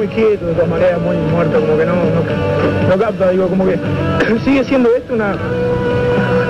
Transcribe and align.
Muy 0.00 0.08
quieto, 0.08 0.46
de 0.46 0.54
todas 0.54 0.68
maneras, 0.70 0.98
muy 0.98 1.14
muerto, 1.14 1.60
como 1.60 1.76
que 1.76 1.84
no, 1.84 1.94
no, 1.94 2.88
no 2.88 2.98
capta, 2.98 3.28
digo, 3.28 3.48
como 3.48 3.66
que 3.66 3.78
sigue 4.44 4.64
siendo 4.64 4.88
esto 4.96 5.12
una... 5.12 5.36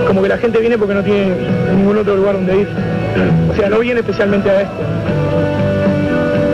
Como 0.07 0.23
que 0.23 0.29
la 0.29 0.39
gente 0.39 0.61
viene 0.61 0.79
porque 0.79 0.95
no 0.95 1.03
tiene 1.03 1.35
ningún 1.75 1.99
otro 1.99 2.15
lugar 2.15 2.35
donde 2.35 2.61
ir. 2.61 2.69
O 3.51 3.55
sea, 3.57 3.69
no 3.69 3.81
viene 3.81 4.01
especialmente 4.01 4.49
a 4.49 4.61
esto. 4.63 4.75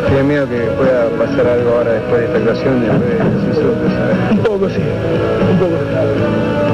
¿Tiene 0.09 0.22
miedo 0.22 0.48
que 0.48 0.56
pueda 0.56 1.06
pasar 1.19 1.47
algo 1.47 1.71
ahora 1.76 1.93
después 1.93 2.21
de 2.21 2.26
esta 2.28 2.38
actuación? 2.38 2.81
De, 2.81 2.87
de, 2.87 2.93
Un 4.31 4.38
poco, 4.38 4.71
sí, 4.71 4.81
un 5.50 5.59
poco. 5.59 6.66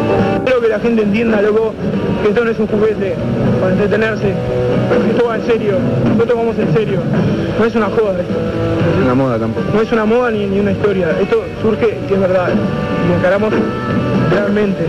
La 0.72 0.80
gente 0.80 1.02
entienda, 1.02 1.42
loco, 1.42 1.74
que 2.22 2.30
esto 2.30 2.46
no 2.46 2.50
es 2.50 2.58
un 2.58 2.66
juguete 2.66 3.14
para 3.60 3.72
entretenerse, 3.72 4.32
esto 5.10 5.26
va 5.26 5.36
en 5.36 5.42
serio, 5.42 5.74
nosotros 6.08 6.38
vamos 6.38 6.58
en 6.58 6.72
serio, 6.72 6.98
no 7.58 7.64
es 7.66 7.74
una 7.74 7.86
joda 7.90 8.18
esto, 8.18 8.32
No 8.32 8.98
es 8.98 9.04
una 9.04 9.14
moda 9.14 9.38
tampoco. 9.38 9.66
no 9.74 9.82
es 9.82 9.92
una 9.92 10.04
moda 10.06 10.30
ni, 10.30 10.46
ni 10.46 10.60
una 10.60 10.72
historia, 10.72 11.10
esto 11.20 11.44
surge 11.60 11.98
que 12.08 12.14
es 12.14 12.20
verdad, 12.20 12.48
y 12.54 13.08
lo 13.10 13.16
encaramos 13.18 13.52
realmente, 14.30 14.86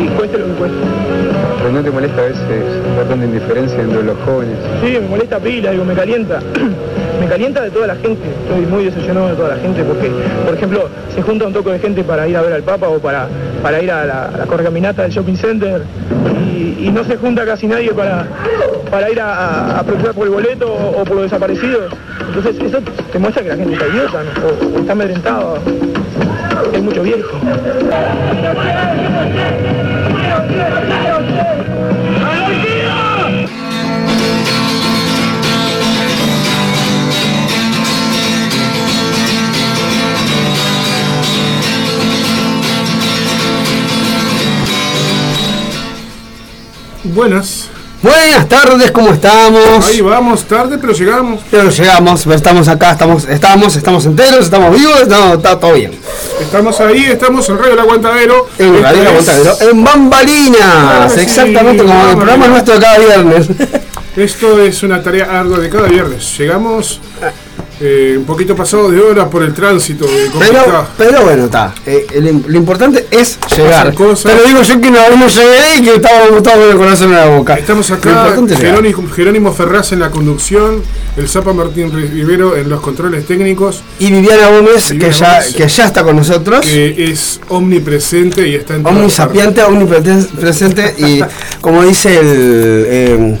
y 0.00 0.06
cueste 0.16 0.38
lo 0.38 0.46
que 0.46 0.52
cueste. 0.52 0.78
Pero 1.58 1.72
no 1.72 1.82
te 1.82 1.90
molesta 1.90 2.20
a 2.22 2.26
veces 2.26 2.46
ver 2.96 3.08
tanta 3.08 3.24
indiferencia 3.24 3.80
entre 3.82 4.04
los 4.04 4.16
jóvenes. 4.24 4.56
Sí, 4.84 4.92
me 4.92 5.08
molesta 5.08 5.40
pila, 5.40 5.72
digo, 5.72 5.84
me 5.84 5.94
calienta. 5.94 6.38
me 7.20 7.26
calienta 7.26 7.62
de 7.62 7.70
toda 7.70 7.88
la 7.88 7.96
gente. 7.96 8.22
Estoy 8.46 8.64
muy 8.66 8.84
decepcionado 8.84 9.30
de 9.30 9.34
toda 9.34 9.48
la 9.48 9.56
gente 9.56 9.82
porque, 9.82 10.08
por 10.46 10.54
ejemplo, 10.54 10.88
se 11.12 11.20
junta 11.22 11.46
un 11.48 11.52
toque 11.52 11.70
de 11.72 11.78
gente 11.80 12.04
para 12.04 12.28
ir 12.28 12.36
a 12.36 12.42
ver 12.42 12.52
al 12.52 12.62
Papa 12.62 12.88
o 12.88 13.00
para, 13.00 13.26
para 13.62 13.82
ir 13.82 13.90
a 13.90 14.04
la, 14.04 14.24
a 14.24 15.02
del 15.02 15.10
shopping 15.10 15.36
center 15.36 15.82
y, 16.56 16.90
no 16.90 17.04
se 17.04 17.16
junta 17.16 17.44
casi 17.44 17.66
nadie 17.66 17.92
para, 17.92 18.26
para 18.90 19.10
ir 19.10 19.20
a, 19.20 19.78
a, 19.78 19.82
protestar 19.84 20.14
por 20.14 20.26
el 20.26 20.32
boleto 20.32 20.72
o, 20.72 21.04
por 21.04 21.16
los 21.16 21.24
desaparecidos. 21.24 21.92
Entonces 22.26 22.56
eso 22.60 22.78
te 23.12 23.18
muestra 23.18 23.42
que 23.42 23.50
la 23.50 23.56
gente 23.56 23.74
está 23.74 23.86
idiota 23.86 24.22
o 24.44 24.78
está 24.80 24.92
amedrentada. 24.92 25.58
Hay 26.74 26.82
mucho 26.82 27.02
viejo. 27.02 27.38
Buenas. 47.14 47.68
Buenas 48.02 48.48
tardes, 48.48 48.92
¿cómo 48.92 49.10
estamos? 49.12 49.84
Ahí 49.88 50.00
vamos, 50.00 50.44
tarde, 50.44 50.78
pero 50.78 50.92
llegamos. 50.92 51.40
Pero 51.50 51.68
llegamos, 51.68 52.26
estamos 52.26 52.68
acá, 52.68 52.92
estamos, 52.92 53.24
estamos, 53.28 53.74
estamos 53.74 54.06
enteros, 54.06 54.44
estamos 54.44 54.72
vivos, 54.78 55.00
está 55.02 55.58
todo 55.58 55.72
bien. 55.72 55.90
Estamos 56.40 56.80
ahí, 56.80 57.04
estamos 57.06 57.48
en 57.48 57.58
Radio 57.58 57.72
El 57.72 57.78
Aguantadero. 57.80 58.46
En 58.58 58.80
Radio 58.82 59.02
es- 59.02 59.08
Aguantadero, 59.08 59.56
en 59.72 59.84
Bambalinas, 59.84 60.60
Ah, 60.62 61.08
sí, 61.12 61.20
exactamente 61.20 61.82
como 61.82 62.08
el 62.10 62.16
programa 62.16 62.46
nuestro 62.46 62.74
de 62.74 62.80
cada 62.80 62.98
viernes. 62.98 63.48
Esto 64.16 64.60
es 64.62 64.82
una 64.84 65.02
tarea 65.02 65.40
ardua 65.40 65.58
de 65.58 65.68
cada 65.68 65.88
viernes. 65.88 66.38
Llegamos 66.38 67.00
eh, 67.80 68.14
un 68.18 68.24
poquito 68.24 68.54
pasado 68.56 68.90
de 68.90 69.00
hora 69.00 69.28
por 69.30 69.42
el 69.42 69.54
tránsito. 69.54 70.06
Pero, 70.38 70.86
pero 70.96 71.22
bueno, 71.22 71.44
está. 71.44 71.74
eh, 71.86 72.06
lo 72.46 72.56
importante 72.56 73.06
es 73.10 73.38
llegar. 73.56 73.94
Pero 73.96 74.44
digo 74.46 74.62
yo 74.62 74.80
que 74.80 74.90
no, 74.90 75.16
no 75.16 75.28
llegué 75.28 75.76
y 75.78 75.82
que 75.82 75.94
estábamos 75.96 76.42
todos 76.42 76.56
con 76.58 76.70
el 76.70 76.76
corazón 76.76 77.08
en 77.10 77.16
la 77.16 77.26
boca. 77.26 77.54
Estamos 77.54 77.90
acá. 77.90 78.34
Jerónimo, 78.56 79.08
Jerónimo 79.14 79.52
Ferraz 79.52 79.92
en 79.92 80.00
la 80.00 80.10
conducción, 80.10 80.82
el 81.16 81.28
Zapa 81.28 81.52
Martín 81.52 81.92
Rivero 81.92 82.56
en 82.56 82.68
los 82.68 82.80
controles 82.80 83.26
técnicos, 83.26 83.82
Y 83.98 84.10
Viviana 84.10 84.48
Gómez, 84.48 84.90
Viviana 84.90 85.12
que, 85.14 85.18
ya, 85.20 85.32
Gómez. 85.38 85.54
que 85.54 85.68
ya 85.68 85.84
está 85.86 86.02
con 86.02 86.16
nosotros. 86.16 86.60
que 86.66 87.10
es 87.10 87.40
omnipresente 87.48 88.46
y 88.48 88.54
está 88.56 88.74
en 88.76 88.86
Omnisapiente, 88.86 89.62
omnipresente 89.62 90.94
y 90.98 91.20
como 91.60 91.84
dice 91.84 92.18
el... 92.18 92.26
eh, 92.88 93.38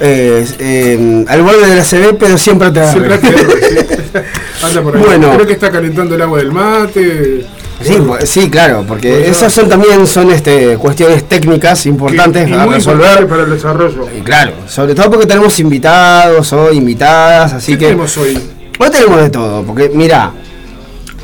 eh, 0.00 0.46
eh, 0.58 1.24
al 1.28 1.42
borde 1.42 1.66
de 1.66 1.76
la 1.76 1.84
CB, 1.84 2.16
pero 2.18 2.38
siempre 2.38 2.70
te 2.70 2.80
partes. 2.80 3.20
Siempre 3.20 4.22
Anda 4.62 4.82
por 4.82 4.96
ahí. 4.96 5.02
Bueno. 5.04 5.32
Creo 5.34 5.46
que 5.46 5.52
está 5.52 5.70
calentando 5.70 6.14
el 6.14 6.22
agua 6.22 6.38
del 6.38 6.52
mate. 6.52 7.46
Sí, 7.82 7.98
sí, 8.24 8.50
claro, 8.50 8.84
porque 8.86 9.10
Bueno, 9.10 9.26
esas 9.26 9.52
son 9.52 9.68
también 9.68 10.06
son 10.06 10.30
este, 10.30 10.76
cuestiones 10.78 11.24
técnicas 11.28 11.84
importantes 11.86 12.48
y 12.48 12.52
a 12.52 12.66
resolver. 12.66 13.26
para 13.26 13.42
el 13.42 13.50
desarrollo. 13.50 14.08
Y 14.16 14.22
claro, 14.22 14.52
sobre 14.68 14.94
todo 14.94 15.10
porque 15.10 15.26
tenemos 15.26 15.58
invitados 15.58 16.52
o 16.52 16.72
invitadas, 16.72 17.52
así 17.52 17.72
¿Qué 17.72 17.78
que 17.78 17.84
tenemos 17.86 18.16
hoy? 18.16 18.38
hoy 18.78 18.90
tenemos 18.90 19.20
de 19.20 19.28
todo, 19.28 19.62
porque 19.64 19.90
mira, 19.92 20.32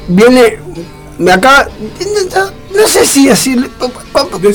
viene, 0.08 0.58
acaba, 1.32 1.68
no, 2.74 2.88
sé 2.88 3.04
si 3.06 3.26
Decilo, 3.28 3.66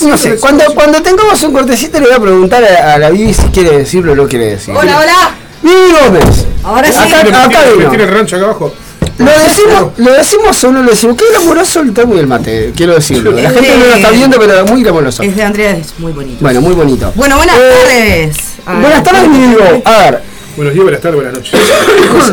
no 0.07 0.17
sé, 0.17 0.35
cuando, 0.37 0.63
cuando 0.73 1.01
tengamos 1.01 1.41
un 1.43 1.53
cortecito 1.53 1.99
le 1.99 2.07
voy 2.07 2.15
a 2.15 2.19
preguntar 2.19 2.63
a, 2.63 2.93
a 2.93 2.97
la 2.97 3.09
Vivi 3.09 3.33
si 3.33 3.43
quiere 3.47 3.77
decirlo 3.79 4.13
o 4.13 4.15
no 4.15 4.27
quiere 4.27 4.47
decir. 4.51 4.73
Hola, 4.75 4.99
hola. 4.99 5.35
Vivi 5.61 5.75
Gómez. 6.03 6.45
Ahora 6.63 6.91
sí. 6.91 6.97
Acá, 6.99 7.23
¿Me 7.23 7.29
acá 7.29 7.47
tiene- 7.49 7.65
me 7.71 7.77
vino. 7.77 7.89
tiene 7.89 8.03
el 8.05 8.09
rancho 8.11 8.35
acá 8.35 8.45
abajo? 8.45 8.73
Lo 9.17 9.31
decimos, 9.31 9.91
lo 9.97 10.11
decimos 10.13 10.63
o 10.65 10.71
no 10.73 10.83
lo 10.83 10.91
decimos. 10.91 11.15
Qué 11.15 11.23
glamoroso 11.31 11.79
el 11.79 11.93
termo 11.93 12.15
y 12.15 12.19
el 12.19 12.27
mate, 12.27 12.73
quiero 12.75 12.95
decirlo. 12.95 13.31
La 13.31 13.49
gente 13.49 13.77
no 13.77 13.85
lo 13.85 13.93
está 13.95 14.09
viendo, 14.11 14.37
pero 14.39 14.65
muy 14.65 14.83
glamoroso. 14.83 15.23
Es 15.23 15.35
de 15.35 15.43
Andrea, 15.43 15.71
es 15.77 15.97
muy 15.99 16.11
bonito. 16.11 16.37
Bueno, 16.41 16.59
muy 16.61 16.73
bonito. 16.73 17.11
Bueno, 17.15 17.37
buenas 17.37 17.55
Eh, 17.57 17.71
tardes. 17.81 18.37
Ay, 18.65 18.81
Buenas 18.81 19.03
tardes, 19.03 19.29
mi 19.29 19.43
amigo. 19.45 19.81
A 19.85 19.97
ver, 19.99 20.21
Buenos 20.55 20.73
días, 20.73 20.83
buenas 20.83 21.01
tardes, 21.01 21.15
buenas 21.21 21.33
noches. 21.33 21.59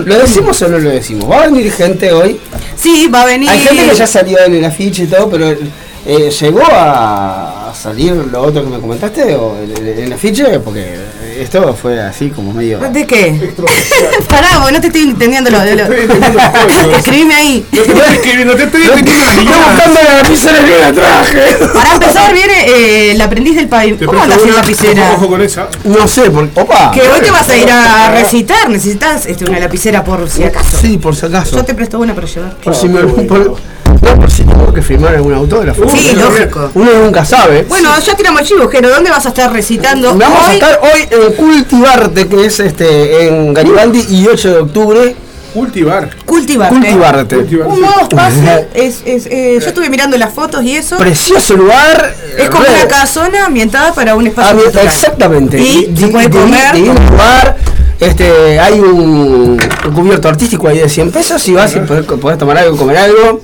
¿lo 0.07 0.19
decimos 0.19 0.63
o 0.63 0.69
no 0.69 0.79
lo 0.79 0.91
decimos? 0.91 1.29
Va 1.29 1.43
a 1.43 1.47
venir 1.49 1.73
gente 1.73 2.13
hoy. 2.13 2.39
Sí, 2.77 3.09
va 3.13 3.23
a 3.23 3.27
venir. 3.27 3.49
Hay 3.51 3.59
gente 3.61 3.89
que 3.91 3.97
ya 3.97 4.07
salió 4.07 4.39
en 4.45 4.55
el 4.55 4.65
afiche 4.65 5.05
y 5.05 5.07
todo, 5.07 5.29
pero 5.29 5.51
eh, 5.51 6.31
¿llegó 6.31 6.63
a 6.71 7.73
salir 7.75 8.13
lo 8.15 8.43
otro 8.43 8.63
que 8.65 8.71
me 8.71 8.79
comentaste 8.81 9.35
o 9.35 9.57
el, 9.59 9.73
el- 9.73 9.99
el 10.05 10.13
afiche? 10.13 10.61
Porque 10.61 10.97
esto 11.43 11.75
fue 11.75 12.01
así 12.01 12.31
como 12.31 12.53
medio... 12.53 12.79
¿De 12.79 13.07
qué? 13.07 13.53
Pará, 14.29 14.59
vos 14.61 14.73
no 14.73 14.81
te 14.81 14.87
estoy 14.87 15.03
entendiendo 15.03 15.51
lo 15.51 15.61
de 15.61 15.77
lo. 15.77 15.85
Escribime 16.97 17.35
ahí. 17.35 17.67
No 17.73 17.83
te 17.83 17.93
estoy 17.93 18.15
escribiendo, 18.15 18.55
te 18.57 18.63
estoy 18.65 18.83
entendiendo 18.83 19.33
guiñadas. 19.39 19.75
buscando 19.75 20.01
la 20.03 20.23
lapicera 20.23 20.65
que 20.65 20.79
la 20.79 20.93
traje. 20.93 21.67
Para 21.73 21.93
empezar, 21.95 22.33
viene 22.33 22.67
eh, 22.67 23.13
el 23.13 23.21
aprendiz 23.21 23.57
del 23.57 23.69
país. 23.69 23.97
¿Cómo 24.05 24.23
andas 24.23 24.41
sin 24.41 24.51
una, 24.51 24.61
lapicera? 24.61 25.03
Ojo, 25.03 25.15
ojo 25.17 25.29
con 25.29 25.43
esa. 25.43 25.69
No 25.85 26.09
sé, 26.09 26.31
porque... 26.31 26.61
¡Opa! 26.61 26.91
Que 26.93 27.01
hoy 27.03 27.21
te 27.21 27.31
vas 27.31 27.49
a 27.49 27.57
ir 27.57 27.71
a 27.71 28.11
recitar. 28.13 28.69
Necesitas 28.69 29.27
este, 29.27 29.45
una 29.45 29.59
lapicera 29.59 30.05
por 30.05 30.29
si 30.31 30.45
acaso. 30.45 30.79
Sí, 30.81 30.99
por 30.99 31.17
si 31.17 31.27
acaso. 31.27 31.57
Yo 31.57 31.65
te 31.65 31.75
presto 31.75 31.99
una 31.99 32.15
para 32.15 32.27
llevar. 32.27 32.57
Por 32.57 32.75
si 32.75 32.89
me... 32.89 33.01
No, 34.01 34.17
por 34.21 34.31
si 34.31 34.45
tengo 34.45 34.73
que 34.73 34.83
firmar 34.83 35.15
algún 35.15 35.35
autógrafo. 35.35 35.89
Sí, 35.89 36.11
Uno- 36.15 36.23
lógico. 36.31 36.71
Uno 36.75 36.91
nunca 37.05 37.25
sabe. 37.25 37.65
Bueno, 37.69 37.91
ya 37.99 38.15
tiramos 38.15 38.43
chivo, 38.43 38.69
Jero. 38.69 38.89
¿Dónde 38.91 39.11
vas 39.11 39.25
a 39.27 39.29
estar 39.29 39.53
recitando? 39.53 40.15
Vamos 40.17 40.49
a 40.49 40.55
estar 40.55 40.81
hoy 40.83 41.09
en 41.11 41.33
Cultivarte, 41.35 42.29
que 42.29 42.47
es 42.47 42.61
este 42.61 43.27
en 43.29 43.53
Garibaldi 43.55 44.05
y 44.09 44.27
8 44.27 44.49
de 44.51 44.57
octubre. 44.59 45.17
Cultivar. 45.55 46.09
Cultivarte. 46.25 46.75
Cultivarte. 46.75 47.37
Cultivar, 47.37 47.67
Un 47.69 47.81
nuevo 47.83 48.01
espacio. 48.01 48.43
Es, 48.73 49.03
es, 49.05 49.27
eh, 49.27 49.59
yo 49.61 49.67
estuve 49.69 49.91
mirando 49.91 50.17
las 50.17 50.33
fotos 50.33 50.65
y 50.65 50.77
eso. 50.77 50.97
Precioso 50.97 51.55
lugar. 51.57 52.15
Es 52.39 52.49
como 52.49 52.65
re- 52.65 52.71
una 52.71 52.89
casona 52.89 53.45
ambientada 53.47 53.93
para 53.93 54.15
un 54.15 54.27
espacio 54.27 54.51
Ah, 54.59 54.63
cultural. 54.63 54.87
exactamente. 54.87 55.59
Y 55.61 55.95
se 55.95 56.09
puede 56.09 56.31
comer. 56.31 56.75
di- 56.75 56.89
un 56.89 57.07
lugar, 57.07 57.59
este, 58.01 58.59
hay 58.59 58.81
un, 58.81 59.61
un 59.85 59.93
cubierto 59.95 60.27
artístico 60.29 60.69
ahí 60.69 60.79
de 60.79 60.89
100 60.89 61.11
pesos 61.13 61.47
y 61.47 61.53
vas 61.53 61.77
y 61.77 61.81
podés, 61.81 62.07
podés 62.07 62.39
tomar 62.39 62.57
algo, 62.57 62.75
comer 62.79 62.97
algo. 62.97 63.43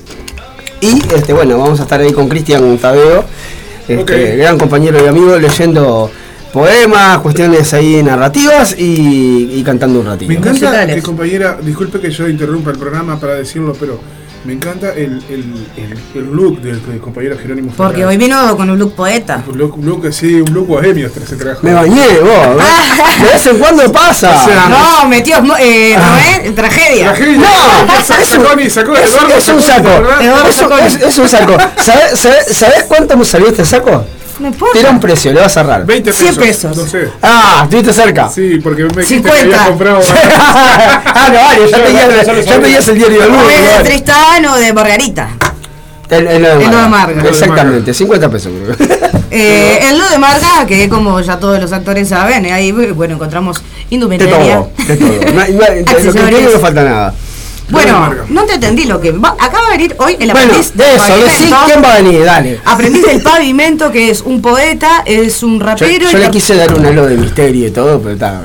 Y 0.80 1.02
este, 1.14 1.32
bueno, 1.32 1.58
vamos 1.58 1.80
a 1.80 1.82
estar 1.84 2.00
ahí 2.00 2.12
con 2.12 2.28
Cristian 2.28 2.78
Tadeo, 2.78 3.24
este, 3.88 4.36
gran 4.36 4.58
compañero 4.58 5.02
y 5.04 5.08
amigo, 5.08 5.36
leyendo 5.36 6.10
poemas, 6.52 7.18
cuestiones 7.18 7.74
ahí 7.74 8.02
narrativas 8.02 8.76
y, 8.78 9.50
y 9.54 9.62
cantando 9.64 10.00
un 10.00 10.06
ratito. 10.06 10.28
Me 10.30 10.38
encanta 10.38 10.86
que 10.86 11.02
compañera, 11.02 11.58
disculpe 11.62 12.00
que 12.00 12.10
yo 12.10 12.28
interrumpa 12.28 12.70
el 12.70 12.78
programa 12.78 13.18
para 13.18 13.34
decirlo, 13.34 13.74
pero 13.78 14.00
me 14.48 14.54
encanta 14.54 14.94
el, 14.94 15.22
el, 15.28 15.66
el, 15.76 15.98
el 16.14 16.24
look 16.32 16.62
del, 16.62 16.80
del 16.86 17.00
compañero 17.00 17.36
Jerónimo 17.36 17.70
Porque 17.76 17.96
Ferraz. 17.96 18.08
hoy 18.12 18.16
vino 18.16 18.56
con 18.56 18.70
un 18.70 18.78
look 18.78 18.94
poeta. 18.94 19.44
Un 19.46 19.58
look, 19.58 19.76
un 19.78 19.84
look 19.84 20.06
así, 20.06 20.36
un 20.40 20.54
look 20.54 20.66
bohemio 20.68 21.10
se 21.10 21.36
trajo. 21.36 21.60
Me 21.62 21.74
bañé, 21.74 22.06
vos. 22.20 22.56
De 23.20 23.24
vez 23.32 23.46
en 23.46 23.58
cuando 23.58 23.92
pasa. 23.92 24.42
O 24.42 24.48
sea, 24.48 24.68
No, 24.70 25.06
metió 25.06 25.36
eh, 25.58 25.94
Ah. 25.98 26.18
Noé, 26.42 26.50
tragedia. 26.52 27.12
Tragedia. 27.12 27.36
No, 27.38 28.02
Sa- 28.02 28.22
es 28.22 28.28
sacó 28.28 28.52
un- 28.54 28.56
ni 28.64 28.70
sacó 28.70 28.96
es, 28.96 29.10
Eduardo 29.10 29.34
es 29.36 29.48
un 29.50 29.60
sacó, 29.60 29.82
saco. 29.84 30.22
Eduardo 30.22 30.48
Es, 30.48 30.56
un- 30.56 30.62
sacó. 30.70 30.78
es- 30.78 30.94
es 31.02 31.18
un 31.18 31.28
saco. 31.28 31.56
¿Sabes 31.76 32.18
sabe, 32.18 32.36
sabes 32.54 32.84
cuánto 32.84 33.18
me 33.18 33.26
salió 33.26 33.48
este 33.48 33.66
saco? 33.66 34.02
No 34.38 34.48
importa. 34.48 34.90
Un 34.90 35.00
precio, 35.00 35.32
le 35.32 35.40
vas 35.40 35.56
a 35.56 35.60
cerrar. 35.62 35.84
20 35.86 36.12
100 36.12 36.36
pesos. 36.36 36.42
pesos. 36.44 36.76
No 36.76 36.86
sé. 36.86 37.08
Ah, 37.22 37.60
estuviste 37.64 37.92
cerca. 37.92 38.28
Sí, 38.28 38.58
porque 38.62 38.84
me 38.84 39.02
dijiste 39.02 39.14
50. 39.16 39.34
que 39.48 39.54
había 39.54 39.66
comprado. 39.68 40.00
ah, 40.36 41.28
no, 41.32 41.34
vale, 41.44 41.70
ya 41.70 41.78
pedías, 41.84 42.86
ya 42.86 42.92
el 42.92 42.98
diario 42.98 43.20
del 43.20 43.30
O 43.30 43.32
mundo. 43.34 43.50
es 43.50 43.78
de. 43.78 43.84
Tristán 43.84 44.46
o 44.46 44.56
de 44.56 44.72
Margarita. 44.72 45.28
El, 46.10 46.26
el, 46.26 46.42
lo 46.42 46.48
de 46.56 46.64
El 46.64 46.70
lo 46.70 46.78
de 46.82 46.88
Marga. 46.88 47.28
Exactamente, 47.28 47.92
50 47.92 48.30
pesos 48.30 48.52
creo. 48.76 48.88
Eh, 49.30 49.78
en 49.90 49.98
lo 49.98 50.08
de 50.08 50.16
Marga, 50.18 50.64
que 50.66 50.88
como 50.88 51.20
ya 51.20 51.38
todos 51.38 51.60
los 51.60 51.70
actores 51.72 52.08
saben, 52.08 52.46
eh, 52.46 52.52
ahí 52.52 52.72
bueno 52.72 53.14
encontramos 53.14 53.58
De 53.58 53.64
indumentaria. 53.90 54.54
todo, 54.56 54.70
de 54.86 54.96
todo. 54.96 55.32
No, 55.34 55.40
hay- 55.42 55.52
no 55.52 55.62
hay- 55.64 55.74
de 55.74 55.80
lo 55.80 55.84
que 55.84 55.90
Accesorios. 55.96 56.30
tiene 56.30 56.52
no 56.54 56.58
falta 56.60 56.82
nada. 56.84 57.14
Bueno, 57.70 58.14
no 58.28 58.44
te 58.44 58.54
entendí 58.54 58.84
lo 58.84 59.00
que 59.00 59.10
va. 59.12 59.36
Acaba 59.38 59.66
de 59.70 59.76
venir 59.76 59.96
hoy 59.98 60.16
el 60.18 60.30
Bueno, 60.30 60.46
aprendiz 60.46 60.72
del 60.74 60.96
eso, 60.96 61.16
decí 61.18 61.44
pavimento. 61.50 61.56
quién 61.66 61.82
va 61.84 61.92
a 61.92 61.96
venir, 61.98 62.24
dale. 62.24 62.60
Aprendiz 62.64 63.04
del 63.06 63.22
pavimento, 63.22 63.92
que 63.92 64.10
es 64.10 64.22
un 64.22 64.40
poeta, 64.40 65.02
es 65.04 65.42
un 65.42 65.60
rapero 65.60 66.10
yo 66.10 66.18
y, 66.18 66.20
le 66.22 66.30
quise 66.30 66.54
dar 66.56 66.72
un 66.72 66.86
halo 66.86 67.06
de 67.06 67.16
misterio 67.16 67.66
y 67.66 67.70
todo, 67.70 68.00
pero 68.00 68.14
está. 68.14 68.40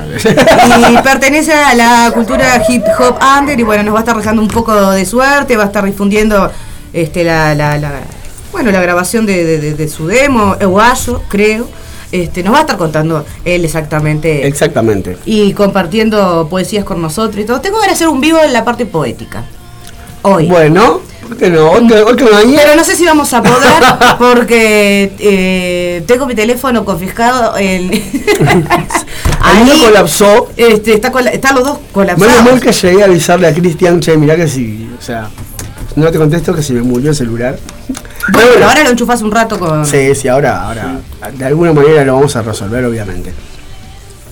y 0.91 0.97
pertenece 1.03 1.53
a 1.53 1.73
la 1.73 2.11
cultura 2.13 2.61
hip 2.67 2.83
hop 2.99 3.15
under 3.39 3.59
y 3.59 3.63
bueno, 3.63 3.83
nos 3.83 3.93
va 3.93 3.99
a 3.99 4.01
estar 4.01 4.17
dejando 4.17 4.41
un 4.41 4.47
poco 4.49 4.91
de 4.91 5.05
suerte, 5.05 5.55
va 5.55 5.63
a 5.63 5.67
estar 5.67 5.85
difundiendo 5.85 6.51
este 6.91 7.23
la, 7.23 7.55
la, 7.55 7.77
la- 7.77 8.01
bueno 8.51 8.71
la 8.71 8.81
grabación 8.81 9.25
de, 9.25 9.43
de- 9.45 9.59
de- 9.59 9.73
de 9.73 9.87
su 9.87 10.05
demo, 10.07 10.55
Eguayo, 10.59 11.21
creo. 11.29 11.67
Este, 12.13 12.43
nos 12.43 12.53
va 12.53 12.59
a 12.59 12.61
estar 12.61 12.77
contando 12.77 13.25
él 13.43 13.65
exactamente 13.65 14.45
Exactamente. 14.47 15.17
y 15.25 15.51
compartiendo 15.53 16.47
poesías 16.49 16.85
con 16.85 17.01
nosotros 17.01 17.43
y 17.43 17.45
todo. 17.45 17.59
Tengo 17.59 17.81
que 17.81 17.89
hacer 17.89 18.07
un 18.07 18.21
vivo 18.21 18.37
en 18.39 18.53
la 18.53 18.63
parte 18.63 18.85
poética. 18.85 19.43
Hoy. 20.21 20.47
Bueno, 20.47 21.01
¿por 21.27 21.35
qué 21.37 21.49
no? 21.49 21.71
Hoy 21.71 21.87
que, 21.87 21.95
hoy 21.95 22.15
que 22.15 22.23
me 22.23 22.29
bañé. 22.29 22.55
Pero 22.57 22.75
no 22.75 22.83
sé 22.83 22.95
si 22.95 23.03
vamos 23.03 23.33
a 23.33 23.41
poder 23.41 23.83
porque 24.19 25.11
eh, 25.19 26.03
tengo 26.05 26.25
mi 26.27 26.35
teléfono 26.35 26.85
confiscado 26.85 27.57
en... 27.57 27.91
El 27.93 29.63
mío 29.65 29.73
colapsó. 29.83 30.49
Este, 30.55 30.93
está 30.93 31.11
cola- 31.11 31.31
están 31.31 31.55
los 31.55 31.63
dos 31.65 31.79
colapsados. 31.91 32.43
mal 32.43 32.61
que 32.61 32.71
llegué 32.71 33.01
a 33.01 33.05
avisarle 33.07 33.47
a 33.47 33.53
Cristian, 33.53 33.99
che, 33.99 34.15
mirá 34.17 34.35
que 34.35 34.47
si, 34.47 34.89
o 34.97 35.01
sea, 35.01 35.29
no 35.95 36.11
te 36.11 36.17
contesto 36.17 36.53
que 36.55 36.61
se 36.63 36.73
me 36.73 36.81
murió 36.81 37.09
el 37.09 37.15
celular. 37.15 37.57
Bueno, 38.31 38.67
ahora 38.67 38.83
lo 38.83 38.89
enchufas 38.91 39.21
un 39.21 39.31
rato 39.31 39.59
con... 39.59 39.85
Sí, 39.85 40.15
sí, 40.15 40.27
ahora, 40.27 40.63
ahora, 40.63 40.99
de 41.37 41.45
alguna 41.45 41.73
manera 41.73 42.05
lo 42.05 42.15
vamos 42.15 42.35
a 42.35 42.41
resolver, 42.41 42.85
obviamente. 42.85 43.33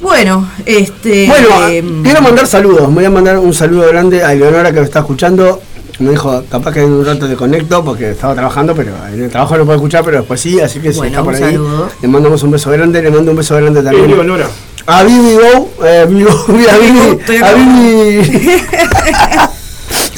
Bueno, 0.02 0.50
este... 0.66 1.28
Bueno, 1.28 1.68
eh, 1.68 1.84
quiero 2.04 2.22
mandar 2.22 2.48
saludos. 2.48 2.88
Me 2.90 2.96
voy 2.96 3.06
a 3.06 3.10
mandar 3.10 3.38
un 3.38 3.54
saludo 3.54 3.88
grande 3.88 4.24
a 4.24 4.34
Eleonora 4.34 4.72
que 4.72 4.80
me 4.80 4.86
está 4.86 5.00
escuchando. 5.00 5.62
Me 6.00 6.12
dijo, 6.12 6.44
capaz 6.50 6.74
que 6.74 6.82
en 6.82 6.92
un 6.92 7.06
rato 7.06 7.28
te 7.28 7.36
conecto 7.36 7.84
porque 7.84 8.12
estaba 8.12 8.34
trabajando, 8.34 8.74
pero 8.74 8.94
en 9.14 9.24
el 9.26 9.30
trabajo 9.30 9.56
no 9.58 9.66
puedo 9.66 9.76
escuchar, 9.76 10.04
pero 10.04 10.18
después 10.18 10.42
sí, 10.42 10.60
así 10.60 10.80
que 10.80 10.92
si 10.92 10.98
Bueno, 10.98 11.12
está 11.12 11.24
por 11.24 11.36
ahí, 11.36 11.42
saludo. 11.42 11.90
le 12.02 12.08
mandamos 12.08 12.42
un 12.42 12.52
beso 12.52 12.72
grande, 12.72 13.04
le 13.04 13.12
mando 13.12 13.30
un 13.32 13.38
beso 13.38 13.56
grande 13.56 13.84
también. 13.84 14.06
Eleonora. 14.06 14.48
A 14.88 15.04
Vivi 15.04 15.36
Go, 15.36 15.70
eh, 15.86 16.00
a 16.02 16.06
Vivi, 16.06 16.26
a. 17.40 17.54
Vivi, 17.54 18.64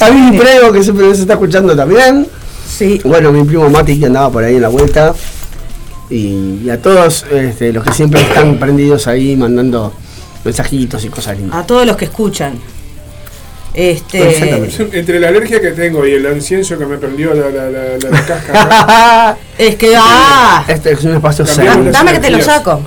a 0.00 0.10
Vivi 0.10 0.38
Prego 0.38 0.72
que 0.72 0.82
siempre 0.82 1.14
se 1.14 1.20
está 1.22 1.34
escuchando 1.34 1.76
también. 1.76 2.26
Sí. 2.76 3.00
Bueno, 3.04 3.32
mi 3.32 3.44
primo 3.44 3.68
Mati 3.70 3.98
que 3.98 4.06
andaba 4.06 4.30
por 4.30 4.44
ahí 4.44 4.56
en 4.56 4.62
la 4.62 4.68
vuelta. 4.68 5.14
Y, 6.10 6.60
y 6.64 6.70
a 6.70 6.80
todos 6.82 7.24
este, 7.32 7.72
los 7.72 7.82
que 7.84 7.92
siempre 7.92 8.20
están 8.20 8.58
prendidos 8.58 9.06
ahí 9.06 9.36
mandando 9.36 9.92
mensajitos 10.44 11.04
y 11.04 11.08
cosas 11.08 11.38
lindas. 11.38 11.58
A 11.58 11.66
todos 11.66 11.86
los 11.86 11.96
que 11.96 12.04
escuchan. 12.04 12.58
Este... 13.72 14.68
Entre 14.92 15.18
la 15.18 15.28
alergia 15.28 15.60
que 15.60 15.72
tengo 15.72 16.06
y 16.06 16.12
el 16.12 16.24
incienso 16.32 16.78
que 16.78 16.86
me 16.86 16.96
prendió 16.96 17.34
la, 17.34 17.48
la, 17.50 17.70
la, 17.70 17.82
la, 17.98 18.10
la 18.10 18.24
cáscara, 18.26 19.36
Es 19.58 19.74
que... 19.76 19.94
¡Ah! 19.98 20.64
este 20.68 20.92
es 20.92 21.02
un 21.04 21.14
espacio 21.16 21.44
Dame 21.90 22.12
que 22.12 22.20
te 22.20 22.30
lo 22.30 22.40
saco. 22.40 22.80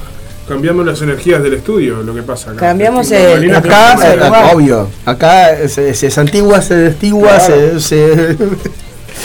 cambiamos 0.47 0.85
las 0.85 1.01
energías 1.01 1.43
del 1.43 1.55
estudio, 1.55 2.03
lo 2.03 2.15
que 2.15 2.21
pasa 2.23 2.51
acá. 2.51 2.59
Cambiamos 2.67 3.11
el- 3.11 3.53
Acá, 3.53 4.51
obvio, 4.53 4.87
acá 5.05 5.67
se, 5.67 5.93
se 5.93 6.09
santigua, 6.09 6.61
se 6.61 6.75
destigua, 6.75 7.35
Claro. 7.37 7.79
se, 7.79 7.81
se- 7.81 8.37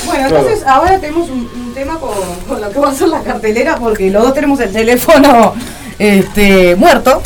Bueno, 0.06 0.26
entonces 0.28 0.62
ahora 0.66 0.98
tenemos 0.98 1.28
un, 1.30 1.48
un 1.54 1.72
tema 1.74 1.98
con, 1.98 2.10
con 2.48 2.60
lo 2.60 2.70
que 2.70 2.78
va 2.78 2.90
a 2.90 2.94
ser 2.94 3.08
la 3.08 3.20
cartelera 3.22 3.76
porque 3.76 4.10
los 4.10 4.22
dos 4.22 4.34
tenemos 4.34 4.60
el 4.60 4.72
teléfono 4.72 5.54
este, 5.98 6.74
muerto. 6.76 7.22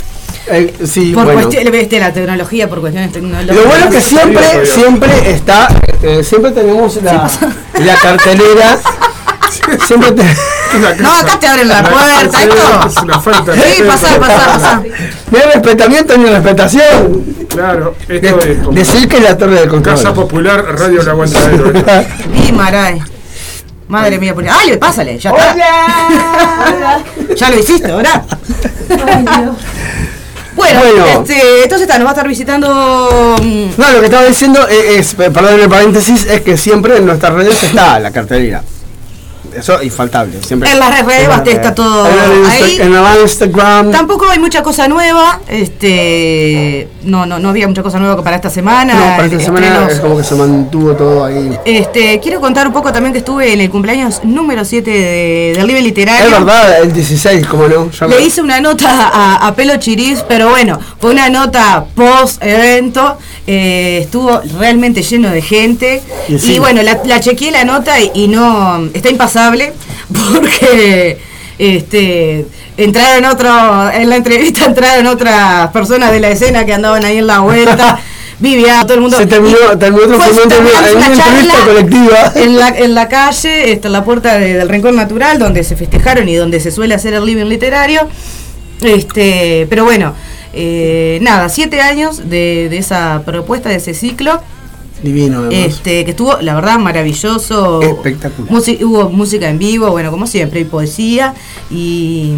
eh, 0.48 0.72
sí, 0.86 1.12
Por 1.12 1.24
bueno. 1.24 1.40
cuestión- 1.42 1.74
este, 1.74 1.98
la 1.98 2.12
tecnología, 2.12 2.68
por 2.68 2.80
cuestiones 2.80 3.12
tecnológicas. 3.12 3.56
Lo 3.56 3.64
bueno 3.64 3.84
es 3.86 3.94
que 3.94 4.00
siempre, 4.00 4.66
siempre 4.66 5.30
está, 5.30 5.68
eh, 6.02 6.22
siempre 6.22 6.52
tenemos 6.52 7.02
la, 7.02 7.28
la 7.80 7.94
cartelera. 7.96 8.78
Siempre 9.86 10.12
te- 10.12 11.02
No, 11.02 11.12
acá 11.12 11.38
te 11.40 11.46
abren 11.46 11.68
la 11.68 11.82
puerta, 11.82 12.38
Sí, 12.38 12.48
esto. 12.48 12.86
Es 12.88 12.96
una 13.02 13.20
falta 13.20 13.52
de 13.52 13.62
Sí, 13.62 13.82
pasá, 13.82 14.18
pasá, 14.20 14.46
pasá. 14.52 14.82
no 15.30 15.38
hay 15.38 15.44
respetamiento 15.54 16.16
ni 16.16 16.26
respetación. 16.26 17.36
Claro, 17.48 17.94
De- 18.06 18.16
esto 18.16 18.40
es 18.40 18.58
como 18.58 18.72
decir 18.72 19.08
que 19.08 19.16
es 19.18 19.22
la 19.22 19.36
torre 19.38 19.60
del 19.60 19.68
control. 19.68 19.96
Casa 19.96 20.12
Popular, 20.14 20.64
Radio 20.78 21.00
El 21.00 21.08
Aguantadero. 21.08 21.72
Y 22.48 22.52
Maray. 22.52 23.00
Madre 23.88 24.18
mía, 24.18 24.34
pone- 24.34 24.50
¡Ay, 24.50 24.76
pásale! 24.78 25.18
Ya 25.18 25.30
está. 25.30 25.54
Ya 27.36 27.50
lo 27.50 27.58
hiciste, 27.58 27.92
¿verdad? 27.92 28.24
Bueno, 30.54 30.80
Bueno. 30.80 31.04
Este, 31.22 31.62
entonces 31.64 31.82
está, 31.82 31.98
nos 31.98 32.06
va 32.06 32.10
a 32.10 32.14
estar 32.14 32.26
visitando. 32.28 33.36
mm, 33.42 33.66
No, 33.76 33.90
lo 33.90 34.00
que 34.00 34.06
estaba 34.06 34.24
diciendo 34.24 34.66
es, 34.68 35.12
es, 35.12 35.14
perdón 35.14 35.60
el 35.60 35.68
paréntesis, 35.68 36.24
es 36.26 36.40
que 36.40 36.56
siempre 36.56 36.96
en 36.96 37.06
nuestras 37.06 37.34
redes 37.34 37.62
está 37.62 37.98
la 38.00 38.10
cartelera. 38.10 38.62
Eso 39.58 39.82
infaltable, 39.82 40.42
siempre. 40.42 40.70
En 40.70 40.78
las 40.78 41.04
redes 41.06 41.28
Basta 41.28 41.50
está 41.50 41.74
todo 41.74 42.06
En 42.08 42.14
el 42.14 42.38
Insta- 42.44 42.64
ahí. 42.64 42.78
En 42.80 42.94
el 42.94 43.20
Instagram. 43.22 43.90
Tampoco 43.90 44.28
hay 44.30 44.38
mucha 44.38 44.62
cosa 44.62 44.88
nueva. 44.88 45.40
Este, 45.48 46.88
no, 47.04 47.26
no, 47.26 47.38
no 47.38 47.48
había 47.50 47.66
mucha 47.68 47.82
cosa 47.82 47.98
nueva 47.98 48.22
para 48.22 48.36
esta 48.36 48.50
semana. 48.50 48.94
No, 48.94 49.00
para 49.16 49.24
esta 49.26 49.40
semana 49.40 49.66
Estrenos. 49.66 49.92
es 49.92 50.00
como 50.00 50.16
que 50.16 50.24
se 50.24 50.34
mantuvo 50.34 50.92
todo 50.94 51.24
ahí. 51.24 51.58
Este, 51.64 52.20
quiero 52.20 52.40
contar 52.40 52.66
un 52.66 52.72
poco 52.72 52.92
también 52.92 53.12
que 53.12 53.18
estuve 53.20 53.52
en 53.52 53.60
el 53.60 53.70
cumpleaños 53.70 54.20
número 54.24 54.64
7 54.64 54.90
de, 54.90 55.52
del 55.56 55.66
Libre 55.66 55.82
Literario. 55.82 56.24
Es 56.26 56.30
verdad, 56.32 56.82
el 56.82 56.92
16, 56.92 57.46
como 57.46 57.68
no. 57.68 57.90
Ya 57.90 58.06
Le 58.06 58.16
me- 58.16 58.22
hice 58.22 58.42
una 58.42 58.60
nota 58.60 58.88
a, 59.12 59.46
a 59.46 59.54
Pelo 59.54 59.76
Chiriz, 59.76 60.24
pero 60.28 60.50
bueno, 60.50 60.78
fue 61.00 61.10
una 61.12 61.28
nota 61.30 61.84
post 61.94 62.42
evento. 62.42 63.18
eh, 63.46 64.00
estuvo 64.02 64.40
realmente 64.58 65.02
lleno 65.02 65.30
de 65.30 65.40
gente. 65.42 66.02
Y 66.28 66.58
bueno, 66.58 66.82
la, 66.82 67.00
la 67.04 67.20
chequeé 67.20 67.50
la 67.52 67.64
nota 67.64 67.98
y, 68.00 68.10
y 68.14 68.28
no. 68.28 68.86
Está 68.92 69.08
porque. 70.32 71.18
Este, 71.58 72.44
entraron 72.76 73.24
otro, 73.24 73.90
en 73.90 74.10
la 74.10 74.16
entrevista 74.16 74.66
entraron 74.66 75.06
otras 75.06 75.70
personas 75.70 76.12
de 76.12 76.20
la 76.20 76.28
escena 76.28 76.66
que 76.66 76.74
andaban 76.74 77.02
ahí 77.02 77.16
en 77.16 77.26
la 77.26 77.38
vuelta, 77.38 77.98
Vivian, 78.38 78.82
todo 78.82 78.96
el 78.96 79.00
mundo. 79.00 79.16
Se 79.16 79.24
terminó, 79.24 79.56
y 79.72 79.78
terminó 79.78 80.04
en 80.04 80.10
una, 80.12 80.24
terminando 80.24 80.54
en 80.90 80.96
una 80.98 81.06
una 81.06 81.06
entrevista 81.06 81.24
charla 81.24 81.64
colectiva. 81.64 82.32
en 82.34 82.58
la, 82.58 82.68
en 82.68 82.94
la 82.94 83.08
calle, 83.08 83.80
en 83.82 83.92
la 83.92 84.04
puerta 84.04 84.36
de- 84.38 84.52
del 84.52 84.68
Rincón 84.68 84.96
Natural, 84.96 85.38
donde 85.38 85.64
se 85.64 85.76
festejaron 85.76 86.28
y 86.28 86.34
donde 86.34 86.60
se 86.60 86.70
suele 86.70 86.94
hacer 86.94 87.14
el 87.14 87.24
living 87.24 87.46
literario. 87.46 88.06
Este, 88.82 89.66
pero 89.70 89.84
bueno, 89.84 90.12
eh, 90.52 91.18
nada, 91.22 91.48
siete 91.48 91.80
años 91.80 92.28
de, 92.28 92.68
de 92.68 92.76
esa 92.76 93.22
propuesta, 93.24 93.70
de 93.70 93.76
ese 93.76 93.94
ciclo. 93.94 94.42
Divino, 95.02 95.38
además. 95.40 95.54
Este, 95.74 96.04
que 96.04 96.10
estuvo, 96.12 96.38
la 96.40 96.54
verdad, 96.54 96.78
maravilloso. 96.78 97.82
Espectacular. 97.82 98.50
Musi- 98.50 98.82
hubo 98.82 99.10
música 99.10 99.48
en 99.48 99.58
vivo, 99.58 99.90
bueno, 99.90 100.10
como 100.10 100.26
siempre, 100.26 100.60
y 100.60 100.64
poesía 100.64 101.34
y, 101.70 102.32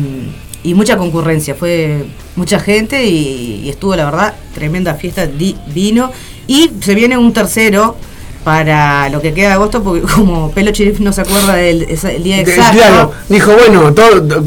y 0.64 0.74
mucha 0.74 0.96
concurrencia. 0.96 1.54
Fue 1.54 2.04
mucha 2.36 2.58
gente 2.58 3.04
y, 3.06 3.62
y 3.64 3.68
estuvo, 3.68 3.94
la 3.96 4.04
verdad, 4.06 4.34
tremenda 4.54 4.94
fiesta, 4.94 5.26
divino. 5.26 6.10
Y 6.46 6.70
se 6.80 6.94
viene 6.94 7.16
un 7.16 7.32
tercero 7.32 7.96
para 8.44 9.08
lo 9.10 9.20
que 9.20 9.34
queda 9.34 9.48
de 9.48 9.54
agosto, 9.54 9.82
porque 9.82 10.00
como 10.14 10.50
Pelo 10.50 10.70
Chirif 10.72 11.00
no 11.00 11.12
se 11.12 11.20
acuerda 11.20 11.54
del 11.54 11.82
el 11.82 12.22
día 12.22 12.40
exacto. 12.40 12.76
Claro, 12.78 13.12
dijo, 13.28 13.52
bueno, 13.52 13.92
todo, 13.94 14.42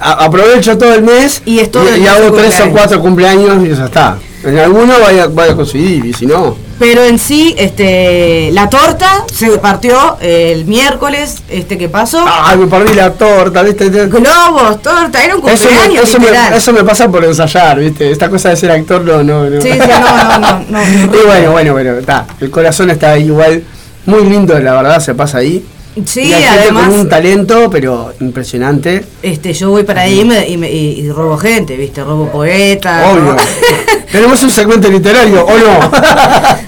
aprovecho 0.00 0.78
todo 0.78 0.94
el 0.94 1.02
mes 1.02 1.42
Y 1.44 1.60
y 1.60 1.62
mes 1.62 2.08
hago 2.08 2.32
tres 2.32 2.60
o 2.60 2.70
cuatro 2.70 3.00
cumpleaños 3.00 3.64
y 3.64 3.68
ya 3.76 3.84
está. 3.86 4.18
En 4.44 4.58
alguno 4.58 4.94
vaya, 5.00 5.26
vaya 5.26 5.52
a 5.52 5.56
conseguir, 5.56 6.04
y 6.04 6.12
si 6.12 6.26
no. 6.26 6.56
Pero 6.78 7.04
en 7.04 7.18
sí, 7.18 7.54
este, 7.56 8.50
la 8.52 8.68
torta 8.68 9.24
se 9.32 9.58
partió 9.58 10.18
el 10.20 10.64
miércoles 10.64 11.42
este 11.48 11.78
que 11.78 11.88
pasó. 11.88 12.24
¡Ay, 12.26 12.58
me 12.58 12.66
perdí 12.66 12.94
la 12.94 13.12
torta! 13.12 13.62
¿viste? 13.62 13.88
Globos, 13.88 14.82
torta, 14.82 15.24
era 15.24 15.36
un 15.36 15.48
Eso, 15.48 15.68
cumpleaños 15.68 16.18
me, 16.18 16.26
eso, 16.26 16.50
me, 16.50 16.56
eso 16.56 16.72
me 16.72 16.84
pasa 16.84 17.08
por 17.08 17.24
ensayar, 17.24 17.78
¿viste? 17.78 18.10
Esta 18.10 18.28
cosa 18.28 18.50
de 18.50 18.56
ser 18.56 18.70
actor, 18.70 19.02
no, 19.02 19.22
no, 19.22 19.48
no. 19.48 19.60
Sí, 19.60 19.70
sí, 19.72 19.78
no, 19.78 20.38
no, 20.38 20.38
no, 20.38 20.64
no. 20.68 20.82
y 21.22 21.26
bueno, 21.26 21.52
bueno, 21.52 21.72
bueno, 21.72 21.92
está. 21.98 22.26
El 22.40 22.50
corazón 22.50 22.90
está 22.90 23.12
ahí 23.12 23.24
igual. 23.24 23.62
Muy 24.06 24.24
lindo, 24.24 24.58
la 24.58 24.74
verdad, 24.74 25.00
se 25.00 25.14
pasa 25.14 25.38
ahí. 25.38 25.64
Sí, 26.04 26.22
Y 26.24 26.32
además, 26.34 26.88
con 26.88 26.98
un 27.00 27.08
talento, 27.08 27.70
pero 27.70 28.12
impresionante. 28.20 29.04
este, 29.22 29.52
yo 29.52 29.70
voy 29.70 29.84
para 29.84 30.02
ahí 30.02 30.20
y, 30.20 30.24
me- 30.24 30.48
y 30.48 30.56
me- 30.56 30.70
y- 30.70 31.00
y 31.00 31.10
robo 31.12 31.36
gente, 31.36 31.76
¿viste? 31.76 32.02
Robo 32.02 32.28
poetas. 32.32 33.12
Obvio. 33.12 33.36
Tenemos 34.10 34.42
un 34.42 34.50
segmento 34.50 34.88
literario, 34.90 35.44
¿o 35.44 35.50
no? 35.56 35.90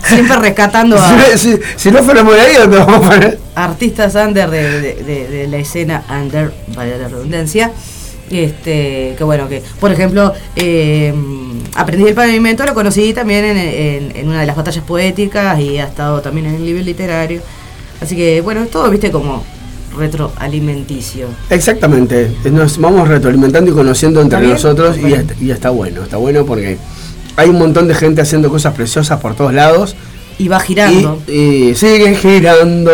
Siempre 0.09 0.37
rescatando 0.37 0.97
a 0.97 1.37
si, 1.37 1.38
si- 1.56 1.59
si 1.76 1.90
no 1.90 2.02
fuéramos 2.04 2.35
de 2.35 2.40
ahí, 2.40 2.54
¿dónde 2.56 2.76
vamos 2.78 3.04
a 3.06 3.11
poner? 3.11 3.38
artistas 3.56 4.14
under 4.14 4.49
de, 4.50 4.80
de- 4.80 4.95
de- 5.02 5.28
de 5.28 5.47
la 5.49 5.56
escena 5.56 6.04
under, 6.09 6.52
vaya 6.76 6.97
la 6.97 7.09
redundancia. 7.09 7.73
Este, 8.30 9.14
que 9.16 9.25
bueno, 9.25 9.49
que 9.49 9.62
por 9.80 9.92
ejemplo, 9.92 10.33
eh, 10.56 11.14
aprendí 11.75 12.09
el 12.09 12.14
pavimento, 12.14 12.64
lo 12.64 12.75
conocí 12.75 13.12
también 13.12 13.45
en, 13.45 13.56
en- 13.59 14.16
en 14.16 14.28
una 14.28 14.40
de 14.40 14.47
las 14.47 14.56
batallas 14.56 14.85
poéticas 14.85 15.59
y 15.61 15.78
ha 15.78 15.85
estado 15.85 16.21
también 16.21 16.47
en 16.47 16.54
el 16.56 16.64
nivel 16.64 16.85
literario. 16.85 17.40
Así 18.00 18.14
que 18.16 18.40
bueno, 18.40 18.62
es 18.62 18.70
todo, 18.70 18.90
viste, 18.90 19.10
como 19.10 19.42
retroalimenticio. 19.96 21.28
Exactamente. 21.50 22.30
Nos 22.50 22.78
vamos 22.78 23.08
retroalimentando 23.08 23.70
y 23.70 23.74
conociendo 23.74 24.20
entre 24.20 24.40
nosotros 24.46 24.96
y, 24.98 25.12
está- 25.12 25.34
y 25.40 25.50
está 25.50 25.70
bueno. 25.70 26.02
Está 26.02 26.16
bueno 26.18 26.44
porque 26.44 26.78
hay 27.36 27.48
un 27.48 27.58
montón 27.58 27.88
de 27.88 27.94
gente 27.94 28.20
haciendo 28.20 28.50
cosas 28.50 28.74
preciosas 28.74 29.20
por 29.20 29.34
todos 29.34 29.54
lados. 29.54 29.96
Y 30.38 30.48
va 30.48 30.60
girando. 30.60 31.22
Y, 31.26 31.70
y 31.70 31.74
sigue 31.74 32.14
girando. 32.14 32.90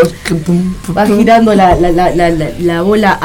Va 0.97 1.07
girando 1.07 1.55
la, 1.55 1.75
la, 1.75 1.91
la, 1.91 2.15
la, 2.15 2.31
la- 2.31 2.51
la 2.61 2.83
bola 2.83 3.19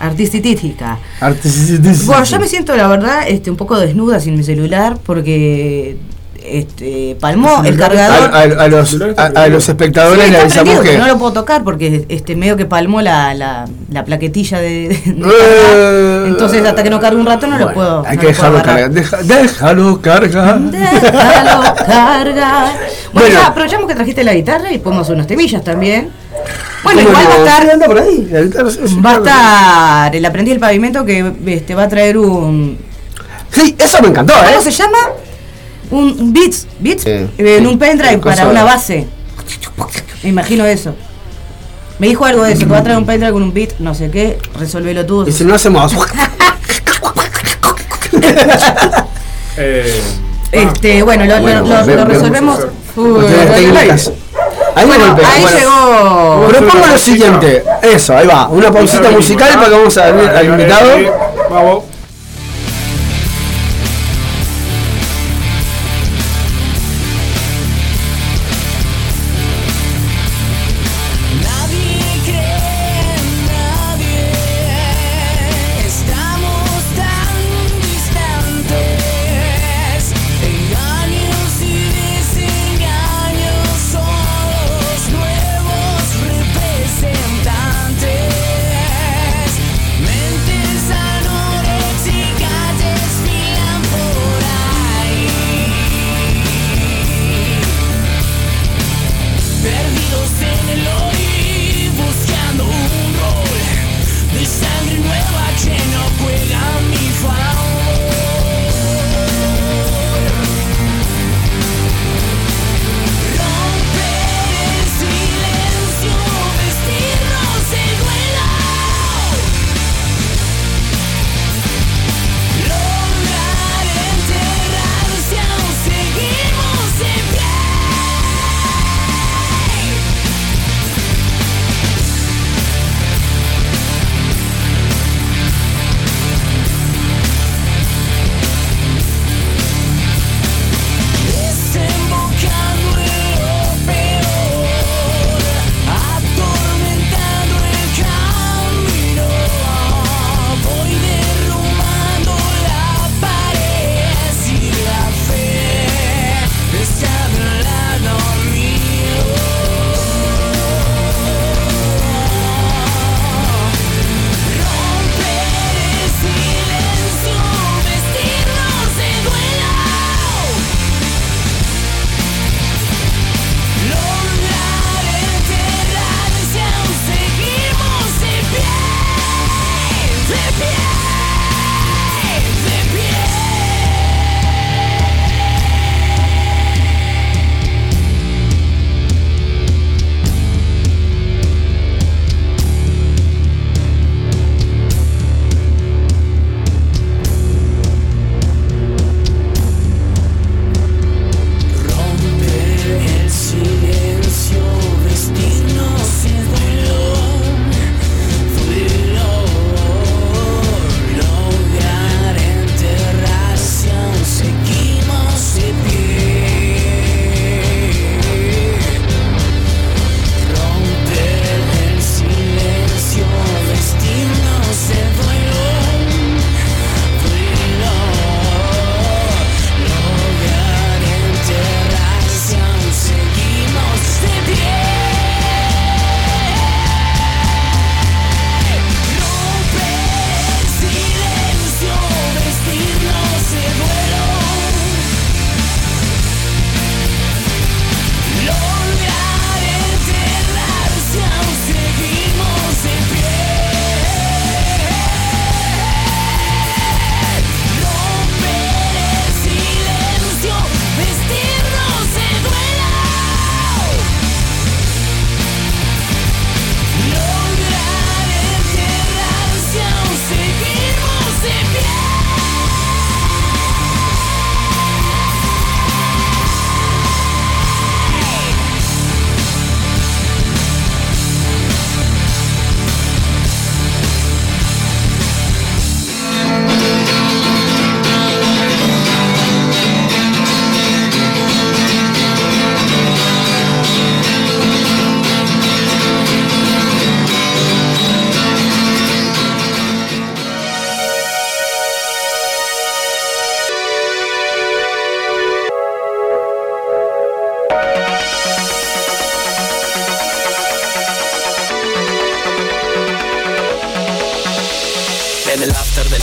artística. 0.00 0.98
Artística. 1.20 1.92
Bueno, 2.06 2.24
yo 2.24 2.40
me 2.40 2.48
siento, 2.48 2.76
la 2.76 2.88
verdad, 2.88 3.28
este, 3.28 3.50
un 3.50 3.56
poco 3.56 3.78
desnuda 3.78 4.20
sin 4.20 4.36
mi 4.36 4.42
celular 4.42 4.98
porque 5.04 5.96
este, 6.44 7.16
palmó 7.20 7.62
el 7.64 7.76
cargador. 7.78 8.30
a- 8.34 8.40
a 8.64 8.68
los, 8.68 8.96
a, 9.16 9.24
a 9.26 9.48
los 9.48 9.64
Sí, 9.64 9.70
espectadores 9.70 10.18
le 10.18 10.24
está 10.26 10.40
avisamos 10.42 10.54
prendido, 10.74 10.82
que. 10.82 10.88
pero 10.90 11.02
no 11.02 11.06
lo 11.08 11.18
puedo 11.18 11.32
tocar 11.32 11.62
porque 11.64 12.04
este 12.08 12.36
medio 12.36 12.56
que 12.56 12.66
palmó 12.66 13.00
la, 13.00 13.34
la, 13.34 13.66
la 13.90 14.04
plaquetilla 14.04 14.58
de, 14.58 14.88
de- 14.88 15.12
de 15.12 15.22
Eh. 15.30 16.24
Entonces 16.28 16.64
hasta 16.64 16.82
que 16.82 16.90
no 16.90 17.00
cargue 17.00 17.18
un 17.20 17.26
rato 17.26 17.46
no 17.46 17.58
lo 17.58 17.72
puedo. 17.72 18.04
Hay 18.06 18.16
no 18.16 18.20
que 18.22 18.26
dejarlo 18.28 18.62
cargar. 18.62 18.90
Deja- 18.90 19.22
déjalo 19.22 20.00
cargar. 20.00 20.58
Déjalo 20.60 21.62
cargar. 21.86 22.72
Bueno, 23.12 23.28
Bueno. 23.28 23.40
ya 23.42 23.46
aprovechamos 23.48 23.86
que 23.86 23.94
trajiste 23.94 24.24
la 24.24 24.32
guitarra 24.32 24.72
y 24.72 24.78
podemos 24.78 25.06
unas 25.10 25.26
temillas 25.26 25.62
también. 25.62 26.08
Bueno, 26.82 27.02
¿Cómo 27.04 27.10
igual 27.20 27.26
va 27.28 27.34
a 27.34 27.38
estar. 27.46 27.62
Sí, 27.62 27.70
anda 27.70 27.86
por 27.86 27.98
ahí. 27.98 28.28
La 28.30 28.40
guitarra, 28.40 28.70
sí, 28.70 28.78
sí, 28.86 29.00
Va 29.00 29.10
a 29.10 29.16
estar 29.18 30.16
el 30.16 30.24
aprendiz 30.24 30.54
del 30.54 30.60
pavimento 30.60 31.04
que 31.04 31.30
este, 31.46 31.74
va 31.74 31.82
a 31.84 31.88
traer 31.88 32.16
un. 32.16 32.78
Sí, 33.50 33.76
eso 33.78 34.00
me 34.00 34.08
encantó, 34.08 34.32
¿eh? 34.32 34.46
¿Cómo 34.48 34.62
se 34.62 34.70
llama? 34.70 34.96
Un 35.92 36.32
beats, 36.32 36.66
beats 36.80 37.02
Sí. 37.04 37.10
eh, 37.10 37.28
en 37.38 37.66
un 37.66 37.78
pendrive 37.78 38.18
para 38.18 38.48
una 38.48 38.64
base. 38.64 39.06
Me 40.22 40.30
imagino 40.30 40.64
eso. 40.66 40.94
Me 41.98 42.08
dijo 42.08 42.24
algo 42.24 42.42
de 42.44 42.52
eso, 42.52 42.60
que 42.60 42.66
va 42.72 42.78
a 42.78 42.82
traer 42.82 42.98
un 42.98 43.06
pendrive 43.06 43.32
con 43.32 43.42
un 43.42 43.52
beat, 43.54 43.78
no 43.78 43.94
sé 43.94 44.10
qué, 44.10 44.38
resolvelo 44.58 45.06
tú. 45.06 45.24
Y 45.28 45.32
si 45.32 45.44
no 45.44 45.54
hacemos. 45.54 45.92
Eh, 49.56 50.00
Este, 50.50 51.02
bueno, 51.02 51.24
lo, 51.24 51.36
lo- 51.36 51.42
Bueno, 51.42 51.60
lo- 51.60 51.66
ve- 51.68 51.76
lo 51.76 51.84
vemos 51.86 52.08
resolvemos. 52.08 52.58
Uy. 52.96 53.24
Ahí 54.74 54.86
Bueno, 54.86 55.06
golpea. 55.08 55.28
ahí 55.30 55.42
Bueno, 55.42 55.58
llegó. 55.58 56.46
Propongo 56.48 56.86
lo 56.86 56.98
siguiente, 56.98 57.64
eso, 57.82 58.16
ahí 58.16 58.26
va, 58.26 58.48
una 58.48 58.72
pausita 58.72 59.10
musical 59.10 59.50
para 59.54 59.66
que 59.66 59.72
vamos 59.72 59.96
a 59.98 60.10
ver 60.10 60.28
al 60.36 60.46
invitado. 60.46 60.90
Vamos. 61.50 61.84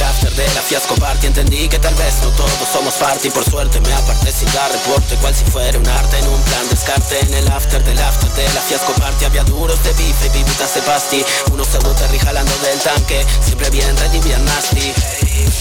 After 0.10 0.32
de 0.36 0.48
la 0.56 0.62
fiasco 0.62 0.96
party. 0.96 1.28
Entendí 1.28 1.70
que 1.70 1.80
tal 1.80 1.94
vez 1.96 2.16
no 2.24 2.30
todos 2.32 2.68
somos 2.72 2.94
party 2.96 3.30
Por 3.30 3.44
suerte 3.44 3.80
me 3.82 3.94
aparté 3.94 4.32
sin 4.32 4.52
dar 4.54 4.72
reporte 4.72 5.16
Cual 5.16 5.36
si 5.36 5.46
fuera 5.46 5.78
un 5.78 5.88
arte 5.88 6.18
en 6.18 6.28
un 6.28 6.42
plan 6.44 6.68
descarte. 6.70 7.20
En 7.20 7.34
el 7.34 7.48
after 7.50 7.84
del 7.84 8.00
after 8.00 8.30
de 8.32 8.44
la 8.54 8.62
fiasco 8.62 8.94
party 8.94 9.26
Había 9.26 9.44
duros 9.44 9.82
de 9.84 9.94
bife 9.94 10.28
y 10.28 10.30
vivitas 10.30 10.74
de 10.76 10.82
pasti. 10.82 11.26
Unos 11.52 11.68
pseudo 11.68 11.92
terry 11.94 12.20
jalando 12.20 12.56
del 12.60 12.80
tanque 12.80 13.26
Siempre 13.42 13.70
bien 13.70 13.96
ready, 13.98 14.20
bien 14.20 14.44
nasty. 14.46 14.94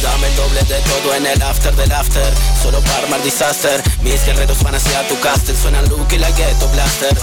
Dame 0.02 0.28
el 0.28 0.36
doble 0.36 0.62
de 0.62 0.80
todo 0.80 1.14
en 1.14 1.26
el 1.26 1.42
after 1.42 1.74
del 1.76 1.92
after 1.92 2.32
Solo 2.62 2.80
para 2.80 3.04
armar 3.04 3.22
disaster. 3.22 3.82
Mis 4.02 4.24
guerreros 4.24 4.62
van 4.62 4.74
hacia 4.74 5.06
tu 5.08 5.18
castle 5.20 5.54
Suenan 5.56 5.88
Luke 5.88 6.14
y 6.14 6.18
la 6.18 6.30
ghetto 6.30 6.68
blaster 6.68 7.16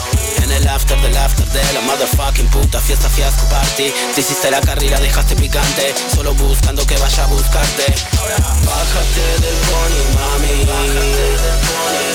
En 0.45 0.51
el 0.51 0.67
after 0.67 0.95
del 1.01 1.17
after 1.17 1.43
de 1.47 1.73
la 1.73 1.81
motherfucking 1.81 2.47
puta. 2.49 2.79
Fiesta 2.79 3.09
fiasco 3.09 3.47
party. 3.49 3.91
Te 4.13 4.21
hiciste 4.21 4.51
la 4.51 4.61
carrera, 4.61 4.99
dejaste 4.99 5.35
picante. 5.35 5.95
Solo 6.13 6.35
buscando 6.35 6.85
que 6.85 6.95
vaya 6.97 7.23
a 7.23 7.27
buscarte. 7.27 7.85
Ahora 8.19 8.37
bájate 8.37 9.25
del 9.41 9.57
pony, 9.65 10.01
mami. 10.13 10.65
Bájate 10.69 11.25
del 11.41 11.57
pony 11.65 12.05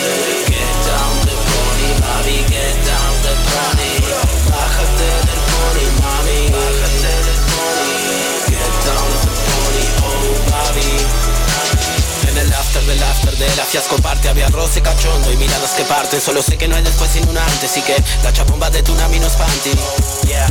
Get 0.46 0.76
down 0.86 1.16
the 1.26 1.34
pony, 1.50 1.88
mami 2.02 2.38
Get 2.46 2.76
down 2.86 3.14
the 3.24 3.34
pony. 3.50 3.92
Bájate 4.48 5.08
del 5.26 5.40
pony, 5.50 5.84
mami. 6.00 6.38
Bájate 6.54 7.12
del 7.26 7.34
pony 7.34 7.49
after 12.70 12.87
del 12.87 13.02
after 13.02 13.37
de 13.37 13.56
la 13.56 13.64
fiasco 13.64 13.96
parte 13.96 14.28
Había 14.28 14.48
roce 14.48 14.80
cachondo 14.80 15.33
y 15.33 15.37
miradas 15.37 15.72
que 15.72 15.83
parten. 15.85 16.20
Solo 16.20 16.42
sé 16.42 16.56
que 16.56 16.68
no 16.68 16.76
hay 16.76 16.83
después 16.83 17.11
sin 17.11 17.28
un 17.28 17.37
antes 17.37 17.76
Y 17.76 17.83
que 17.83 17.96
la 18.22 18.33
chapomba 18.33 18.70
de 18.70 18.83
Tsunami 18.83 19.18
no 19.18 19.26
es 19.26 19.35
panty. 19.35 19.70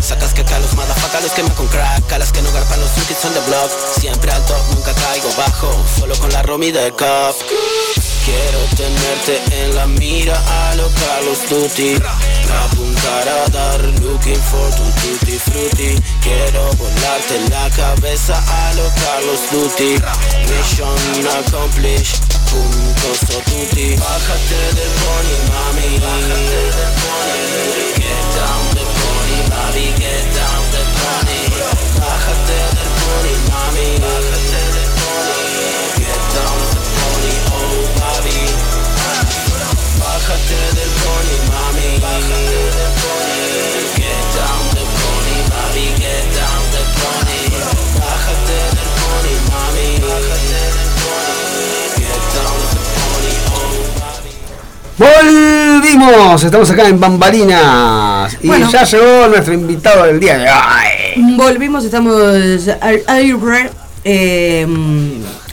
Sacas 0.01 0.33
que 0.33 0.41
acá 0.41 0.59
los 0.59 0.73
motherfuckers 0.73 1.23
los 1.23 1.31
quema 1.33 1.53
con 1.55 1.67
crack 1.67 2.11
A 2.11 2.19
las 2.19 2.31
que 2.31 2.41
no 2.41 2.51
garpan 2.51 2.79
los 2.79 2.91
kids 2.91 3.25
on 3.25 3.33
the 3.33 3.39
block 3.41 3.71
Siempre 3.99 4.31
al 4.31 4.45
top, 4.45 4.61
nunca 4.73 4.93
caigo 4.93 5.29
bajo 5.37 5.71
Solo 5.99 6.15
con 6.19 6.31
la 6.31 6.41
Romy 6.43 6.71
de 6.71 6.91
Cup 6.91 7.35
Quiero 8.25 8.59
tenerte 8.75 9.63
en 9.63 9.75
la 9.75 9.87
mira 9.87 10.37
a 10.69 10.75
lo 10.75 10.89
Carlos 10.89 11.39
Duty 11.49 11.95
Looking 14.01 14.41
for 14.41 14.69
tu 14.75 14.83
tutti 15.01 15.37
frutti. 15.37 16.01
Quiero 16.19 16.69
volarte 16.77 17.39
la 17.49 17.69
cabeza 17.69 18.35
a 18.35 18.73
lo 18.73 18.91
Carlos 18.95 19.49
Duty 19.49 20.01
Mission 20.47 20.97
accomplished 21.39 22.19
Punto 22.49 23.11
tutti. 23.45 23.95
Bájate 23.95 24.73
del 24.73 24.91
pony 25.01 25.35
mami. 25.47 25.99
Bájate 25.99 26.61
del 26.75 26.91
pony. 26.99 27.41
Get 27.95 28.25
down 28.35 28.63
the 28.75 28.85
pony 28.97 29.37
mami 29.49 29.93
Get 29.97 30.25
down 30.35 30.63
the 30.71 30.83
pony. 30.99 31.39
Bájate 31.99 32.59
del 32.75 32.91
pony 32.99 33.33
mami. 33.49 33.87
Bájate 33.99 34.61
del 34.75 34.89
pony. 34.99 35.39
Get 35.97 36.23
down 36.33 36.78
Bájate 40.29 40.61
del 40.77 40.91
pony 41.01 41.37
mami. 41.49 41.89
Bájate 42.05 42.61
del 42.77 42.93
pony 43.01 43.41
Get 43.97 44.25
down 44.37 44.61
the 44.77 44.85
pony 44.93 45.37
mami 45.49 45.85
Get 45.97 46.25
down 46.37 46.61
the 46.69 46.81
pony. 47.01 47.41
Bájate 47.97 48.57
del 48.77 48.89
pony 49.01 49.33
mami. 49.49 49.87
Bájate 50.05 50.61
del 50.69 50.89
pony. 51.01 51.65
Get 51.97 52.21
down 52.37 52.61
the 52.69 52.81
pony 52.93 53.33
oh 55.01 55.17
Volvimos, 55.79 56.43
estamos 56.43 56.69
acá 56.69 56.87
en 56.87 56.99
Bambalinas. 56.99 58.37
Y 58.41 58.47
Bueno. 58.49 58.69
ya 58.69 58.83
llegó 58.83 59.27
nuestro 59.29 59.55
invitado 59.55 60.03
del 60.03 60.19
día 60.19 60.37
de 60.37 60.47
hoy. 60.47 61.35
Volvimos, 61.37 61.83
estamos 61.85 62.67
al 62.81 63.01
aire 63.07 63.71
eh, 64.03 64.67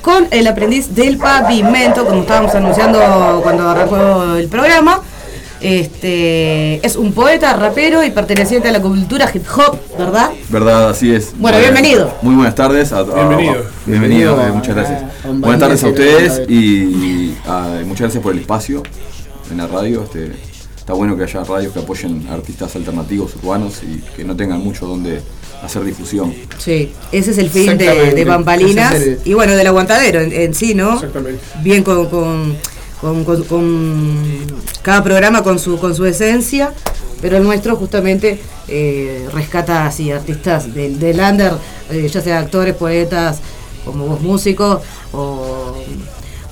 con 0.07 0.29
el 0.31 0.47
aprendiz 0.47 0.95
del 0.95 1.19
pavimento, 1.19 2.07
como 2.07 2.21
estábamos 2.21 2.55
anunciando 2.55 3.41
cuando 3.43 3.69
arrancó 3.69 4.37
el 4.37 4.47
programa. 4.47 5.01
Este 5.61 6.87
es 6.87 6.95
un 6.95 7.13
poeta, 7.13 7.53
rapero 7.55 8.05
y 8.05 8.13
perteneciente 8.13 8.69
a 8.69 8.73
la 8.73 8.81
cultura 8.81 9.29
hip 9.35 9.45
hop, 9.57 9.77
¿verdad? 9.99 10.31
Verdad, 10.49 10.91
así 10.91 11.13
es. 11.13 11.33
Bueno, 11.37 11.59
bienvenido. 11.59 12.15
Muy 12.23 12.37
buenas 12.37 12.55
tardes. 12.55 12.93
a- 12.93 12.99
a- 13.01 13.03
Bienvenido. 13.03 13.65
bienvenido, 13.85 14.37
Bienvenido 14.37 14.43
eh, 14.47 14.53
muchas 14.53 14.77
gracias. 14.77 15.03
buenas 15.25 15.59
tardes 15.59 15.83
a 15.83 15.87
Bambalinas 15.89 16.39
y 16.39 16.39
ustedes 16.39 16.51
y 16.51 17.37
ah, 17.49 17.69
muchas 17.85 18.01
gracias 18.03 18.23
por 18.23 18.33
el 18.33 18.39
espacio 18.39 18.85
en 19.51 19.57
la 19.57 19.67
radio. 19.67 20.05
Este, 20.05 20.31
está 20.87 20.93
bueno 20.93 21.17
que 21.17 21.25
haya 21.25 21.43
radios 21.43 21.73
que 21.73 21.81
apoyen 21.81 22.29
a 22.31 22.35
artistas 22.35 22.77
alternativos 22.77 23.35
urbanos 23.43 23.83
y 23.83 23.99
que 24.15 24.23
no 24.23 24.37
tengan 24.37 24.61
mucho 24.63 24.87
donde 24.87 25.21
hacer 25.61 25.83
difusión. 25.83 26.33
Sí, 26.59 26.93
ese 27.11 27.33
es 27.33 27.39
el 27.39 27.51
fin 27.51 27.77
de, 27.77 28.13
de 28.15 28.25
Bambalinas 28.25 28.95
Ese 28.95 29.13
es 29.15 29.19
el- 29.27 29.29
y 29.29 29.35
bueno, 29.35 29.57
del 29.57 29.67
aguantadero 29.67 30.21
en, 30.21 30.33
en 30.33 30.55
sí, 30.55 30.77
¿no? 30.77 30.95
Exactamente. 30.95 31.41
Bien 31.65 31.83
con, 31.83 32.07
con, 32.09 32.57
con- 33.01 33.25
con- 33.25 33.43
con 33.43 34.25
cada 34.83 35.03
programa 35.03 35.43
con 35.43 35.59
su, 35.59 35.77
con 35.81 35.93
su 35.93 36.05
esencia, 36.07 36.73
pero 37.21 37.37
el 37.37 37.43
nuestro 37.43 37.75
justamente 37.75 38.39
eh, 38.69 39.29
rescata 39.33 39.87
así 39.87 40.13
artistas 40.13 40.73
del, 40.73 41.01
del 41.01 41.19
under, 41.19 41.55
eh, 41.91 42.07
ya 42.09 42.21
sea 42.21 42.39
actores, 42.39 42.77
poetas, 42.77 43.41
como 43.85 44.07
vos 44.07 44.21
músicos, 44.21 44.83
o, 45.13 45.75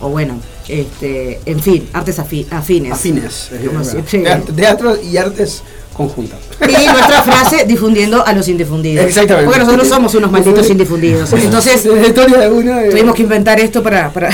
o 0.00 0.08
bueno, 0.08 0.40
este, 0.68 1.40
en 1.46 1.60
fin, 1.60 1.88
artes 1.92 2.18
afi- 2.18 2.46
afines. 2.50 2.92
Afines. 2.92 3.50
eh. 3.52 4.42
Teatro- 4.56 4.96
y 5.02 5.16
artes 5.16 5.62
conjuntas. 5.92 6.38
Y 6.60 6.86
nuestra 6.86 7.22
frase, 7.22 7.64
difundiendo 7.66 8.24
a 8.26 8.32
los 8.32 8.48
indifundidos. 8.48 9.06
Exactamente. 9.06 9.46
Porque 9.46 9.60
nosotros 9.64 9.88
somos 9.88 10.14
unos 10.14 10.30
malditos 10.30 10.68
indifundidos. 10.70 11.32
Entonces, 11.32 11.84
la 11.86 12.06
historia 12.06 12.38
de 12.38 12.48
uno. 12.50 12.80
eh, 12.80 12.88
tuvimos 12.90 13.14
que 13.14 13.22
inventar 13.22 13.60
esto 13.60 13.82
para, 13.82 14.12
para, 14.12 14.30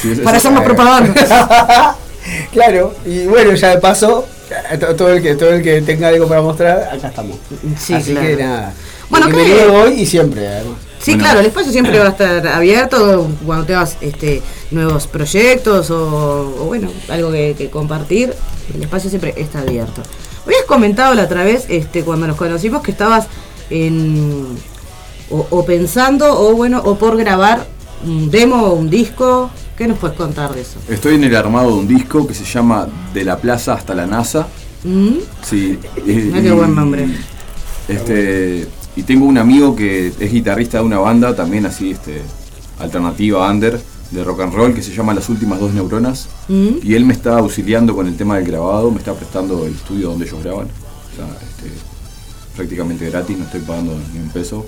Sí, 0.00 0.14
para 0.22 0.36
hacernos 0.38 0.62
propaganda. 0.64 1.14
claro, 2.52 2.94
y 3.06 3.26
bueno, 3.26 3.54
ya 3.54 3.70
de 3.70 3.78
paso, 3.78 4.26
eh, 4.70 4.76
to- 4.78 4.94
todo 4.96 5.12
el 5.12 5.22
que 5.22 5.34
todo 5.36 5.50
el 5.50 5.62
que 5.62 5.80
tenga 5.82 6.08
algo 6.08 6.26
para 6.28 6.42
mostrar, 6.42 6.90
acá 6.92 7.08
estamos. 7.08 7.36
Sí, 7.78 7.94
Así 7.94 8.12
claro. 8.12 8.26
que 8.26 8.36
nada. 8.42 8.72
Bueno, 9.08 9.28
¿qué? 9.28 9.66
hoy 9.66 9.92
y 10.00 10.06
siempre, 10.06 10.46
además. 10.48 10.73
Sí, 11.04 11.10
Bueno. 11.12 11.24
claro, 11.24 11.40
el 11.40 11.46
espacio 11.46 11.70
siempre 11.70 11.98
va 11.98 12.06
a 12.06 12.10
estar 12.10 12.46
abierto 12.48 13.28
cuando 13.44 13.66
tengas 13.66 13.98
este, 14.00 14.42
nuevos 14.70 15.06
proyectos 15.06 15.90
o, 15.90 16.56
o, 16.60 16.64
bueno, 16.64 16.88
algo 17.08 17.30
que, 17.30 17.54
que 17.58 17.68
compartir. 17.68 18.32
El 18.74 18.82
espacio 18.82 19.10
siempre 19.10 19.34
está 19.36 19.60
abierto. 19.60 20.02
Habías 20.46 20.64
comentado 20.64 21.14
la 21.14 21.24
otra 21.24 21.44
vez, 21.44 21.66
este, 21.68 22.02
cuando 22.04 22.26
nos 22.26 22.36
conocimos, 22.36 22.82
que 22.82 22.90
estabas 22.90 23.26
en 23.70 24.46
o, 25.30 25.46
o 25.50 25.64
pensando 25.64 26.38
o 26.38 26.54
bueno 26.54 26.80
o 26.84 26.96
por 26.96 27.16
grabar 27.16 27.66
un 28.06 28.30
demo 28.30 28.62
o 28.62 28.72
un 28.74 28.88
disco. 28.88 29.50
¿Qué 29.76 29.86
nos 29.88 29.98
puedes 29.98 30.16
contar 30.16 30.54
de 30.54 30.60
eso? 30.62 30.76
Estoy 30.88 31.16
en 31.16 31.24
el 31.24 31.34
armado 31.34 31.68
de 31.68 31.74
un 31.74 31.88
disco 31.88 32.26
que 32.26 32.32
se 32.34 32.44
llama 32.44 32.86
De 33.12 33.24
la 33.24 33.36
Plaza 33.38 33.74
hasta 33.74 33.94
la 33.94 34.06
NASA. 34.06 34.46
¿Mm? 34.84 35.14
Sí. 35.42 35.78
Qué 36.04 36.52
buen 36.52 36.74
nombre. 36.74 37.08
Este, 37.88 38.68
y 38.96 39.02
tengo 39.02 39.26
un 39.26 39.38
amigo 39.38 39.74
que 39.74 40.08
es 40.08 40.32
guitarrista 40.32 40.78
de 40.78 40.84
una 40.84 40.98
banda 40.98 41.34
también 41.34 41.66
así, 41.66 41.90
este, 41.90 42.22
alternativa, 42.78 43.50
under, 43.50 43.80
de 44.10 44.24
rock 44.24 44.42
and 44.42 44.54
roll, 44.54 44.74
que 44.74 44.82
se 44.82 44.94
llama 44.94 45.14
Las 45.14 45.28
Últimas 45.28 45.58
Dos 45.58 45.74
Neuronas. 45.74 46.28
¿Mm? 46.48 46.78
Y 46.82 46.94
él 46.94 47.04
me 47.04 47.12
está 47.12 47.38
auxiliando 47.38 47.94
con 47.94 48.06
el 48.06 48.16
tema 48.16 48.36
del 48.36 48.46
grabado, 48.46 48.90
me 48.90 48.98
está 48.98 49.14
prestando 49.14 49.66
el 49.66 49.74
estudio 49.74 50.10
donde 50.10 50.26
ellos 50.26 50.42
graban. 50.42 50.66
O 50.66 51.16
sea, 51.16 51.26
este, 51.26 51.70
prácticamente 52.54 53.10
gratis, 53.10 53.36
no 53.36 53.44
estoy 53.44 53.60
pagando 53.60 53.96
ni 54.12 54.20
un 54.20 54.28
peso. 54.28 54.64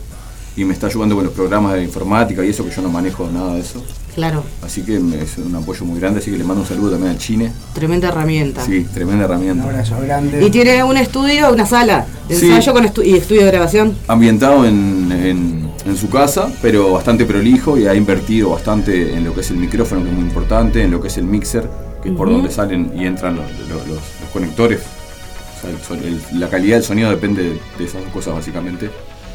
Y 0.56 0.64
me 0.64 0.72
está 0.72 0.86
ayudando 0.86 1.14
con 1.14 1.24
los 1.24 1.34
programas 1.34 1.74
de 1.74 1.82
informática 1.82 2.42
y 2.44 2.48
eso, 2.48 2.64
que 2.64 2.70
yo 2.74 2.80
no 2.80 2.88
manejo 2.88 3.28
nada 3.30 3.54
de 3.54 3.60
eso. 3.60 3.84
Claro, 4.14 4.42
Así 4.64 4.80
que 4.80 4.98
me- 4.98 5.20
es 5.22 5.36
un 5.36 5.54
apoyo 5.54 5.84
muy 5.84 6.00
grande, 6.00 6.20
así 6.20 6.30
que 6.30 6.38
le 6.38 6.44
mando 6.44 6.62
un 6.62 6.68
saludo 6.68 6.92
también 6.92 7.12
al 7.12 7.18
Chine. 7.18 7.52
tremenda 7.74 8.08
herramienta. 8.08 8.64
Sí, 8.64 8.86
tremenda 8.94 9.26
Un 9.26 9.30
herramienta. 9.32 9.64
abrazo 9.64 9.96
grande. 10.00 10.42
Y 10.46 10.50
tiene 10.50 10.82
un 10.82 10.96
estudio, 10.96 11.52
una 11.52 11.66
sala 11.66 12.06
de 12.26 12.34
Sí. 12.36 12.46
ensayo 12.46 12.72
con 12.72 12.86
estu- 12.86 13.04
y 13.04 13.14
estudio 13.16 13.42
de 13.42 13.48
grabación. 13.48 13.94
ambientado 14.08 14.64
en, 14.64 15.12
en- 15.12 15.70
en 15.84 15.96
su 15.98 16.08
casa, 16.08 16.48
pero 16.62 16.90
bastante 16.92 17.26
prolijo 17.26 17.76
y 17.76 17.86
ha 17.86 17.94
invertido 17.94 18.48
bastante 18.50 19.14
en 19.14 19.24
lo 19.24 19.34
que 19.34 19.40
es 19.42 19.50
el 19.50 19.58
micrófono, 19.58 20.02
que 20.02 20.08
es 20.08 20.14
muy 20.14 20.24
importante, 20.24 20.82
en 20.82 20.90
lo 20.90 21.00
que 21.02 21.08
es 21.08 21.18
el 21.18 21.24
mixer, 21.24 21.68
que 22.02 22.08
es 22.08 22.14
por 22.14 22.30
donde 22.30 22.50
salen 22.50 22.92
y 22.98 23.04
entran 23.04 23.36
los, 23.36 23.44
los- 23.68 23.86
los- 23.86 23.88
los 23.88 24.30
conectores. 24.32 24.80
O 24.80 25.60
sea, 25.60 25.70
el 25.70 25.78
son- 25.82 25.98
el- 26.32 26.40
la 26.40 26.48
calidad 26.48 26.76
del 26.76 26.84
sonido 26.84 27.10
depende 27.10 27.42
de, 27.42 27.60
de 27.78 27.84
esas 27.84 28.00
dos 28.02 28.10
cosas 28.14 28.34
básicamente. 28.34 28.90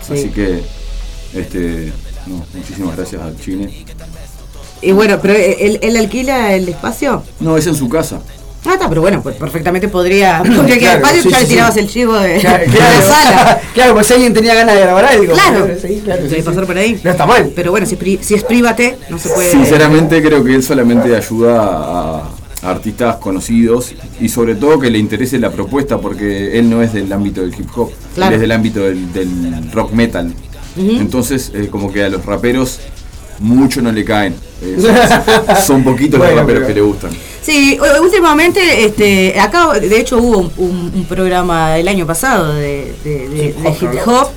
Sí. 0.06 0.14
Así 0.14 0.30
que, 0.30 0.64
este, 1.34 1.92
no, 2.28 2.46
muchísimas 2.54 2.96
gracias 2.96 3.22
al 3.22 3.40
Chine. 3.40 3.86
Y 4.82 4.92
bueno, 4.92 5.20
pero 5.22 5.36
él, 5.36 5.80
él 5.82 5.98
alquila 5.98 6.54
el 6.54 6.68
espacio. 6.70 7.24
No, 7.40 7.58
es 7.58 7.68
en 7.68 7.76
su 7.76 7.88
casa. 7.88 8.22
Ah, 8.66 8.74
está, 8.74 8.88
pero 8.88 9.02
bueno, 9.02 9.22
pues 9.24 9.36
perfectamente 9.38 9.88
podría. 9.88 10.44
Quedar 10.44 10.66
Claro, 10.80 10.98
espacio 10.98 11.24
sí, 11.24 11.30
ya 11.30 11.38
sí, 11.38 11.42
le 11.42 11.48
sí. 11.48 11.54
tirabas 11.54 11.78
el 11.78 11.88
chivo 11.88 12.14
de, 12.14 12.38
Claro, 12.38 12.72
de 12.72 12.80
la 12.80 13.02
sala. 13.02 13.62
claro, 13.74 13.94
pues 13.96 14.08
si 14.08 14.14
alguien 14.14 14.34
tenía 14.34 14.54
ganas 14.54 14.76
de 14.76 14.82
grabar 14.82 15.06
algo. 15.06 15.34
Claro. 15.34 15.68
sí, 15.82 16.02
claro, 16.04 16.24
pasar 16.46 16.66
por 16.68 16.78
ahí. 16.78 17.00
No 17.04 17.12
está 17.12 17.26
mal. 17.26 17.52
Pero 17.56 17.72
bueno, 17.72 17.88
si, 17.88 17.98
si 18.22 18.36
es 18.36 18.44
private, 18.44 18.98
no 19.10 19.18
se 19.18 19.30
puede. 19.30 19.52
Sinceramente 19.52 20.22
creo 20.22 20.44
que 20.44 20.54
él 20.54 20.62
solamente 20.62 21.16
ayuda 21.16 21.60
a, 21.60 22.30
a 22.62 22.70
artistas 22.70 23.16
conocidos 23.16 23.94
y 24.20 24.30
sobre 24.30 24.54
todo 24.54 24.80
que 24.80 24.92
le 24.92 25.00
interese 25.00 25.40
la 25.40 25.50
propuesta 25.50 25.98
porque 25.98 26.60
él 26.60 26.70
no 26.70 26.84
es 26.84 26.94
del 26.94 27.12
ámbito 27.12 27.42
del 27.42 27.56
hip 27.60 27.68
hop, 27.76 27.90
él 28.18 28.34
es 28.34 28.40
del 28.40 28.52
ámbito 28.52 28.82
del, 28.82 29.12
del 29.12 29.72
rock 29.72 29.92
metal. 29.92 30.32
Entonces 30.78 31.52
eh, 31.54 31.68
como 31.70 31.92
que 31.92 32.04
a 32.04 32.10
los 32.10 32.26
raperos 32.26 32.80
mucho 33.40 33.82
no 33.82 33.92
le 33.92 34.06
caen. 34.06 34.36
Eh, 34.62 34.78
son, 34.80 35.56
son 35.66 35.84
poquitos 35.84 36.18
Bueno, 36.20 36.34
los 36.36 36.42
raperos 36.42 36.60
pero- 36.62 36.68
que 36.68 36.74
le 36.76 36.82
gustan. 36.82 37.12
Sí, 37.42 37.80
últimamente, 38.02 38.86
este, 38.86 39.40
acá 39.40 39.74
de 39.80 40.00
hecho 40.00 40.20
hubo 40.20 40.38
un, 40.38 40.52
un- 40.58 40.92
un 40.94 41.06
programa 41.06 41.76
el 41.80 41.88
año 41.88 42.06
pasado 42.06 42.54
de, 42.54 42.94
de- 43.04 43.30
de- 43.30 43.56
Hip 43.82 43.90
hop, 44.08 44.28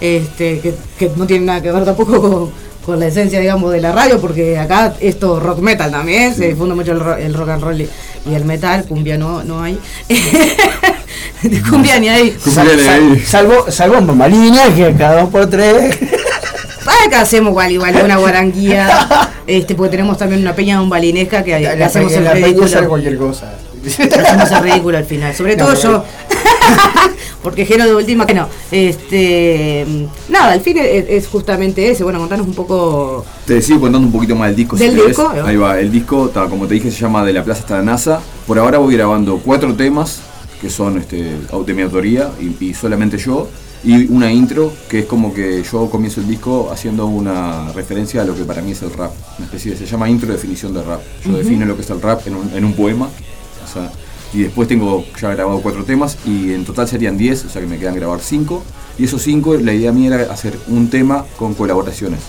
este, 0.00 0.60
que, 0.60 0.74
que 0.96 1.10
no 1.16 1.26
tiene 1.26 1.44
nada 1.46 1.60
que 1.60 1.72
ver 1.72 1.84
tampoco 1.84 2.20
con, 2.20 2.50
con 2.84 2.98
la 3.00 3.06
esencia, 3.06 3.38
digamos, 3.40 3.72
de 3.72 3.80
la 3.80 3.92
radio, 3.92 4.20
porque 4.20 4.58
acá 4.58 4.94
esto 5.00 5.38
rock 5.40 5.58
metal 5.60 5.90
también, 5.90 6.34
se 6.34 6.48
difunde 6.48 6.74
mucho 6.74 6.92
el, 6.92 7.00
ro- 7.00 7.16
el 7.16 7.32
rock 7.34 7.48
and 7.50 7.62
roll 7.62 7.80
y, 7.80 7.88
y 8.30 8.34
el 8.34 8.44
metal, 8.44 8.84
cumbia 8.84 9.16
no, 9.16 9.42
no 9.44 9.62
hay. 9.62 9.78
cumbia 11.70 11.98
ni 11.98 12.08
hay. 12.08 12.30
Cumbia 12.32 12.64
ni 12.74 12.82
hay. 12.88 13.20
Salvo, 13.20 13.70
salvo 13.70 13.96
en 13.98 14.06
Bambalinas, 14.06 14.70
que 14.70 14.94
cada 14.94 15.20
dos 15.22 15.30
por 15.30 15.48
tres. 15.48 15.96
Acá 17.06 17.20
hacemos 17.20 17.50
igual, 17.50 17.70
igual, 17.72 17.96
una 18.04 18.16
guaranguía, 18.16 19.08
este, 19.46 19.74
porque 19.76 19.90
tenemos 19.92 20.18
también 20.18 20.40
una 20.40 20.54
peña 20.54 20.80
bombalinesca 20.80 21.44
que 21.44 21.58
La, 21.60 21.74
le 21.76 21.84
hacemos 21.84 22.12
el 22.12 22.24
la 22.24 22.32
peña 22.32 22.46
ridículo. 22.48 22.88
cualquier 22.88 23.16
cosa. 23.18 23.52
hacemos 23.86 24.50
el 24.50 24.62
ridículo 24.64 24.98
al 24.98 25.04
final. 25.04 25.34
Sobre 25.34 25.56
No, 25.56 25.66
todo 25.66 25.74
yo. 25.80 26.04
Porque 27.42 27.66
Jero 27.66 27.84
de 27.84 27.94
última 27.94 28.26
que 28.26 28.34
no. 28.34 28.48
Este 28.70 29.84
nada, 30.28 30.52
al 30.52 30.60
fin 30.60 30.78
es, 30.78 31.06
es 31.08 31.28
justamente 31.28 31.90
ese. 31.90 32.04
Bueno, 32.04 32.18
contanos 32.18 32.46
un 32.46 32.54
poco. 32.54 33.24
Te 33.46 33.60
sigo 33.60 33.80
contando 33.80 34.06
un 34.06 34.12
poquito 34.12 34.36
más 34.36 34.48
del 34.48 34.56
disco. 34.56 34.76
¿Del 34.76 34.90
querés. 34.90 35.08
disco? 35.08 35.32
Ahí 35.44 35.56
va, 35.56 35.78
el 35.80 35.90
disco, 35.90 36.28
ta, 36.28 36.46
como 36.48 36.66
te 36.66 36.74
dije, 36.74 36.90
se 36.90 37.00
llama 37.00 37.24
De 37.24 37.32
la 37.32 37.42
Plaza 37.42 37.62
hasta 37.62 37.76
la 37.78 37.82
NASA. 37.82 38.20
Por 38.46 38.58
ahora 38.58 38.78
voy 38.78 38.94
grabando 38.94 39.40
cuatro 39.44 39.74
temas, 39.74 40.20
que 40.60 40.70
son 40.70 40.98
este, 40.98 41.36
de 41.66 41.74
mi 41.74 41.82
autoría, 41.82 42.30
y, 42.40 42.64
y 42.64 42.74
solamente 42.74 43.18
yo, 43.18 43.48
y 43.84 44.06
una 44.12 44.32
intro, 44.32 44.72
que 44.88 45.00
es 45.00 45.06
como 45.06 45.34
que 45.34 45.64
yo 45.64 45.90
comienzo 45.90 46.20
el 46.20 46.28
disco 46.28 46.70
haciendo 46.72 47.06
una 47.06 47.72
referencia 47.72 48.22
a 48.22 48.24
lo 48.24 48.36
que 48.36 48.44
para 48.44 48.62
mí 48.62 48.70
es 48.70 48.82
el 48.82 48.92
rap. 48.92 49.12
Una 49.38 49.46
especie 49.46 49.72
de, 49.72 49.76
se 49.76 49.86
llama 49.86 50.08
intro 50.08 50.30
definición 50.32 50.72
de 50.72 50.82
rap. 50.82 51.00
Yo 51.24 51.36
defino 51.36 51.66
lo 51.66 51.74
que 51.74 51.82
es 51.82 51.90
el 51.90 52.00
rap 52.00 52.24
en 52.28 52.36
un, 52.36 52.50
en 52.54 52.64
un 52.64 52.74
poema. 52.74 53.06
O 53.06 53.72
sea, 53.72 53.90
y 54.32 54.42
después 54.44 54.66
tengo 54.68 55.04
ya 55.20 55.30
grabado 55.34 55.60
cuatro 55.60 55.84
temas 55.84 56.16
y 56.26 56.52
en 56.52 56.64
total 56.64 56.88
serían 56.88 57.16
10, 57.18 57.44
o 57.44 57.48
sea 57.48 57.60
que 57.60 57.68
me 57.68 57.78
quedan 57.78 57.94
grabar 57.94 58.20
cinco. 58.20 58.62
Y 58.98 59.04
esos 59.04 59.22
cinco, 59.22 59.54
la 59.54 59.72
idea 59.72 59.92
mía 59.92 60.14
era 60.14 60.32
hacer 60.32 60.58
un 60.68 60.88
tema 60.90 61.24
con 61.38 61.54
colaboraciones 61.54 62.20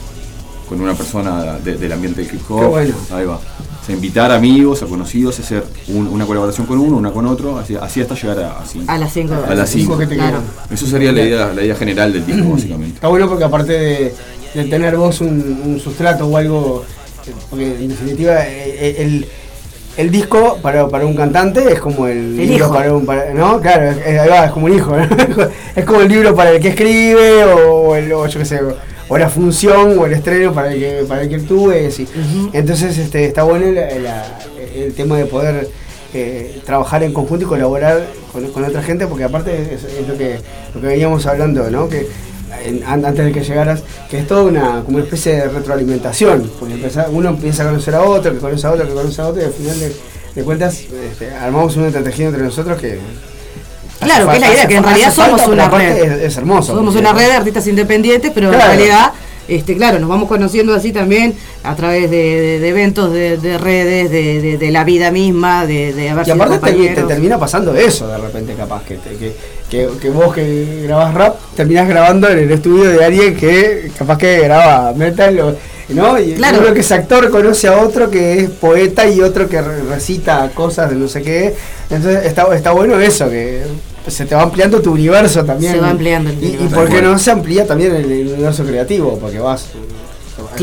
con 0.67 0.79
una 0.81 0.93
persona 0.95 1.59
de- 1.59 1.75
del 1.75 1.91
ambiente 1.91 2.23
del 2.23 2.33
hip 2.33 2.41
hop. 2.49 2.59
Qué 2.61 2.65
bueno. 2.67 2.95
Ahí 3.11 3.25
va. 3.25 3.35
O 3.35 3.85
sea, 3.85 3.93
invitar 3.95 4.31
amigos, 4.31 4.81
a 4.81 4.85
conocidos, 4.85 5.37
hacer 5.39 5.63
un- 5.89 6.07
una 6.07 6.25
colaboración 6.25 6.65
con 6.65 6.79
uno, 6.79 6.95
una 6.97 7.11
con 7.11 7.25
otro, 7.27 7.57
así, 7.59 7.75
así 7.75 7.99
hasta 8.01 8.15
llegar 8.15 8.39
a, 8.39 8.59
a 8.59 8.65
cinco. 8.65 8.85
A 8.91 8.97
las 8.97 9.11
cinco. 9.13 9.33
A 9.47 9.53
las 9.55 9.69
cinco. 9.69 9.97
que 9.97 10.07
te 10.07 10.15
Claro. 10.15 10.39
Eso 10.71 10.87
sería 10.87 11.11
la 11.11 11.21
idea, 11.21 11.53
la 11.53 11.63
idea 11.63 11.75
general 11.75 12.13
del 12.13 12.25
disco, 12.25 12.49
básicamente. 12.53 12.95
Está 12.95 13.09
bueno 13.09 13.27
porque 13.27 13.43
aparte 13.43 13.73
de, 13.73 14.15
de 14.55 14.63
tener 14.65 14.95
vos 14.95 15.19
un, 15.19 15.61
un 15.65 15.79
sustrato 15.81 16.25
o 16.27 16.37
algo, 16.37 16.85
eh, 17.27 17.31
porque 17.49 17.75
en 17.75 17.89
definitiva 17.89 18.47
eh, 18.47 18.95
el, 18.99 19.27
el 19.97 20.09
disco 20.11 20.57
para, 20.61 20.87
para 20.87 21.05
un 21.05 21.15
cantante 21.15 21.71
es 21.71 21.79
como 21.79 22.07
el, 22.07 22.17
El 22.17 22.37
libro 22.37 22.55
hijo. 22.65 22.73
para 22.73 22.93
un... 22.93 23.05
para- 23.05 23.33
¿No? 23.33 23.61
Claro, 23.61 23.91
es, 23.91 24.51
como 24.51 24.65
un 24.67 24.73
hijo. 24.73 24.95
¿no? 24.95 25.05
es 25.75 25.85
como 25.85 26.01
el 26.01 26.07
libro 26.09 26.35
para 26.35 26.51
el 26.51 26.59
que 26.61 26.69
escribe 26.69 27.43
o, 27.45 27.95
el, 27.95 28.11
o 28.13 28.25
yo 28.27 28.39
qué 28.39 28.45
sé, 28.45 28.59
o 29.09 29.17
la 29.17 29.29
función 29.29 29.97
o 29.99 30.05
el 30.05 30.13
estreno 30.13 30.53
para 30.53 30.73
el 30.73 30.79
que, 30.79 31.05
para 31.07 31.21
el 31.21 31.29
que 31.29 31.35
actúe. 31.35 31.73
sí. 31.91 32.07
Entonces 32.53 32.97
este, 32.97 33.25
está 33.25 33.43
bueno 33.43 33.71
la- 33.71 33.89
la- 33.99 34.39
el 34.75 34.93
tema 34.93 35.17
de 35.17 35.25
poder 35.25 35.69
eh, 36.15 36.59
trabajar 36.65 37.03
en 37.03 37.13
conjunto 37.13 37.45
y 37.45 37.47
colaborar 37.47 38.01
con, 38.31 38.47
con 38.51 38.63
otra 38.63 38.81
gente, 38.81 39.05
porque 39.07 39.23
aparte 39.25 39.51
es, 39.75 39.83
es 39.83 40.07
lo, 40.07 40.17
que, 40.17 40.37
lo 40.73 40.81
que 40.81 40.87
veníamos 40.87 41.25
hablando, 41.27 41.69
¿no? 41.69 41.87
Que 41.89 42.07
en- 42.61 42.83
an- 42.83 43.05
antes 43.05 43.25
de 43.25 43.31
que 43.31 43.41
llegaras, 43.43 43.83
que 44.09 44.19
es 44.19 44.27
toda 44.27 44.43
una, 44.43 44.81
como 44.83 44.97
una 44.97 45.03
especie 45.05 45.33
de 45.35 45.47
retroalimentación, 45.49 46.51
porque 46.59 46.75
uno 47.11 47.29
empieza 47.29 47.63
a 47.63 47.67
conocer 47.67 47.95
a 47.95 48.01
otro, 48.03 48.31
que 48.33 48.39
conoce 48.39 48.67
a 48.67 48.71
otro, 48.71 48.87
que 48.87 48.93
conoce 48.93 49.21
a 49.21 49.27
otro, 49.27 49.41
y 49.41 49.45
al 49.45 49.53
final 49.53 49.79
de, 49.79 49.95
de 50.35 50.43
cuentas 50.43 50.79
este, 51.11 51.31
armamos 51.33 51.75
un 51.77 51.85
entretejido 51.85 52.29
entre 52.29 52.43
nosotros 52.43 52.79
que... 52.79 52.99
Claro, 53.99 54.27
que 54.29 54.35
es 54.35 54.41
la 54.41 54.51
idea, 54.53 54.67
que 54.67 54.75
en 54.75 54.83
realidad 54.83 55.13
somos 55.13 55.47
una 55.47 55.69
red. 55.69 55.97
Es, 55.97 56.21
es 56.23 56.37
hermoso. 56.37 56.75
Somos 56.75 56.95
una 56.95 57.13
red 57.13 57.27
de 57.27 57.33
artistas 57.33 57.65
independientes, 57.67 58.31
pero 58.35 58.49
Claro. 58.49 58.71
en 58.73 58.77
realidad, 58.77 59.11
este, 59.47 59.77
claro, 59.77 59.99
nos 59.99 60.09
vamos 60.09 60.27
conociendo 60.27 60.73
así 60.73 60.91
también 60.91 61.35
a 61.63 61.73
través 61.75 62.09
de, 62.11 62.17
de- 62.17 62.59
de 62.59 62.67
eventos, 62.69 63.13
de, 63.13 63.37
de 63.37 63.57
redes, 63.57 64.09
de, 64.11 64.71
la 64.71 64.83
vida 64.83 65.09
misma, 65.11 65.65
de, 65.65 66.09
haber 66.09 66.23
Y 66.23 66.31
sido 66.31 66.43
aparte 66.43 66.73
te, 66.73 67.03
termina 67.03 67.37
pasando 67.39 67.73
eso 67.75 68.07
de 68.07 68.17
repente 68.17 68.53
capaz, 68.55 68.83
que, 68.83 68.95
te- 68.95 69.15
que, 69.15 69.33
que, 69.73 69.89
que 69.99 70.09
vos 70.09 70.33
que 70.33 70.83
grabás 70.85 71.13
rap 71.15 71.35
terminás 71.55 71.87
grabando 71.89 72.29
en 72.29 72.37
el 72.39 72.51
estudio 72.51 72.89
de 72.91 73.03
alguien 73.03 73.35
que 73.35 73.91
capaz 73.97 74.17
que 74.19 74.39
graba 74.41 74.93
metal 74.93 75.39
o, 75.39 75.55
¿no? 75.89 76.19
Y 76.19 76.33
Claro. 76.33 76.59
uno 76.59 76.73
que 76.73 76.81
es 76.81 76.91
actor 76.91 77.29
conoce 77.31 77.67
a 77.67 77.77
otro 77.81 78.09
que 78.11 78.39
es 78.41 78.49
poeta 78.51 79.07
y 79.07 79.19
otro 79.21 79.49
que 79.49 79.61
re- 79.61 79.81
recita 79.89 80.49
cosas 80.53 80.91
de 80.91 80.95
no 80.95 81.07
sé 81.07 81.21
qué. 81.23 81.55
Entonces 81.89 82.25
está, 82.25 82.55
está 82.55 82.71
bueno 82.71 82.99
eso, 82.99 83.29
que 83.29 83.63
se 84.07 84.25
te 84.25 84.35
va 84.35 84.43
ampliando 84.43 84.79
tu 84.81 84.91
universo 84.93 85.43
también. 85.43 85.73
Se 85.73 85.79
va 85.79 85.89
ampliando 85.89 86.29
el 86.29 86.37
Y, 86.43 86.45
y 86.45 86.49
universo. 86.51 86.75
por 86.75 86.89
qué 86.89 87.01
no 87.01 87.17
se 87.17 87.31
amplía 87.31 87.65
también 87.65 87.95
el, 87.95 88.11
el 88.11 88.27
universo 88.33 88.63
creativo, 88.63 89.17
porque 89.19 89.39
vas... 89.39 89.65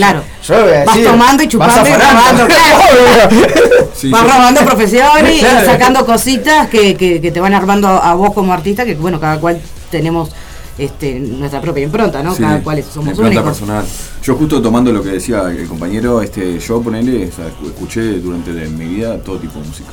Claro. 0.01 0.23
Yo 0.47 0.63
voy 0.65 0.73
a 0.73 0.85
Vas 0.85 1.03
tomando 1.03 1.43
y 1.43 1.49
chupando 1.49 1.77
vas 1.77 1.89
y 1.89 1.93
robando, 1.93 2.47
claro. 2.55 3.87
Sí, 3.95 4.11
Vas 4.11 4.23
robando 4.23 4.61
profesión 4.63 5.09
y, 5.27 5.37
y 5.37 5.39
Claro. 5.41 5.67
sacando 5.67 6.07
cositas 6.07 6.69
que, 6.69 6.95
que, 6.97 7.21
que 7.21 7.31
te 7.31 7.41
van 7.41 7.53
armando 7.55 7.89
a 7.89 8.15
vos 8.15 8.33
como 8.33 8.53
artista, 8.53 8.85
que 8.85 8.95
bueno, 8.95 9.21
cada 9.21 9.39
cual 9.39 9.61
tenemos 9.91 10.31
este, 10.79 11.19
nuestra 11.21 11.61
propia 11.61 11.83
impronta, 11.85 12.23
¿no? 12.23 12.35
Sí, 12.35 12.43
cada 12.43 12.63
cual 12.63 12.83
somos 12.83 13.11
impronta 13.11 13.41
únicos. 13.41 13.59
personal. 13.59 13.85
Yo 14.23 14.35
justo 14.37 14.63
tomando 14.63 14.91
lo 14.93 15.03
que 15.03 15.11
decía 15.11 15.43
el 15.51 15.67
compañero, 15.69 16.23
este, 16.23 16.59
yo 16.59 16.81
ponele, 16.81 17.29
o 17.29 17.33
sea, 17.33 17.47
escu- 17.47 17.67
escuché 17.67 18.01
durante 18.21 18.53
de 18.55 18.67
mi 18.69 18.87
vida 18.87 19.19
todo 19.19 19.37
tipo 19.39 19.59
de 19.61 19.67
música. 19.69 19.91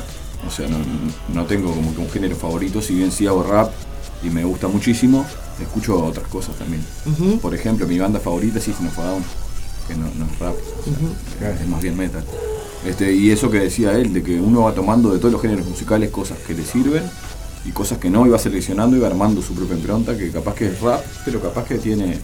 O 0.47 0.51
sea, 0.51 0.67
no, 0.69 0.77
no 1.33 1.45
tengo 1.45 1.73
como 1.73 1.93
que 1.93 1.99
un 1.99 2.09
género 2.09 2.35
favorito, 2.37 2.81
si 2.81 2.95
bien 2.95 3.11
sí 3.11 3.27
hago 3.27 3.43
rap 3.43 3.69
y 4.23 4.29
me 4.29 4.45
gusta 4.45 4.69
muchísimo, 4.69 5.25
escucho 5.61 6.01
otras 6.05 6.27
cosas 6.27 6.55
también. 6.55 6.81
Por 7.41 7.53
ejemplo, 7.53 7.85
mi 7.85 7.99
banda 7.99 8.19
favorita 8.21 8.59
es 8.59 8.63
System 8.63 8.87
of 8.87 8.97
a 8.99 9.03
Down, 9.03 9.23
que 9.87 9.95
no, 9.95 10.05
no 10.17 10.25
es 10.25 10.39
rap, 10.39 10.53
o 10.55 11.39
sea, 11.39 11.51
es 11.51 11.67
más 11.67 11.81
bien 11.81 11.95
metal. 11.97 12.23
Este, 12.85 13.11
y 13.13 13.31
eso 13.31 13.49
que 13.49 13.59
decía 13.59 13.93
él, 13.93 14.13
de 14.13 14.21
que 14.23 14.39
uno 14.39 14.61
va 14.63 14.73
tomando 14.73 15.11
de 15.11 15.19
todos 15.19 15.31
los 15.31 15.41
géneros 15.41 15.67
musicales 15.67 16.09
cosas 16.11 16.37
que 16.45 16.53
le 16.53 16.63
sirven 16.63 17.03
y 17.65 17.71
cosas 17.71 17.97
que 17.97 18.09
no, 18.09 18.25
y 18.25 18.29
va 18.29 18.37
seleccionando 18.39 18.95
y 18.95 18.99
va 18.99 19.07
armando 19.07 19.41
su 19.41 19.53
propia 19.53 19.75
impronta, 19.75 20.17
que 20.17 20.29
capaz 20.31 20.53
que 20.55 20.67
es 20.67 20.79
rap, 20.81 21.01
pero 21.25 21.41
capaz 21.41 21.65
que 21.65 21.75
tiene 21.79 22.17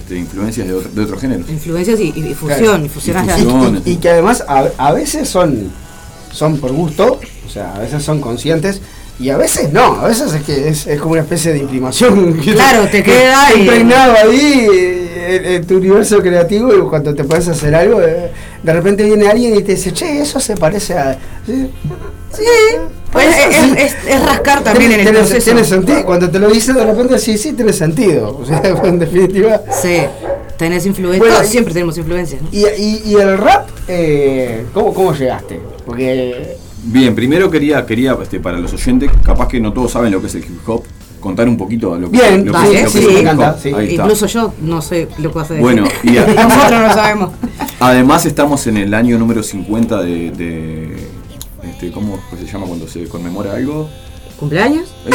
este, 0.00 0.18
influencias 0.18 0.66
de, 0.68 0.74
otro- 0.74 0.90
de 0.90 1.02
otros 1.02 1.20
géneros. 1.20 1.48
Influencias 1.50 1.98
y, 2.00 2.08
y 2.10 2.34
fusión, 2.34 2.58
Claro. 2.60 2.84
y 2.84 2.88
fusionas 2.88 3.38
Y. 3.40 3.90
Y, 3.90 3.92
y 3.92 3.96
que 3.96 4.10
además 4.10 4.44
a, 4.46 4.68
a 4.78 4.92
veces 4.92 5.28
son, 5.28 5.70
son 6.32 6.58
por 6.58 6.72
gusto, 6.72 7.18
o 7.46 7.50
sea, 7.50 7.74
a 7.74 7.78
veces 7.80 8.02
son 8.02 8.20
conscientes 8.20 8.80
y 9.18 9.30
a 9.30 9.36
veces 9.36 9.72
no, 9.72 10.00
a 10.00 10.08
veces 10.08 10.32
es 10.34 10.42
que 10.42 10.68
es, 10.68 10.86
es 10.86 11.00
como 11.00 11.12
una 11.12 11.22
especie 11.22 11.52
de 11.52 11.58
imprimación. 11.60 12.34
Claro, 12.42 12.84
te 12.84 13.02
que- 13.02 13.12
queda 13.12 13.48
y- 13.54 13.60
impregnado 13.60 14.14
ahí 14.24 14.68
eh, 14.72 15.36
en, 15.36 15.44
en 15.54 15.66
tu 15.66 15.76
universo 15.76 16.20
creativo 16.20 16.74
y 16.74 16.80
cuando 16.88 17.14
te 17.14 17.24
puedes 17.24 17.46
hacer 17.48 17.74
algo, 17.74 18.00
eh, 18.02 18.30
de 18.62 18.72
repente 18.72 19.04
viene 19.04 19.28
alguien 19.28 19.54
y 19.56 19.62
te 19.62 19.72
dice, 19.72 19.92
che, 19.92 20.20
eso 20.20 20.40
se 20.40 20.56
parece 20.56 20.94
a... 20.94 21.18
¿sí? 21.46 21.70
Sí, 22.32 22.42
pues 23.12 23.28
es, 23.28 23.56
es- 23.56 23.78
es- 23.94 23.96
es 24.08 24.26
rascar 24.26 24.64
también 24.64 24.90
en 24.90 25.00
el 25.00 25.06
Tiene- 25.06 25.18
proceso. 25.20 25.44
Tiene 25.44 25.64
sentido, 25.64 26.04
cuando 26.04 26.28
te 26.30 26.38
lo 26.40 26.48
dice 26.50 26.72
de 26.72 26.84
repente 26.84 27.18
sí, 27.20 27.38
sí, 27.38 27.52
tiene 27.52 27.72
sentido. 27.72 28.36
O 28.36 28.44
sea, 28.44 28.60
en 28.84 28.98
definitiva. 28.98 29.60
Sí, 29.70 29.98
tenés 30.58 30.84
influencia, 30.86 31.20
Bueno, 31.30 31.44
siempre 31.44 31.72
tenemos. 31.72 31.96
Y, 32.50 32.58
y, 32.66 33.02
y 33.06 33.14
el 33.14 33.38
rap, 33.38 33.68
eh, 33.86 34.64
¿cómo, 34.74 34.92
¿cómo 34.92 35.14
llegaste? 35.14 35.60
Porque 35.86 36.56
Bien, 36.86 37.14
primero 37.14 37.50
quería, 37.50 37.84
quería 37.86 38.16
este, 38.22 38.40
para 38.40 38.58
los 38.58 38.72
oyentes, 38.72 39.10
capaz 39.24 39.48
que 39.48 39.60
no 39.60 39.72
todos 39.72 39.92
saben 39.92 40.12
lo 40.12 40.20
que 40.20 40.26
es 40.26 40.34
el 40.34 40.44
hip 40.44 40.68
hop, 40.68 40.82
contar 41.20 41.48
un 41.48 41.56
poquito 41.56 41.96
lo 41.98 42.10
que, 42.10 42.18
Bien, 42.18 42.44
lo 42.46 42.52
que 42.52 42.58
es, 42.58 42.64
lo 42.64 42.70
que 42.70 42.88
sí, 42.90 42.98
es 42.98 43.04
el 43.16 43.22
hip 43.22 43.38
hop. 43.40 43.54
sí. 43.62 43.68
Ahí 43.74 43.88
está. 43.90 44.02
Incluso 44.02 44.26
yo 44.26 44.54
no 44.60 44.82
sé 44.82 45.08
lo 45.18 45.32
que 45.32 45.38
decir. 45.40 45.58
Bueno, 45.60 45.84
y 46.02 46.16
a- 46.18 46.26
nosotros 46.48 46.80
no 46.80 46.92
sabemos. 46.92 47.30
Además 47.80 48.26
estamos 48.26 48.66
en 48.66 48.76
el 48.76 48.92
año 48.94 49.18
número 49.18 49.42
50 49.42 50.02
de, 50.02 50.30
de 50.32 50.96
este, 51.64 51.90
¿cómo 51.90 52.18
se 52.38 52.46
llama 52.46 52.66
cuando 52.66 52.86
se 52.86 53.08
conmemora 53.08 53.54
algo? 53.54 53.88
¿Cumpleaños? 54.38 54.88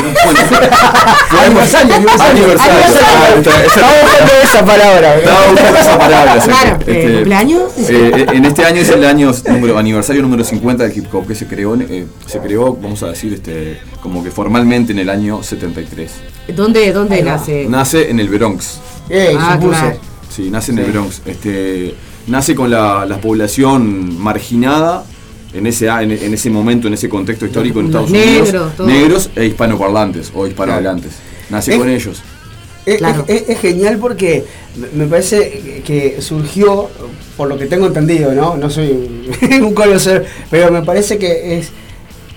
Eh, 1.32 1.46
Aniversario, 1.46 1.96
aniversario. 1.96 2.48
Estamos 2.48 3.96
buscando 4.02 4.32
esa 4.44 4.66
palabra. 4.66 5.16
Estaba 5.18 5.48
buscando 5.52 5.80
esa 5.80 5.98
palabra. 5.98 6.36
Claro, 6.40 6.80
que, 6.80 6.92
eh, 6.92 7.00
este, 7.02 7.14
¿cumpleaños? 7.16 7.62
eh, 7.78 8.26
en 8.34 8.46
este 8.46 8.66
año 8.66 8.82
es 8.82 8.90
el 8.90 9.06
año 9.06 9.32
número, 9.48 9.78
aniversario 9.78 10.22
número 10.22 10.44
50 10.44 10.84
del 10.84 10.98
hip 10.98 11.14
hop 11.14 11.28
que 11.28 11.36
se 11.36 11.46
creó, 11.48 11.76
eh, 11.76 12.06
se 12.26 12.40
creó, 12.40 12.74
vamos 12.76 13.04
a 13.04 13.08
decir, 13.10 13.34
este, 13.34 13.80
como 14.02 14.24
que 14.24 14.32
formalmente 14.32 14.92
en 14.92 15.00
el 15.00 15.10
año 15.10 15.44
73. 15.44 16.12
¿Dónde, 16.56 16.92
dónde 16.92 17.22
nace? 17.22 17.66
Nace 17.70 18.10
en 18.10 18.20
el 18.20 18.30
Bronx. 18.30 18.80
Ey, 19.10 19.36
Ah, 19.40 19.58
claro. 19.60 19.98
Sí, 20.30 20.50
nace 20.50 20.72
en 20.72 20.78
Sí. 20.78 20.84
el 20.84 20.92
Bronx. 20.92 21.22
Este, 21.26 21.96
nace 22.28 22.56
con 22.56 22.70
la, 22.72 23.06
la 23.06 23.18
población 23.22 24.20
marginada 24.20 25.04
en 25.54 25.66
ese, 25.68 25.90
a- 25.90 26.02
en, 26.04 26.12
en 26.12 26.34
ese 26.34 26.50
momento, 26.50 26.88
en 26.88 26.94
ese 26.94 27.10
contexto 27.10 27.46
histórico 27.46 27.80
en 27.80 27.92
Los 27.92 28.06
Estados 28.06 28.12
Unidos. 28.12 28.48
negros, 28.54 28.76
todo. 28.76 28.88
negros 28.88 29.30
e 29.36 29.46
hispanoparlantes 29.46 30.32
o 30.36 30.46
hispanohablantes. 30.48 31.12
Nace 31.50 31.78
con 31.78 31.90
ellos. 31.90 32.22
Es, 32.86 32.98
Claro. 32.98 33.26
es- 33.28 33.50
es 33.50 33.60
genial 33.60 33.98
porque 34.00 34.44
me- 34.94 35.06
parece 35.06 35.82
que 35.86 36.22
surgió, 36.22 36.90
por 37.38 37.48
lo 37.50 37.58
que 37.58 37.66
tengo 37.66 37.88
entendido, 37.88 38.34
¿no? 38.34 38.58
No 38.58 38.70
soy 38.70 39.30
un 39.62 39.74
conocedor, 39.74 40.26
pero 40.50 40.72
me 40.72 40.82
parece 40.84 41.18
que 41.18 41.58
es 41.60 41.70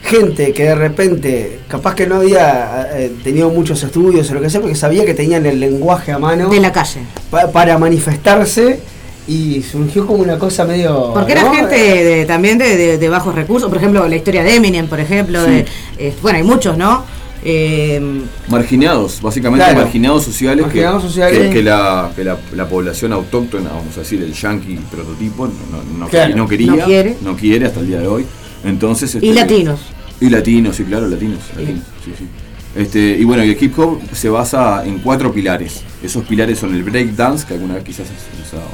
gente 0.02 0.52
que 0.52 0.64
de 0.64 0.74
repente, 0.74 1.60
capaz 1.68 1.94
que 1.94 2.06
no 2.06 2.16
había 2.16 2.88
eh, 2.94 3.12
tenido 3.22 3.50
muchos 3.50 3.82
estudios 3.82 4.28
o 4.30 4.34
lo 4.34 4.40
que 4.40 4.50
sea, 4.50 4.60
porque 4.60 4.74
sabía 4.74 5.04
que 5.06 5.14
tenían 5.14 5.46
el 5.46 5.60
lenguaje 5.60 6.10
a 6.12 6.18
mano 6.18 6.48
De 6.50 6.58
la 6.60 6.72
calle. 6.72 7.00
pa- 7.30 7.50
para 7.52 7.78
manifestarse 7.78 8.80
y 9.28 9.62
surgió 9.62 10.06
como 10.06 10.22
una 10.22 10.38
cosa 10.38 10.64
medio... 10.64 11.12
Porque 11.14 11.32
era 11.32 11.44
¿no? 11.44 11.54
gente 11.54 11.76
de- 11.76 12.24
también 12.26 12.58
de, 12.58 12.76
de- 12.76 12.98
de 12.98 13.08
bajos 13.08 13.34
recursos. 13.34 13.68
Por 13.68 13.78
ejemplo, 13.78 14.06
la 14.08 14.16
historia 14.16 14.42
de 14.42 14.56
Eminem, 14.56 14.86
por 14.88 14.98
ejemplo. 15.00 15.42
de- 15.42 15.64
eh, 15.98 16.14
bueno, 16.22 16.38
hay 16.38 16.44
muchos, 16.44 16.76
¿no? 16.76 17.04
Eh, 17.44 18.00
Marginados, 18.48 19.20
básicamente 19.20 19.64
Claro. 19.64 19.80
marginados 19.80 20.24
sociales, 20.24 20.62
que- 20.66 20.80
Marginados 20.80 21.02
sociales. 21.02 21.38
Que, 21.38 21.50
que 21.50 21.62
la, 21.62 22.10
que 22.14 22.24
la, 22.24 22.36
la 22.54 22.68
población 22.68 23.12
autóctona, 23.12 23.70
vamos 23.70 23.96
a 23.96 24.00
decir, 24.00 24.22
el 24.22 24.32
yankee 24.32 24.78
prototipo, 24.90 25.46
no, 25.46 25.52
no- 25.76 25.98
no- 25.98 26.08
Claro. 26.08 26.36
no 26.36 26.46
quería, 26.48 26.72
No 26.72 26.84
quiere. 26.84 27.16
no 27.22 27.36
quiere 27.36 27.66
hasta 27.66 27.80
el 27.80 27.86
día 27.88 27.98
de 28.00 28.06
hoy. 28.06 28.26
Entonces, 28.64 29.14
y 29.14 29.28
este, 29.28 29.34
latinos. 29.34 29.80
Y 30.20 30.30
latinos, 30.30 30.76
sí, 30.76 30.84
claro, 30.84 31.08
latinos. 31.08 31.38
latinos, 31.56 31.82
sí, 32.04 32.12
sí. 32.16 32.26
Este, 32.74 32.98
y 32.98 33.24
bueno, 33.24 33.44
y 33.44 33.50
el 33.50 33.62
hip 33.62 33.78
hop 33.78 34.00
se 34.14 34.28
basa 34.30 34.82
en 34.86 34.98
cuatro 35.00 35.30
pilares. 35.32 35.82
Esos 36.02 36.24
pilares 36.24 36.58
son 36.58 36.74
el 36.74 36.82
break 36.82 37.08
dance, 37.10 37.46
que 37.46 37.54
alguna 37.54 37.74
vez 37.74 37.84
quizás 37.84 38.06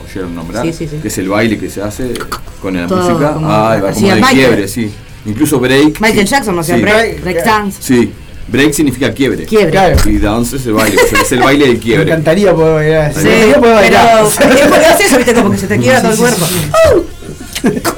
oyeron 0.09 0.35
nombrar, 0.35 0.65
Sí, 0.67 0.73
sí, 0.73 0.89
sí. 0.89 0.97
que 1.03 1.09
es 1.09 1.19
el 1.19 1.29
baile 1.29 1.59
que 1.59 1.69
se 1.69 1.83
hace 1.83 2.13
con 2.63 2.77
la 2.77 2.87
Todo 2.87 3.09
música. 3.11 3.33
como 3.35 3.47
Ah, 3.51 3.77
como 3.81 3.87
hacía 3.93 4.15
de 4.15 4.21
Michael. 4.21 4.37
quiebre, 4.39 4.69
sí. 4.69 4.93
Incluso 5.27 5.59
break. 5.59 6.01
Michael 6.01 6.27
sí, 6.27 6.33
Jackson, 6.33 6.59
o 6.59 6.63
sea, 6.63 6.77
sí. 6.77 6.83
break, 6.83 7.21
break 7.23 7.45
dance. 7.45 7.79
Sí, 7.83 8.13
break 8.47 8.73
significa 8.73 9.13
quiebre. 9.13 9.45
Quiebre. 9.47 9.71
Claro. 9.73 9.97
Y 10.09 10.19
dance 10.19 10.57
es 10.57 10.67
el 10.67 10.73
baile, 10.75 10.97
o 11.03 11.07
sea, 11.07 11.21
es 11.23 11.33
el 11.33 11.41
baile 11.41 11.65
del 11.67 11.75
Me 11.75 11.81
quiebre. 11.81 12.05
encantaría 12.11 12.55
poder 12.55 12.75
bailar. 12.75 13.13
Sí, 13.15 13.21
Me 13.25 13.29
encantaría 13.31 13.59
poder 13.61 13.75
bailar. 13.75 14.27
Pero 14.39 14.55
es 14.95 15.01
eso, 15.01 15.17
viste, 15.17 15.35
como 15.35 15.51
que 15.51 15.59
se 15.59 15.67
te 15.67 15.77
quiebra 15.79 16.03
todo 16.03 16.13
el 16.13 16.19
cuerpo. 16.19 16.47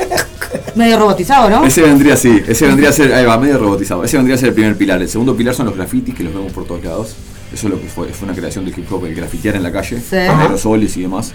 Medio 0.74 0.98
robotizado, 0.98 1.50
¿no? 1.50 1.64
Ese 1.64 1.83
vendría 1.83 2.14
así, 2.14 2.42
ese 2.46 2.66
vendría 2.66 2.88
a 2.90 2.92
ser, 2.92 3.12
ahí 3.12 3.24
va, 3.24 3.38
medio 3.38 3.59
robotizado. 3.59 4.04
Ese 4.04 4.16
vendría 4.16 4.37
a 4.37 4.38
ser 4.38 4.48
el 4.50 4.54
primer 4.54 4.76
pilar. 4.76 5.00
El 5.02 5.09
segundo 5.09 5.37
pilar 5.37 5.54
son 5.54 5.66
los 5.66 5.76
grafitis 5.76 6.14
que 6.14 6.22
los 6.24 6.33
vemos 6.35 6.52
por 6.52 6.64
todos 6.66 6.83
lados. 6.85 7.14
Eso 7.52 7.66
es 7.66 7.72
lo 7.74 7.80
que 7.80 7.88
fue, 7.88 8.09
fue 8.09 8.26
una 8.28 8.37
creación 8.37 8.64
del 8.64 8.78
hip 8.78 8.90
hop, 8.92 9.04
el 9.06 9.14
grafitear 9.14 9.56
en 9.56 9.62
la 9.62 9.72
calle, 9.72 10.00
Sí. 10.00 10.16
con 10.28 10.38
aerosoles 10.40 10.96
y 10.96 11.02
demás. 11.02 11.33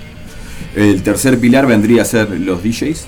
El 0.75 1.03
tercer 1.03 1.37
pilar 1.39 1.65
vendría 1.67 2.01
a 2.03 2.05
ser 2.05 2.29
los 2.39 2.63
DJs, 2.63 3.05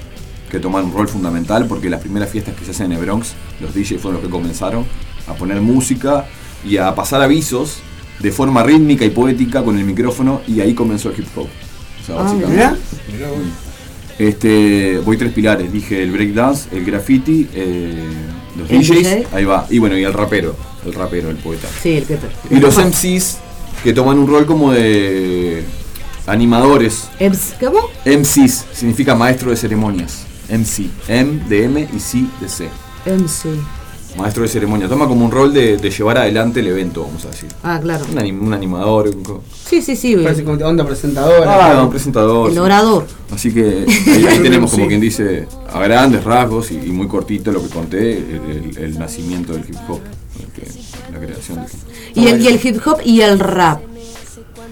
que 0.51 0.59
toman 0.59 0.85
un 0.85 0.93
rol 0.93 1.07
fundamental 1.07 1.65
porque 1.67 1.89
las 1.89 2.01
primeras 2.01 2.29
fiestas 2.29 2.55
que 2.55 2.65
se 2.65 2.71
hacen 2.71 2.87
en 2.91 2.97
el 2.99 3.05
Bronx, 3.05 3.33
los 3.61 3.73
DJs 3.73 4.01
fueron 4.01 4.13
los 4.15 4.21
que 4.23 4.29
comenzaron 4.29 4.85
a 5.27 5.33
poner 5.33 5.59
música 5.61 6.25
y 6.65 6.77
a 6.77 6.93
pasar 6.95 7.21
avisos 7.21 7.79
de 8.19 8.31
forma 8.31 8.63
rítmica 8.63 9.05
y 9.05 9.09
poética 9.09 9.63
con 9.63 9.77
el 9.77 9.85
micrófono 9.85 10.41
y 10.47 10.59
ahí 10.61 10.73
comenzó 10.73 11.09
el 11.09 11.19
hip 11.19 11.27
hop. 11.35 11.47
O 11.47 12.05
sea, 12.05 12.15
Ah, 12.19 12.23
básicamente. 12.23 12.79
Este, 14.19 14.99
voy 15.05 15.17
tres 15.17 15.31
pilares, 15.31 15.71
dije 15.71 16.01
el 16.01 16.11
breakdance, 16.11 16.75
el 16.75 16.83
graffiti, 16.85 17.47
eh, 17.53 18.03
los 18.57 18.69
El 18.69 18.79
DJs, 18.79 18.89
DJ. 18.89 19.27
ahí 19.31 19.45
va, 19.45 19.67
y 19.69 19.77
bueno, 19.77 19.97
y 19.97 20.03
el 20.03 20.13
rapero, 20.13 20.55
el 20.85 20.93
rapero, 20.93 21.29
el 21.29 21.37
poeta. 21.37 21.67
Sí, 21.81 21.97
el 21.97 22.05
que 22.05 22.17
Y 22.49 22.59
los 22.59 22.77
MCs 22.77 23.37
que 23.83 23.93
toman 23.93 24.17
un 24.17 24.27
rol 24.27 24.45
como 24.45 24.71
de 24.71 25.63
animadores. 26.25 27.09
¿Cómo? 27.59 27.79
MCs 28.05 28.65
significa 28.73 29.15
maestro 29.15 29.51
de 29.51 29.57
ceremonias. 29.57 30.25
MC, 30.49 30.89
M 31.07 31.43
de 31.47 31.65
M 31.65 31.87
y 31.93 31.99
C 31.99 32.25
de 32.39 32.49
C. 32.49 32.69
MC. 33.05 33.49
Maestro 34.17 34.43
de 34.43 34.49
ceremonia. 34.49 34.87
Toma 34.89 35.07
como 35.07 35.23
un 35.25 35.31
rol 35.31 35.53
de, 35.53 35.77
de 35.77 35.89
llevar 35.91 36.17
adelante 36.17 36.59
el 36.59 36.67
evento, 36.67 37.03
vamos 37.03 37.23
a 37.25 37.29
decir. 37.29 37.49
Ah, 37.63 37.79
claro. 37.81 38.05
Un, 38.11 38.17
anim- 38.17 38.41
un 38.41 38.53
animador, 38.53 39.07
un, 39.09 39.23
co- 39.23 39.43
Sí, 39.65 39.81
sí, 39.81 39.95
sí. 39.95 40.15
Parece 40.17 40.43
como 40.43 40.57
onda 40.65 40.85
presentadora. 40.85 41.77
ah, 41.79 41.83
un 41.83 41.89
presentador. 41.89 42.47
El 42.49 42.53
sí. 42.55 42.59
orador. 42.59 43.05
Así 43.31 43.53
que 43.53 43.85
ahí, 44.07 44.25
ahí 44.25 44.39
tenemos 44.43 44.71
como 44.71 44.83
Sí. 44.83 44.87
quien 44.89 45.01
dice, 45.01 45.47
a 45.71 45.79
grandes 45.81 46.23
rasgos 46.23 46.71
y, 46.71 46.75
y 46.77 46.89
muy 46.91 47.07
cortito 47.07 47.51
lo 47.51 47.61
que 47.61 47.69
conté, 47.69 48.17
el, 48.17 48.41
el- 48.75 48.77
el 48.77 48.99
nacimiento 48.99 49.53
del 49.53 49.63
hip 49.63 49.77
hop, 49.87 49.99
la 51.13 51.19
creación 51.19 51.57
del 51.59 51.65
hip 51.67 51.79
hop. 51.83 52.17
Y 52.23 52.27
el, 52.27 52.41
y 52.41 52.47
el 52.47 52.59
hip 52.63 52.81
hop 52.87 52.97
y 53.05 53.21
el 53.21 53.39
rap. 53.39 53.81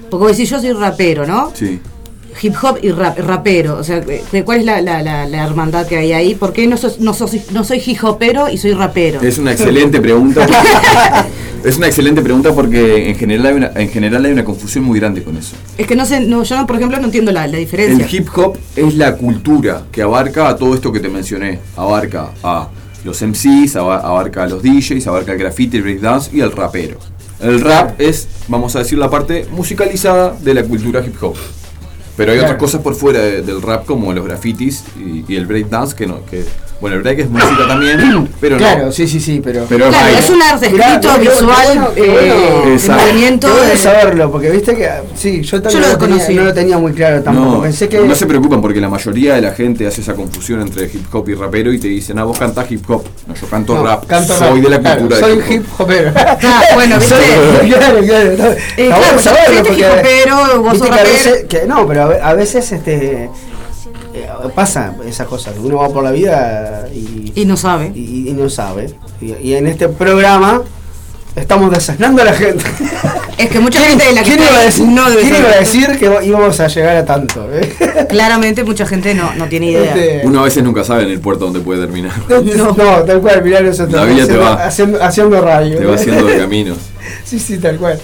Porque 0.10 0.24
vos 0.28 0.32
decís, 0.38 0.50
yo 0.50 0.60
soy 0.60 0.72
rapero, 0.74 1.26
¿no? 1.26 1.52
Sí. 1.54 1.80
Hip 2.42 2.54
hop 2.62 2.78
y 2.82 2.92
rap, 2.92 3.18
rapero. 3.20 3.78
O 3.78 3.84
sea, 3.84 4.02
¿cu- 4.04 4.12
¿cuál 4.44 4.60
es 4.60 4.66
la, 4.66 4.82
la, 4.82 5.02
la, 5.02 5.26
la 5.28 5.44
hermandad 5.46 5.88
que 5.88 5.98
hay 5.98 6.12
ahí? 6.12 6.36
¿Por 6.36 6.52
qué 6.54 6.68
no, 6.68 6.76
sos- 6.78 7.00
no, 7.00 7.14
sos- 7.14 7.52
no 7.52 7.64
soy 7.64 7.82
hip 7.86 8.04
hopero 8.04 8.50
y 8.50 8.58
soy 8.58 8.74
rapero? 8.74 9.22
Es 9.22 9.38
una 9.38 9.52
excelente 9.54 10.02
pregunta. 10.02 10.46
es 11.64 11.78
una 11.78 11.88
excelente 11.88 12.22
pregunta 12.22 12.54
porque 12.54 13.10
en 13.10 13.16
general 13.16 13.46
hay 13.48 13.54
una, 13.56 13.72
en 13.76 13.90
general 13.90 14.26
hay 14.26 14.32
una 14.34 14.44
confusión 14.44 14.84
muy 14.84 15.00
grande 15.00 15.24
con 15.24 15.38
eso. 15.38 15.56
Es 15.78 15.88
que 15.88 15.96
no 15.96 16.06
sé, 16.06 16.20
no, 16.22 16.44
yo 16.44 16.58
no, 16.58 16.68
por 16.68 16.76
ejemplo 16.76 17.00
no 17.00 17.06
entiendo 17.06 17.32
la, 17.32 17.48
la 17.48 17.58
diferencia. 17.58 18.06
El 18.06 18.14
hip 18.14 18.28
hop 18.36 18.58
es 18.76 18.96
la 18.96 19.16
cultura 19.16 19.84
que 19.92 20.02
abarca 20.02 20.50
a 20.50 20.56
todo 20.58 20.74
esto 20.76 20.92
que 20.92 21.00
te 21.00 21.10
mencioné. 21.10 21.60
Abarca 21.78 22.32
a 22.44 22.68
los 23.04 23.22
MCs, 23.22 23.76
aba- 23.78 24.00
abarca 24.02 24.44
a 24.44 24.48
los 24.48 24.62
DJs, 24.62 25.08
abarca 25.08 25.32
el 25.32 25.38
graffiti, 25.38 25.78
el 25.78 25.84
breakdance 25.84 26.36
y 26.36 26.42
el 26.42 26.52
rapero. 26.52 26.98
El 27.40 27.62
rap 27.62 28.00
es, 28.00 28.28
vamos 28.48 28.76
a 28.76 28.80
decir, 28.80 28.98
la 28.98 29.10
parte 29.10 29.46
musicalizada 29.52 30.36
de 30.42 30.54
la 30.54 30.64
cultura 30.64 31.04
hip 31.06 31.16
hop. 31.22 31.36
Pero 32.18 32.32
hay 32.32 32.38
Claro. 32.38 32.54
otras 32.54 32.60
cosas 32.60 32.82
por 32.82 32.96
fuera 32.96 33.20
de- 33.20 33.42
del 33.42 33.62
rap 33.62 33.86
como 33.86 34.14
los 34.14 34.24
grafitis 34.26 34.84
y, 34.98 35.26
y 35.32 35.36
el 35.36 35.46
breakdance 35.46 35.96
que 35.96 36.08
no, 36.08 36.26
que 36.26 36.46
bueno 36.82 36.98
el 36.98 37.02
break 37.04 37.20
es 37.20 37.30
música 37.30 37.68
también, 37.68 38.28
pero 38.42 38.58
Claro, 38.58 38.86
no. 38.88 38.92
sí, 38.92 39.08
sí, 39.08 39.20
sí, 39.20 39.42
pero. 39.44 39.66
Pero 39.70 39.88
Claro, 39.90 40.18
es 40.18 40.30
un 40.30 40.42
arte 40.42 40.66
escrito, 40.68 41.20
visual, 41.20 41.48
bueno, 41.66 41.90
eh, 41.96 42.10
bueno. 42.12 42.76
el 42.76 42.92
movimiento. 42.92 43.48
De- 43.56 43.78
saberlo, 43.78 44.32
porque 44.32 44.50
viste 44.52 44.76
que. 44.76 44.90
Sí, 45.16 45.42
yo 45.42 45.62
también 45.62 45.84
Yo 45.84 45.90
lo 45.92 45.98
tenía, 45.98 46.16
conocí. 46.18 46.34
no 46.36 46.44
lo 46.44 46.54
tenía 46.54 46.78
muy 46.78 46.92
claro 46.94 47.22
tampoco. 47.24 47.56
No, 47.58 47.62
Pensé 47.62 47.88
que. 47.90 48.00
no 48.00 48.14
se 48.16 48.26
preocupan 48.26 48.62
porque 48.62 48.80
la 48.82 48.90
mayoría 48.90 49.36
de 49.36 49.42
la 49.42 49.52
gente 49.52 49.88
hace 49.88 50.02
esa 50.02 50.14
confusión 50.16 50.62
entre 50.62 50.86
hip 50.86 51.14
hop 51.14 51.30
y 51.30 51.34
rapero 51.36 51.72
y 51.74 51.80
te 51.80 51.88
dicen, 51.88 52.20
ah, 52.20 52.24
vos 52.26 52.38
cantás 52.38 52.70
hip 52.72 52.90
hop. 52.90 53.04
No, 53.28 53.36
yo 53.36 53.48
canto 53.48 53.76
No, 53.76 53.84
rap. 53.86 54.06
canto 54.06 54.34
Soy 54.34 54.48
rap. 54.62 54.64
de 54.64 54.70
la 54.70 54.80
Claro, 54.80 55.00
cultura 55.02 55.20
soy 55.22 55.38
del 55.38 55.52
hip 55.54 55.66
hopero. 55.78 56.12
Ah, 56.16 56.62
bueno, 56.74 56.98
¿viste? 57.00 57.16
Soy- 57.16 57.70
claro, 57.70 58.00
claro. 58.00 58.56
Eh, 58.78 58.88
claro, 58.88 59.20
saberlo 59.20 59.64
porque. 59.64 59.80
hip 59.82 59.88
hopero, 60.00 60.62
vos 60.62 60.78
sos 60.78 60.90
rapero. 60.90 61.48
que, 61.48 61.66
no, 61.66 61.88
pero 61.88 62.12
a 62.22 62.34
veces 62.34 62.72
este. 62.72 63.30
Pasa 64.56 64.96
esas 65.08 65.28
cosas. 65.28 65.56
Uno 65.62 65.78
va 65.78 65.90
por 65.90 66.04
la 66.04 66.12
vida 66.12 66.88
y, 66.94 67.32
Y 67.36 67.46
no 67.46 67.58
sabe. 67.58 67.92
y, 67.96 68.30
y 68.30 68.34
no 68.34 68.50
sabe. 68.50 68.94
Y, 69.22 69.34
y 69.42 69.54
en 69.56 69.68
este 69.68 69.88
programa 69.90 70.62
estamos 71.36 71.70
desasnando 71.72 72.22
a 72.22 72.26
la 72.26 72.34
gente. 72.34 72.64
Es 73.38 73.50
que 73.50 73.60
mucha 73.60 73.82
gente 73.82 74.06
de 74.06 74.14
la 74.14 74.22
que 74.24 74.28
¿Quién 74.30 74.40
está 74.40 74.52
iba 74.54 74.62
a 74.62 74.64
decir, 74.66 74.86
no 74.88 75.10
debe 75.10 75.22
quién 75.24 75.34
saber. 75.34 75.48
iba 75.50 75.56
a 75.58 75.60
decir 75.60 76.00
que 76.00 76.26
íbamos 76.26 76.60
a 76.62 76.68
llegar 76.68 76.96
a 76.96 77.04
tanto? 77.06 77.50
eh? 77.52 78.08
Claramente 78.10 78.64
mucha 78.64 78.86
gente 78.86 79.14
no, 79.14 79.34
no 79.36 79.46
tiene 79.50 79.72
idea. 79.72 79.94
Este, 79.94 80.22
Uno 80.26 80.40
a 80.40 80.44
veces 80.44 80.64
nunca 80.64 80.86
sabe 80.86 81.04
en 81.04 81.10
el 81.10 81.20
puerto 81.20 81.44
dónde 81.46 81.60
puede 81.60 81.82
terminar. 81.82 82.14
no. 82.30 82.74
tal 83.04 83.20
cual, 83.20 83.44
mirá 83.44 83.60
nosotros. 83.60 83.94
La 83.94 84.06
vida 84.06 84.16
te 84.26 84.32
haciendo, 84.34 84.40
va. 84.42 84.54
Haciendo, 84.66 85.04
haciendo 85.04 85.42
radio. 85.42 85.78
Te 85.78 85.86
va 85.86 85.96
haciendo 85.96 86.26
de 86.26 86.38
caminos. 86.38 86.78
Sí, 87.26 87.38
sí, 87.40 87.58
tal 87.58 87.78
cual. 87.78 88.00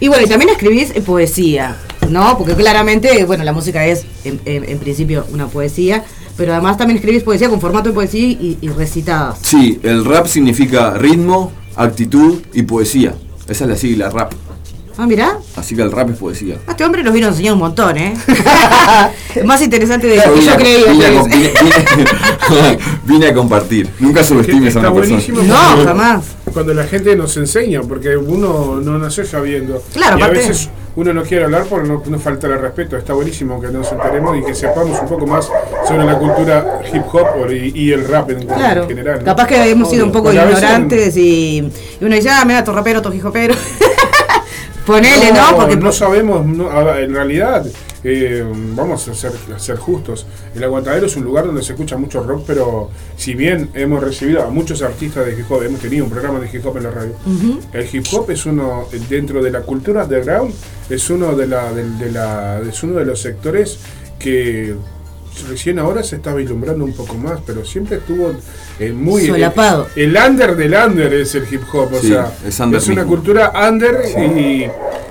Y 0.00 0.08
bueno, 0.08 0.24
y 0.24 0.28
también 0.28 0.48
escribís 0.50 0.92
poesía, 1.04 1.76
¿no? 2.10 2.36
Porque 2.36 2.54
claramente, 2.54 3.24
bueno, 3.24 3.44
la 3.44 3.52
música 3.52 3.86
es 3.86 4.04
en, 4.24 4.40
en- 4.44 4.68
en 4.68 4.78
principio 4.78 5.24
una 5.32 5.46
poesía, 5.46 6.04
pero 6.36 6.52
además 6.52 6.76
también 6.76 6.96
escribís 6.98 7.22
poesía 7.22 7.48
con 7.48 7.60
formato 7.60 7.88
de 7.90 7.94
poesía 7.94 8.20
y, 8.26 8.58
y 8.60 8.68
recitadas. 8.68 9.38
Sí, 9.42 9.78
el 9.82 10.04
rap 10.04 10.26
significa 10.26 10.94
ritmo, 10.94 11.52
actitud 11.76 12.40
y 12.52 12.62
poesía. 12.62 13.14
Esa 13.48 13.64
es 13.64 13.70
la 13.70 13.76
sigla 13.76 14.10
rap. 14.10 14.32
Ah, 14.98 15.06
mirá, 15.06 15.38
Así 15.56 15.74
que 15.74 15.80
el 15.82 15.90
rap 15.90 16.10
es 16.10 16.16
poesía. 16.18 16.56
a 16.66 16.72
este 16.72 16.84
hombre 16.84 17.02
nos 17.02 17.14
vino 17.14 17.26
a 17.26 17.30
enseñar 17.30 17.54
un 17.54 17.60
montón, 17.60 17.96
¿eh? 17.96 18.12
Más 19.44 19.62
interesante 19.62 20.06
de 20.08 20.16
lo 20.16 20.34
que 20.34 20.42
yo 20.44 20.56
creía. 20.56 20.92
vine 20.92 21.06
a 21.06 21.10
vine- 21.22 21.52
vine- 22.50 22.78
vine 23.04 23.26
a 23.28 23.34
compartir. 23.34 23.88
Nunca 23.98 24.22
subestimes 24.22 24.76
a 24.76 24.80
una 24.80 24.92
persona. 24.92 25.22
No, 25.46 25.84
jamás. 25.84 26.24
Cuando 26.52 26.74
la 26.74 26.84
gente 26.84 27.14
nos 27.16 27.36
enseña, 27.36 27.80
porque 27.82 28.16
uno 28.16 28.80
no 28.82 28.98
nació 28.98 29.24
sabiendo. 29.24 29.82
Claro, 29.94 30.18
y 30.18 30.22
a 30.22 30.24
aparte- 30.26 30.48
veces 30.48 30.68
uno 30.96 31.12
no 31.12 31.22
quiere 31.22 31.44
hablar 31.44 31.64
porque 31.68 31.88
no, 31.88 32.02
no 32.04 32.18
falta 32.18 32.46
el 32.46 32.58
respeto. 32.58 32.96
Está 32.96 33.12
buenísimo 33.14 33.60
que 33.60 33.68
nos 33.68 33.90
enteremos 33.92 34.36
y 34.38 34.44
que 34.44 34.54
sepamos 34.54 35.00
un 35.00 35.08
poco 35.08 35.26
más 35.26 35.50
sobre 35.86 36.04
la 36.04 36.18
cultura 36.18 36.80
hip 36.92 37.02
hop 37.12 37.50
y, 37.50 37.72
y 37.74 37.92
el 37.92 38.06
rap 38.08 38.30
en, 38.30 38.46
Claro, 38.46 38.86
general. 38.88 39.18
¿no? 39.20 39.24
capaz 39.24 39.46
que 39.46 39.70
hemos 39.70 39.88
sido 39.90 40.04
un 40.04 40.12
poco 40.12 40.24
Porque 40.24 40.38
ignorantes 40.40 41.16
y, 41.16 41.58
y 42.00 42.04
uno 42.04 42.14
dice, 42.14 42.30
ah, 42.30 42.44
mira, 42.44 42.64
tu 42.64 42.72
rapero, 42.72 43.00
tu 43.00 43.12
hijopero. 43.12 43.54
Ponele, 44.86 45.32
¿no? 45.32 45.56
Porque 45.56 45.76
no 45.76 45.92
sabemos, 45.92 46.44
no, 46.46 46.94
en 46.96 47.14
realidad, 47.14 47.66
eh, 48.02 48.44
vamos 48.74 49.06
a 49.08 49.14
ser, 49.14 49.32
a 49.54 49.58
ser 49.58 49.76
justos, 49.76 50.26
el 50.54 50.64
Aguantadero 50.64 51.06
es 51.06 51.16
un 51.16 51.24
lugar 51.24 51.46
donde 51.46 51.62
se 51.62 51.72
escucha 51.72 51.96
mucho 51.96 52.22
rock, 52.22 52.44
pero 52.46 52.90
si 53.16 53.34
bien 53.34 53.70
hemos 53.74 54.02
recibido 54.02 54.42
a 54.42 54.50
muchos 54.50 54.82
artistas 54.82 55.26
de 55.26 55.38
hip 55.38 55.50
hop, 55.50 55.62
hemos 55.62 55.80
tenido 55.80 56.04
un 56.04 56.10
programa 56.10 56.40
de 56.40 56.48
hip 56.50 56.64
hop 56.64 56.78
en 56.78 56.84
la 56.84 56.90
radio, 56.90 57.12
el 57.72 57.88
hip 57.92 58.06
hop 58.12 58.30
es 58.30 58.46
uno, 58.46 58.86
dentro 59.08 59.42
de 59.42 59.50
la 59.50 59.60
cultura 59.60 60.04
underground, 60.04 60.54
es 60.88 61.10
uno 61.10 61.36
de, 61.36 61.46
la, 61.46 61.72
de, 61.72 61.88
de 61.90 62.10
la, 62.10 62.60
es 62.60 62.82
uno 62.82 62.94
de 62.94 63.04
los 63.04 63.20
sectores 63.20 63.78
que 64.18 64.74
recién 65.48 65.78
ahora 65.78 66.02
se 66.02 66.16
está 66.16 66.34
vislumbrando 66.34 66.84
un 66.84 66.92
poco 66.92 67.14
más, 67.14 67.40
pero 67.46 67.64
siempre 67.64 67.98
estuvo 67.98 68.32
eh, 68.78 68.92
muy... 68.92 69.26
Solapado. 69.26 69.86
El, 69.96 70.16
under 70.16 70.56
del 70.56 70.74
under 70.74 71.12
es 71.14 71.34
el 71.34 71.44
hip 71.50 71.62
hop, 71.72 71.92
o 71.92 72.00
Sí, 72.00 72.08
sea, 72.08 72.32
es 72.46 72.58
under 72.60 72.80
una 72.82 72.88
mismo. 73.02 73.06
cultura 73.06 73.52
under 73.68 74.02
y, 74.38 74.66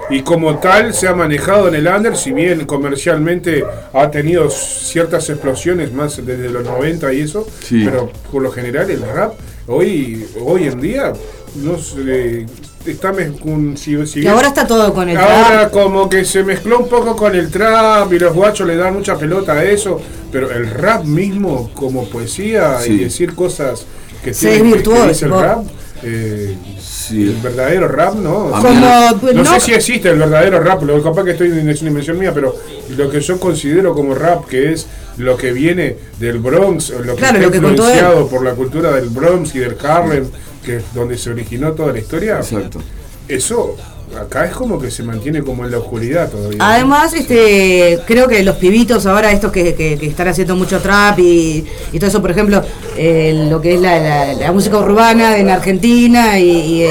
y 0.09 0.21
como 0.21 0.57
tal 0.59 0.93
se 0.93 1.07
ha 1.07 1.13
manejado 1.13 1.67
en 1.67 1.75
el 1.75 1.87
under, 1.87 2.15
si 2.17 2.31
bien 2.31 2.65
comercialmente 2.65 3.63
ha 3.93 4.09
tenido 4.11 4.49
ciertas 4.49 5.29
explosiones 5.29 5.93
más 5.93 6.23
desde 6.25 6.49
los 6.49 6.63
90 6.63 7.13
y 7.13 7.21
eso, 7.21 7.47
Sí. 7.61 7.83
pero 7.85 8.11
por 8.31 8.41
lo 8.41 8.51
general 8.51 8.89
el 8.89 9.01
rap 9.01 9.33
hoy 9.67 10.25
hoy 10.41 10.63
en 10.67 10.81
día 10.81 11.13
no 11.57 11.77
sé, 11.77 12.45
está 12.85 13.11
con- 13.41 13.77
si, 13.77 14.05
si 14.07 14.21
Y 14.21 14.27
ahora 14.27 14.47
está 14.47 14.65
todo 14.65 14.93
con 14.93 15.09
el 15.09 15.17
Ahora 15.17 15.69
trap. 15.69 15.71
como 15.71 16.09
que 16.09 16.23
se 16.25 16.43
mezcló 16.43 16.79
un 16.79 16.87
poco 16.89 17.15
con 17.15 17.35
el 17.35 17.49
trap 17.51 18.11
y 18.13 18.19
los 18.19 18.33
guachos 18.33 18.67
le 18.67 18.75
dan 18.77 18.93
mucha 18.93 19.17
pelota 19.17 19.53
a 19.53 19.63
eso, 19.63 19.99
pero 20.31 20.49
el 20.51 20.69
rap 20.69 21.03
mismo 21.03 21.69
como 21.73 22.07
poesía 22.09 22.79
Sí. 22.79 22.93
y 22.93 22.97
decir 23.03 23.35
cosas 23.35 23.85
que 24.23 24.33
Se 24.33 24.49
tiene- 24.49 24.63
desvirtuó, 24.63 25.01
que 25.03 25.07
dice 25.09 25.25
el 25.25 25.31
rap, 25.31 25.59
eh, 26.03 26.55
Sí. 26.81 27.23
el 27.23 27.35
verdadero 27.41 27.87
rap 27.89 28.15
no. 28.15 28.51
Como, 28.51 28.69
no, 28.69 29.33
no- 29.33 29.45
sé 29.53 29.59
si 29.59 29.73
existe 29.73 30.09
el 30.09 30.17
verdadero 30.19 30.59
rap, 30.61 30.81
lo 30.83 31.01
capaz 31.03 31.23
que 31.25 31.31
estoy 31.31 31.47
es 31.47 31.81
una 31.81 31.89
invención 31.89 32.17
mía, 32.17 32.31
pero 32.33 32.55
lo 32.95 33.09
que 33.09 33.19
yo 33.19 33.39
considero 33.39 33.93
como 33.93 34.15
rap, 34.15 34.45
que 34.45 34.71
es 34.73 34.87
lo 35.17 35.35
que 35.35 35.51
viene 35.51 35.97
del 36.19 36.39
Bronx, 36.39 36.91
o 36.91 36.99
lo 37.03 37.13
que 37.15 37.19
Claro, 37.19 37.37
está 37.39 37.45
lo 37.47 37.51
que 37.51 37.57
influenciado 37.57 38.27
por 38.27 38.43
la 38.43 38.53
cultura 38.53 38.91
del 38.93 39.09
Bronx 39.09 39.53
y 39.55 39.59
del 39.59 39.75
Harlem, 39.83 40.25
que 40.63 40.77
es 40.77 40.93
donde 40.93 41.17
se 41.17 41.29
originó 41.29 41.73
toda 41.73 41.93
la 41.93 41.99
historia, 41.99 42.37
Exacto. 42.37 42.81
eso 43.27 43.75
acá 44.17 44.45
es 44.45 44.51
como 44.51 44.79
que 44.79 44.89
se 44.91 45.03
mantiene 45.03 45.41
como 45.43 45.65
en 45.65 45.71
la 45.71 45.77
oscuridad 45.79 46.29
todavía. 46.29 46.57
Además, 46.59 47.13
este, 47.13 47.99
creo 48.05 48.27
que 48.27 48.43
los 48.43 48.55
pibitos 48.57 49.05
ahora, 49.05 49.31
estos 49.31 49.51
que, 49.51 49.75
que- 49.75 49.97
que 49.97 50.07
están 50.07 50.27
haciendo 50.27 50.55
mucho 50.55 50.79
trap 50.79 51.19
y, 51.19 51.65
y 51.91 51.99
todo 51.99 52.09
eso, 52.09 52.21
por 52.21 52.31
ejemplo, 52.31 52.61
eh, 52.97 53.45
lo 53.49 53.61
que 53.61 53.75
es 53.75 53.81
la, 53.81 53.99
la- 53.99 54.33
la 54.33 54.51
música 54.51 54.77
urbana 54.77 55.37
en 55.37 55.49
Argentina 55.49 56.39
y, 56.39 56.49
y- 56.49 56.81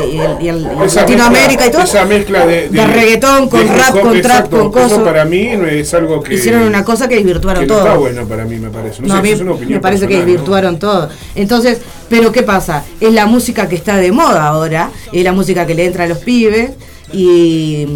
el- 0.48 0.62
Latinoamérica 0.94 1.64
mezcla- 1.64 1.66
y 1.66 1.70
todo, 1.70 1.82
Esa 1.82 2.04
mezcla 2.04 2.46
de, 2.46 2.68
de 2.68 2.86
reggaetón 2.86 3.48
con 3.48 3.66
de 3.66 3.74
rap, 3.74 3.90
con 3.92 4.02
trap, 4.02 4.16
exacto, 4.16 4.58
con 4.58 4.72
cosas. 4.72 4.98
para 5.00 5.24
mí 5.24 5.48
es 5.70 5.92
algo 5.94 6.22
que. 6.22 6.34
hicieron 6.34 6.62
una 6.62 6.84
cosa 6.84 7.08
que 7.08 7.16
desvirtuaron 7.16 7.62
que 7.62 7.66
no 7.68 7.74
todo. 7.74 7.86
está 7.86 7.98
bueno 7.98 8.24
para 8.26 8.44
mí, 8.44 8.56
me 8.56 8.70
parece. 8.70 9.02
No, 9.02 9.08
No, 9.08 9.14
sé, 9.14 9.18
a 9.18 9.22
mí 9.22 9.28
eso 9.28 9.36
es 9.36 9.42
una 9.42 9.52
opinión 9.52 9.72
me 9.74 9.80
parece 9.80 10.06
que 10.06 10.16
desvirtuaron 10.18 10.78
todo. 10.78 11.08
Entonces, 11.34 11.78
pero 12.08 12.32
¿qué 12.32 12.42
pasa? 12.42 12.84
Es 13.00 13.12
la 13.12 13.26
música 13.26 13.68
que 13.68 13.74
está 13.76 13.96
de 13.96 14.12
moda 14.12 14.46
ahora, 14.46 14.90
es 15.12 15.22
la 15.24 15.32
música 15.32 15.66
que 15.66 15.74
le 15.74 15.84
entra 15.86 16.04
a 16.04 16.06
los 16.06 16.18
pibes 16.18 16.70
y, 17.12 17.86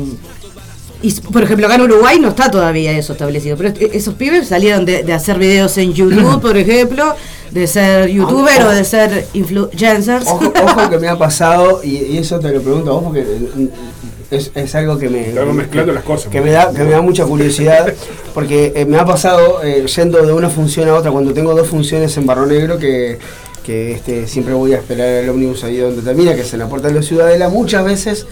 y 1.02 1.12
por 1.32 1.42
ejemplo, 1.42 1.66
acá 1.66 1.76
en 1.76 1.82
Uruguay 1.82 2.18
no 2.20 2.28
está 2.28 2.50
todavía 2.50 2.92
eso 2.92 3.12
establecido, 3.12 3.56
pero 3.56 3.72
esos 3.92 4.14
pibes 4.14 4.48
salieron 4.48 4.84
de, 4.84 5.02
de 5.02 5.12
hacer 5.12 5.38
videos 5.38 5.76
en 5.78 5.92
YouTube, 5.92 6.40
por 6.40 6.56
ejemplo, 6.56 7.14
de 7.50 7.66
ser 7.66 8.08
youtuber 8.08 8.62
o 8.62 8.70
de 8.70 8.84
ser 8.84 9.26
influencers. 9.34 10.26
Ojo, 10.26 10.52
ojo 10.64 10.90
que 10.90 10.98
me 10.98 11.08
ha 11.08 11.18
pasado, 11.18 11.80
y, 11.82 11.96
y 11.96 12.18
eso 12.18 12.38
te 12.40 12.50
lo 12.50 12.62
pregunto 12.62 12.90
a 12.90 12.94
vos 12.94 13.04
porque 13.04 13.24
es, 14.32 14.50
es 14.54 14.74
algo 14.74 14.98
que 14.98 15.08
me. 15.08 15.28
Estamos 15.28 15.54
mezclando 15.54 15.92
las 15.92 16.04
cosas. 16.04 16.32
Que 16.32 16.40
me 16.40 16.50
da, 16.50 16.72
que 16.72 16.82
me 16.84 16.90
da 16.90 17.02
mucha 17.02 17.24
curiosidad, 17.24 17.92
porque 18.32 18.72
eh, 18.74 18.86
me 18.86 18.98
ha 18.98 19.04
pasado 19.04 19.62
eh, 19.62 19.84
yendo 19.94 20.24
de 20.24 20.32
una 20.32 20.48
función 20.48 20.88
a 20.88 20.94
otra, 20.94 21.10
cuando 21.10 21.34
tengo 21.34 21.54
dos 21.54 21.68
funciones 21.68 22.16
en 22.16 22.26
Barro 22.26 22.46
Negro, 22.46 22.78
que, 22.78 23.18
que 23.62 23.92
este, 23.92 24.26
siempre 24.26 24.54
voy 24.54 24.72
a 24.72 24.78
esperar 24.78 25.06
el 25.06 25.28
ómnibus 25.28 25.64
ahí 25.64 25.76
donde 25.76 26.00
termina, 26.00 26.34
que 26.34 26.40
es 26.40 26.52
en 26.54 26.60
la 26.60 26.68
puerta 26.68 26.88
de 26.88 26.94
la 26.94 27.02
Ciudadela, 27.02 27.50
muchas 27.50 27.84
veces 27.84 28.26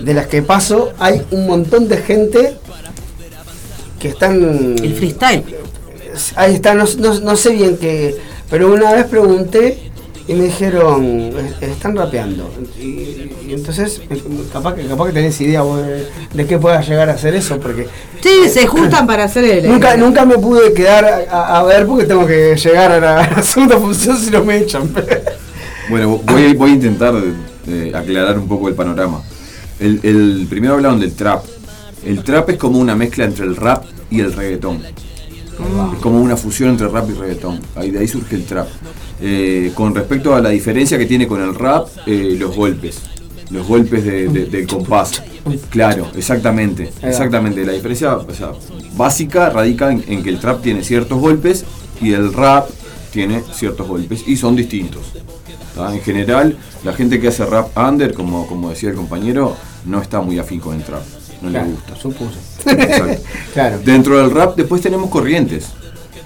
de 0.00 0.14
las 0.14 0.26
que 0.26 0.42
paso 0.42 0.92
hay 0.98 1.22
un 1.30 1.46
montón 1.46 1.88
de 1.88 1.98
gente 1.98 2.56
que 3.98 4.08
están... 4.08 4.76
El 4.82 4.94
freestyle. 4.94 5.44
Ahí 6.36 6.54
está, 6.54 6.74
no, 6.74 6.84
no- 6.98 7.20
no 7.20 7.36
sé 7.36 7.50
bien 7.50 7.76
qué, 7.76 8.16
pero 8.50 8.72
una 8.72 8.92
vez 8.92 9.06
pregunté 9.06 9.78
y 10.26 10.34
me 10.34 10.44
dijeron, 10.44 11.30
"Es- 11.60 11.68
están 11.70 11.96
rapeando. 11.96 12.50
Y, 12.78 12.82
y 13.48 13.52
entonces, 13.52 14.00
eh, 14.10 14.20
capaz 14.52 14.74
que, 14.74 14.86
capaz 14.86 15.06
que 15.06 15.12
tenés 15.12 15.40
idea 15.40 15.62
vos 15.62 15.84
de, 15.86 16.06
de 16.34 16.46
qué 16.46 16.58
pueda 16.58 16.80
llegar 16.82 17.08
a 17.10 17.14
hacer 17.14 17.34
eso, 17.34 17.58
porque 17.58 17.86
Sí, 18.22 18.48
se 18.48 18.66
juntan 18.66 19.06
para 19.06 19.24
hacer 19.24 19.44
el... 19.44 19.68
nunca, 19.68 19.96
nunca 19.96 20.24
me 20.24 20.38
pude 20.38 20.72
quedar 20.72 21.26
a, 21.30 21.58
a 21.58 21.62
ver 21.64 21.86
porque 21.86 22.04
tengo 22.06 22.26
que 22.26 22.56
llegar 22.56 22.92
a 22.92 23.00
la, 23.00 23.20
a 23.24 23.30
la 23.36 23.42
segunda 23.42 23.78
función 23.78 24.16
si 24.18 24.30
no 24.30 24.44
me 24.44 24.58
echan. 24.58 24.92
Bueno, 25.88 26.20
voy, 26.24 26.54
voy 26.54 26.70
a 26.70 26.74
intentar 26.74 27.14
eh, 27.68 27.92
aclarar 27.94 28.38
un 28.38 28.48
poco 28.48 28.68
el 28.68 28.74
panorama. 28.74 29.22
El, 29.80 30.00
el- 30.02 30.46
primero 30.48 30.74
hablaron 30.74 31.00
del 31.00 31.12
trap. 31.14 31.44
El 32.04 32.22
trap 32.22 32.50
es 32.50 32.56
como 32.56 32.78
una 32.78 32.94
mezcla 32.94 33.24
entre 33.24 33.44
el 33.46 33.56
rap 33.56 33.84
y 34.10 34.20
el 34.20 34.32
reggaetón. 34.32 34.82
Es 35.94 35.98
como 36.00 36.20
una 36.22 36.36
fusión 36.36 36.70
entre 36.70 36.88
rap 36.88 37.10
y 37.10 37.14
reggaetón. 37.14 37.60
Ahí, 37.76 37.90
de 37.90 37.98
ahí 37.98 38.08
surge 38.08 38.36
el 38.36 38.44
trap. 38.44 38.66
Eh, 39.20 39.72
con 39.74 39.94
respecto 39.94 40.34
a 40.34 40.40
la 40.40 40.48
diferencia 40.50 40.96
que 40.96 41.04
tiene 41.06 41.26
con 41.26 41.42
el 41.42 41.54
rap, 41.54 41.88
eh, 42.06 42.36
los 42.38 42.56
golpes. 42.56 43.00
Los 43.50 43.66
golpes 43.66 44.04
de- 44.04 44.28
de- 44.28 44.46
del 44.46 44.66
compás. 44.66 45.22
Claro, 45.70 46.08
exactamente. 46.16 46.90
Exactamente. 47.02 47.64
La 47.66 47.72
diferencia 47.72 48.16
o 48.16 48.32
sea, 48.34 48.52
básica 48.96 49.50
radica 49.50 49.90
en, 49.90 50.04
en 50.08 50.22
que 50.22 50.30
el 50.30 50.38
trap 50.40 50.62
tiene 50.62 50.82
ciertos 50.84 51.18
golpes 51.20 51.64
y 52.00 52.12
el 52.12 52.32
rap 52.32 52.68
tiene 53.12 53.42
ciertos 53.52 53.86
golpes 53.88 54.22
y 54.26 54.36
son 54.36 54.56
distintos. 54.56 55.02
¿tá? 55.74 55.92
En 55.94 56.00
general, 56.00 56.56
la 56.84 56.92
gente 56.94 57.20
que 57.20 57.28
hace 57.28 57.44
rap 57.44 57.76
under, 57.76 58.14
como, 58.14 58.46
como 58.46 58.70
decía 58.70 58.90
el 58.90 58.94
compañero, 58.96 59.56
no 59.86 60.00
está 60.00 60.20
muy 60.20 60.38
afín 60.38 60.60
con 60.60 60.74
el 60.76 60.82
trap. 60.82 61.02
No 61.42 61.48
Claro, 61.50 61.66
le 61.66 61.72
gusta. 61.72 61.96
supuse. 61.96 62.38
Exacto. 62.66 63.22
Claro. 63.54 63.78
Dentro 63.84 64.18
del 64.18 64.30
rap 64.30 64.56
después 64.56 64.80
tenemos 64.82 65.08
corrientes. 65.10 65.68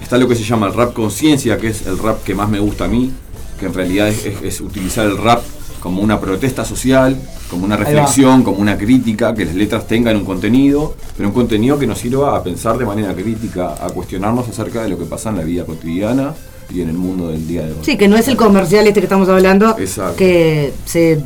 Está 0.02 0.18
lo 0.18 0.28
que 0.28 0.34
se 0.34 0.42
llama 0.44 0.66
el 0.66 0.74
rap 0.74 0.92
conciencia, 0.92 1.56
que 1.56 1.68
es 1.68 1.86
el 1.86 1.98
rap 1.98 2.22
que 2.24 2.34
más 2.34 2.48
me 2.48 2.58
gusta 2.60 2.84
a 2.84 2.88
mí, 2.88 3.12
que 3.58 3.66
en 3.66 3.74
realidad 3.74 4.08
es, 4.08 4.26
es- 4.26 4.42
es 4.42 4.60
utilizar 4.60 5.06
el 5.06 5.16
rap 5.16 5.42
como 5.80 6.02
una 6.02 6.18
protesta 6.18 6.64
social, 6.64 7.16
como 7.50 7.64
una 7.66 7.76
reflexión, 7.76 8.42
como 8.42 8.58
una 8.58 8.76
crítica, 8.78 9.34
que 9.34 9.44
las 9.44 9.54
letras 9.54 9.86
tengan 9.86 10.16
un 10.16 10.24
contenido, 10.24 10.94
pero 11.16 11.28
un 11.28 11.34
contenido 11.34 11.78
que 11.78 11.86
nos 11.86 11.98
sirva 11.98 12.36
a 12.36 12.42
pensar 12.42 12.78
de 12.78 12.86
manera 12.86 13.14
crítica, 13.14 13.74
a 13.80 13.88
cuestionarnos 13.90 14.48
acerca 14.48 14.82
de 14.82 14.88
lo 14.88 14.98
que 14.98 15.04
pasa 15.04 15.28
en 15.28 15.36
la 15.36 15.44
vida 15.44 15.64
cotidiana 15.66 16.34
y 16.72 16.80
en 16.80 16.88
el 16.88 16.96
mundo 16.96 17.28
del 17.28 17.46
día 17.46 17.62
de 17.66 17.72
hoy. 17.72 17.78
Sí, 17.82 17.98
que 17.98 18.08
no 18.08 18.16
es 18.16 18.26
el 18.28 18.36
comercial 18.36 18.86
este 18.86 19.00
que 19.00 19.04
estamos 19.06 19.28
hablando, 19.28 19.76
Exacto. 19.78 20.16
que 20.16 20.72
se 20.86 21.20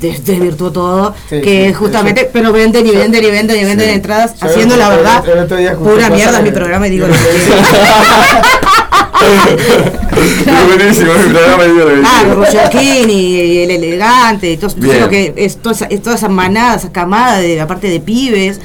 desvirtuó 0.00 0.70
todo, 0.72 1.14
Sí, 1.28 1.40
que 1.40 1.68
sí, 1.68 1.74
justamente, 1.74 2.20
eso- 2.22 2.30
pero 2.32 2.52
venden 2.52 2.86
y 2.86 2.90
venden 2.90 3.24
y 3.24 3.30
venden 3.30 3.56
y 3.60 3.64
venden 3.64 3.88
Sí. 3.88 3.94
entradas, 3.94 4.34
Yo 4.40 4.46
haciendo 4.48 4.76
la 4.76 4.88
verdad, 4.88 5.24
pura 5.78 6.10
mierda 6.10 6.38
es 6.38 6.44
mi 6.44 6.50
programa 6.50 6.86
y 6.86 6.90
digo 6.90 7.06
lo 7.06 7.12
que 7.14 7.18
quiero. 7.18 7.56
Es 10.46 10.76
buenísimo, 10.76 11.12
mi 11.14 11.32
programa 11.32 11.64
digo 11.64 11.78
lo 11.80 11.86
que 11.86 12.02
Ah, 12.04 12.20
quiero. 12.22 12.34
Roger 12.36 12.68
King 12.70 13.08
y, 13.08 13.58
el 13.58 13.70
elegante, 13.70 14.52
y 14.52 14.56
todo, 14.56 14.70
todo 14.74 14.92
lo 15.00 15.08
que 15.08 15.32
es 15.36 15.56
toda 15.58 15.74
esa, 15.74 15.86
es 15.86 16.02
toda 16.02 16.16
esa 16.16 16.28
manada, 16.28 16.76
esa 16.76 16.92
camada 16.92 17.38
de 17.38 17.60
aparte 17.60 17.88
de 17.88 18.00
pibes 18.00 18.60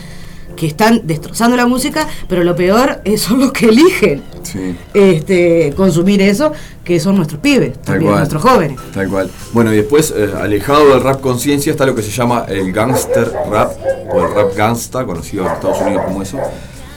que 0.62 0.68
están 0.68 1.02
destrozando 1.06 1.58
la 1.58 1.66
música, 1.66 2.08
pero 2.30 2.44
lo 2.44 2.56
peor 2.56 3.02
es, 3.04 3.22
son 3.22 3.40
los 3.40 3.52
que 3.52 3.66
eligen 3.70 4.22
Sí. 4.44 4.76
este 4.94 5.74
consumir 5.76 6.22
eso, 6.22 6.52
que 6.84 7.00
son 7.00 7.16
nuestros 7.16 7.42
pibes, 7.42 7.74
Tal 7.74 7.84
también 7.84 8.12
cual. 8.12 8.18
nuestros 8.20 8.42
jóvenes. 8.44 8.78
Tal 8.94 9.10
cual. 9.10 9.32
Bueno, 9.54 9.74
y 9.74 9.78
después, 9.78 10.14
eh, 10.16 10.30
alejado 10.40 10.90
del 10.90 11.02
rap 11.02 11.20
conciencia, 11.20 11.72
está 11.72 11.88
lo 11.88 11.96
que 11.96 12.04
se 12.04 12.12
llama 12.12 12.46
el 12.48 12.72
gangster 12.72 13.32
rap, 13.52 13.72
o 14.14 14.22
el 14.24 14.34
rap 14.36 14.56
gangsta, 14.56 15.04
conocido 15.04 15.48
en 15.48 15.52
Estados 15.54 15.82
Unidos 15.82 16.04
como 16.06 16.22
eso. 16.22 16.38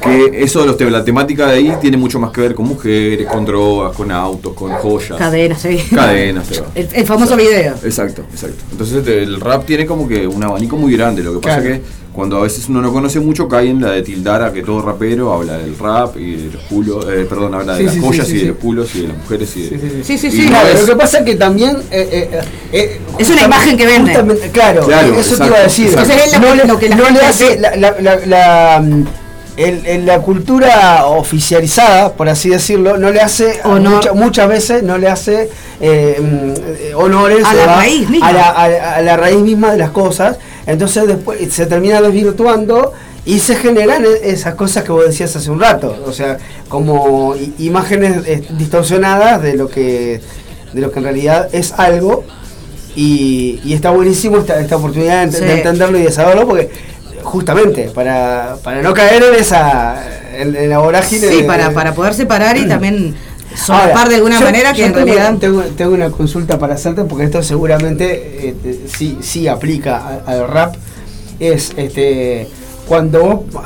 Que 0.02 0.42
eso, 0.42 0.60
de 0.60 0.66
los 0.66 0.92
la 0.92 1.02
temática 1.02 1.46
de 1.46 1.54
ahí 1.54 1.72
tiene 1.80 1.96
mucho 1.96 2.18
más 2.20 2.30
que 2.32 2.42
ver 2.42 2.54
con 2.54 2.66
mujeres, 2.68 3.26
con 3.26 3.46
drogas, 3.46 3.96
con 3.96 4.10
autos, 4.12 4.52
con 4.52 4.70
joyas. 4.72 5.16
Cadenas, 5.16 5.62
sí. 5.62 5.78
Cadenas, 5.94 6.46
se 6.46 6.60
va. 6.60 6.66
El, 6.74 6.88
el 6.92 7.06
famoso 7.06 7.34
video. 7.34 7.74
Exacto, 7.82 8.22
exacto. 8.30 8.62
Entonces 8.72 9.06
el 9.06 9.40
rap 9.40 9.64
tiene 9.64 9.86
como 9.86 10.06
que 10.06 10.26
un 10.26 10.42
abanico 10.44 10.76
muy 10.76 10.94
grande. 10.94 11.22
Lo 11.22 11.32
que 11.32 11.38
pasa 11.40 11.60
Claro. 11.62 11.74
es 11.76 11.80
que 11.80 12.03
cuando 12.14 12.38
a 12.38 12.42
veces 12.42 12.68
uno 12.68 12.80
no 12.80 12.92
conoce 12.92 13.18
mucho, 13.18 13.48
cae 13.48 13.68
en 13.70 13.80
la 13.82 13.90
de 13.90 14.02
tildar 14.02 14.40
a 14.42 14.52
que 14.52 14.62
todo 14.62 14.80
rapero 14.82 15.32
habla 15.32 15.58
del 15.58 15.76
rap 15.76 16.16
y 16.16 16.36
de 16.36 16.52
los 16.52 16.62
culos, 16.62 17.04
eh, 17.10 17.26
perdón, 17.28 17.54
habla 17.54 17.72
de 17.74 17.78
Sí, 17.80 17.84
las 17.86 17.94
sí, 17.94 18.00
sí, 18.00 18.06
joyas 18.06 18.26
sí, 18.28 18.34
y 18.36 18.38
de 18.38 18.46
los 18.46 18.56
culos 18.58 18.94
y 18.94 19.00
de 19.02 19.08
las 19.08 19.16
mujeres 19.18 19.56
y 19.56 19.62
de... 19.62 19.68
Sí, 19.68 19.78
sí, 19.78 20.02
Sí, 20.04 20.18
sí, 20.18 20.26
Y 20.28 20.30
sí. 20.30 20.42
no 20.44 20.48
Claro, 20.50 20.68
es- 20.68 20.80
lo 20.80 20.86
que 20.86 20.96
pasa 20.96 21.18
es 21.18 21.24
que 21.24 21.34
también. 21.34 21.76
eh, 21.90 22.42
eh, 22.72 23.00
Es 23.18 23.28
una 23.30 23.42
imagen 23.42 23.76
que 23.76 23.86
vende. 23.86 24.12
claro, 24.52 24.86
Claro, 24.86 25.18
eso 25.18 25.36
te 25.36 25.46
iba 25.46 25.56
a 25.56 25.62
decir. 25.62 25.86
exacto. 25.88 26.12
Entonces 26.12 26.32
es 26.34 26.40
no 26.40 26.48
que- 26.50 26.56
le, 26.56 26.64
lo 26.66 26.78
que 26.78 26.88
la 26.88 26.96
no 26.96 27.02
le 27.02 27.08
gente 27.10 27.26
hace. 27.26 27.58
La, 27.58 27.76
la, 27.76 27.94
la, 28.00 28.16
la, 28.26 28.84
el- 29.56 29.86
el- 29.86 30.06
la 30.06 30.18
cultura 30.20 31.06
oficializada, 31.06 32.12
por 32.12 32.28
así 32.28 32.48
decirlo, 32.48 32.96
no 32.96 33.10
le 33.10 33.20
hace. 33.20 33.60
Honor. 33.64 33.94
mucha- 33.94 34.12
muchas 34.12 34.48
veces 34.48 34.82
no 34.84 34.98
le 34.98 35.08
hace 35.08 35.50
honores 36.94 37.44
A 37.44 37.54
la 37.54 37.60
¿verdad? 37.60 37.76
raíz 37.78 38.08
misma. 38.08 38.28
A 38.28 38.32
la, 38.32 38.48
a- 38.50 38.94
a 38.96 39.02
la 39.02 39.16
raíz 39.16 39.38
misma 39.40 39.72
de 39.72 39.78
las 39.78 39.90
cosas. 39.90 40.38
Entonces 40.66 41.06
después 41.06 41.52
se 41.52 41.66
termina 41.66 42.00
desvirtuando. 42.00 42.92
Y 43.26 43.38
se 43.38 43.54
generan 43.56 44.04
e- 44.04 44.28
esas 44.30 44.54
cosas 44.54 44.84
que 44.84 44.92
vos 44.92 45.06
decías 45.06 45.34
hace 45.34 45.50
un 45.50 45.58
rato, 45.58 45.96
o 46.06 46.12
sea, 46.12 46.36
como 46.68 47.34
imágenes 47.58 48.18
eh, 48.26 48.42
distorsionadas 48.50 49.40
de 49.42 49.56
lo 49.56 49.66
que 49.68 50.20
de 50.74 50.80
lo 50.82 50.92
que 50.92 50.98
en 50.98 51.04
realidad 51.04 51.48
es 51.52 51.72
algo 51.72 52.24
y, 52.94 53.60
y 53.64 53.72
está 53.72 53.90
buenísimo 53.90 54.36
esta, 54.38 54.60
esta 54.60 54.76
oportunidad 54.76 55.26
de, 55.26 55.38
Sí. 55.38 55.44
de 55.44 55.54
entenderlo 55.54 55.98
y 55.98 56.02
de 56.02 56.12
saberlo 56.12 56.46
porque 56.46 56.70
justamente 57.22 57.84
para, 57.94 58.56
para 58.62 58.82
no 58.82 58.92
caer 58.92 59.22
en 59.22 59.34
esa 59.40 60.04
en, 60.36 60.54
en 60.54 60.68
la 60.68 60.78
vorágine 60.80 61.26
Sí, 61.28 61.36
de- 61.38 61.44
para, 61.44 61.70
para 61.70 61.94
poder 61.94 62.12
separar 62.14 62.56
y 62.58 62.68
también 62.68 63.14
solapar 63.56 64.08
de 64.08 64.16
alguna 64.16 64.38
yo- 64.38 64.44
manera 64.46 64.72
que 64.72 64.80
yo 64.80 64.86
en 64.86 64.92
tengo, 64.92 65.06
realidad... 65.06 65.38
tengo, 65.38 65.62
tengo 65.76 65.94
una 65.94 66.10
consulta 66.10 66.58
para 66.58 66.74
hacerte 66.74 67.04
porque 67.04 67.24
esto 67.24 67.42
seguramente 67.42 68.48
eh, 68.48 68.54
eh, 68.64 68.86
sí, 68.92 69.18
sí 69.20 69.48
aplica 69.48 70.20
al 70.26 70.48
rap 70.48 70.74
es 71.40 71.72
este 71.76 72.48
cuando 72.86 73.22
vos, 73.24 73.62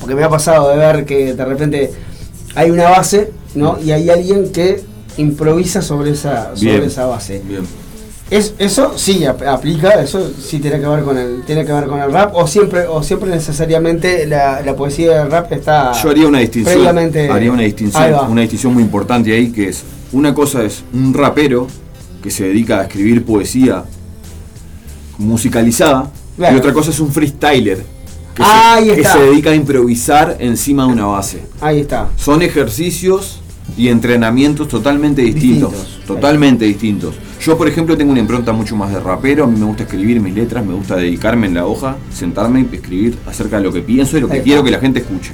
porque 0.00 0.14
me 0.14 0.22
ha 0.24 0.28
pasado 0.28 0.68
de 0.70 0.76
ver 0.76 1.04
que 1.06 1.32
de 1.34 1.44
repente 1.44 1.90
hay 2.54 2.70
una 2.70 2.90
base, 2.90 3.30
¿no? 3.54 3.78
Y 3.82 3.92
hay 3.92 4.10
alguien 4.10 4.52
que 4.52 4.82
improvisa 5.16 5.80
sobre 5.80 6.10
esa, 6.10 6.54
sobre 6.54 6.72
Bien. 6.72 6.82
esa 6.84 7.06
base. 7.06 7.40
Bien. 7.44 7.62
Es, 8.30 8.52
eso 8.58 8.92
sí 8.96 9.24
ap- 9.24 9.42
aplica, 9.46 10.02
eso 10.02 10.30
sí 10.38 10.58
tiene 10.58 10.78
que 10.80 10.86
ver 10.86 11.02
con 11.02 11.16
el, 11.16 11.42
tiene 11.46 11.64
que 11.64 11.72
ver 11.72 11.86
con 11.86 11.98
el 12.00 12.12
rap, 12.12 12.34
o 12.34 12.46
siempre, 12.46 12.86
o 12.86 13.02
siempre 13.02 13.30
necesariamente 13.30 14.26
la, 14.26 14.60
la 14.60 14.76
poesía 14.76 15.20
del 15.20 15.30
rap 15.30 15.50
está 15.52 15.92
Yo 15.92 16.10
haría 16.10 16.28
una 16.28 16.40
distinción. 16.40 16.86
Haría 17.30 17.50
una 17.52 17.62
distinción, 17.62 18.12
va. 18.12 18.22
una 18.28 18.42
distinción 18.42 18.74
muy 18.74 18.82
importante 18.82 19.32
ahí, 19.32 19.50
que 19.50 19.68
es 19.70 19.82
una 20.12 20.34
cosa 20.34 20.62
es 20.62 20.84
un 20.92 21.14
rapero 21.14 21.66
que 22.22 22.30
se 22.30 22.44
dedica 22.44 22.80
a 22.80 22.82
escribir 22.82 23.24
poesía 23.24 23.84
musicalizada 25.18 26.10
Claro. 26.36 26.54
y 26.54 26.58
otra 26.58 26.72
cosa 26.72 26.90
es 26.90 27.00
un 27.00 27.10
freestyler 27.10 27.82
que, 28.34 28.44
se, 28.44 28.94
que 28.94 29.04
se 29.04 29.18
dedica 29.18 29.50
a 29.50 29.54
improvisar 29.54 30.36
encima 30.38 30.86
de 30.86 30.92
una 30.92 31.06
base. 31.06 31.42
Ahí 31.60 31.80
está. 31.80 32.08
Son 32.16 32.42
ejercicios 32.42 33.40
y 33.76 33.88
entrenamientos 33.88 34.68
totalmente 34.68 35.22
distintos, 35.22 35.72
Distintos. 35.72 36.06
totalmente 36.06 36.64
distintos. 36.64 37.14
Yo, 37.40 37.56
por 37.56 37.68
ejemplo, 37.68 37.96
tengo 37.96 38.10
una 38.12 38.20
impronta 38.20 38.52
mucho 38.52 38.74
más 38.74 38.92
de 38.92 38.98
rapero, 39.00 39.44
a 39.44 39.46
mí 39.46 39.58
me 39.58 39.66
gusta 39.66 39.84
escribir 39.84 40.20
mis 40.20 40.34
letras, 40.34 40.64
me 40.64 40.74
gusta 40.74 40.96
dedicarme 40.96 41.46
en 41.46 41.54
la 41.54 41.66
hoja, 41.66 41.96
sentarme 42.12 42.66
y 42.70 42.74
escribir 42.74 43.16
acerca 43.26 43.58
de 43.58 43.62
lo 43.64 43.72
que 43.72 43.80
pienso 43.80 44.16
y 44.18 44.20
lo 44.20 44.28
que 44.28 44.34
Ahí 44.38 44.42
quiero 44.42 44.60
está. 44.60 44.64
que 44.66 44.70
la 44.72 44.80
gente 44.80 45.00
escuche. 45.00 45.32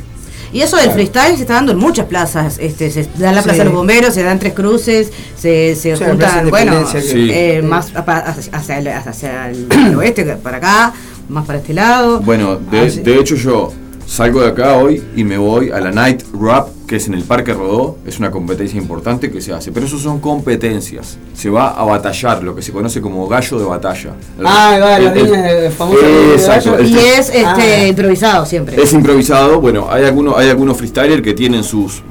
Y 0.52 0.60
eso 0.60 0.76
del 0.76 0.90
freestyle 0.90 1.34
se 1.34 1.42
está 1.42 1.54
dando 1.54 1.72
en 1.72 1.78
muchas 1.78 2.06
plazas. 2.06 2.58
Este, 2.60 2.88
se 2.90 3.08
da 3.18 3.30
en 3.30 3.34
la 3.36 3.42
Plaza 3.42 3.52
Sí. 3.54 3.58
de 3.58 3.64
los 3.64 3.74
Bomberos, 3.74 4.14
se 4.14 4.22
dan 4.22 4.38
tres 4.38 4.52
cruces, 4.52 5.10
se, 5.36 5.74
se 5.74 5.96
juntan, 5.96 6.48
bueno, 6.48 6.86
Sí. 6.86 7.28
eh, 7.32 7.60
más 7.62 7.92
hacia, 7.96 8.52
hacia 8.52 8.78
el, 8.78 8.88
hacia 8.88 9.50
el 9.50 9.66
oeste, 9.96 10.24
para 10.36 10.58
acá, 10.58 10.92
más 11.28 11.44
para 11.44 11.58
este 11.58 11.72
lado. 11.74 12.20
Bueno, 12.20 12.56
de, 12.70 12.78
Ah, 12.80 12.90
sí. 12.90 13.00
de 13.00 13.18
hecho 13.18 13.34
yo 13.34 13.72
salgo 14.06 14.42
de 14.42 14.48
acá 14.50 14.76
hoy 14.76 15.02
y 15.16 15.24
me 15.24 15.38
voy 15.38 15.70
a 15.70 15.80
la 15.80 15.90
Night 15.90 16.22
Rap, 16.40 16.68
que 16.86 16.96
es 16.96 17.06
en 17.06 17.14
el 17.14 17.22
Parque 17.22 17.54
Rodó, 17.54 17.96
es 18.06 18.18
una 18.18 18.30
competencia 18.30 18.78
importante 18.78 19.30
que 19.30 19.40
se 19.40 19.52
hace, 19.54 19.72
pero 19.72 19.86
eso 19.86 19.98
son 19.98 20.20
competencias. 20.20 21.16
Se 21.34 21.48
va 21.48 21.70
a 21.70 21.82
batallar, 21.84 22.42
lo 22.42 22.54
que 22.54 22.60
se 22.60 22.72
conoce 22.72 23.00
como 23.00 23.26
gallo 23.26 23.58
de 23.58 23.64
batalla. 23.64 24.10
El- 24.38 24.46
Ah, 24.46 24.70
ahí 24.74 24.80
va, 24.80 24.98
la 24.98 25.12
el- 25.12 25.18
el- 25.18 25.24
línea 25.32 25.54
de 25.54 25.70
famosa 25.70 26.06
línea 26.06 26.20
de 26.28 26.34
Exacto, 26.34 26.72
gallo. 26.72 26.82
el- 26.84 26.90
y 26.90 26.98
es 26.98 27.28
este, 27.30 27.44
Ah. 27.46 27.86
improvisado 27.88 28.44
siempre. 28.44 28.82
Es 28.82 28.92
improvisado, 28.92 29.60
bueno, 29.60 29.86
hay 29.90 30.04
algunos, 30.04 30.36
hay 30.36 30.50
algunos 30.50 30.76
freestylers 30.76 31.22
que 31.22 31.32
tienen 31.32 31.64
sus 31.64 32.02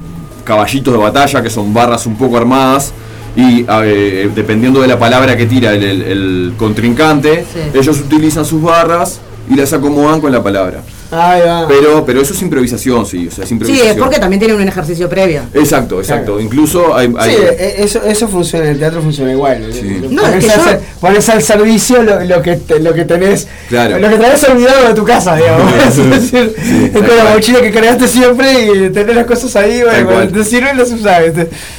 caballitos 0.44 0.92
de 0.92 0.98
batalla, 0.98 1.42
que 1.42 1.50
son 1.50 1.72
barras 1.72 2.04
un 2.06 2.16
poco 2.16 2.36
armadas, 2.36 2.92
y 3.36 3.64
eh, 3.68 4.28
dependiendo 4.34 4.80
de 4.80 4.88
la 4.88 4.98
palabra 4.98 5.36
que 5.36 5.46
tira 5.46 5.72
el, 5.72 5.82
el- 5.84 6.02
el 6.02 6.52
contrincante, 6.56 7.44
Sí. 7.52 7.78
ellos 7.78 8.00
utilizan 8.00 8.44
sus 8.44 8.60
barras 8.60 9.20
y 9.48 9.54
las 9.54 9.72
acomodan 9.72 10.20
con 10.20 10.32
la 10.32 10.42
palabra. 10.42 10.82
Ahí 11.14 11.40
va. 11.46 11.66
Pero, 11.68 12.04
pero 12.04 12.20
eso 12.20 12.32
es 12.34 12.42
improvisación, 12.42 13.06
sí, 13.06 13.28
o 13.28 13.30
sea, 13.30 13.44
es 13.44 13.48
sí, 13.48 13.54
improvisación. 13.54 13.90
es 13.96 14.02
porque 14.02 14.18
también 14.18 14.40
tiene 14.40 14.54
un 14.54 14.66
ejercicio 14.66 15.08
previo. 15.08 15.42
Exacto, 15.54 16.00
exacto. 16.00 16.32
Claro. 16.32 16.40
Incluso 16.40 16.94
hay... 16.96 17.12
hay- 17.18 17.30
Sí, 17.30 17.36
eh, 17.42 17.74
eso, 17.78 18.02
eso 18.04 18.28
funciona, 18.28 18.68
el 18.68 18.78
teatro 18.78 19.00
funciona 19.02 19.32
igual. 19.32 19.70
Sí. 19.72 20.00
No, 20.10 20.22
pones, 20.22 20.44
es 20.44 20.52
que 20.52 20.60
al, 20.60 20.78
yo- 20.80 20.84
pones 21.00 21.28
al 21.28 21.42
servicio 21.42 22.02
lo, 22.02 22.20
lo 22.24 22.42
que 22.42 22.56
te- 22.56 22.80
lo 22.80 22.92
que 22.94 23.04
tenés, 23.04 23.46
Claro. 23.68 23.98
lo 23.98 24.08
que 24.08 24.16
tenés 24.16 24.44
olvidado 24.48 24.88
de 24.88 24.94
tu 24.94 25.04
casa, 25.04 25.36
digamos. 25.36 25.72
es 25.88 25.96
decir, 26.10 26.54
Sí, 26.62 26.84
es 26.86 26.90
con 26.92 27.16
la 27.16 27.34
mochila 27.34 27.60
que 27.60 27.70
cargaste 27.70 28.08
siempre 28.08 28.64
y 28.66 28.90
tenés 28.90 29.14
las 29.16 29.26
cosas 29.26 29.54
ahí, 29.56 29.82
bueno, 29.82 30.28
te 30.32 30.44
sirven 30.44 30.76
las 30.76 30.90
usas. 30.90 31.22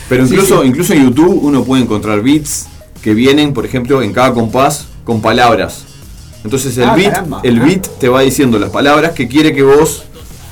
pero 0.10 0.26
Sí, 0.26 0.34
incluso, 0.34 0.62
sí. 0.62 0.68
incluso 0.68 0.94
en 0.94 1.04
YouTube 1.06 1.40
uno 1.44 1.64
puede 1.64 1.84
encontrar 1.84 2.22
beats 2.22 2.68
que 3.02 3.14
vienen, 3.14 3.54
por 3.54 3.66
ejemplo, 3.66 4.02
en 4.02 4.14
cada 4.14 4.34
compás 4.34 4.86
con 5.04 5.22
palabras. 5.22 5.84
Entonces 6.46 6.78
el 6.78 6.84
Ah, 6.84 6.96
beat, 6.96 7.12
caramba. 7.12 7.40
el 7.44 7.60
beat 7.60 7.88
te 8.00 8.08
va 8.08 8.22
diciendo 8.22 8.60
las 8.60 8.70
palabras 8.70 9.12
que 9.14 9.28
quiere 9.28 9.52
que 9.54 9.64
vos 9.64 10.04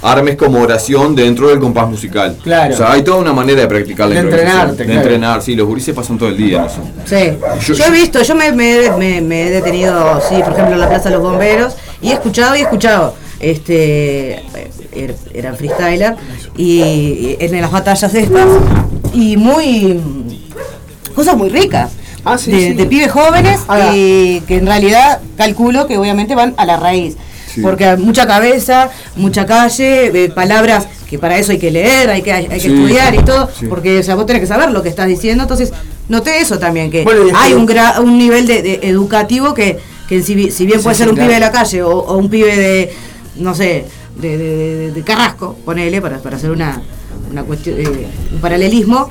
armes 0.01 0.35
como 0.35 0.59
oración 0.59 1.15
dentro 1.15 1.47
del 1.49 1.59
compás 1.59 1.87
musical. 1.87 2.35
Claro. 2.43 2.73
O 2.73 2.77
sea, 2.77 2.91
hay 2.91 3.03
toda 3.03 3.17
una 3.19 3.31
manera 3.31 3.61
de 3.61 3.67
practicar 3.67 4.09
la 4.09 4.15
De 4.15 4.21
entrenarte, 4.21 4.75
De 4.77 4.85
claro. 4.85 4.99
entrenar, 5.01 5.41
sí, 5.43 5.55
los 5.55 5.67
gurises 5.67 5.95
pasan 5.95 6.17
todo 6.17 6.29
el 6.29 6.35
día 6.35 6.57
en 6.59 6.65
eso. 6.65 6.81
Sí, 7.05 7.67
Yo- 7.67 7.73
yo, 7.75 7.85
he 7.85 7.91
visto, 7.91 8.21
yo 8.23 8.35
me, 8.35 8.51
me- 8.51 8.89
me- 8.97 9.21
me 9.21 9.47
he 9.47 9.49
detenido, 9.51 10.19
sí, 10.27 10.35
por 10.43 10.53
ejemplo, 10.53 10.73
en 10.73 10.79
la 10.81 10.89
Plaza 10.89 11.09
de 11.09 11.15
los 11.15 11.23
Bomberos, 11.23 11.75
y 12.01 12.09
he 12.09 12.13
escuchado 12.13 12.55
y 12.55 12.59
he 12.59 12.61
escuchado, 12.63 13.13
este, 13.39 14.41
er- 14.93 15.15
eran 15.33 15.55
freestyler, 15.55 16.15
y, 16.57 16.81
y 16.81 17.37
en 17.39 17.61
las 17.61 17.71
batallas 17.71 18.13
estas, 18.13 18.47
y 19.13 19.37
muy, 19.37 20.01
cosas 21.15 21.37
muy 21.37 21.49
ricas. 21.49 21.91
Ah, 22.25 22.37
sí, 22.37 22.51
de, 22.51 22.59
sí. 22.59 22.73
de 22.73 22.85
pibes 22.85 23.11
jóvenes 23.11 23.61
Ah. 23.67 23.91
y 23.93 24.41
que 24.47 24.57
en 24.57 24.65
realidad 24.65 25.21
calculo 25.37 25.87
que 25.87 25.97
obviamente 25.97 26.35
van 26.35 26.53
a 26.57 26.65
la 26.65 26.77
raíz. 26.77 27.15
Sí. 27.53 27.61
Porque 27.61 27.85
hay 27.85 27.97
mucha 27.97 28.25
cabeza, 28.25 28.89
mucha 29.15 29.45
calle, 29.45 30.07
eh, 30.25 30.29
palabras 30.29 30.87
que 31.07 31.19
para 31.19 31.37
eso 31.37 31.51
hay 31.51 31.59
que 31.59 31.69
leer, 31.69 32.09
hay 32.09 32.21
que, 32.23 32.31
hay 32.33 32.47
que 32.47 32.59
Sí, 32.59 32.67
estudiar 32.73 33.13
y 33.13 33.19
todo, 33.23 33.47
sí. 33.59 33.67
porque 33.67 33.99
o 33.99 34.03
sea, 34.03 34.15
vos 34.15 34.25
tenés 34.25 34.41
que 34.41 34.47
saber 34.47 34.71
lo 34.71 34.81
que 34.81 34.89
estás 34.89 35.07
diciendo. 35.07 35.43
Entonces, 35.43 35.71
noté 36.09 36.39
eso 36.39 36.57
también, 36.57 36.89
que 36.89 37.03
Bueno, 37.03 37.25
hay 37.35 37.53
un, 37.53 37.67
gra- 37.67 37.99
un 37.99 38.17
nivel 38.17 38.47
de, 38.47 38.63
de 38.63 38.79
educativo 38.83 39.53
que, 39.53 39.77
que 40.09 40.23
si, 40.23 40.33
bi- 40.33 40.49
si 40.49 40.65
bien 40.65 40.79
Sí, 40.79 40.83
puede 40.83 40.95
sí, 40.95 40.99
ser 41.03 41.09
un 41.09 41.15
claro. 41.15 41.27
pibe 41.29 41.33
de 41.35 41.39
la 41.45 41.51
calle 41.51 41.83
o, 41.83 41.91
o 41.91 42.17
un 42.17 42.29
pibe 42.29 42.57
de, 42.57 42.93
no 43.35 43.53
sé, 43.53 43.85
de, 44.15 44.37
de- 44.37 44.55
de- 44.77 44.91
de 44.91 45.01
Carrasco, 45.03 45.55
ponele, 45.63 46.01
para, 46.01 46.17
para 46.19 46.37
hacer 46.37 46.49
una, 46.49 46.81
una 47.29 47.43
cuestión, 47.43 47.75
eh, 47.79 48.07
un 48.31 48.39
paralelismo, 48.39 49.09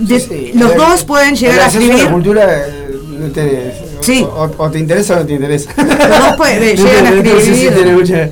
de- 0.00 0.20
Sí, 0.20 0.50
los 0.54 0.74
dos 0.76 1.04
pueden 1.04 1.34
llegar 1.36 1.60
a 1.60 1.64
acceso 1.66 1.80
La 1.86 1.92
escribir. 1.94 2.12
cultura 2.12 2.66
eh. 2.66 3.86
Sí. 4.00 4.22
O, 4.24 4.50
o 4.56 4.70
te 4.70 4.78
interesa 4.78 5.16
o 5.16 5.20
no 5.20 5.26
te 5.26 5.34
interesa. 5.34 5.70
Los 5.76 5.86
dos 6.26 6.36
pueden- 6.36 6.62
eh, 6.62 6.76
llegan 6.76 7.06
a 7.06 7.10
sí 7.10 7.28
escribir. 7.28 7.74
tiene 7.74 7.92
mucha- 7.92 8.30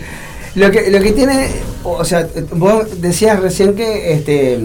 Lo 0.54 0.70
que, 0.70 0.90
lo 0.90 1.00
que 1.00 1.12
tiene, 1.12 1.48
o 1.84 2.04
sea, 2.04 2.26
vos 2.52 3.00
decías 3.00 3.38
recién 3.40 3.74
que 3.74 4.12
este 4.12 4.58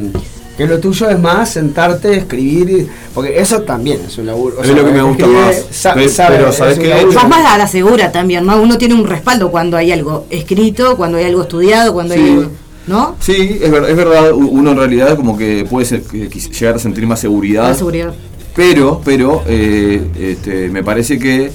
que 0.57 0.67
lo 0.67 0.79
tuyo 0.79 1.09
es 1.09 1.17
más 1.19 1.49
sentarte, 1.49 2.15
escribir, 2.15 2.87
porque 3.15 3.39
eso 3.39 3.63
también 3.63 3.99
es 4.07 4.17
un 4.19 4.27
laburo. 4.27 4.57
o 4.59 4.61
Es 4.61 4.67
sea, 4.67 4.75
lo 4.75 4.85
que 4.85 4.91
me 4.91 5.01
gusta 5.01 5.25
más. 5.25 5.63
sabe. 5.71 6.07
Vas 6.07 7.27
más 7.27 7.45
a 7.51 7.57
la 7.57 7.67
segura 7.67 8.11
también, 8.11 8.45
¿no? 8.45 8.61
Uno 8.61 8.77
tiene 8.77 8.93
un 8.93 9.07
respaldo 9.07 9.49
cuando 9.51 9.77
hay 9.77 9.91
algo 9.91 10.25
escrito, 10.29 10.95
cuando 10.95 11.17
hay 11.17 11.25
algo 11.25 11.41
estudiado, 11.41 11.91
cuando 11.93 12.13
Sí. 12.13 12.19
hay 12.19 12.29
algo, 12.33 12.51
¿no? 12.87 13.15
Sí, 13.19 13.59
es, 13.61 13.71
ver- 13.71 13.85
es 13.85 13.95
verdad, 13.95 14.31
uno 14.33 14.71
en 14.71 14.77
realidad 14.77 15.15
como 15.15 15.37
que 15.37 15.65
puede 15.69 15.85
ser- 15.85 16.01
que 16.03 16.27
llegar 16.29 16.75
a 16.75 16.79
sentir 16.79 17.05
más 17.07 17.19
seguridad. 17.19 17.69
La 17.69 17.73
seguridad. 17.75 18.13
Pero, 18.55 19.01
pero, 19.03 19.43
eh, 19.47 20.01
este, 20.19 20.69
me 20.69 20.83
parece 20.83 21.17
que 21.17 21.51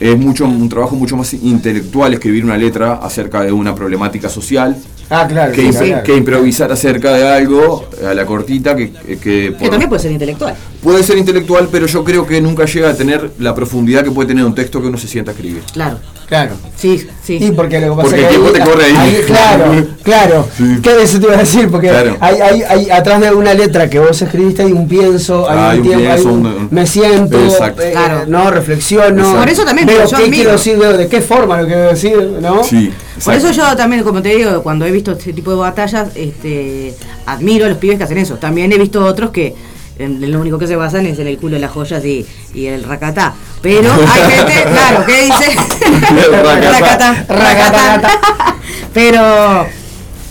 es 0.00 0.18
mucho 0.18 0.46
un 0.46 0.68
trabajo 0.70 0.96
mucho 0.96 1.16
más 1.16 1.34
intelectual 1.34 2.14
escribir 2.14 2.44
una 2.44 2.56
letra 2.56 2.94
acerca 2.94 3.42
de 3.42 3.52
una 3.52 3.74
problemática 3.74 4.28
social 4.30 4.76
Ah, 5.10 5.26
claro. 5.28 5.52
que, 5.52 5.72
sí, 5.72 5.86
claro. 5.86 6.02
que 6.04 6.16
improvisar 6.16 6.70
acerca 6.70 7.12
de 7.12 7.28
algo 7.28 7.84
a 8.08 8.14
la 8.14 8.24
cortita 8.24 8.76
que, 8.76 8.90
que- 8.92 9.18
que 9.18 9.18
Que 9.18 9.52
por- 9.58 9.70
también 9.70 9.88
puede 9.88 10.02
ser 10.02 10.12
intelectual. 10.12 10.54
puede 10.82 11.02
ser 11.02 11.18
intelectual, 11.18 11.68
pero 11.70 11.86
yo 11.86 12.04
creo 12.04 12.24
que 12.26 12.40
nunca 12.40 12.64
llega 12.64 12.90
a 12.90 12.94
tener 12.94 13.32
la 13.38 13.54
profundidad 13.54 14.04
que 14.04 14.10
puede 14.12 14.28
tener 14.28 14.44
un 14.44 14.54
texto 14.54 14.80
que 14.80 14.86
uno 14.86 14.96
se 14.98 15.08
sienta 15.08 15.32
a 15.32 15.34
escribir. 15.34 15.62
Claro. 15.72 15.98
Claro. 16.28 16.52
Sí, 16.76 17.08
sí. 17.24 17.38
Y 17.40 17.50
porque 17.50 17.80
lo 17.80 17.96
que 17.96 18.02
pasa 18.02 18.02
Porque 18.02 18.20
es 18.22 18.28
que 18.28 18.34
el 18.36 18.40
tiempo 18.40 18.52
te 18.52 18.60
corre 18.70 18.84
ahí. 18.84 19.20
claro, 19.26 19.86
claro. 20.04 20.48
¿Qué 20.80 21.02
eso 21.02 21.18
te 21.18 21.26
iba 21.26 21.34
a 21.34 21.38
decir? 21.38 21.68
Porque 21.68 21.88
Claro. 21.88 22.16
hay, 22.20 22.40
hay, 22.40 22.62
hay 22.62 22.90
atrás 22.90 23.20
de 23.20 23.32
una 23.32 23.52
letra 23.52 23.90
que 23.90 23.98
vos 23.98 24.22
escribiste 24.22 24.62
hay 24.62 24.70
un 24.70 24.86
pienso, 24.86 25.50
hay 25.50 25.58
Hay 25.58 25.78
un 25.80 25.82
un 25.82 25.82
tiempo, 25.88 26.04
pienso, 26.06 26.32
un- 26.32 26.46
un- 26.46 26.68
me 26.70 26.86
siento, 26.86 27.36
Exacto. 27.44 27.82
eh, 27.82 27.90
Claro. 27.90 28.24
no 28.28 28.48
reflexiono. 28.48 29.18
Exacto. 29.18 29.38
Por 29.40 29.48
eso 29.48 29.64
también, 29.64 29.88
veo 29.88 30.06
yo 30.06 30.16
qué 30.18 30.30
quiero 30.30 30.52
decir, 30.52 30.78
veo 30.78 30.96
de 30.96 31.08
qué 31.08 31.20
forma 31.20 31.60
lo 31.62 31.66
quiero 31.66 31.82
decir, 31.88 32.16
¿no? 32.40 32.62
Sí, 32.62 32.92
Por 33.24 33.34
eso 33.34 33.50
yo 33.52 33.76
también, 33.76 34.02
como 34.02 34.22
te 34.22 34.30
digo, 34.36 34.62
cuando 34.62 34.84
he 34.86 34.90
visto 34.90 35.12
este 35.12 35.32
tipo 35.32 35.50
de 35.50 35.56
batallas, 35.58 36.08
este, 36.14 36.94
admiro 37.26 37.66
a 37.66 37.68
los 37.68 37.78
pibes 37.78 37.98
que 37.98 38.04
hacen 38.04 38.18
eso. 38.18 38.36
También 38.36 38.72
he 38.72 38.78
visto 38.78 39.04
otros 39.04 39.30
que 39.30 39.54
en, 39.98 40.30
lo 40.30 40.40
único 40.40 40.58
que 40.58 40.66
se 40.66 40.76
basan 40.76 41.04
es 41.06 41.18
en 41.18 41.26
el 41.26 41.36
culo 41.38 41.54
de 41.54 41.60
las 41.60 41.70
joyas 41.70 42.04
y, 42.04 42.24
y 42.54 42.66
el 42.66 42.82
racatá. 42.84 43.34
Pero 43.60 43.92
hay 43.92 44.30
gente, 44.36 44.62
claro, 44.70 45.04
¿qué 45.06 45.22
dice? 45.24 45.56
Racatá. 46.42 47.24
racatá. 47.28 48.56
Pero, 48.94 49.66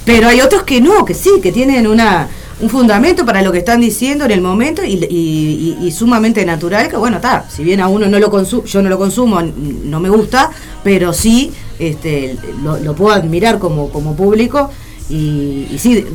pero 0.05 0.27
hay 0.27 0.41
otros 0.41 0.63
que 0.63 0.81
no, 0.81 1.05
que 1.05 1.13
sí, 1.13 1.31
que 1.41 1.51
tienen 1.51 1.87
una 1.87 2.27
un 2.61 2.69
fundamento 2.69 3.25
para 3.25 3.41
lo 3.41 3.53
que 3.53 3.59
están 3.59 3.79
diciendo 3.79 4.25
en 4.25 4.31
el 4.31 4.41
momento 4.41 4.83
y, 4.83 4.95
y- 5.09 5.77
y- 5.79 5.87
y 5.87 5.91
sumamente 5.93 6.43
natural 6.45 6.89
que 6.89 6.97
bueno 6.97 7.15
está 7.15 7.45
si 7.49 7.63
bien 7.63 7.79
a 7.79 7.87
uno 7.87 8.07
no 8.07 8.19
lo 8.19 8.29
consumo 8.29 8.65
yo 8.65 8.81
no 8.81 8.89
lo 8.89 8.97
consumo 8.97 9.41
no 9.41 10.01
me 10.01 10.09
gusta 10.09 10.49
pero 10.83 11.13
sí 11.13 11.53
este 11.79 12.37
lo, 12.61 12.77
lo 12.77 12.93
puedo 12.95 13.13
admirar 13.15 13.57
como 13.59 13.89
como 13.89 14.15
público 14.15 14.69
y, 15.09 15.67
y 15.71 15.77
sí 15.79 16.05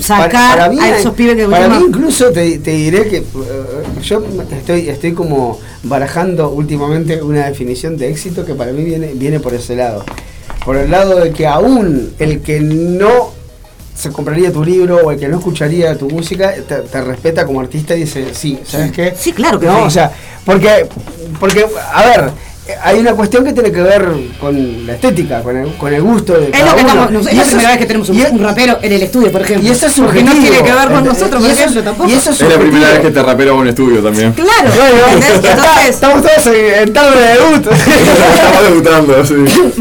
sacar 0.00 0.60
a 0.60 0.98
esos 0.98 1.14
pibes 1.14 1.36
que 1.36 1.46
para 1.48 1.68
mí 1.68 1.84
incluso 1.88 2.30
te, 2.32 2.58
te 2.58 2.72
diré 2.72 3.08
que 3.08 3.18
eh, 3.18 3.24
yo 4.02 4.22
estoy 4.50 4.88
estoy 4.88 5.12
como 5.12 5.58
barajando 5.84 6.50
últimamente 6.50 7.22
una 7.22 7.46
definición 7.46 7.96
de 7.96 8.10
éxito 8.10 8.44
que 8.44 8.54
para 8.54 8.72
mí 8.72 8.82
viene 8.84 9.12
viene 9.14 9.40
por 9.40 9.54
ese 9.54 9.76
lado. 9.76 10.04
Por 10.64 10.76
el 10.76 10.90
lado 10.90 11.18
de 11.18 11.32
que 11.32 11.46
aún 11.46 12.12
el 12.18 12.40
que 12.40 12.60
no 12.60 13.32
se 13.94 14.10
compraría 14.10 14.52
tu 14.52 14.64
libro 14.64 14.96
o 15.04 15.10
el 15.10 15.18
que 15.18 15.28
no 15.28 15.38
escucharía 15.38 15.96
tu 15.98 16.08
música 16.08 16.54
te, 16.66 16.76
te 16.76 17.00
respeta 17.02 17.44
como 17.46 17.60
artista 17.60 17.94
y 17.96 18.00
dice 18.00 18.32
sí 18.32 18.58
sabes 18.64 18.90
qué 18.92 19.14
Sí, 19.16 19.32
claro 19.32 19.60
que 19.60 19.66
no 19.66 19.76
sí. 19.76 19.82
o 19.86 19.90
sea 19.90 20.12
porque 20.44 20.86
porque 21.38 21.66
a 21.92 22.06
ver 22.06 22.30
hay 22.82 23.00
una 23.00 23.12
cuestión 23.14 23.44
que 23.44 23.52
tiene 23.52 23.72
que 23.72 23.82
ver 23.82 24.08
con 24.40 24.86
la 24.86 24.92
estética, 24.94 25.42
con 25.42 25.56
el, 25.56 25.74
con 25.74 25.92
el 25.92 26.00
gusto 26.00 26.34
de 26.34 26.44
Es 26.46 26.50
cada 26.52 26.66
lo 26.70 26.76
que 26.76 26.82
uno. 26.82 26.90
estamos, 26.92 27.26
es 27.26 27.34
la 27.36 27.44
primera 27.44 27.68
vez 27.70 27.78
que 27.78 27.86
tenemos 27.86 28.08
un, 28.08 28.38
rapero 28.38 28.78
en 28.82 28.92
el 28.92 29.02
estudio, 29.02 29.32
por 29.32 29.42
ejemplo. 29.42 29.68
Y 29.68 29.72
eso 29.72 29.86
es 29.86 29.94
Porque 29.98 30.22
no 30.22 30.32
tiene 30.32 30.62
que 30.62 30.72
ver 30.72 30.88
con 30.88 31.04
nosotros, 31.04 31.40
Y 31.40 31.44
por 31.44 31.50
eso- 31.50 31.60
ejemplo, 31.60 31.82
tampoco. 31.82 32.08
Y 32.08 32.12
eso 32.12 32.30
es 32.30 32.40
Es 32.40 32.48
la 32.48 32.58
primera 32.58 32.88
vez 32.90 33.00
que 33.00 33.10
te 33.10 33.22
rapero 33.22 33.54
en 33.54 33.58
un 33.60 33.68
estudio 33.68 34.00
también. 34.02 34.32
Claro, 34.32 34.70
Entonces, 35.12 35.88
estamos 35.88 36.22
todos 36.22 36.46
en, 36.54 36.82
en 36.88 36.92
tabla 36.92 37.20
de 37.20 37.26
debut. 37.34 37.66
Estamos 37.72 38.62
debutando, 38.68 39.26
sí. 39.26 39.34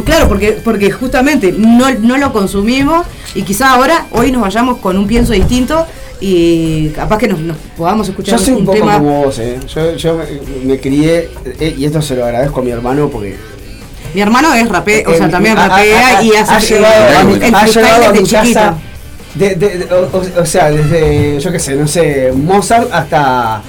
claro, 0.03 0.27
porque, 0.27 0.53
porque 0.63 0.91
justamente 0.91 1.53
no, 1.55 1.89
no 1.99 2.17
lo 2.17 2.34
consumimos 2.34 3.05
y 3.36 3.43
quizá 3.43 3.73
ahora, 3.73 4.07
hoy 4.11 4.32
nos 4.32 4.41
vayamos 4.41 4.77
con 4.79 4.97
un 4.97 5.07
pienso 5.07 5.34
distinto 5.34 5.86
y 6.22 6.89
capaz 6.89 7.17
que 7.17 7.28
nos, 7.28 7.39
nos 7.39 7.57
podamos 7.76 8.07
escuchar 8.07 8.38
Yo 8.38 8.45
soy 8.45 8.53
un 8.53 8.59
un 8.61 8.65
poco 8.67 8.78
tema. 8.78 8.97
como 8.99 9.24
vos, 9.24 9.39
¿eh? 9.39 9.57
Yo, 9.74 9.95
yo 9.95 10.17
me, 10.17 10.26
me 10.65 10.80
crié, 10.80 11.30
eh, 11.59 11.76
y 11.78 11.84
esto 11.86 12.01
se 12.01 12.15
lo 12.15 12.24
agradezco 12.26 12.59
a 12.59 12.63
mi 12.63 12.69
hermano 12.72 13.09
porque 13.09 13.36
Mi 14.13 14.22
hermano 14.22 14.53
es 14.53 14.69
rapé, 14.69 15.03
o 15.07 15.13
sea, 15.15 15.28
Eh, 15.28 15.30
también 15.30 15.55
rapea 15.55 16.22
y 16.24 16.32
ha 16.36 16.41
hace 16.43 16.78
el 16.78 16.86
ha 16.86 17.65
llevado 17.65 18.05
a 18.05 18.11
desde 18.11 18.22
mi 18.22 18.30
casa 18.30 18.76
de- 19.34 19.55
de- 19.55 19.78
de- 19.80 19.88
o, 20.39 20.45
sea 20.45 20.69
desde 20.69 21.39
yo 21.39 21.51
qué 21.51 21.59
sé 21.59 21.76
no 21.76 21.88
sé 21.88 22.32
Mozart 22.36 22.89
hasta 22.91 23.61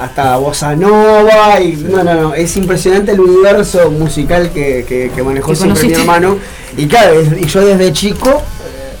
hasta 0.00 0.36
bossa 0.36 0.76
nova 0.76 1.60
y 1.60 1.72
no 1.76 2.04
no 2.04 2.14
no 2.14 2.34
es 2.34 2.56
impresionante 2.56 3.10
el 3.10 3.18
universo 3.20 3.90
musical 3.90 4.50
que, 4.54 4.84
que, 4.88 5.10
que 5.14 5.22
manejó 5.24 5.50
Que 5.50 5.56
siempre 5.56 5.88
mi 5.88 5.92
hermano 5.94 6.38
y 6.76 6.86
claro 6.86 7.20
y 7.20 7.44
yo 7.46 7.66
desde 7.66 7.92
chico 7.92 8.40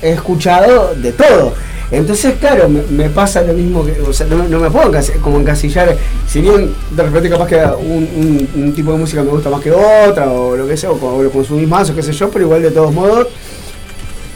he 0.02 0.10
escuchado 0.10 0.94
de 0.96 1.12
todo 1.12 1.54
entonces, 1.90 2.34
claro, 2.40 2.68
me, 2.68 2.82
me 2.90 3.10
pasa 3.10 3.42
lo 3.42 3.52
mismo 3.54 3.84
que, 3.84 4.00
o 4.00 4.12
sea, 4.12 4.26
no, 4.26 4.36
me- 4.36 4.48
no 4.48 4.58
me 4.58 4.70
puedo 4.70 4.90
encas- 4.90 5.12
como 5.20 5.38
encasillar, 5.40 5.96
si 6.26 6.40
bien 6.40 6.74
de 6.90 7.02
repente 7.02 7.28
capaz 7.30 7.46
que 7.46 7.56
un, 7.56 8.08
un- 8.16 8.48
un 8.64 8.74
tipo 8.74 8.92
de 8.92 8.98
música 8.98 9.22
me 9.22 9.30
gusta 9.30 9.50
más 9.50 9.60
que 9.60 9.70
otra, 9.72 10.30
o 10.30 10.56
lo 10.56 10.66
que 10.66 10.76
sea, 10.76 10.90
o, 10.90 11.22
lo 11.22 11.30
consumís 11.30 11.68
más, 11.68 11.88
o 11.90 11.94
qué 11.94 12.02
sé 12.02 12.12
yo, 12.12 12.30
pero 12.30 12.44
igual 12.46 12.62
de 12.62 12.70
todos 12.70 12.92
modos... 12.92 13.28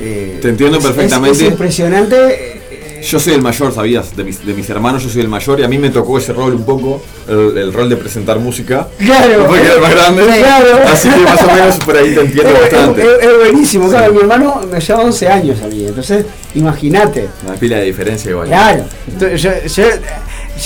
eh, 0.01 0.39
Te 0.41 0.49
entiendo 0.51 0.79
es- 0.79 0.85
perfectamente. 0.85 1.45
Es, 1.47 1.51
impresionante. 1.53 2.58
Yo 3.03 3.19
soy 3.21 3.35
el 3.35 3.43
mayor, 3.43 3.73
¿sabías? 3.73 4.17
De 4.17 4.25
mis, 4.25 4.45
de 4.45 4.55
mis 4.55 4.69
hermanos 4.71 5.03
yo 5.03 5.09
soy 5.09 5.23
el 5.23 5.29
mayor 5.29 5.61
y 5.61 5.63
a 5.65 5.69
mí 5.69 5.79
me 5.79 5.91
tocó 5.91 6.19
ese 6.19 6.33
rol 6.33 6.55
un 6.55 6.65
poco, 6.65 7.03
el, 7.29 7.57
el 7.59 7.73
rol 7.73 7.89
de 7.89 7.97
presentar 7.97 8.39
música. 8.39 8.89
Claro. 8.99 9.47
Porque 9.47 9.63
era 9.65 9.75
el 9.75 9.81
más 9.81 9.91
grande. 9.95 10.23
Claro. 10.27 10.67
Así 10.93 11.09
que 11.09 11.17
más 11.21 11.43
o 11.43 11.53
menos 11.53 11.77
por 11.79 11.97
ahí 11.97 12.15
te 12.15 12.21
entiendo 12.21 12.53
es, 12.55 12.61
bastante. 12.61 13.03
es- 13.03 13.23
es 13.29 13.37
buenísimo, 13.39 13.89
claro, 13.89 14.13
mi 14.13 14.21
hermano 14.21 14.61
me 14.71 14.81
lleva 14.81 15.01
11 15.03 15.29
años 15.29 15.63
a 15.63 15.67
mí, 15.69 15.87
entonces 15.87 16.25
imagínate. 16.55 17.29
Una 17.47 17.55
pila 17.55 17.77
de 17.79 17.85
diferencia 17.85 18.31
igual. 18.31 18.49
Claro, 18.49 18.85
entonces 19.13 19.43
yo, 19.43 19.51
yo 19.67 19.89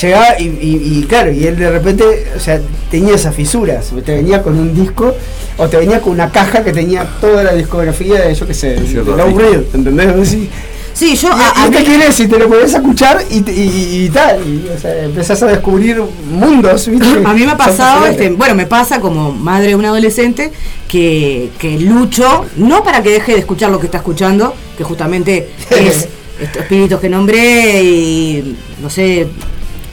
llegaba 0.01 0.41
y, 0.41 0.45
y- 0.45 0.99
y 1.01 1.05
claro, 1.07 1.30
y 1.33 1.47
él 1.47 1.57
de 1.59 1.70
repente, 1.70 2.05
o 2.37 2.41
sea, 2.41 2.61
tenía 2.91 3.14
esas 3.14 3.35
fisuras, 3.35 3.91
te 4.05 4.14
venía 4.14 4.43
con 4.43 4.59
un 4.59 4.74
disco 4.74 5.14
o 5.59 5.68
te 5.68 5.76
venía 5.76 6.01
con 6.01 6.12
una 6.12 6.30
caja 6.30 6.64
que 6.64 6.72
tenía 6.72 7.05
toda 7.20 7.43
la 7.43 7.53
discografía 7.55 8.22
de, 8.22 8.35
yo 8.35 8.47
qué 8.47 8.55
sé, 8.55 8.68
de 8.70 10.07
Low 10.07 10.24
sí. 10.24 10.49
Sí, 10.95 11.16
yo 11.16 11.28
y, 11.28 11.61
a, 11.61 11.70
te 11.70 11.84
querés 11.84 12.20
y 12.20 12.28
te 12.28 12.38
lo 12.38 12.49
podés 12.49 12.74
escuchar 12.74 13.24
y, 13.30 13.38
y, 13.38 14.11
tal, 14.11 14.40
y, 14.47 14.68
o 14.68 14.78
sea, 14.78 15.05
empezás 15.05 15.43
a 15.43 15.47
descubrir 15.47 16.03
mundos, 16.30 16.86
¿viste? 16.86 17.07
A 17.24 17.32
mí 17.32 17.45
me 17.45 17.53
ha 17.53 17.57
pasado, 17.57 18.07
este, 18.07 18.30
bueno, 18.30 18.55
me 18.55 18.66
pasa 18.66 19.01
como 19.01 19.32
madre 19.32 19.68
de 19.68 19.76
un 19.76 19.84
adolescente 19.84 20.53
que, 20.88 21.51
que 21.59 21.78
lucho, 21.78 22.45
no 22.57 22.84
para 22.84 23.03
que 23.03 23.11
deje 23.11 23.32
de 23.32 23.38
escuchar 23.38 23.70
lo 23.70 23.80
que 23.80 23.86
está 23.86 23.99
escuchando, 23.99 24.55
que 24.76 24.84
justamente 24.84 25.51
es 25.70 26.09
estos 26.40 26.62
espíritus 26.62 27.01
que 27.01 27.09
nombré 27.09 27.82
y 27.82 28.57
no 28.80 28.90
sé, 28.90 29.28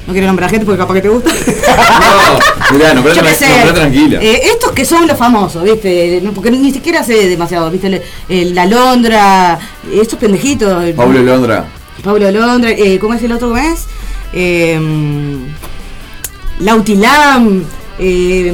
no 0.08 0.14
quiero 0.14 0.28
nombrar 0.28 0.50
gente 0.50 0.66
porque 0.66 0.80
capaz 0.80 0.94
que 0.96 1.02
te 1.02 1.10
gusta. 1.10 1.32
No, 2.72 2.78
mirá, 2.78 2.94
nombrá, 2.94 3.14
tra- 3.16 3.74
tranquila. 3.74 4.20
eh, 4.22 4.42
estos 4.54 4.72
que 4.74 4.86
son 4.86 5.08
los 5.08 5.18
famosos, 5.18 5.64
¿viste? 5.64 6.22
Porque 6.36 6.52
ni 6.52 6.72
siquiera 6.72 7.04
sé 7.04 7.28
demasiado, 7.28 7.72
¿viste? 7.72 7.88
El- 7.88 8.02
el- 8.30 8.54
la 8.56 8.66
Londra, 8.68 9.58
estos 9.92 10.20
pendejitos. 10.20 10.84
el- 10.84 10.94
Pablo 10.94 11.20
Londra. 11.24 11.66
Pablo 12.04 12.30
Londra, 12.32 12.70
eh, 12.70 13.00
¿cómo 13.00 13.16
es 13.16 13.24
el 13.24 13.32
otro 13.32 13.54
que 13.56 13.68
es? 13.70 13.86
Eh, 14.34 14.80
Lautilam, 16.60 17.64
eh, 17.98 18.52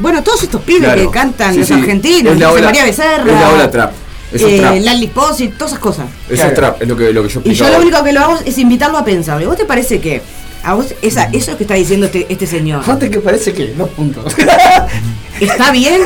bueno, 0.00 0.22
todos 0.22 0.42
estos 0.42 0.60
pibes 0.62 0.82
Claro. 0.84 1.02
que 1.02 1.10
cantan, 1.10 1.52
Sí, 1.54 1.60
los 1.60 1.68
sí. 1.68 1.74
argentinos, 1.74 2.32
Es 2.34 2.38
la 2.40 2.46
José 2.48 2.58
ola- 2.58 2.66
María 2.68 2.84
Becerra, 2.84 3.32
es 3.32 3.40
la 3.40 3.48
ola 3.50 3.70
trap. 3.70 3.92
Es 4.32 4.42
eh, 4.42 4.58
trap. 4.60 4.76
Lali 4.80 5.06
Posi, 5.06 5.48
todas 5.48 5.68
esas 5.72 5.78
cosas. 5.78 6.06
Eso 6.28 6.34
Claro. 6.34 6.48
es 6.50 6.54
trap, 6.54 6.82
es 6.82 6.88
lo 6.88 6.96
que, 6.96 7.12
lo 7.12 7.22
que 7.22 7.28
yo 7.28 7.40
Y 7.44 7.54
yo 7.54 7.68
lo 7.70 7.78
único 7.78 8.02
que 8.02 8.12
lo 8.12 8.20
hago 8.20 8.38
es 8.44 8.58
invitarlo 8.58 8.98
a 8.98 9.04
pensar. 9.04 9.40
¿Y 9.40 9.44
vos 9.46 9.56
te 9.56 9.64
parece 9.64 10.00
que 10.00 10.20
a 10.64 10.74
vos 10.74 10.94
esa, 11.02 11.24
eso 11.32 11.56
que 11.56 11.64
está 11.64 11.74
diciendo 11.74 12.06
este, 12.06 12.26
este 12.28 12.46
señor 12.46 12.86
¿No 12.86 12.98
te 12.98 13.10
que 13.10 13.20
parece 13.20 13.52
que? 13.52 13.74
Dos 13.74 13.90
puntos. 13.90 14.34
está 15.40 15.70
bien? 15.70 16.00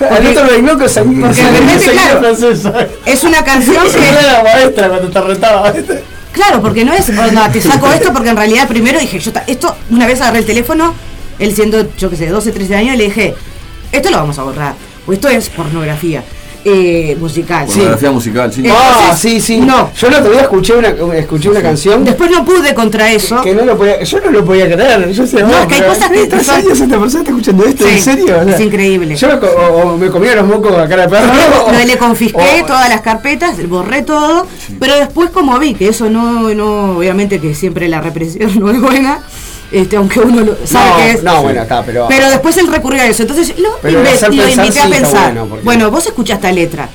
Otro 0.00 0.44
lo 0.44 0.56
ignoro 0.56 0.78
porque 0.78 0.92
de 0.92 1.02
repente, 1.02 1.90
claro, 1.90 2.88
Es 3.04 3.24
una 3.24 3.44
canción 3.44 3.84
que 3.86 3.98
que 3.98 4.08
era 4.08 4.22
la 4.22 4.42
maestra 4.42 4.88
cuando 4.88 5.10
te 5.10 5.20
retaba, 5.20 5.72
¿viste? 5.72 6.04
Claro, 6.32 6.62
porque 6.62 6.84
no 6.84 6.92
es, 6.92 7.08
onda, 7.08 7.50
te 7.50 7.60
saco 7.60 7.90
esto 7.92 8.12
porque 8.12 8.30
en 8.30 8.36
realidad 8.36 8.68
primero 8.68 8.98
dije, 8.98 9.18
yo 9.18 9.32
esto, 9.46 9.76
una 9.90 10.06
vez 10.06 10.20
agarré 10.20 10.38
el 10.38 10.46
teléfono, 10.46 10.94
él 11.38 11.54
siendo, 11.54 11.94
yo 11.96 12.08
qué 12.08 12.16
sé, 12.16 12.28
12, 12.28 12.52
13 12.52 12.76
años, 12.76 12.94
y 12.94 12.98
le 12.98 13.04
dije, 13.04 13.34
esto 13.90 14.10
lo 14.10 14.18
vamos 14.18 14.38
a 14.38 14.44
borrar, 14.44 14.74
o 15.06 15.12
esto 15.12 15.28
es 15.28 15.50
pornografía 15.50 16.22
eh, 16.64 17.16
musical. 17.18 17.66
Pornografía 17.66 18.10
musical, 18.10 18.52
sí. 18.52 18.62
Ah, 18.70 19.14
sí, 19.16 19.40
sí. 19.40 19.60
no. 19.60 19.90
Yo 19.94 20.08
el 20.08 20.14
otro 20.14 20.30
día 20.32 20.42
escuché 20.42 20.74
una, 20.74 20.88
escuché 21.16 21.48
una 21.50 21.62
canción 21.62 22.04
Después 22.04 22.30
no 22.30 22.44
pude 22.44 22.74
contra 22.74 23.10
eso. 23.12 23.40
que 23.42 23.54
no 23.54 23.64
lo 23.64 23.76
podía, 23.76 24.02
yo 24.02 24.20
no 24.20 24.30
lo 24.30 24.44
podía 24.44 24.66
creer. 24.72 25.10
Yo 25.12 25.22
decía, 25.22 25.40
No, 25.40 25.48
"Oh, 25.48 25.60
es 25.62 25.66
que 25.66 25.74
hay 25.74 25.82
cosas 25.82 26.08
¿qué 26.10 26.14
que 26.22 26.26
tres 26.28 26.46
son- 26.46 26.54
años 26.56 26.80
esta 26.80 26.98
persona 27.00 27.20
está 27.22 27.30
escuchando 27.30 27.64
esto? 27.64 27.84
Sí, 27.84 27.90
¿En 27.94 28.02
serio? 28.02 28.38
O 28.40 28.44
sea, 28.44 28.54
es 28.54 28.60
increíble. 28.60 29.16
Yo 29.16 29.28
o, 29.28 29.82
o 29.92 29.96
me 29.96 30.08
comía 30.08 30.34
los 30.36 30.46
mocos 30.46 30.72
a 30.76 30.88
cara 30.88 31.02
de 31.02 31.08
perro. 31.08 31.26
No, 31.26 31.64
o- 31.66 31.72
le 31.86 31.98
confisqué 31.98 32.62
o- 32.62 32.66
todas 32.66 32.88
las 32.88 33.00
carpetas, 33.00 33.56
borré 33.68 34.02
todo, 34.02 34.46
pero 34.78 34.96
después 34.96 35.30
como 35.30 35.58
vi 35.58 35.74
que 35.74 35.88
eso 35.88 36.08
no, 36.10 36.52
no, 36.54 36.96
obviamente 36.98 37.40
que 37.40 37.54
siempre 37.54 37.88
la 37.88 38.00
represión 38.00 38.50
no 38.58 38.70
es 38.70 38.80
buena, 38.80 39.20
este, 39.72 39.96
aunque 39.96 40.20
uno 40.20 40.40
lo, 40.42 40.56
sabe 40.66 40.90
No, 40.90 40.96
que 40.96 41.10
es. 41.12 41.22
no, 41.22 41.42
bueno, 41.42 41.62
está, 41.62 41.82
pero- 41.84 42.06
Pero 42.08 42.28
después 42.30 42.56
él 42.58 42.66
recurrió 42.68 43.02
a 43.02 43.06
eso, 43.06 43.22
entonces 43.22 43.54
lo, 43.58 43.70
lo 43.90 44.48
invité 44.48 44.80
a 44.80 44.88
pensar. 44.88 45.32
bueno, 45.32 45.46
porque- 45.48 45.64
Bueno, 45.64 45.90
vos 45.90 46.06
escuchás 46.06 46.36
esta 46.36 46.52
letra. 46.52 46.88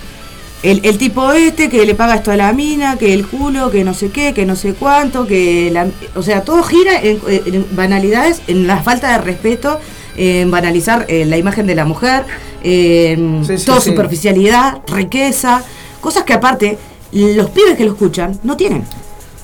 El, 0.64 0.82
el 0.84 0.98
tipo 0.98 1.32
este 1.34 1.70
que 1.70 1.86
le 1.86 1.94
paga 1.94 2.16
esto 2.16 2.32
a 2.32 2.36
la 2.36 2.52
mina, 2.52 2.98
que 2.98 3.14
el 3.14 3.28
culo, 3.28 3.70
que 3.70 3.84
no 3.84 3.94
sé 3.94 4.10
qué, 4.10 4.34
que 4.34 4.46
no 4.46 4.56
sé 4.56 4.74
cuánto, 4.74 5.28
que 5.28 5.70
la, 5.72 5.88
o 6.16 6.24
sea, 6.24 6.42
todo 6.42 6.64
gira 6.64 7.00
en, 7.00 7.20
en 7.28 7.66
banalidades, 7.76 8.42
en 8.48 8.66
la 8.66 8.82
falta 8.82 9.12
de 9.12 9.18
respeto, 9.20 9.80
en 10.18 10.50
banalizar 10.50 11.06
eh, 11.10 11.26
la 11.26 11.38
imagen 11.38 11.68
de 11.68 11.76
la 11.76 11.86
mujer, 11.86 12.26
en 12.64 13.46
Sí, 13.46 13.58
sí, 13.60 13.66
toda 13.66 13.80
sí. 13.80 13.92
superficialidad, 13.92 14.80
riqueza, 14.88 15.62
cosas 16.02 16.24
que 16.24 16.34
aparte 16.34 16.78
los 17.12 17.50
pibes 17.52 17.76
que 17.78 17.86
lo 17.86 17.92
escuchan 17.92 18.40
no 18.44 18.58
tienen. 18.58 18.84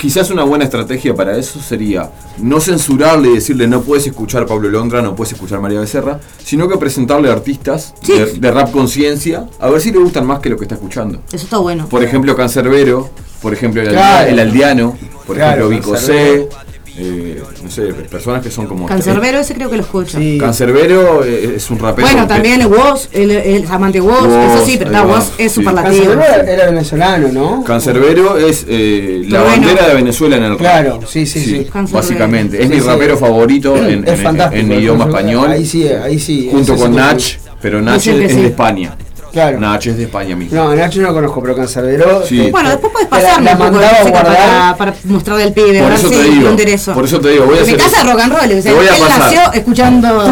Quizás 0.04 0.30
una 0.32 0.44
buena 0.44 0.66
estrategia 0.66 1.16
para 1.16 1.38
eso 1.38 1.62
sería 1.62 2.12
no 2.40 2.60
censurarle 2.60 3.30
y 3.30 3.36
decirle 3.36 3.68
no 3.70 3.84
puedes 3.84 4.06
escuchar 4.06 4.46
Pablo 4.46 4.68
Londra, 4.68 5.02
no 5.02 5.16
puedes 5.16 5.32
escuchar 5.32 5.62
María 5.62 5.80
Becerra, 5.80 6.20
sino 6.44 6.68
que 6.68 6.76
presentarle 6.78 7.32
artistas 7.32 7.94
Sí. 8.02 8.12
de, 8.12 8.26
de 8.34 8.52
rap 8.52 8.70
conciencia 8.72 9.48
a 9.62 9.70
ver 9.70 9.80
si 9.80 9.94
le 9.94 10.00
gustan 10.00 10.26
más 10.26 10.42
que 10.42 10.50
lo 10.50 10.58
que 10.58 10.66
está 10.66 10.76
escuchando. 10.76 11.22
Eso 11.32 11.46
está 11.46 11.58
bueno. 11.60 11.88
Por 11.88 12.04
ejemplo, 12.04 12.36
Cancerbero, 12.36 13.10
por 13.42 13.54
ejemplo, 13.54 13.82
el, 13.82 13.92
Claro. 13.92 14.30
el 14.30 14.40
Aldeano, 14.40 14.98
por 15.26 15.38
Claro, 15.38 15.70
ejemplo, 15.72 15.94
Vico 15.94 15.96
C. 16.06 16.50
eh, 16.98 17.42
no 17.64 17.72
sé, 17.72 17.84
personas 17.94 18.44
que 18.44 18.52
son 18.52 18.68
como... 18.68 18.86
Cancerbero 18.86 19.40
ese 19.40 19.54
creo 19.56 19.70
que 19.70 19.78
lo 19.78 19.84
escucha. 19.84 20.18
Sí. 20.20 20.38
Cancerbero 20.40 21.24
eh, 21.24 21.54
es 21.56 21.70
un 21.72 21.80
rapero. 21.80 22.08
Bueno, 22.08 22.28
también 22.28 22.62
el 22.62 22.68
Woz, 22.68 23.10
el, 23.12 23.32
el 23.32 23.66
amante 23.68 24.00
Woz, 24.00 24.28
Woz, 24.28 24.56
eso 24.56 24.66
sí, 24.66 24.76
pero 24.78 24.92
va, 24.92 25.02
Woz 25.04 25.32
es 25.38 25.52
sí. 25.52 25.56
superlativo. 25.62 26.06
Cancerbero 26.06 26.52
era, 26.52 26.66
venezolano, 26.66 27.28
¿no? 27.30 27.64
Cancerbero 27.64 28.38
es 28.38 28.66
eh, 28.68 29.24
la 29.28 29.42
bueno. 29.42 29.66
bandera 29.68 29.88
de 29.88 29.96
Venezuela 29.96 30.38
en 30.38 30.44
el 30.44 30.50
rap. 30.52 30.60
Claro, 30.60 31.00
sí, 31.08 31.26
sí, 31.26 31.40
sí. 31.44 31.68
Básicamente, 31.92 32.58
es 32.62 32.68
Sí, 32.70 32.76
mi 32.76 32.80
sí. 32.82 32.88
rapero 32.88 33.18
favorito 33.18 33.76
en, 33.76 34.04
es 34.08 34.20
en- 34.20 34.24
fantástico. 34.24 34.62
en 34.62 34.72
idioma 34.72 35.06
español. 35.06 35.50
Ahí 35.52 35.66
sí, 35.66 35.88
ahí 35.88 36.20
sí. 36.20 36.50
junto 36.52 36.76
con 36.76 36.96
Nach, 36.96 37.22
pero 37.62 37.82
Nach 37.82 37.98
es 37.98 38.04
sí. 38.04 38.12
de 38.12 38.46
España. 38.48 38.96
Claro. 39.34 39.60
Nach 39.60 39.84
es 39.86 39.98
de 39.98 40.04
España 40.04 40.36
mismo. 40.36 40.56
No, 40.56 40.76
Nacho 40.76 41.02
no 41.02 41.08
lo 41.08 41.14
conozco, 41.16 41.42
pero 41.42 41.56
Cancerbero. 41.56 42.24
Sí. 42.26 42.40
eh, 42.40 42.52
Bueno, 42.52 42.70
después 42.70 42.94
puedes 42.94 43.10
la- 43.12 43.18
pasarme 43.18 43.46
la 43.46 43.52
un 43.54 43.58
poco 43.58 43.70
de 43.72 43.76
mandaba 43.78 43.98
a 43.98 44.00
música 44.04 44.22
guardar. 44.22 44.48
para, 44.48 44.78
para 44.78 44.96
mostrarle 45.06 45.44
al 45.46 45.54
pibe, 45.54 45.82
Por 45.82 45.92
eso 45.92 46.10
te 46.10 46.24
digo, 46.24 46.50
enderezo. 46.50 46.94
por 46.94 47.06
eso 47.06 47.20
te 47.20 47.30
digo, 47.30 47.46
voy 47.46 47.58
a 47.58 47.62
En 47.62 47.66
mi 47.66 47.74
hacer 47.74 47.84
casa 47.84 48.02
eso. 48.04 48.12
rock 48.12 48.22
and 48.22 48.32
roll, 48.34 48.44
o 48.46 48.62
sea, 48.62 48.62
Te 48.62 48.74
voy 48.74 48.86
a 48.88 48.94
él 48.96 49.00
pasar. 49.02 49.20
nació 49.20 49.54
escuchando 49.54 50.26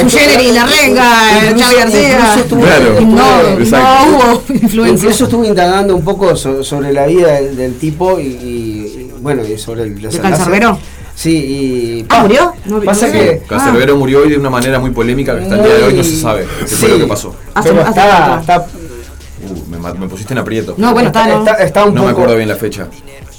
Fugener 0.00 0.40
y 0.40 0.52
La 0.52 0.66
Renga, 0.66 1.04
Xavi 1.58 1.76
García. 1.76 2.18
Claro. 2.48 3.00
No, 3.02 3.58
Exacto. 3.60 4.06
no 4.06 4.16
hubo 4.16 4.42
influencia. 4.54 4.94
Incluso 5.04 5.24
estuve 5.24 5.46
indagando 5.48 5.94
un 5.94 6.02
poco 6.04 6.34
so- 6.34 6.64
sobre 6.64 6.92
la 6.94 7.06
vida 7.06 7.32
del, 7.34 7.54
del 7.56 7.78
tipo 7.78 8.18
y, 8.18 8.22
y- 8.22 9.08
y, 9.08 9.12
bueno, 9.20 9.42
y 9.44 9.58
sobre 9.58 9.82
el 9.82 9.94
desenlace. 10.00 10.20
Cancerbero? 10.20 10.78
Sí, 11.18 11.30
y. 11.36 12.06
Ah, 12.10 12.22
¿murió? 12.22 12.52
No, 12.66 12.80
pasa 12.80 13.06
no 13.08 13.12
que. 13.12 13.18
sé. 13.18 13.42
Cancerbero 13.48 13.96
murió 13.96 14.20
hoy 14.20 14.30
de 14.30 14.36
una 14.36 14.50
manera 14.50 14.78
muy 14.78 14.90
polémica 14.90 15.34
que 15.36 15.42
hasta 15.42 15.56
el 15.56 15.62
día 15.64 15.74
de 15.74 15.82
hoy 15.82 15.94
no 15.94 16.04
se 16.04 16.16
sabe 16.16 16.46
qué 16.60 16.66
fue 16.66 16.88
lo 16.90 16.98
que 17.00 17.06
pasó. 17.08 17.34
Hace- 17.54 17.70
pero 17.70 17.82
rato. 17.84 18.40
está, 18.40 18.66
Uh, 19.40 19.96
me, 19.98 20.08
pusiste 20.08 20.32
en 20.34 20.38
aprieto. 20.40 20.74
No, 20.78 20.92
bueno, 20.92 21.08
está, 21.08 21.26
no. 21.28 21.38
está, 21.38 21.54
está 21.62 21.84
un 21.84 21.94
no 21.94 22.04
me 22.04 22.10
acuerdo 22.10 22.36
bien 22.36 22.48
la 22.48 22.56
fecha. 22.56 22.88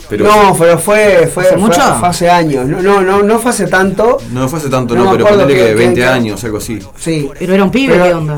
Pero 0.10 0.26
no, 0.26 0.56
pero 0.58 0.78
fue, 0.80 1.28
fue, 1.34 1.44
¿Hace 1.44 1.50
fue- 1.52 1.58
mucho? 1.58 1.82
fue 2.00 2.08
hace 2.10 2.30
años. 2.30 2.66
No, 2.66 2.82
no, 2.82 3.02
no, 3.02 3.22
no 3.22 3.40
fue 3.40 3.52
hace 3.52 3.68
tanto. 3.68 4.18
no 4.32 4.48
fue 4.50 4.60
hace 4.60 4.70
tanto, 4.70 4.96
No 4.96 5.06
no, 5.06 5.12
pero 5.12 5.26
ponele 5.28 5.54
que- 5.54 5.66
que 5.68 5.76
20 5.76 6.00
que- 6.02 6.06
años, 6.06 6.44
algo 6.44 6.58
así. 6.58 6.80
Sí. 6.98 7.30
Pero 7.38 7.54
era 7.54 7.64
un 7.64 7.70
pibe, 7.72 7.94
Pero- 7.94 8.06
¿qué 8.06 8.14
onda? 8.14 8.38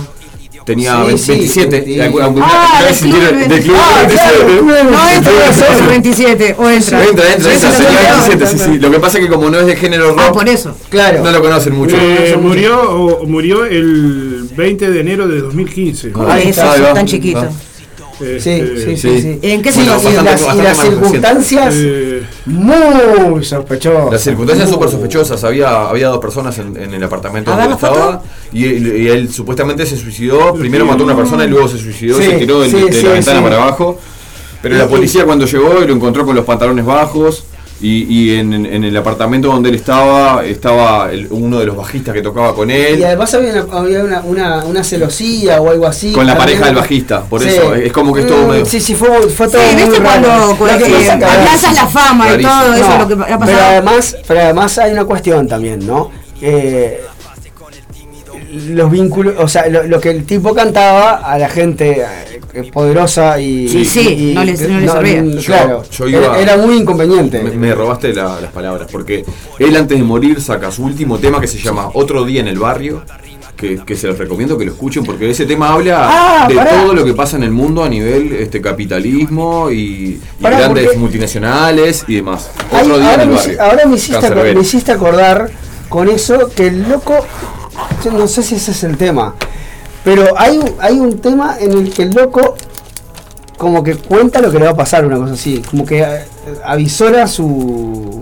Tenía 0.65 1.03
Sí, 1.11 1.17
sí, 1.17 1.31
27. 1.31 1.81
20. 1.81 2.03
aunque- 2.03 2.21
aunque 2.23 2.41
Ah, 2.43 2.83
del 2.85 2.95
club 2.97 3.47
del 3.47 3.61
club 3.63 3.75
Ah, 3.79 4.07
claro, 4.07 4.45
27. 4.45 4.83
No 4.91 5.09
entra 5.09 5.31
Sí, 5.53 5.83
27, 5.89 6.55
o 6.57 6.69
entra. 6.69 7.03
Entra, 7.05 7.33
entra, 7.33 7.49
Sí, 7.49 7.55
entra, 7.55 7.71
sí, 7.71 7.75
sí, 7.77 7.83
27, 7.83 8.45
sí, 8.47 8.51
entra. 8.53 8.65
sí. 8.73 8.79
Lo 8.79 8.91
que 8.91 8.99
pasa 8.99 9.17
es 9.17 9.25
que 9.25 9.29
como 9.31 9.49
no 9.49 9.59
es 9.59 9.65
de 9.65 9.75
género 9.75 10.09
rock, 10.09 10.19
Ah, 10.21 10.31
por 10.31 10.47
eso. 10.47 10.75
Claro. 10.89 11.23
no 11.23 11.31
lo 11.31 11.41
conocen 11.41 11.75
mucho. 11.75 11.95
Eh, 11.99 12.37
murió, 12.39 12.79
o- 12.91 13.25
murió 13.25 13.65
el 13.65 14.47
20 14.55 14.89
de 14.91 14.99
enero 14.99 15.27
de 15.27 15.41
2015. 15.41 16.11
Ah, 16.15 16.39
eso, 16.39 16.61
tan 16.93 17.05
chiquito. 17.07 17.47
Sí, 18.39 18.97
sí, 18.97 18.97
sí. 18.97 19.39
¿En 19.41 19.61
qué 19.61 19.69
y 19.69 19.71
situación? 19.71 20.25
las, 20.25 20.41
y 20.41 20.81
circunstancias 20.81 21.75
muy 22.45 23.43
sospechosas. 23.43 24.11
Las 24.11 24.21
circunstancias 24.21 24.69
súper 24.69 24.89
sospechosas. 24.89 25.43
Había, 25.43 25.89
había 25.89 26.07
dos 26.07 26.19
personas 26.19 26.57
en, 26.59 26.77
en 26.77 26.93
el 26.93 27.03
apartamento 27.03 27.51
donde 27.51 27.67
ver, 27.67 27.75
él 27.75 27.81
¿la 27.81 27.87
estaba. 27.87 28.23
Y 28.53 28.65
él, 28.65 29.01
y 29.01 29.07
él 29.07 29.31
supuestamente 29.31 29.85
se 29.85 29.97
suicidó. 29.97 30.53
Primero 30.53 30.85
mató 30.85 31.03
a 31.03 31.05
una 31.05 31.15
persona 31.15 31.45
y 31.45 31.49
luego 31.49 31.67
se 31.67 31.77
suicidó 31.77 32.17
se 32.17 32.37
tiró 32.37 32.61
de, 32.61 32.69
sí, 32.69 33.03
la 33.03 33.13
ventana 33.13 33.39
sí. 33.39 33.43
para 33.43 33.63
abajo. 33.63 33.99
Pero 34.61 34.77
la 34.77 34.87
policía 34.87 35.25
cuando 35.25 35.45
llegó 35.45 35.81
y 35.83 35.87
lo 35.87 35.93
encontró 35.93 36.25
con 36.25 36.35
los 36.35 36.45
pantalones 36.45 36.85
bajos. 36.85 37.45
Y, 37.83 38.03
y 38.03 38.35
en, 38.37 38.53
en 38.53 38.83
el 38.83 38.95
apartamento 38.95 39.47
donde 39.47 39.69
él 39.69 39.75
estaba, 39.75 40.45
estaba 40.45 41.11
el- 41.11 41.27
uno 41.31 41.59
de 41.59 41.65
los 41.65 41.75
bajistas 41.75 42.13
que 42.13 42.21
tocaba 42.21 42.53
con 42.53 42.69
él. 42.69 42.99
Y 42.99 43.03
además 43.03 43.33
había 43.33 43.53
una, 43.63 43.77
había 43.79 44.03
una, 44.03 44.21
una, 44.21 44.65
una 44.65 44.83
celosía 44.83 45.59
o 45.59 45.69
algo 45.71 45.87
así. 45.87 46.11
Con 46.13 46.27
la 46.27 46.33
también. 46.35 46.57
pareja 46.59 46.65
del 46.67 46.75
bajista, 46.75 47.23
por 47.23 47.41
Sí. 47.41 47.47
eso, 47.49 47.73
es 47.73 47.91
como 47.91 48.13
que 48.13 48.21
es 48.21 48.27
todo 48.27 48.45
Mm, 48.45 48.49
medio- 48.51 48.65
Sí, 48.67 48.79
sí, 48.79 48.93
fue, 48.93 49.09
fue 49.29 49.47
todo. 49.47 49.61
Sí, 49.61 49.73
muy 49.75 49.83
¿viste 49.83 49.99
raro. 49.99 50.55
cuando, 50.57 50.85
que 50.85 51.73
la 51.73 51.87
fama 51.87 52.25
y 52.25 52.27
Clarísimo. 52.37 52.61
todo 52.61 52.73
eso 52.75 52.87
No, 52.89 52.97
lo 52.99 53.07
que 53.07 53.33
ha 53.33 53.39
pero 53.39 53.57
además, 53.59 54.17
pero 54.27 54.39
además 54.41 54.77
hay 54.77 54.91
una 54.93 55.05
cuestión 55.05 55.47
también, 55.47 55.85
¿no? 55.87 56.11
Eh, 56.39 57.01
los 58.69 58.91
vínculos, 58.91 59.35
o 59.37 59.47
sea, 59.47 59.67
lo, 59.69 59.83
lo 59.83 59.99
que 59.99 60.09
el 60.11 60.25
tipo 60.25 60.53
cantaba 60.53 61.15
a 61.15 61.37
la 61.37 61.47
gente 61.49 62.01
eh, 62.01 62.30
poderosa 62.73 63.39
y. 63.39 63.67
Sí, 63.69 63.85
sí, 63.85 64.31
no 64.35 64.43
les- 64.43 64.67
no 64.67 64.79
les 64.79 64.91
servía. 64.91 65.21
mm, 65.21 65.31
Yo- 65.37 65.41
claro, 65.45 65.83
yo 65.91 66.07
iba- 66.07 66.19
era, 66.19 66.39
era 66.39 66.57
muy 66.57 66.77
inconveniente. 66.77 67.41
Me, 67.43 67.51
me 67.51 67.73
robaste 67.75 68.13
la- 68.13 68.39
las 68.41 68.51
palabras, 68.51 68.87
porque 68.91 69.23
él 69.59 69.75
antes 69.75 69.97
de 69.97 70.03
morir 70.03 70.41
saca 70.41 70.71
su 70.71 70.83
último 70.83 71.17
tema 71.19 71.39
que 71.39 71.47
se 71.47 71.57
llama 71.59 71.89
Otro 71.93 72.25
Día 72.25 72.41
en 72.41 72.47
el 72.47 72.59
Barrio, 72.59 73.03
que, 73.55 73.77
que 73.85 73.95
se 73.95 74.07
los 74.07 74.17
recomiendo 74.17 74.57
que 74.57 74.65
lo 74.65 74.71
escuchen, 74.71 75.03
porque 75.03 75.29
ese 75.29 75.45
tema 75.45 75.73
habla 75.73 76.07
Ah, 76.43 76.47
de 76.47 76.55
pará. 76.55 76.81
todo 76.81 76.93
lo 76.95 77.05
que 77.05 77.13
pasa 77.13 77.37
en 77.37 77.43
el 77.43 77.51
mundo 77.51 77.83
a 77.83 77.89
nivel 77.89 78.31
este 78.33 78.59
capitalismo 78.59 79.69
y, 79.69 79.75
y 79.77 80.21
Pará, 80.41 80.57
grandes 80.59 80.85
porque- 80.85 80.97
multinacionales 80.97 82.05
y 82.07 82.15
demás. 82.15 82.49
Otro 82.71 82.97
Día 82.97 83.11
ahora, 83.11 83.13
en 83.15 83.21
el 83.21 83.27
me, 83.29 83.35
Barrio. 83.35 83.61
ahora 83.61 83.85
me 83.85 83.95
hiciste, 83.95 84.13
Cancerbero. 84.13 84.49
acor- 84.49 84.55
me 84.55 84.61
hiciste 84.61 84.91
acordar 84.91 85.51
con 85.89 86.09
eso 86.09 86.49
que 86.55 86.67
el 86.67 86.89
loco, 86.89 87.25
yo 88.03 88.11
no 88.11 88.27
sé 88.27 88.41
si 88.43 88.55
ese 88.55 88.71
es 88.71 88.83
el 88.83 88.97
tema, 88.97 89.35
pero 90.03 90.37
hay, 90.37 90.57
un- 90.57 90.73
hay 90.79 90.99
un 90.99 91.19
tema 91.19 91.55
en 91.59 91.71
el 91.73 91.91
que 91.93 92.03
el 92.03 92.11
loco 92.11 92.55
como 93.57 93.83
que 93.83 93.95
cuenta 93.95 94.41
lo 94.41 94.51
que 94.51 94.57
le 94.59 94.65
va 94.65 94.71
a 94.71 94.75
pasar, 94.75 95.05
una 95.05 95.17
cosa 95.17 95.33
así, 95.33 95.61
como 95.69 95.85
que 95.85 96.01
eh, 96.01 96.25
avisora 96.65 97.27
su... 97.27 98.19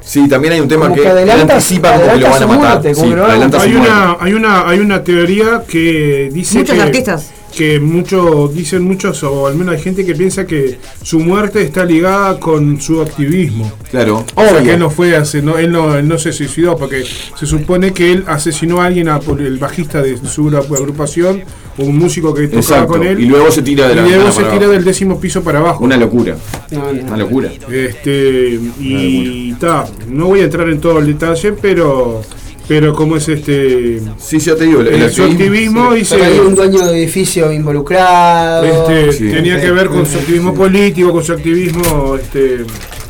Sí, 0.00 0.28
también 0.28 0.54
hay 0.54 0.60
un 0.60 0.66
tema 0.68 0.86
Como 0.86 0.96
que, 0.96 1.02
que 1.02 1.08
adelanta- 1.08 1.54
anticipa 1.54 1.92
como 1.92 2.12
que 2.14 2.18
lo 2.18 2.30
van 2.30 2.42
a 2.42 2.46
matar. 2.46 2.58
muerte, 2.82 2.92
como 2.94 3.04
Sí, 3.06 3.10
que 3.10 3.16
lo 3.16 3.22
van 3.22 3.30
a 3.30 3.34
adelanta 3.34 3.58
su 3.60 3.64
hay, 3.64 3.74
una, 3.76 4.16
hay, 4.20 4.32
una, 4.34 4.68
hay 4.68 4.78
una 4.80 5.04
teoría 5.04 5.62
que 5.68 6.30
dice 6.32 6.58
Muchos 6.58 6.74
que, 6.76 6.82
artistas. 6.82 7.26
Que 7.56 7.78
muchos 7.80 8.54
dicen 8.54 8.82
muchos 8.82 9.22
o 9.22 9.46
al 9.46 9.54
menos 9.56 9.74
hay 9.74 9.80
gente 9.82 10.04
que 10.06 10.14
piensa 10.14 10.46
que 10.46 10.78
su 11.02 11.20
muerte 11.20 11.62
está 11.62 11.84
ligada 11.84 12.40
con 12.40 12.80
su 12.80 13.00
activismo 13.02 13.70
Claro. 13.90 14.24
o 14.34 14.42
sea 14.42 14.62
que 14.62 14.72
él 14.72 14.78
no 14.78 14.88
fue 14.90 15.14
hace, 15.16 15.42
no, 15.42 15.58
él 15.58 15.70
no, 15.70 15.94
él 15.96 16.08
no 16.08 16.18
se 16.18 16.32
suicidó 16.32 16.76
porque 16.76 17.04
se 17.38 17.46
supone 17.46 17.92
que 17.92 18.10
él 18.12 18.24
asesinó 18.26 18.80
a 18.80 18.86
alguien 18.86 19.08
a- 19.08 19.20
por 19.20 19.40
el 19.42 19.58
bajista 19.58 20.00
de 20.02 20.16
su 20.16 20.50
agru- 20.50 20.76
agrupación 20.76 21.42
o 21.78 21.84
un 21.84 21.96
músico 21.98 22.32
que 22.34 22.44
tocaba 22.48 22.60
Exacto. 22.60 22.88
con 22.94 23.02
él 23.06 23.20
Y 23.20 23.26
luego 23.26 23.50
se 23.50 23.62
tira 23.62 23.86
de 23.86 23.92
y 23.92 23.96
la 23.96 24.02
luego 24.02 24.16
ventana 24.24 24.32
se 24.32 24.40
para 24.40 24.52
tira 24.52 24.64
abajo. 24.64 24.72
del 24.76 24.84
décimo 24.84 25.20
piso 25.20 25.42
para 25.42 25.58
abajo 25.58 25.84
Una 25.84 25.96
locura. 25.96 26.36
No, 26.70 26.92
no. 26.92 27.02
Una 27.02 27.16
locura. 27.16 27.50
este 27.70 28.58
y 28.80 29.52
ta, 29.54 29.86
no 30.08 30.26
voy 30.26 30.40
a 30.40 30.44
entrar 30.44 30.68
en 30.68 30.80
todo 30.80 30.98
el 30.98 31.06
detalle 31.06 31.52
pero 31.52 32.22
pero 32.68 32.94
como 32.94 33.16
es 33.16 33.28
este 33.28 34.00
Sí, 34.18 34.38
ya 34.38 34.54
te 34.56 34.64
digo, 34.64 34.80
el, 34.80 34.88
el 34.88 35.10
su 35.12 35.24
activismo 35.24 35.92
dice 35.94 36.16
Pero 36.16 36.30
hay 36.32 36.38
un 36.38 36.54
dueño 36.54 36.86
de 36.86 36.98
edificio 37.02 37.52
involucrado. 37.52 38.64
este, 38.64 39.12
Sí. 39.12 39.30
tenía 39.30 39.60
que 39.60 39.70
ver 39.70 39.88
con 39.88 40.06
su 40.06 40.18
activismo 40.18 40.52
Sí. 40.52 40.56
político, 40.58 41.12
con 41.12 41.24
su 41.24 41.32
activismo 41.32 42.16
este, 42.16 42.64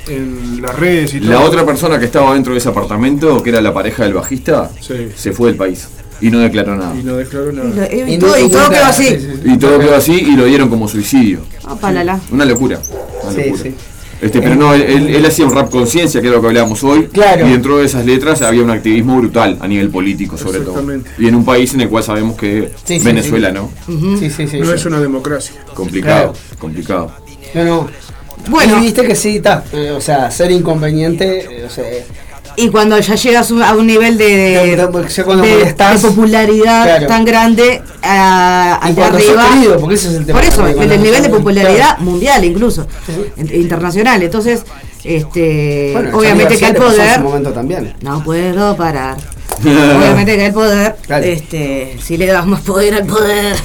en 0.09 0.61
las 0.63 0.77
redes 0.79 1.15
y 1.15 1.21
todo. 1.21 1.31
La 1.31 1.41
otra 1.41 1.65
persona 1.65 1.99
que 1.99 2.07
estaba 2.07 2.35
dentro 2.35 2.53
de 2.53 2.59
ese 2.59 2.69
apartamento, 2.69 3.43
que 3.43 3.51
era 3.51 3.61
la 3.61 3.73
pareja 3.73 4.05
del 4.05 4.15
bajista, 4.15 4.71
Sí. 4.81 5.09
se 5.15 5.33
fue 5.33 5.49
del 5.49 5.57
país 5.57 5.89
y 6.21 6.31
no 6.31 6.39
declaró 6.41 6.77
nada. 6.77 6.95
Y 6.99 7.03
no 7.05 7.17
declaró 7.17 7.53
nada. 7.53 7.89
y 7.93 8.15
Y 8.15 8.19
todo, 8.19 8.39
y 8.39 8.49
quedó 8.49 8.85
así. 8.85 9.05
sí, 9.05 9.17
sí, 9.21 9.27
sí. 9.45 9.51
Y 9.53 9.59
todo 9.59 9.79
quedó 9.79 9.95
así 9.97 10.13
y 10.13 10.37
lo 10.37 10.45
dieron 10.47 10.69
como 10.69 10.89
suicidio. 10.89 11.41
La, 11.83 12.05
la. 12.05 12.21
Una 12.31 12.45
locura. 12.45 12.81
Una 13.23 13.33
Sí, 13.33 13.51
locura. 13.51 13.71
Este, 14.23 14.41
pero 14.41 14.55
no, 14.55 14.73
él, 14.73 14.83
él- 14.83 15.15
él 15.17 15.27
hacía 15.27 15.45
un 15.45 15.53
rap 15.53 15.69
conciencia, 15.69 16.21
que 16.23 16.29
es 16.29 16.33
lo 16.33 16.41
que 16.41 16.47
hablábamos 16.47 16.83
hoy. 16.85 17.09
Claro. 17.13 17.47
Y 17.47 17.51
dentro 17.51 17.79
de 17.79 17.87
esas 17.87 18.07
letras 18.07 18.41
había 18.41 18.63
un 18.63 18.71
activismo 18.71 19.17
brutal 19.19 19.59
a 19.61 19.67
nivel 19.67 19.91
político, 19.91 20.39
sobre 20.39 20.61
todo. 20.61 20.71
Exactamente. 20.79 21.11
Y 21.19 21.27
en 21.27 21.35
un 21.35 21.45
país 21.45 21.75
en 21.75 21.81
el 21.83 21.89
cual 21.89 22.05
sabemos 22.05 22.37
que 22.37 22.71
Sí, 22.85 23.01
Venezuela, 23.01 23.49
sí. 23.51 23.55
¿no? 23.55 24.17
Sí, 24.19 24.31
sí, 24.31 24.47
sí. 24.47 24.61
No 24.61 24.67
sí. 24.67 24.73
es 24.75 24.85
una 24.87 25.01
democracia. 25.01 25.57
Complicado, 25.75 26.33
complicado. 26.59 27.13
No, 27.55 27.65
no. 27.65 27.87
Bueno. 28.49 28.79
Y 28.79 28.83
viste 28.83 29.05
que 29.07 29.15
sí, 29.17 29.37
está. 29.37 29.65
o 29.97 30.01
sea, 30.01 30.31
ser 30.31 30.51
inconveniente. 30.53 31.41
eh, 31.61 31.65
o 31.67 31.71
sea, 31.71 31.85
Y 32.57 32.69
cuando 32.69 32.99
ya 32.99 33.15
llegas 33.15 33.51
a 33.51 33.75
un 33.75 33.87
nivel 33.87 34.19
de, 34.19 34.77
popularidad 36.03 36.85
Claro. 36.85 37.07
tan 37.07 37.25
grande, 37.25 37.83
a, 38.03 38.79
allá 38.83 39.07
arriba. 39.07 39.49
querido, 39.53 39.79
porque 39.79 39.95
ese 39.95 40.09
es 40.09 40.15
el 40.15 40.27
tema. 40.27 40.39
Por 40.41 40.49
eso, 40.49 40.67
el, 40.67 41.03
nivel 41.03 41.23
de 41.23 41.29
popularidad 41.31 41.99
mundial 41.99 42.45
incluso, 42.45 42.87
in- 43.37 43.55
internacional. 43.55 44.23
Entonces, 44.23 44.65
este, 45.05 45.91
Bueno, 45.95 46.11
obviamente 46.19 46.57
que 46.59 46.67
el 46.67 46.75
poder, 46.75 47.23
también. 47.55 47.95
no 48.03 48.23
puedo 48.23 48.77
parar. 48.77 49.17
obviamente 49.61 50.37
que 50.37 50.47
el 50.47 50.53
poder, 50.53 50.97
Claro. 51.07 51.25
este, 51.25 51.97
si 52.03 52.17
le 52.17 52.27
das 52.27 52.47
más 52.47 52.61
poder 52.63 52.95
al 52.95 53.07
poder. 53.07 53.57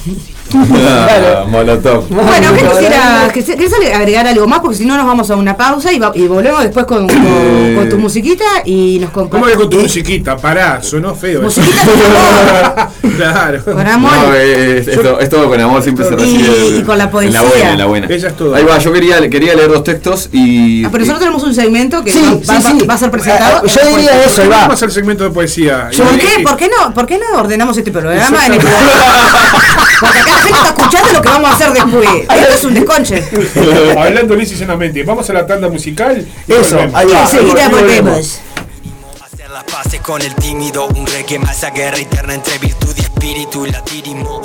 Ah, 0.54 1.44
Molotov. 1.48 2.06
Bueno, 2.08 2.54
¿qué 2.54 2.64
quisiera, 2.64 3.30
querés 3.32 3.72
agregar 3.94 4.26
algo 4.26 4.46
más? 4.46 4.60
Porque 4.60 4.76
si 4.76 4.84
no 4.86 4.96
nos 4.96 5.06
vamos 5.06 5.30
a 5.30 5.36
una 5.36 5.56
pausa 5.56 5.92
y, 5.92 5.98
va- 5.98 6.12
y 6.14 6.26
volvemos 6.26 6.62
después 6.62 6.86
con, 6.86 7.06
con- 7.06 7.16
Eh. 7.26 7.74
con 7.76 7.88
tu 7.88 7.98
musiquita 7.98 8.44
y 8.64 8.98
nos 9.00 9.10
¿Cómo 9.10 9.26
que 9.26 9.30
compartimos. 9.32 9.62
con 9.66 9.70
tu 9.70 9.80
musiquita? 9.80 10.36
Pará, 10.36 10.82
sonó 10.82 11.14
feo. 11.14 11.46
eso. 11.46 11.60
Musiquita 11.60 11.84
con 13.02 13.06
amor. 13.12 13.16
claro. 13.16 13.64
Con 13.64 13.86
amor. 13.86 14.12
No, 14.12 14.34
eh, 14.34 14.78
es, 14.78 14.88
es 14.88 15.02
todo, 15.02 15.20
es 15.20 15.28
todo 15.28 15.48
con 15.48 15.60
amor, 15.60 15.82
siempre 15.82 16.04
se 16.06 16.16
recibe. 16.16 16.78
y 16.78 16.82
con 16.82 16.96
la 16.98 17.04
En 17.04 17.10
poesía. 17.10 17.32
la 17.32 17.42
buena, 17.48 17.70
en 17.72 17.78
la 17.78 17.86
buena. 17.86 18.06
Ella 18.10 18.28
es 18.28 18.36
todo. 18.36 18.54
Ahí 18.54 18.64
va, 18.64 18.78
yo 18.78 18.92
quería, 18.92 19.28
quería 19.28 19.54
leer 19.54 19.68
dos 19.68 19.84
textos 19.84 20.28
y. 20.32 20.84
Ah, 20.84 20.88
pero 20.90 21.00
nosotros 21.04 21.20
tenemos 21.20 21.42
un 21.42 21.54
segmento 21.54 22.02
que 22.02 22.12
Sí, 22.12 22.20
va, 22.22 22.30
sí, 22.58 22.62
va- 22.64 22.70
sí. 22.80 22.86
va 22.86 22.94
a 22.94 22.98
ser 22.98 23.10
presentado. 23.10 23.62
Ah, 23.64 23.66
yo 23.66 23.96
diría 23.96 24.24
eso, 24.24 24.42
ahí 24.42 24.48
va. 24.48 24.58
Vamos 24.62 24.82
al 24.82 24.90
segmento 24.92 25.24
de 25.24 25.30
poesía. 25.30 25.90
¿Por 25.96 26.18
qué? 26.18 26.42
¿Por 26.42 26.56
qué 26.56 26.68
no? 26.68 26.94
¿Por 26.94 27.06
qué 27.06 27.18
no 27.18 27.38
ordenamos 27.38 27.76
este 27.76 27.90
programa 27.92 28.46
en 28.46 28.52
el 28.54 28.58
Porque 28.60 28.74
acá 28.74 30.37
la 30.38 30.42
gente 30.42 30.58
está 30.58 30.68
escuchando 30.82 31.12
lo 31.12 31.22
que 31.22 31.28
vamos 31.28 31.50
a 31.50 31.54
hacer 31.54 31.72
después. 31.72 32.08
Esto 32.30 32.54
es 32.54 32.64
un 32.64 32.74
desconche. 32.74 33.24
Hablando 33.98 34.34
lisa 34.36 34.54
y 34.54 34.58
llanamente, 34.58 35.02
vamos 35.02 35.28
a 35.28 35.32
la 35.32 35.46
tanda 35.46 35.68
musical. 35.68 36.26
y 36.46 36.52
Eso, 36.52 36.76
volvemos. 36.76 36.94
ahí 36.94 37.06
va. 37.08 37.20
Enseguida 37.22 37.68
volvemos. 37.68 38.40
Hacer 39.24 39.50
las 39.50 39.64
paces 39.64 40.00
con 40.00 40.22
el 40.22 40.34
tímido, 40.34 40.86
un 40.88 41.06
reggae 41.06 41.38
más 41.38 41.62
a 41.64 41.70
guerra 41.70 41.98
eterna 41.98 42.34
entre 42.34 42.58
virtud 42.58 42.94
y 42.96 43.00
espíritu, 43.00 43.66
latirismo. 43.66 44.40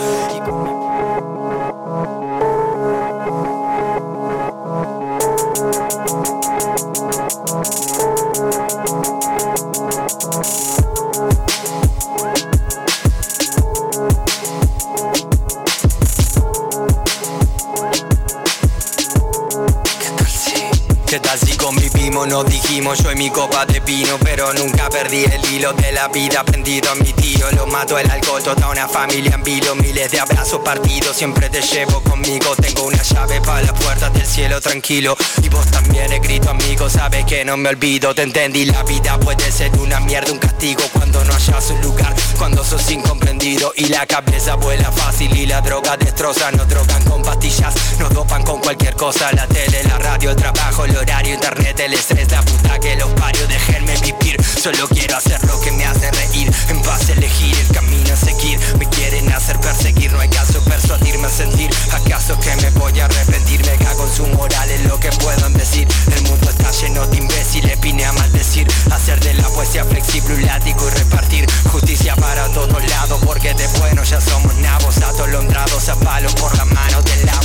¿Qué 22.24 22.30
tal 22.30 22.52
si 22.52 22.60
convivimos 22.60 22.84
vino 22.84 22.84
Nos 22.84 22.94
dijimos 22.94 23.00
yo 23.00 23.12
y 23.12 23.16
mi 23.16 23.30
copa 23.30 23.66
de 23.66 23.80
vino 23.82 24.18
Pero 24.24 24.54
nunca 24.54 24.90
perdí 24.90 25.26
el 25.26 25.54
hilo 25.54 25.74
de 25.74 25.92
la 25.92 26.08
vida 26.08 26.44
Prendido 26.44 26.92
a 26.92 26.96
mi 26.96 27.12
tío 27.14 27.52
Lo 27.52 27.68
mato 27.68 27.98
el 27.98 28.10
alcohol, 28.10 28.42
toda 28.44 28.70
una 28.70 28.88
familia 28.88 29.36
en 29.36 29.44
vilo 29.44 29.76
Miles 29.76 30.12
de 30.12 30.20
abrazos 30.20 30.62
partidos 30.64 31.16
Siempre 31.18 31.50
te 31.50 31.62
llevo 31.62 32.02
conmigo 32.02 32.56
Tengo 32.56 32.84
una 32.84 33.02
llave 33.02 33.42
para 33.42 33.62
las 33.62 33.74
puertas 33.74 34.14
del 34.14 34.26
cielo 34.26 34.62
tranquilo 34.62 35.16
Y 35.42 35.50
vos 35.50 35.66
también 35.68 36.12
he 36.12 36.20
grito 36.20 36.50
amigo 36.50 36.90
Sabes 36.90 37.26
que 37.26 37.44
no 37.46 37.58
me 37.58 37.70
olvido 37.70 38.14
Te 38.16 38.24
entendí, 38.24 38.66
la 38.66 38.84
vida 38.84 39.20
puede 39.20 39.52
ser 39.52 39.72
una 39.80 40.00
mierda 40.00 40.32
Un 40.32 40.40
castigo 40.40 40.84
cuando 40.94 41.24
no 41.24 41.34
hayas 41.34 41.70
un 41.72 41.82
lugar 41.82 42.14
Cuando 42.38 42.64
sos 42.64 42.90
incomprendido 42.92 43.74
Y 43.76 43.88
la 43.88 44.06
cabeza 44.06 44.56
vuela 44.56 44.92
fácil 44.92 45.36
Y 45.36 45.46
la 45.46 45.62
droga 45.62 45.98
destroza 45.98 46.52
Nos 46.52 46.68
drogan 46.68 47.04
con 47.06 47.22
pastillas 47.22 47.74
Nos 48.00 48.14
dopan 48.14 48.44
con 48.44 48.60
cualquier 48.62 48.96
cosa 48.96 49.32
La 49.34 49.48
tele, 49.48 49.84
la 49.84 49.98
radio, 49.98 50.32
el 50.32 50.36
trabajo, 50.36 50.86
el 50.86 50.96
horario, 50.96 51.34
internet, 51.34 51.80
el 51.80 51.94
estrés 51.94 52.13
La 52.34 52.42
puta 52.42 52.80
que 52.80 52.96
los 52.96 53.12
parios, 53.12 53.48
déjenme 53.48 53.94
vivir. 53.98 54.44
Solo 54.44 54.88
quiero 54.88 55.18
hacer 55.18 55.40
lo 55.46 55.60
que 55.62 55.72
me 55.72 55.86
hace 55.86 56.10
reír. 56.10 56.52
En 56.70 56.82
paz 56.82 57.08
elegir 57.10 57.56
el 57.60 57.68
camino 57.68 58.12
a 58.12 58.16
seguir. 58.16 58.60
Me 58.80 58.90
quieren 58.90 59.32
hacer 59.32 59.60
perseguir 59.60 60.12
No 60.12 60.20
hay 60.20 60.30
caso 60.30 60.60
persuadirme 60.64 61.28
a 61.28 61.30
sentir. 61.30 61.70
¿Acaso 61.92 62.40
que 62.40 62.56
me 62.56 62.72
voy 62.72 63.00
a 63.00 63.06
arrepentir? 63.06 63.64
Me 63.68 63.78
cago 63.86 64.08
en 64.08 64.14
su 64.16 64.26
moral, 64.36 64.68
es 64.72 64.84
lo 64.86 65.00
que 65.00 65.12
puedan 65.12 65.54
decir. 65.54 65.88
El 66.16 66.24
mundo 66.24 66.50
está 66.50 66.72
lleno 66.72 67.06
de 67.06 67.18
imbéciles 67.18 67.80
Vine 67.82 68.06
a 68.06 68.14
maldecir. 68.14 68.68
Hacer 68.92 69.20
de 69.20 69.36
la 69.36 69.48
poesía 69.50 69.86
flexible 69.86 70.34
un 70.34 70.46
látigo 70.48 70.88
y 70.88 70.92
repartir 70.98 71.46
Justicia 71.72 72.16
para 72.16 72.48
todos 72.50 72.84
lados. 72.90 73.22
Porque 73.24 73.54
de 73.54 73.68
bueno 73.80 74.04
ya 74.04 74.20
somos 74.20 74.56
nabos 74.56 74.98
Atolondrados 74.98 75.88
a 75.90 75.96
palos 75.98 76.34
por 76.34 76.58
la 76.58 76.66
mano 76.66 77.00
del 77.04 77.26
lavo 77.28 77.43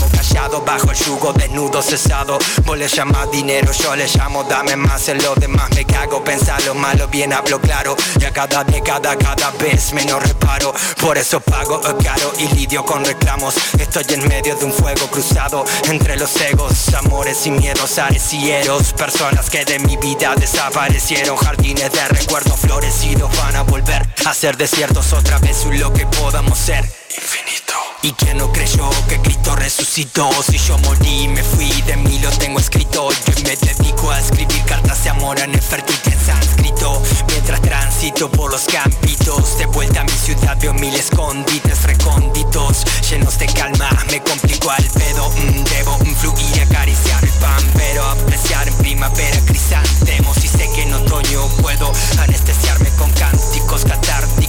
Bajo 0.64 0.90
el 0.90 0.96
yugo 0.96 1.32
desnudo 1.32 1.82
cesado. 1.82 2.38
Vos 2.64 2.76
le 2.78 2.88
llamás 2.88 3.30
dinero, 3.30 3.72
yo 3.72 3.96
le 3.96 4.06
llamo 4.06 4.44
dame 4.44 4.76
más 4.76 5.08
En 5.08 5.22
lo 5.22 5.34
demás 5.34 5.70
me 5.74 5.84
cago, 5.84 6.22
pensar 6.22 6.62
lo 6.64 6.74
malo 6.74 7.08
bien 7.08 7.32
hablo 7.32 7.60
claro. 7.60 7.96
Y 8.20 8.24
a 8.24 8.30
cada 8.30 8.64
década 8.64 9.16
cada 9.16 9.50
vez 9.52 9.92
menos 9.92 10.22
reparo. 10.22 10.74
Por 11.00 11.16
eso 11.16 11.40
pago 11.40 11.80
caro 12.02 12.32
y 12.38 12.48
lidio 12.54 12.84
con 12.84 13.04
reclamos. 13.04 13.54
Estoy 13.78 14.04
en 14.10 14.28
medio 14.28 14.54
de 14.56 14.64
un 14.64 14.72
fuego 14.72 15.06
cruzado 15.08 15.64
Entre 15.84 16.16
los 16.16 16.34
egos, 16.40 16.94
amores 16.94 17.46
y 17.46 17.50
miedos 17.50 17.98
Ares 17.98 18.32
y 18.32 18.50
eros, 18.50 18.92
personas 18.92 19.48
que 19.50 19.64
de 19.64 19.78
mi 19.80 19.96
vida 19.96 20.34
desaparecieron 20.34 21.36
Jardines 21.36 21.92
de 21.92 22.08
recuerdos 22.08 22.60
florecidos 22.60 23.30
van 23.36 23.56
a 23.56 23.62
volver 23.62 24.06
A 24.26 24.34
ser 24.34 24.56
desiertos 24.56 25.12
otra 25.12 25.38
vez 25.38 25.64
un 25.64 25.78
lo 25.78 25.92
que 25.92 26.06
podamos 26.06 26.58
ser. 26.58 26.84
Infinito. 27.16 27.87
¿Y 28.08 28.12
quién 28.12 28.38
no 28.38 28.50
creyó 28.50 28.88
que 29.06 29.20
Cristo 29.20 29.54
resucitó? 29.54 30.30
Si 30.42 30.56
yo 30.56 30.78
morí, 30.78 31.28
me 31.28 31.42
fui, 31.42 31.70
de 31.82 31.94
mí 31.98 32.18
lo 32.20 32.30
tengo 32.30 32.58
escrito. 32.58 33.10
Yo 33.10 33.34
me 33.44 33.54
dedico 33.54 34.10
a 34.10 34.18
escribir 34.18 34.64
cartas 34.64 35.04
de 35.04 35.10
amor 35.10 35.38
a 35.38 35.46
Nefertiti 35.46 36.12
en 36.12 36.18
sánscrito. 36.18 37.02
Mientras 37.26 37.60
transito 37.60 38.30
por 38.30 38.50
los 38.50 38.64
campitos 38.64 39.58
De 39.58 39.66
vuelta 39.66 40.00
a 40.00 40.04
mi 40.04 40.12
ciudad 40.12 40.56
veo 40.60 40.72
mil 40.74 40.94
escondites 40.94 41.82
recónditos 41.82 42.84
Llenos 43.10 43.38
de 43.38 43.46
calma, 43.46 43.90
me 44.10 44.20
complico 44.22 44.70
al 44.70 44.84
pedo 44.84 45.30
mm, 45.30 45.64
Debo 45.64 45.98
mm, 45.98 46.14
fluir 46.16 46.56
y 46.56 46.60
acariciar 46.60 47.22
el 47.22 47.30
pan 47.32 47.62
Pero 47.76 48.04
apreciar 48.04 48.68
en 48.68 48.74
primavera 48.74 49.38
crisantemos. 49.46 50.36
Y 50.42 50.48
sé 50.48 50.70
que 50.74 50.82
en 50.82 50.94
otoño 50.94 51.46
puedo 51.60 51.92
anestesiarme 52.18 52.88
con 52.90 53.10
cánticos 53.12 53.84
catárticos 53.84 54.47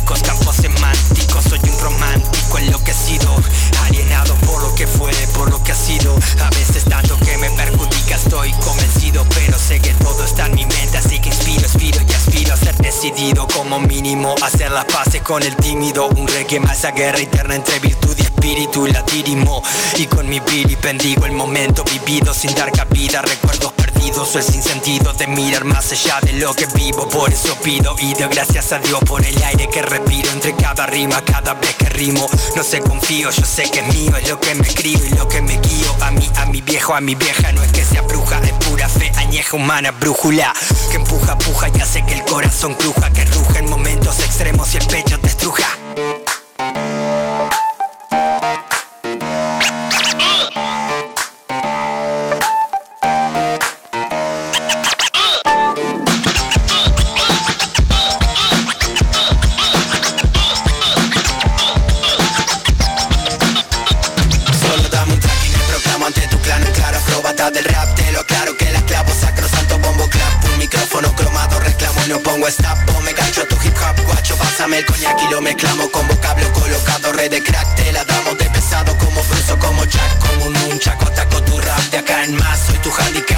romántico 2.49 2.57
enloquecido 2.57 3.35
Alienado 3.85 4.35
por 4.45 4.61
lo 4.61 4.75
que 4.75 4.87
fue, 4.87 5.11
por 5.33 5.49
lo 5.49 5.63
que 5.63 5.71
ha 5.71 5.75
sido. 5.75 6.15
A 6.41 6.49
veces 6.51 6.83
tanto 6.85 7.17
que 7.17 7.37
me 7.37 7.49
perjudica 7.51 8.15
estoy 8.15 8.51
convencido 8.53 9.25
Pero 9.35 9.57
sé 9.57 9.79
que 9.79 9.93
todo 9.93 10.23
está 10.23 10.45
en 10.47 10.55
mi 10.55 10.65
mente 10.65 10.97
Así 10.97 11.19
que 11.19 11.29
inspiro, 11.29 11.61
expiro 11.61 12.01
y 12.07 12.13
aspiro 12.13 12.53
a 12.53 12.57
ser 12.57 12.75
decidido. 12.77 13.47
Como 13.47 13.79
mínimo 13.79 14.35
hacer 14.43 14.71
las 14.71 14.85
paces 14.85 15.21
con 15.21 15.43
el 15.43 15.55
tímido 15.55 16.07
Un 16.09 16.27
reggae 16.27 16.59
más 16.59 16.85
a 16.85 16.91
guerra 16.91 17.19
eterna 17.19 17.55
entre 17.55 17.79
virtud 17.79 18.15
y 18.17 18.21
espíritu 18.21 18.87
y 18.87 18.91
latirismo 18.91 19.63
Y 19.97 20.05
con 20.05 20.27
mi 20.27 20.39
Billy 20.39 20.75
bendigo 20.75 21.25
el 21.25 21.33
momento 21.33 21.83
vivido 21.83 22.33
sin 22.33 22.53
dar 22.55 22.71
cabida 22.71 23.21
Recuerdos 23.21 23.78
perdidos 23.99 24.35
el 24.35 24.43
sinsentido 24.43 25.13
de 25.13 25.27
mirar 25.27 25.65
más 25.65 25.91
allá 25.91 26.19
de 26.21 26.33
lo 26.33 26.53
que 26.53 26.65
vivo. 26.75 27.07
Por 27.09 27.31
eso 27.31 27.55
pido 27.63 27.95
y 27.99 28.13
doy 28.13 28.29
gracias 28.29 28.71
a 28.71 28.79
Dios 28.79 28.99
por 29.05 29.25
el 29.25 29.41
aire 29.43 29.67
que 29.67 29.81
respiro. 29.81 30.31
Entre 30.31 30.55
cada 30.55 30.85
rima, 30.85 31.21
cada 31.23 31.53
vez 31.55 31.75
que 31.75 31.89
rimo 31.89 32.27
No 32.55 32.63
sé, 32.63 32.79
confío, 32.81 33.29
yo 33.31 33.45
sé 33.45 33.63
que 33.69 33.79
es 33.79 33.93
mío 33.93 34.15
Es 34.15 34.29
lo 34.29 34.39
que 34.39 34.53
me 34.55 34.67
escribo 34.67 35.03
y 35.05 35.09
lo 35.09 35.27
que 35.27 35.41
me 35.41 35.57
guío. 35.57 35.95
A 36.01 36.11
mí, 36.11 36.29
a 36.37 36.45
mi 36.45 36.61
viejo, 36.61 36.93
a 36.93 37.01
mi 37.01 37.15
vieja 37.15 37.51
No 37.51 37.63
es 37.63 37.71
que 37.71 37.83
sea 37.83 38.01
bruja, 38.03 38.39
es 38.43 38.53
pura 38.65 38.87
fe 38.87 39.11
Añeja 39.17 39.55
humana, 39.55 39.91
brújula 39.91 40.53
Que 40.91 40.97
empuja, 40.97 41.37
puja 41.37 41.67
y 41.75 41.81
hace 41.81 42.05
que 42.05 42.13
el 42.13 42.23
corazón 42.23 42.75
cruja 42.75 43.09
Que 43.11 43.25
ruja 43.25 43.59
en 43.59 43.69
momentos 43.69 44.19
extremos 44.19 44.73
y 44.73 44.77
el 44.77 44.87
pecho 44.87 45.19
te 45.19 45.27
estruja 45.27 45.78
cromado 72.09 72.09
Reclamo 72.09 72.13
y 72.13 72.13
no 72.13 72.19
pongo 72.19 72.47
stop, 72.47 72.77
o 72.95 73.01
me 73.01 73.13
gancho 73.13 73.41
a 73.41 73.45
tu 73.45 73.55
hip 73.63 73.75
hop 73.75 74.05
Guacho, 74.05 74.35
pásame 74.37 74.79
el 74.79 74.85
coñac 74.85 75.21
y 75.21 75.31
lo 75.31 75.41
mezclamos 75.41 75.89
Con 75.89 76.07
vocablo 76.07 76.51
colocado, 76.53 77.11
red 77.13 77.31
de 77.31 77.43
crack 77.43 77.75
Te 77.75 77.91
la 77.91 78.03
damos 78.05 78.37
de 78.37 78.45
pesado 78.49 78.97
como 78.97 79.21
Bruce 79.23 79.51
o 79.51 79.59
como 79.59 79.83
Jack 79.85 80.19
Como 80.19 80.45
un 80.45 80.53
nunchaco, 80.53 81.05
ataco 81.05 81.41
tu 81.43 81.59
rap 81.59 81.79
De 81.91 81.97
acá 81.97 82.23
en 82.23 82.35
más, 82.35 82.59
soy 82.65 82.77
tu 82.79 82.91
handicap 82.91 83.28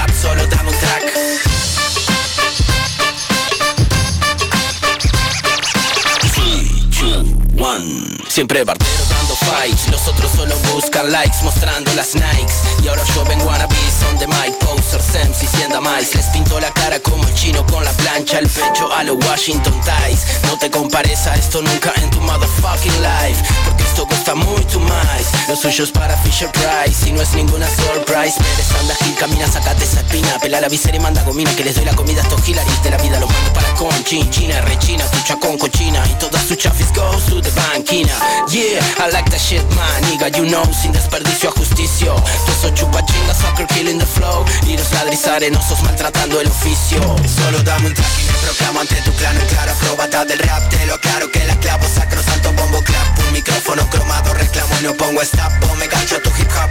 Siempre 8.28 8.66
barbero 8.66 9.06
dando 9.10 9.34
fights. 9.36 9.88
Los 9.90 10.06
otros 10.08 10.30
solo 10.36 10.56
buscan 10.74 11.10
likes 11.10 11.38
Mostrando 11.42 11.94
las 11.94 12.16
Nikes. 12.16 12.64
Y 12.84 12.88
ahora 12.90 13.04
yo 13.16 13.24
vengo 13.26 13.50
a 13.50 13.66
on 14.10 14.18
the 14.20 14.28
mic 14.28 14.58
Posers, 14.60 15.16
MCs 15.30 15.54
y 15.54 15.82
más 15.82 16.14
Les 16.14 16.26
pinto 16.28 16.60
la 16.60 16.72
cara 16.72 17.00
como 17.00 17.26
el 17.26 17.34
chino 17.34 17.66
con 17.68 17.84
la 17.86 17.92
plancha 17.92 18.40
El 18.40 18.48
pecho 18.50 18.92
a 18.92 19.04
los 19.04 19.16
Washington 19.26 19.74
Ties. 19.84 20.42
No 20.44 20.58
te 20.58 20.70
compares 20.70 21.26
a 21.28 21.36
esto 21.36 21.62
nunca 21.62 21.94
en 21.96 22.10
tu 22.10 22.20
motherfucking 22.20 23.02
life 23.02 23.42
Porque 23.64 23.84
esto 23.84 24.06
cuesta 24.06 24.36
mucho 24.36 24.80
más. 24.82 25.48
Lo 25.48 25.56
suyo 25.56 25.86
es 25.86 25.92
para 25.92 26.18
Fisher 26.18 26.52
Price 26.52 27.08
Y 27.08 27.14
no 27.14 27.22
es 27.22 27.34
ninguna 27.34 27.68
surprise. 27.68 28.36
Pérez 28.38 28.72
anda 28.82 28.96
Gil, 28.96 29.16
camina, 29.16 29.48
sacate 29.48 29.86
esa 29.86 30.02
espina 30.02 30.40
Pela 30.40 30.60
la 30.60 30.68
visera 30.68 30.98
y 30.98 31.00
manda 31.00 31.24
gomina 31.24 31.56
Que 31.56 31.64
les 31.64 31.76
doy 31.76 31.86
la 31.86 31.96
comida 31.96 32.20
a 32.20 32.24
estos 32.24 32.48
hilaris 32.50 32.84
De 32.84 32.90
la 32.92 32.98
vida 32.98 33.18
los 33.20 33.30
mando 33.32 33.54
para 33.54 33.74
con 33.76 34.04
chin, 34.04 34.30
china, 34.30 34.60
rechina 34.62 35.06
Tucha 35.12 35.38
con 35.38 35.58
cochina 35.58 36.04
Y 36.10 36.14
todas 36.16 36.44
sus 36.46 36.58
chafis 36.58 36.92
goes 36.94 37.26
to 37.28 37.42
the 37.42 37.61
banquina 37.62 38.14
Yeah, 38.50 38.82
I 39.00 39.10
like 39.14 39.30
that 39.32 39.40
shit 39.40 39.64
man. 39.76 40.04
Nigga, 40.10 40.28
you 40.36 40.46
know 40.50 40.66
Sin 40.74 40.92
desperdicio 40.92 41.50
a 41.50 41.52
justicio. 41.54 42.16
Yo 42.16 42.54
soy 42.60 42.74
chupa 42.74 43.06
chinga, 43.06 43.34
soccer 43.34 43.68
killing 43.68 43.98
the 43.98 44.06
flow. 44.06 44.44
Y 44.68 44.76
los 44.76 44.92
ladris 44.92 45.26
arenosos 45.28 45.82
maltratando 45.84 46.42
el 46.42 46.48
oficio. 46.48 47.00
Solo 47.28 47.64
dame 47.64 47.88
un 47.88 47.94
track 47.94 48.20
y 48.20 48.24
me 48.26 48.34
proclamo 48.44 48.80
ante 48.82 48.96
tu 49.04 49.12
clan 49.14 49.38
En 49.38 49.48
claro, 49.48 49.72
acróbata 49.72 50.26
del 50.26 50.40
rap. 50.40 50.70
Te 50.70 50.86
lo 50.86 51.00
claro 51.00 51.32
que 51.32 51.46
la 51.46 51.56
clavo 51.60 51.86
Sacrosanto 51.88 52.52
bombo 52.54 52.82
clap. 52.84 53.20
Un 53.20 53.34
micrófono 53.34 53.90
cromado 53.90 54.34
reclamo 54.34 54.74
y 54.80 54.84
no 54.84 54.94
pongo 54.96 55.22
stop 55.22 55.52
me 55.82 55.88
gancho 55.88 56.18
a 56.18 56.22
tu 56.22 56.30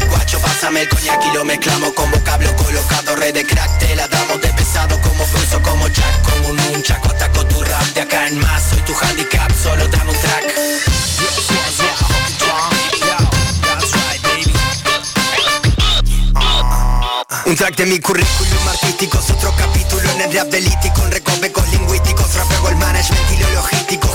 guacho 0.08 0.38
Pásame 0.40 0.82
el 0.82 0.88
coñac 0.88 1.24
y 1.26 1.34
lo 1.34 1.44
mezclamos 1.44 1.92
Con 1.94 2.10
vocablo 2.10 2.54
colocado 2.56 3.16
Red 3.16 3.34
de 3.34 3.44
crack 3.44 3.78
Te 3.78 3.96
la 3.96 4.06
damos 4.08 4.40
de 4.40 4.48
pesado 4.48 5.00
como 5.00 5.26
Bruce 5.26 5.56
o 5.56 5.62
como 5.62 5.88
Jack 5.88 6.22
Como 6.22 6.48
un 6.48 6.56
nunchaco 6.56 7.08
ataco 7.08 7.44
tu 7.46 7.62
rap 7.62 7.84
De 7.94 8.00
acá 8.02 8.28
en 8.28 8.38
más 8.38 8.62
soy 8.70 8.80
tu 8.80 8.94
handicap 8.94 9.50
Solo 9.62 9.86
dame 9.88 10.10
un 10.10 10.20
track. 10.20 10.44
Un 17.46 17.56
track 17.56 17.76
de 17.76 17.86
mi 17.86 17.98
currículum 17.98 18.68
artístico 18.68 19.18
es 19.18 19.30
otro 19.30 19.52
capítulo 19.56 20.08
en 20.12 20.20
el 20.20 20.32
rap 20.32 20.48
delítico 20.48 21.04
En 21.04 21.10
recovecos 21.10 21.68
lingüísticos, 21.70 22.34
rapeo 22.34 22.68
el 22.68 22.76
management 22.76 23.32
y 23.32 23.36
lo 23.38 23.50
logístico 23.50 24.08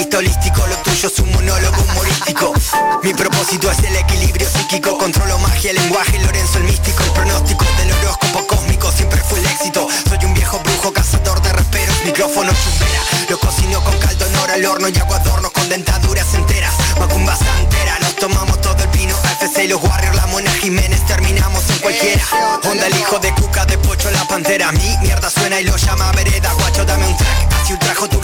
Vista 0.00 0.16
holístico 0.16 0.66
Lo 0.66 0.76
tuyo 0.76 1.08
es 1.08 1.18
un 1.18 1.30
monólogo 1.30 1.82
humorístico. 1.82 2.54
Mi 3.02 3.12
propósito 3.12 3.70
es 3.70 3.78
el 3.80 3.94
equilibrio 3.94 4.48
psíquico 4.48 4.96
Controlo 4.96 5.38
magia, 5.40 5.74
lenguaje, 5.74 6.18
Lorenzo 6.20 6.56
el 6.56 6.64
místico. 6.64 7.04
El 7.04 7.10
pronóstico 7.10 7.66
del 7.76 7.92
horóscopo 7.92 8.46
cósmico 8.46 8.90
siempre 8.92 9.20
fue 9.20 9.40
el 9.40 9.46
éxito. 9.46 9.86
Soy 10.08 10.24
un 10.24 10.32
viejo 10.32 10.58
brujo, 10.60 10.90
cazador 10.90 11.42
de 11.42 11.52
rasperos 11.52 11.94
Micrófono 12.02 12.50
chumbera, 12.50 13.02
lo 13.28 13.38
cocino 13.40 13.84
con 13.84 13.98
caldo 13.98 14.24
en 14.24 14.50
al 14.50 14.64
horno 14.64 14.88
Y 14.88 14.98
hago 14.98 15.14
adornos 15.14 15.50
con 15.50 15.68
dentaduras 15.68 16.32
enteras. 16.32 16.72
Macumba 16.98 17.36
santera, 17.36 17.98
nos 18.00 18.16
tomamos 18.16 18.58
todo 18.62 18.82
el 18.82 18.88
vino 18.88 19.14
AFC 19.14 19.64
y 19.64 19.68
los 19.68 19.82
Warriors, 19.82 20.16
la 20.16 20.26
Mona 20.28 20.50
Jiménez 20.50 21.04
Terminamos 21.06 21.68
en 21.68 21.78
cualquiera. 21.78 22.24
Onda 22.64 22.86
el 22.86 22.96
hijo 22.96 23.18
de 23.18 23.34
cuca 23.34 23.66
de 23.66 23.76
pocho 23.76 24.10
la 24.12 24.26
pantera. 24.26 24.72
Mi 24.72 24.96
mierda 25.02 25.28
suena 25.28 25.60
y 25.60 25.64
lo 25.64 25.76
llama 25.76 26.10
vereda. 26.12 26.50
Guacho 26.54 26.86
dame 26.86 27.06
un 27.06 27.16
track, 27.18 27.52
así 27.60 27.74
ultrajo 27.74 28.08
tu 28.08 28.18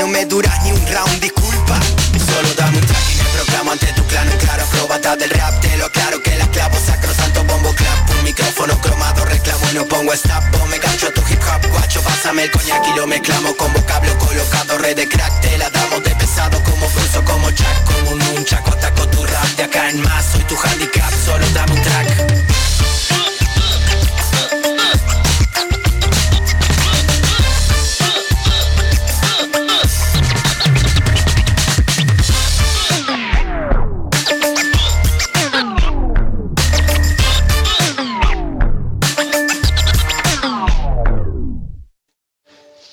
No 0.00 0.06
me 0.06 0.24
duras 0.24 0.62
ni 0.62 0.72
un 0.72 0.86
round, 0.86 1.20
disculpa. 1.20 1.78
Solo 2.24 2.48
dame 2.56 2.78
un 2.78 2.86
track 2.86 3.04
y 3.12 3.16
me 3.18 3.24
proclamo 3.34 3.72
ante 3.72 3.86
tu 3.92 4.02
clan 4.06 4.26
Claro, 4.38 4.64
acróbata 4.64 5.14
del 5.14 5.28
rap, 5.28 5.60
te 5.60 5.76
lo 5.76 5.84
aclaro 5.84 6.22
que 6.22 6.36
la 6.36 6.46
clavo 6.46 6.74
Sacrosanto 6.86 7.44
bombo 7.44 7.70
clap, 7.74 8.08
un 8.08 8.24
micrófono 8.24 8.80
cromado 8.80 9.26
Reclamo 9.26 9.70
y 9.70 9.74
no 9.74 9.84
pongo 9.84 10.14
stop, 10.14 10.42
me 10.70 10.78
gancho 10.78 11.08
a 11.08 11.10
tu 11.10 11.20
hip 11.30 11.42
hop 11.42 11.70
Guacho, 11.70 12.00
pásame 12.00 12.44
el 12.44 12.50
coñac 12.50 12.82
y 12.88 12.96
lo 12.96 13.06
mezclamos 13.06 13.54
Con 13.56 13.74
vocablo 13.74 14.16
colocado, 14.18 14.78
red 14.78 14.96
de 14.96 15.06
crack. 15.06 15.38
Te 15.42 15.58
la 15.58 15.68
damos 15.68 16.02
de 16.02 16.14
pesado 16.14 16.64
como 16.64 16.88
Bruce 16.88 17.18
o 17.18 17.24
como 17.26 17.50
Jack. 17.50 17.84
Como 17.84 18.10
un 18.12 18.18
nunchaco, 18.20 18.70
ataco 18.70 19.06
tu 19.08 19.22
rap 19.26 19.48
De 19.58 19.64
acá 19.64 19.90
en 19.90 20.00
más, 20.00 20.24
soy 20.32 20.42
tu 20.44 20.56
handicap 20.56 20.99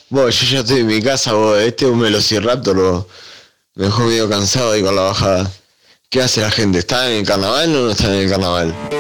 Vos, 0.09 0.39
yo 0.39 0.47
ya 0.47 0.59
estoy 0.59 0.79
en 0.79 0.87
mi 0.87 1.01
casa, 1.01 1.33
vos, 1.33 1.59
este 1.59 1.83
es 1.83 1.91
un 1.91 1.99
Velociraptor, 1.99 2.77
vos. 2.77 3.05
Me 3.75 3.89
medio 3.89 4.29
cansado 4.29 4.71
ahí 4.71 4.81
con 4.81 4.95
la 4.95 5.01
bajada. 5.01 5.51
¿Qué 6.09 6.21
hace 6.21 6.39
la 6.39 6.49
gente? 6.49 6.79
¿Está 6.79 7.11
en 7.11 7.17
el 7.17 7.25
carnaval 7.25 7.75
o 7.75 7.85
no 7.85 7.91
está 7.91 8.07
en 8.07 8.21
el 8.21 8.29
carnaval? 8.29 8.96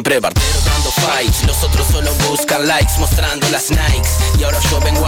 Siempre 0.00 0.18
bartero 0.18 0.60
dando 0.64 0.90
fights. 0.92 1.44
Los 1.46 1.62
otros 1.62 1.86
solo 1.88 2.10
buscan 2.26 2.66
likes 2.66 2.94
Mostrando 2.98 3.46
las 3.50 3.70
Nikes. 3.70 4.16
Y 4.38 4.44
ahora 4.44 4.58
yo 4.70 4.80
vengo 4.80 4.99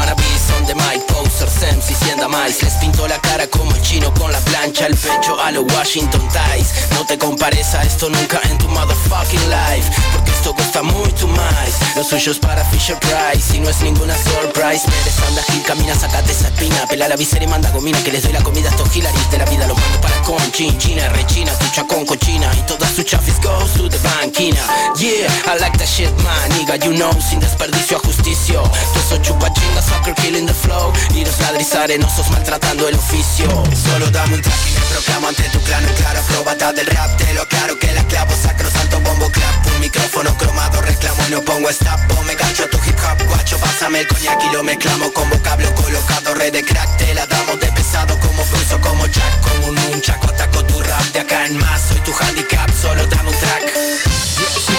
Anda 2.11 2.29
más. 2.29 2.63
Les 2.63 2.75
pinto 2.75 3.07
la 3.09 3.19
cara 3.21 3.47
como 3.47 3.75
el 3.75 3.83
chino 3.83 4.13
con 4.15 4.31
la 4.33 4.39
plancha 4.41 4.87
El 4.87 4.97
pecho 4.97 5.39
a 5.41 5.51
los 5.51 5.65
Washington 5.73 6.21
Ties 6.29 6.69
No 6.93 7.05
te 7.07 7.19
compares 7.19 7.75
a 7.75 7.83
esto 7.83 8.09
nunca 8.09 8.41
en 8.51 8.59
tu 8.59 8.69
motherfucking 8.69 9.41
life 9.49 9.91
Porque 10.13 10.31
esto 10.31 10.55
cuesta 10.55 10.83
mucho 10.83 11.29
más. 11.29 11.97
Lo 11.97 12.05
suyo 12.05 12.33
es 12.33 12.39
para 12.39 12.65
Fisher 12.67 12.99
Price 13.01 13.57
Y 13.57 13.61
no 13.61 13.71
es 13.71 13.81
ninguna 13.81 14.15
surprise. 14.17 14.85
Pérez 14.87 15.19
anda 15.29 15.43
Gil, 15.45 15.63
camina, 15.63 15.95
sacate 15.95 16.33
esa 16.33 16.49
espina 16.49 16.87
Pela 16.87 17.09
la 17.09 17.17
visera 17.17 17.45
y 17.45 17.49
manda 17.49 17.71
gomina 17.71 18.03
Que 18.03 18.13
les 18.13 18.23
doy 18.23 18.33
la 18.33 18.43
comida 18.43 18.69
a 18.69 18.73
estos 18.73 18.95
hilaris 18.95 19.31
de 19.31 19.39
la 19.39 19.45
vida 19.47 19.67
Los 19.67 19.79
mando 19.79 20.01
para 20.01 20.21
con 20.23 20.53
chin, 20.53 20.77
china, 20.79 21.09
rechina 21.11 21.53
Tucha 21.59 21.85
con 21.87 22.05
cochina 22.05 22.51
Y 22.57 22.63
toda 22.63 22.89
su 22.89 23.03
chafis 23.03 23.41
goes 23.41 23.73
to 23.75 23.89
the 23.89 23.99
banquina. 23.99 24.61
Yeah, 24.97 25.31
I 25.47 25.59
like 25.59 25.79
that 25.79 25.89
shit 25.89 26.11
man 26.23 26.51
Nigga, 26.53 26.77
you 26.85 26.93
know, 26.97 27.13
sin 27.21 27.41
desperdicio 27.41 27.97
a 27.97 28.01
justicio. 28.01 28.63
Tú 28.93 29.01
sos 29.09 29.23
chupa 29.23 29.53
chinga, 29.53 30.15
killing 30.17 30.47
the 30.47 30.55
flow 30.55 30.93
Y 31.15 31.25
los 31.25 31.41
arenosos 31.93 32.31
maltratando 32.31 32.89
el 32.89 32.95
oficio. 32.95 33.47
Solo 33.85 34.11
dame 34.11 34.37
un 34.37 34.41
track 34.41 34.67
y 34.67 34.73
me 34.73 34.81
proclamo 34.81 35.29
ante 35.29 35.43
tu 35.51 35.61
clan 35.61 35.85
Claro, 35.97 36.21
acróbata 36.21 36.73
del 36.73 36.87
rap, 36.87 37.17
te 37.19 37.35
lo 37.35 37.43
aclaro 37.43 37.79
que 37.79 37.93
la 37.93 38.03
clavo 38.05 38.33
Sacrosanto 38.35 38.99
bombo 39.01 39.31
clap, 39.31 39.67
un 39.67 39.81
micrófono 39.81 40.35
cromado 40.39 40.81
Reclamo 40.81 41.23
y 41.29 41.31
no 41.33 41.43
pongo 41.43 41.69
stop, 41.69 42.01
o 42.19 42.23
me 42.23 42.35
gancho 42.35 42.65
a 42.65 42.69
tu 42.69 42.79
hip 42.79 42.97
hop 42.97 43.29
Guacho, 43.29 43.59
pásame 43.59 44.01
el 44.01 44.07
coñac 44.07 44.43
y 44.43 44.53
lo 44.55 44.63
mezclamos 44.63 45.13
Con 45.13 45.29
vocablo 45.29 45.75
colocado, 45.75 46.35
red 46.35 46.53
de 46.53 46.65
crack. 46.65 46.97
Te 46.97 47.13
la 47.15 47.27
damos 47.27 47.61
de 47.61 47.71
pesado 47.73 48.19
como 48.21 48.43
Bruce 48.45 48.75
o 48.75 48.81
como 48.81 49.07
Jack 49.07 49.41
Como 49.41 49.67
un 49.67 49.75
nunchaco, 49.75 50.29
ataco 50.29 50.65
tu 50.65 50.81
rap 50.81 51.05
De 51.13 51.21
acá 51.21 51.47
en 51.47 51.59
más, 51.59 51.83
soy 51.89 52.01
tu 52.01 52.13
handicap 52.19 52.71
Solo 52.81 53.07
dame 53.07 53.29
un 53.29 53.37
track 53.37 54.72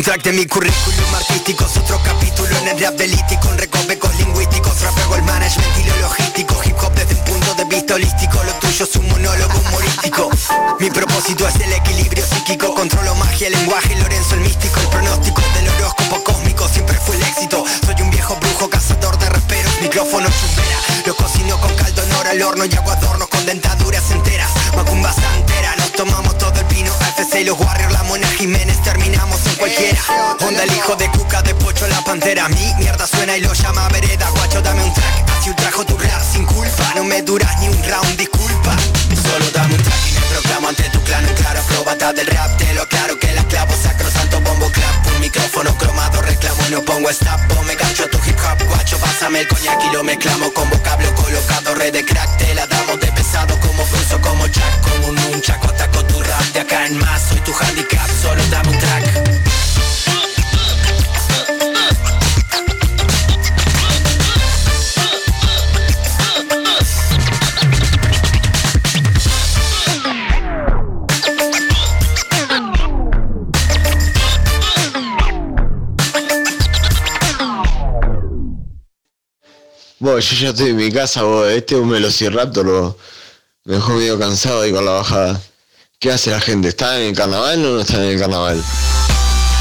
Un 0.00 0.34
mi 0.34 0.46
currículum 0.46 1.14
artístico 1.14 1.66
es 1.66 1.76
otro 1.76 2.00
capítulo 2.02 2.56
en 2.56 2.68
el 2.68 2.80
rap 2.80 2.94
delítico 2.94 3.50
En 3.50 3.58
recovecos 3.58 4.14
lingüísticos, 4.16 4.80
rapeo 4.80 5.16
el 5.16 5.22
management 5.24 5.78
y 5.78 5.84
lo 5.84 5.96
logístico 5.98 6.58
Hip 6.64 6.76
hop 6.82 6.94
desde 6.94 7.14
un 7.16 7.24
punto 7.24 7.54
de 7.54 7.64
vista 7.66 7.94
holístico 7.96 8.42
Lo 8.42 8.52
tuyo 8.54 8.86
es 8.86 8.96
un 8.96 9.06
monólogo 9.10 9.58
humorístico. 9.58 10.30
Mi 10.80 10.90
propósito 10.90 11.46
es 11.46 11.54
el 11.56 11.70
equilibrio 11.74 12.24
psíquico 12.24 12.74
Controlo 12.74 13.14
magia, 13.16 13.48
el 13.48 13.52
lenguaje, 13.52 13.94
Lorenzo 13.96 14.36
el 14.36 14.40
místico 14.40 14.80
El 14.80 14.86
pronóstico 14.86 15.42
del 15.54 15.68
horóscopo 15.68 16.24
cósmico 16.24 16.66
siempre 16.70 16.96
fue 16.96 17.16
el 17.16 17.22
éxito. 17.22 17.62
Soy 17.84 18.00
un 18.00 18.10
viejo 18.10 18.36
brujo, 18.36 18.70
cazador 18.70 19.18
de 19.18 19.28
rasperos 19.28 19.80
Micrófono 19.82 20.28
chumbera, 20.30 20.78
lo 21.04 21.14
cocino 21.14 21.60
con 21.60 21.74
caldo 21.74 22.02
en 22.02 22.12
hora 22.14 22.30
al 22.30 22.40
horno 22.40 22.64
Y 22.64 22.74
hago 22.74 22.90
adornos 22.90 23.28
con 23.28 23.44
dentaduras 23.44 24.10
enteras. 24.12 24.50
Macumba 24.74 25.12
santera, 25.12 25.76
nos 25.76 25.92
tomamos 25.92 26.38
todo 26.38 26.49
y 27.40 27.44
los 27.44 27.58
Warriors, 27.58 27.92
la 27.92 28.02
Mona 28.02 28.26
Jiménez 28.28 28.82
Terminamos 28.82 29.40
en 29.46 29.54
cualquiera. 29.56 30.00
Onda 30.40 30.62
el 30.62 30.72
hijo 30.72 30.94
de 30.96 31.10
cuca 31.10 31.42
de 31.42 31.54
pocho 31.54 31.86
la 31.88 32.02
pantera. 32.02 32.48
Mi 32.48 32.74
mierda 32.74 33.06
suena 33.06 33.36
y 33.36 33.40
lo 33.40 33.52
llama 33.52 33.88
vereda. 33.88 34.28
Guacho 34.30 34.60
dame 34.60 34.82
un 34.84 34.92
track, 34.92 35.30
así 35.38 35.50
ultrajo 35.50 35.84
tu 35.84 35.96
rap 35.96 36.22
sin 36.32 36.44
culpa. 36.44 36.92
No 36.94 37.04
me 37.04 37.22
duras 37.22 37.58
ni 37.60 37.68
un 37.68 37.82
round, 37.84 38.16
disculpa. 38.16 38.76
Solo 39.22 39.50
dame 39.52 39.74
un 39.74 39.82
track 39.82 40.08
y 40.08 40.12
me 40.12 40.20
proclamo 40.20 40.68
ante 40.68 40.82
tu 40.90 41.00
clan. 41.02 41.24
Claro, 41.36 41.60
acróbata 41.60 42.12
del 42.12 42.26
rap, 42.26 42.56
te 42.56 42.74
lo 42.74 42.82
aclaro 42.82 43.18
que 43.18 43.32
la 43.32 43.44
clavo. 43.44 43.74
Sacrosanto 43.82 44.40
bombo 44.40 44.70
clap, 44.70 45.06
un 45.06 45.20
micrófono 45.20 45.76
cromado 45.78 46.20
Reclamo 46.22 46.62
y 46.68 46.70
no 46.72 46.82
pongo 46.82 47.10
stop, 47.10 47.40
me 47.66 47.74
gancho 47.74 48.08
tu 48.08 48.18
hip 48.18 48.36
hop 48.38 48.66
Guacho, 48.68 48.98
pásame 48.98 49.40
el 49.40 49.48
coñac 49.48 49.82
y 49.84 49.94
lo 49.94 50.02
mezclamos 50.02 50.50
Con 50.52 50.68
vocablo 50.70 51.14
colocado, 51.14 51.74
red 51.74 51.92
de 51.92 52.04
crack 52.04 52.36
Te 52.38 52.54
la 52.54 52.66
damos 52.66 53.00
de 53.00 53.10
pesado 53.12 53.58
como 53.60 53.84
Bruce 53.86 54.14
o 54.14 54.20
como 54.20 54.46
Jack. 54.46 54.80
Como 54.80 55.08
un 55.08 55.14
nunchaco, 55.16 55.68
ataco 55.68 55.99
en 56.90 56.98
más, 56.98 57.28
soy 57.28 57.40
tu 57.40 57.52
handicap 57.52 58.08
Solo 58.22 58.42
dame 58.50 58.70
un 58.70 58.78
track 58.78 59.40
Vos, 80.02 80.30
yo 80.30 80.36
ya 80.36 80.48
estoy 80.48 80.70
en 80.70 80.76
mi 80.76 80.90
casa, 80.90 81.20
este 81.52 81.74
es 81.74 81.80
un 81.82 81.90
Velociraptor. 81.90 82.96
Me 83.64 83.74
dejó 83.74 83.92
medio 83.92 84.18
cansado 84.18 84.62
ahí 84.62 84.72
con 84.72 84.86
la 84.86 84.92
bajada. 84.92 85.38
¿Qué 86.02 86.10
hace 86.10 86.30
la 86.30 86.40
gente? 86.40 86.68
¿Está 86.68 86.98
en 86.98 87.08
el 87.08 87.14
carnaval 87.14 87.62
o 87.62 87.74
no 87.74 87.80
está 87.82 87.96
en 87.96 88.04
el 88.04 88.18
carnaval? 88.18 88.64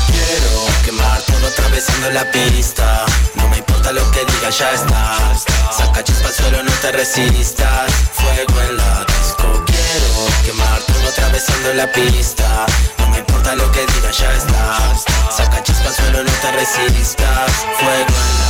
Quiero 0.07 0.67
quemar 0.85 1.21
todo 1.23 1.45
atravesando 1.45 2.11
la 2.11 2.31
pista. 2.31 3.05
No 3.35 3.49
me 3.49 3.57
importa 3.57 3.91
lo 3.91 4.09
que 4.11 4.19
diga, 4.19 4.49
ya 4.49 4.71
está. 4.71 5.35
Saca 5.69 6.01
chispa 6.01 6.29
suelo, 6.31 6.63
no 6.63 6.71
te 6.79 6.93
resistas. 6.93 7.91
Fuego 8.13 8.61
en 8.69 8.77
la 8.77 9.05
disco. 9.05 9.65
Quiero 9.65 10.27
quemar 10.45 10.79
todo 10.83 11.09
atravesando 11.09 11.73
la 11.73 11.91
pista. 11.91 12.65
No 12.99 13.09
me 13.09 13.19
importa 13.19 13.55
lo 13.55 13.69
que 13.73 13.81
diga, 13.81 14.09
ya 14.09 14.33
está. 14.33 14.95
Saca 15.35 15.61
chispa 15.61 15.91
suelo, 15.91 16.23
no 16.23 16.31
te 16.31 16.51
resistas. 16.53 17.51
Fuego 17.81 18.15
en 18.15 18.39
la 18.39 18.48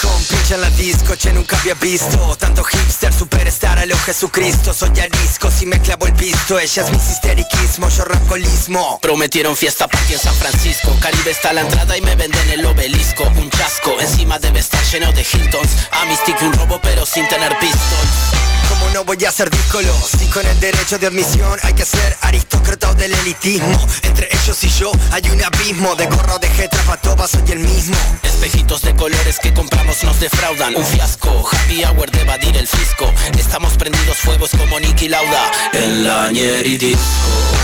Compinches 0.00 0.50
en 0.52 0.60
la 0.60 0.70
disco, 0.70 1.16
che 1.16 1.32
nunca 1.32 1.58
había 1.58 1.74
visto. 1.74 2.36
Tanto 2.38 2.62
hipster, 2.62 3.12
superstar 3.12 3.78
a 3.78 3.96
Jesucristo. 3.96 4.72
Soy 4.72 4.98
arisco, 5.00 5.50
si 5.50 5.66
me 5.66 5.80
clavo 5.80 6.06
el 6.06 6.14
pisto. 6.14 6.58
Ella 6.58 6.82
es 6.82 6.90
mi 6.90 6.96
histeriquismo, 6.96 7.88
yo 7.88 8.04
rancolismo. 8.04 8.98
Prometieron 9.00 9.56
fiesta 9.56 9.88
party 9.88 10.14
en 10.14 10.18
San 10.18 10.34
Francisco. 10.34 10.96
Caribe 11.00 11.30
está 11.30 11.50
a 11.50 11.52
la 11.54 11.60
entrada 11.62 11.96
y 11.96 12.02
me 12.02 12.14
venden 12.16 12.50
el 12.50 12.64
obelisco. 12.64 13.24
Un 13.36 13.50
chasco, 13.50 14.00
encima 14.00 14.38
debe 14.38 14.60
estar 14.60 14.82
lleno 14.84 15.12
de 15.12 15.22
Hiltons. 15.22 15.70
A 15.92 16.04
mi 16.06 16.14
stick 16.16 16.40
un 16.42 16.52
robo 16.52 16.80
pero 16.82 17.04
sin 17.06 17.26
tener 17.28 17.56
pistols 17.58 18.53
Como 18.68 18.88
no 18.90 19.04
voy 19.04 19.24
a 19.24 19.32
ser 19.32 19.50
díscolo 19.50 19.92
Si 20.18 20.26
con 20.26 20.46
el 20.46 20.58
derecho 20.60 20.98
de 20.98 21.06
admisión. 21.06 21.58
Hay 21.62 21.74
que 21.74 21.84
ser 21.84 22.16
aristócrata 22.22 22.90
o 22.90 22.94
del 22.94 23.12
elitismo. 23.12 23.78
Entre 24.02 24.28
ellos 24.30 24.62
y 24.64 24.68
yo 24.68 24.92
hay 25.12 25.28
un 25.30 25.42
abismo. 25.42 25.94
De 25.96 26.06
gorro 26.06 26.38
de 26.38 26.48
jetra 26.48 26.82
pa' 26.84 26.96
toba 26.96 27.26
soy 27.26 27.42
el 27.52 27.60
mismo. 27.60 27.96
Espejitos 28.22 28.82
de 28.82 28.94
colores 28.94 29.38
que 29.38 29.52
compramos 29.52 30.02
nos 30.04 30.20
defraudan. 30.20 30.76
Un 30.76 30.84
fiasco, 30.84 31.48
happy 31.50 31.84
hour 31.84 32.10
de 32.10 32.20
evadir 32.20 32.56
el 32.56 32.66
fisco. 32.66 33.12
Estamos 33.38 33.74
prendidos 33.74 34.16
fuegos 34.18 34.50
como 34.50 34.80
Nicky 34.80 35.08
Lauda. 35.08 35.50
En 35.72 36.04
la 36.04 36.30
Ñeri 36.30 36.76
Disco 36.76 37.54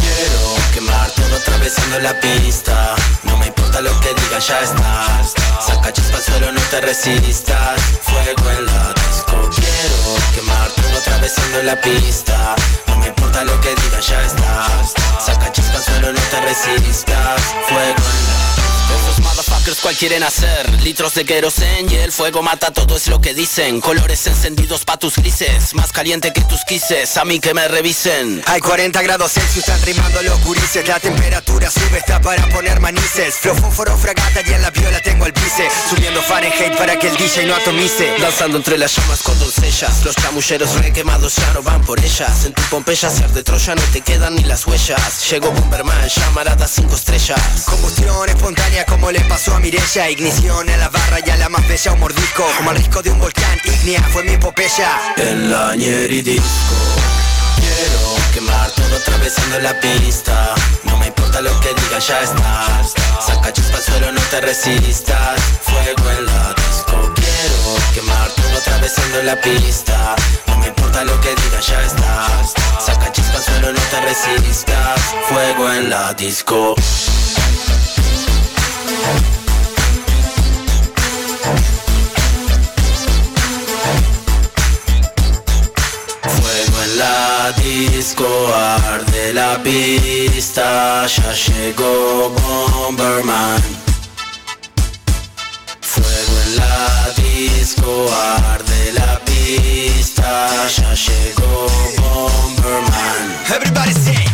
Quiero 0.00 0.56
quemar 0.74 1.10
todo 1.10 1.36
atravesando 1.36 1.98
la 2.00 2.18
pista 2.20 2.94
importa 3.68 3.80
lo 3.82 4.00
que 4.00 4.14
digan, 4.14 4.40
ya 4.40 4.60
está 4.60 5.22
Saca 5.60 5.92
chispa 5.92 6.16
al 6.16 6.22
suelo, 6.22 6.52
no 6.52 6.60
te 6.70 6.80
resistas. 6.80 7.80
Fuego 8.02 8.50
en 8.50 8.66
la 8.66 8.94
disco 8.94 9.50
Quiero 9.54 10.16
quemar 10.34 10.70
todo 10.70 10.98
atravesando 10.98 11.62
la 11.62 11.80
pista. 11.80 12.56
No 12.86 12.96
me 12.96 13.08
importa 13.08 13.44
lo 13.44 13.60
que 13.60 13.74
digan, 13.74 14.00
ya 14.00 14.22
está 14.22 15.20
Saca 15.20 15.52
chispa 15.52 15.76
al 15.76 15.84
suelo, 15.84 16.12
no 16.12 16.20
te 16.30 16.40
resistas. 16.40 17.42
Fuego 17.68 17.94
en 17.98 18.28
la 18.28 18.47
esos 18.90 19.18
motherfuckers 19.20 19.78
cual 19.80 19.96
quieren 19.96 20.22
hacer. 20.22 20.68
Litros 20.82 21.14
de 21.14 21.24
querosén 21.24 21.90
y 21.90 21.96
el 21.96 22.12
fuego 22.12 22.42
mata 22.42 22.72
todo 22.72 22.96
es 22.96 23.08
lo 23.08 23.20
que 23.20 23.34
dicen. 23.34 23.80
Colores 23.80 24.26
encendidos 24.26 24.84
pa' 24.84 24.96
tus 24.96 25.16
grises 25.16 25.74
Más 25.74 25.92
caliente 25.92 26.32
que 26.32 26.42
tus 26.42 26.64
quises, 26.64 27.16
a 27.16 27.24
mí 27.24 27.40
que 27.40 27.54
me 27.54 27.68
revisen. 27.68 28.42
Hay 28.46 28.60
40 28.60 29.02
grados 29.02 29.32
Celsius, 29.32 29.58
están 29.68 29.80
rimando 29.82 30.22
los 30.22 30.42
gurises. 30.44 30.86
La 30.86 31.00
temperatura 31.00 31.70
sube, 31.70 31.98
está 31.98 32.20
para 32.20 32.48
poner 32.48 32.80
manices 32.80 33.34
Flow, 33.36 33.54
fósforo, 33.56 33.96
fragata 33.96 34.40
y 34.46 34.52
en 34.52 34.62
la 34.62 34.70
viola 34.70 35.00
tengo 35.00 35.26
el 35.26 35.32
pice 35.32 35.68
Subiendo 35.90 36.22
Fahrenheit 36.22 36.76
para 36.76 36.98
que 36.98 37.08
el 37.08 37.16
DJ 37.16 37.46
no 37.46 37.54
atomice. 37.54 38.14
Danzando 38.20 38.58
entre 38.58 38.78
las 38.78 38.94
llamas 38.96 39.22
con 39.22 39.38
doncellas. 39.38 40.04
Los 40.04 40.16
chamulleros 40.16 40.74
requemados 40.76 41.36
ya 41.36 41.52
no 41.52 41.62
van 41.62 41.82
por 41.82 41.98
ellas. 41.98 42.44
En 42.44 42.52
tu 42.52 42.62
Pompeya 42.70 43.10
ser 43.10 43.30
de 43.30 43.42
Troya 43.42 43.74
no 43.74 43.82
te 43.92 44.00
quedan 44.00 44.34
ni 44.34 44.44
las 44.44 44.66
huellas. 44.66 45.30
Llegó 45.30 45.50
Bomberman, 45.50 46.08
llamarada 46.08 46.66
cinco 46.66 46.94
estrellas. 46.94 47.64
Combustión 47.66 48.28
espontánea 48.28 48.77
como 48.84 49.10
le 49.10 49.20
pasó 49.20 49.54
a 49.54 49.60
Mirella. 49.60 50.10
Ignición 50.10 50.68
en 50.68 50.78
la 50.78 50.88
barra 50.88 51.18
y 51.24 51.30
a 51.30 51.36
la 51.36 51.48
más 51.48 51.66
bella 51.66 51.92
un 51.92 52.00
mordisco. 52.00 52.46
Como 52.56 52.70
al 52.70 52.76
risco 52.76 53.02
de 53.02 53.10
un 53.10 53.18
volcán 53.18 53.58
ígnea 53.64 54.02
fue 54.12 54.22
mi 54.24 54.32
epopeya. 54.32 55.14
En 55.16 55.50
la 55.50 55.74
Ñeri 55.74 56.22
Disco. 56.22 56.76
Quiero 57.56 58.16
quemar 58.32 58.70
todo 58.72 58.96
atravesando 58.96 59.58
la 59.60 59.78
pista. 59.80 60.54
No 60.84 60.96
me 60.98 61.06
importa 61.06 61.40
lo 61.40 61.58
que 61.60 61.68
digan, 61.68 62.00
ya 62.00 62.20
está. 62.20 62.82
Saca 63.26 63.52
chispa 63.52 63.80
suelo, 63.80 64.12
no 64.12 64.20
te 64.30 64.40
resistas. 64.40 65.40
Fuego 65.62 66.10
en 66.10 66.26
la 66.26 66.54
disco. 66.54 67.14
Quiero 67.14 67.76
quemar 67.94 68.28
todo 68.30 68.58
atravesando 68.58 69.22
la 69.22 69.40
pista. 69.40 70.14
No 70.46 70.58
me 70.58 70.68
importa 70.68 71.04
lo 71.04 71.20
que 71.20 71.30
digan, 71.30 71.62
ya 71.62 71.82
está. 71.82 72.80
Saca 72.84 73.12
chispa 73.12 73.40
suelo, 73.40 73.72
no 73.72 73.80
te 73.90 74.00
resistas. 74.00 75.00
Fuego 75.28 75.72
en 75.72 75.90
la 75.90 76.14
disco 76.14 76.74
disco, 87.98 88.54
arde 88.54 89.32
la 89.32 89.62
pista, 89.62 91.06
ya 91.06 91.32
llegó 91.32 92.30
Bomberman. 92.30 93.62
Fuego 95.80 96.34
en 96.46 96.56
la 96.56 97.10
disco, 97.16 98.08
arde 98.12 98.92
la 98.92 99.20
pista, 99.24 100.48
ya 100.68 100.94
llegó 100.94 101.66
Bomberman. 101.98 103.24
Everybody 103.54 103.92
say 103.92 104.24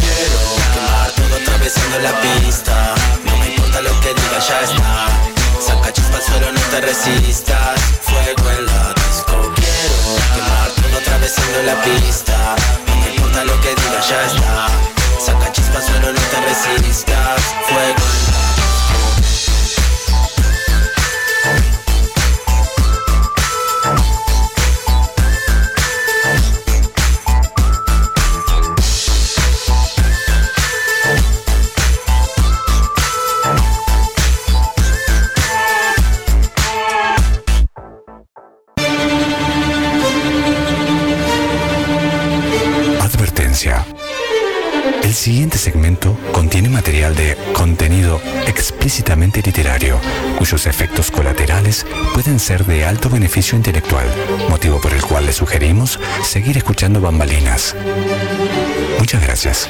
Quiero 0.00 0.40
quemar 0.72 1.10
todo 1.12 1.36
atravesando 1.36 1.98
la 2.00 2.12
pista 2.20 2.94
importa 3.68 3.80
lo 3.82 4.00
que 4.00 4.14
diga, 4.14 4.38
ya 4.38 4.60
está. 4.62 5.06
Saca 5.60 5.92
chispa 5.92 6.16
al 6.16 6.22
suelo, 6.22 6.52
no 6.52 6.60
te 6.70 6.80
resistas. 6.80 7.80
Fuego 8.02 8.50
en 8.50 8.66
la 8.66 8.94
disco 8.94 9.52
Quiero 9.56 9.98
quemar 10.34 10.70
todo 10.70 10.98
atravesando 10.98 11.62
la 11.62 11.82
pista. 11.82 12.56
No 12.86 12.96
me 12.96 13.14
importa 13.14 13.44
lo 13.44 13.60
que 13.60 13.68
diga, 13.68 14.00
ya 14.08 14.24
está. 14.26 14.68
Saca 15.24 15.52
chispa 15.52 15.78
al 15.78 15.84
suelo, 15.84 16.12
no 16.12 16.20
te 16.20 16.40
resistas. 16.40 17.40
Fuego 17.68 18.04
en 18.16 18.32
la 18.32 18.47
El 45.02 45.14
siguiente 45.14 45.58
segmento 45.58 46.16
contiene 46.30 46.68
material 46.68 47.16
de 47.16 47.36
contenido 47.54 48.20
explícitamente 48.46 49.42
literario, 49.42 49.98
cuyos 50.38 50.66
efectos 50.66 51.10
colaterales 51.10 51.84
pueden 52.14 52.38
ser 52.38 52.64
de 52.66 52.84
alto 52.84 53.10
beneficio 53.10 53.56
intelectual, 53.56 54.06
motivo 54.48 54.80
por 54.80 54.92
el 54.92 55.02
cual 55.02 55.26
le 55.26 55.32
sugerimos 55.32 55.98
seguir 56.22 56.56
escuchando 56.56 57.00
bambalinas. 57.00 57.74
Muchas 59.00 59.22
gracias. 59.22 59.68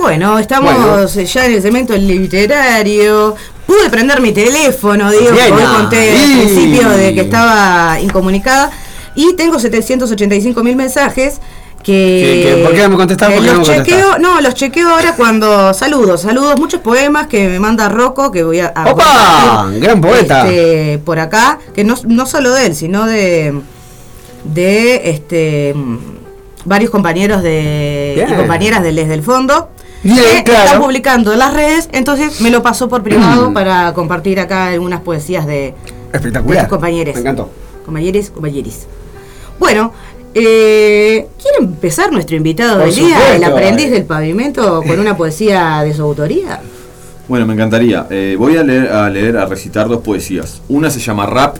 Bueno, 0.00 0.38
estamos 0.38 0.74
Bueno. 0.74 1.06
ya 1.06 1.46
en 1.46 1.52
el 1.54 1.62
segmento 1.62 1.96
literario. 1.96 3.34
Pude 3.66 3.88
prender 3.90 4.20
mi 4.20 4.32
teléfono, 4.32 5.10
digo, 5.10 5.30
Bien. 5.32 5.52
hoy 5.52 5.62
conté 5.76 6.10
al 6.10 6.38
principio 6.40 6.88
de 6.90 7.14
que 7.14 7.20
estaba 7.20 8.00
incomunicada. 8.00 8.70
Y 9.14 9.34
tengo 9.34 9.58
785 9.58 10.62
mil 10.62 10.74
mensajes 10.76 11.40
que... 11.82 12.42
¿Qué- 12.44 12.56
qué- 12.56 12.62
por 12.64 12.72
qué 12.74 12.82
no 12.82 12.88
me 12.90 12.96
contestás? 12.96 13.28
que 13.28 13.34
¿Por 13.36 13.44
qué 13.44 13.50
no 13.52 13.58
los 13.58 13.68
me 13.68 13.76
chequeo, 13.76 14.18
no, 14.18 14.40
los 14.40 14.54
chequeo 14.54 14.88
ahora 14.88 15.14
cuando... 15.16 15.72
Saludos, 15.74 16.22
saludos, 16.22 16.58
muchos 16.58 16.80
poemas 16.80 17.26
que 17.26 17.48
me 17.48 17.60
manda 17.60 17.88
Rocco, 17.88 18.30
que 18.32 18.42
voy 18.42 18.60
a... 18.60 18.72
a 18.74 18.90
¡Opa! 18.90 19.04
compartir, 19.04 19.80
Gran 19.80 20.00
poeta. 20.00 20.46
este, 20.48 20.98
por 21.04 21.18
acá, 21.18 21.58
que 21.74 21.84
no, 21.84 21.94
no 22.06 22.26
solo 22.26 22.52
de 22.52 22.66
él, 22.66 22.74
sino 22.74 23.06
de... 23.06 23.60
De 24.44 25.10
este... 25.10 25.74
mm, 25.74 25.98
Varios 26.64 26.90
compañeros 26.90 27.42
de, 27.42 28.26
y 28.30 28.34
compañeras 28.34 28.82
del 28.82 28.94
Desde 28.96 29.14
el 29.14 29.22
Fondo 29.22 29.70
que 30.02 30.42
claro. 30.44 30.64
están 30.64 30.82
publicando 30.82 31.32
en 31.32 31.38
las 31.38 31.52
redes, 31.54 31.88
entonces 31.92 32.40
me 32.40 32.50
lo 32.50 32.62
pasó 32.62 32.88
por 32.88 33.02
privado 33.02 33.52
para 33.52 33.92
compartir 33.92 34.40
acá 34.40 34.68
algunas 34.68 35.00
poesías 35.00 35.46
de, 35.46 35.74
Espectacular. 36.12 36.68
compañeros. 36.68 37.14
Me 37.14 37.20
encantó. 37.20 37.50
Compañeros, 37.84 38.30
compañeris. 38.30 38.86
Bueno, 39.58 39.92
eh, 40.34 41.26
¿quiere 41.40 41.58
empezar 41.60 42.12
nuestro 42.12 42.36
invitado 42.36 42.76
Por 42.78 42.86
del 42.86 42.94
día, 42.94 43.36
el 43.36 43.44
aprendiz 43.44 43.90
del 43.90 44.04
pavimento, 44.04 44.82
con 44.82 44.98
una 44.98 45.16
poesía 45.16 45.82
de 45.82 45.92
su 45.92 46.02
autoría? 46.02 46.60
Bueno, 47.28 47.46
me 47.46 47.54
encantaría. 47.54 48.06
Eh, 48.10 48.36
voy 48.38 48.56
a 48.56 48.62
leer, 48.62 48.90
a 48.90 49.08
leer, 49.10 49.36
a 49.36 49.46
recitar 49.46 49.88
dos 49.88 50.00
poesías. 50.00 50.62
Una 50.68 50.90
se 50.90 50.98
llama 51.00 51.26
Rap, 51.26 51.56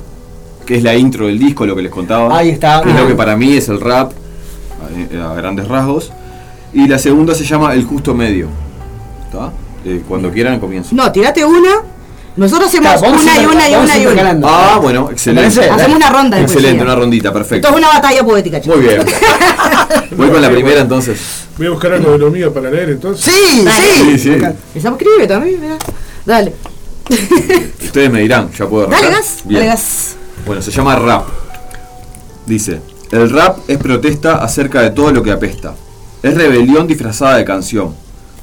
que 0.66 0.76
es 0.76 0.82
la 0.82 0.94
intro 0.94 1.26
del 1.26 1.38
disco, 1.38 1.66
lo 1.66 1.76
que 1.76 1.82
les 1.82 1.92
contaba. 1.92 2.36
Ahí 2.36 2.50
está. 2.50 2.80
Que 2.82 2.90
es 2.90 2.96
lo 2.96 3.06
que 3.06 3.14
para 3.14 3.36
mí 3.36 3.56
es 3.56 3.68
el 3.68 3.80
rap, 3.80 4.12
a, 5.16 5.30
a 5.30 5.34
grandes 5.34 5.68
rasgos. 5.68 6.10
Y 6.72 6.86
la 6.86 6.98
segunda 6.98 7.34
se 7.34 7.44
llama 7.44 7.74
El 7.74 7.84
Justo 7.84 8.14
Medio. 8.14 8.48
¿Está? 9.26 9.52
Eh, 9.84 10.02
cuando 10.06 10.30
quieran 10.30 10.60
comienzo. 10.60 10.94
No, 10.94 11.10
tirate 11.10 11.44
una. 11.44 11.82
Nosotros 12.36 12.68
hacemos 12.68 12.92
Claro, 13.00 13.12
una 13.12 13.40
y 13.40 13.44
una 13.44 13.68
y 13.68 13.74
una 13.74 13.98
y 13.98 14.06
una. 14.06 14.40
Ah, 14.44 14.78
bueno, 14.80 15.10
excelente. 15.10 15.68
Hacemos 15.68 15.96
una 15.96 16.10
ronda 16.10 16.40
Excelente, 16.40 16.82
una 16.84 16.94
rondita, 16.94 17.28
Esto 17.28 17.38
perfecto. 17.38 17.68
es 17.68 17.74
una 17.76 17.88
batalla 17.88 18.24
poética, 18.24 18.60
chicos. 18.60 18.78
Muy 18.78 18.86
bien. 18.86 19.02
Voy 20.16 20.30
con 20.30 20.40
la 20.40 20.48
primera 20.50 20.80
entonces. 20.80 21.18
Voy 21.58 21.66
a 21.66 21.70
buscar 21.70 21.92
algo 21.92 22.12
de 22.12 22.18
lo 22.18 22.30
mío 22.30 22.52
para 22.54 22.70
leer 22.70 22.90
entonces. 22.90 23.24
Sí, 23.34 23.64
Dale. 23.64 23.84
sí. 23.84 24.04
Sí, 24.04 24.18
sí. 24.18 24.46
Esa 24.74 24.90
escribe 24.90 25.26
también, 25.26 25.60
mirá. 25.60 25.76
Dale. 26.24 26.54
Ustedes 27.82 28.10
me 28.10 28.20
dirán, 28.20 28.50
ya 28.52 28.66
puedo 28.68 28.84
arrancar. 28.86 29.02
Dale 29.10 29.16
gas, 29.16 29.36
Bien. 29.44 29.60
dale 29.60 29.72
gas. 29.72 30.16
Bueno, 30.46 30.62
se 30.62 30.70
llama 30.70 30.94
rap. 30.96 31.26
Dice, 32.46 32.80
el 33.10 33.28
rap 33.30 33.58
es 33.68 33.76
protesta 33.78 34.36
acerca 34.36 34.82
de 34.82 34.90
todo 34.90 35.10
lo 35.10 35.22
que 35.22 35.32
apesta. 35.32 35.74
Es 36.22 36.34
rebelión 36.34 36.86
disfrazada 36.86 37.36
de 37.36 37.46
canción. 37.46 37.94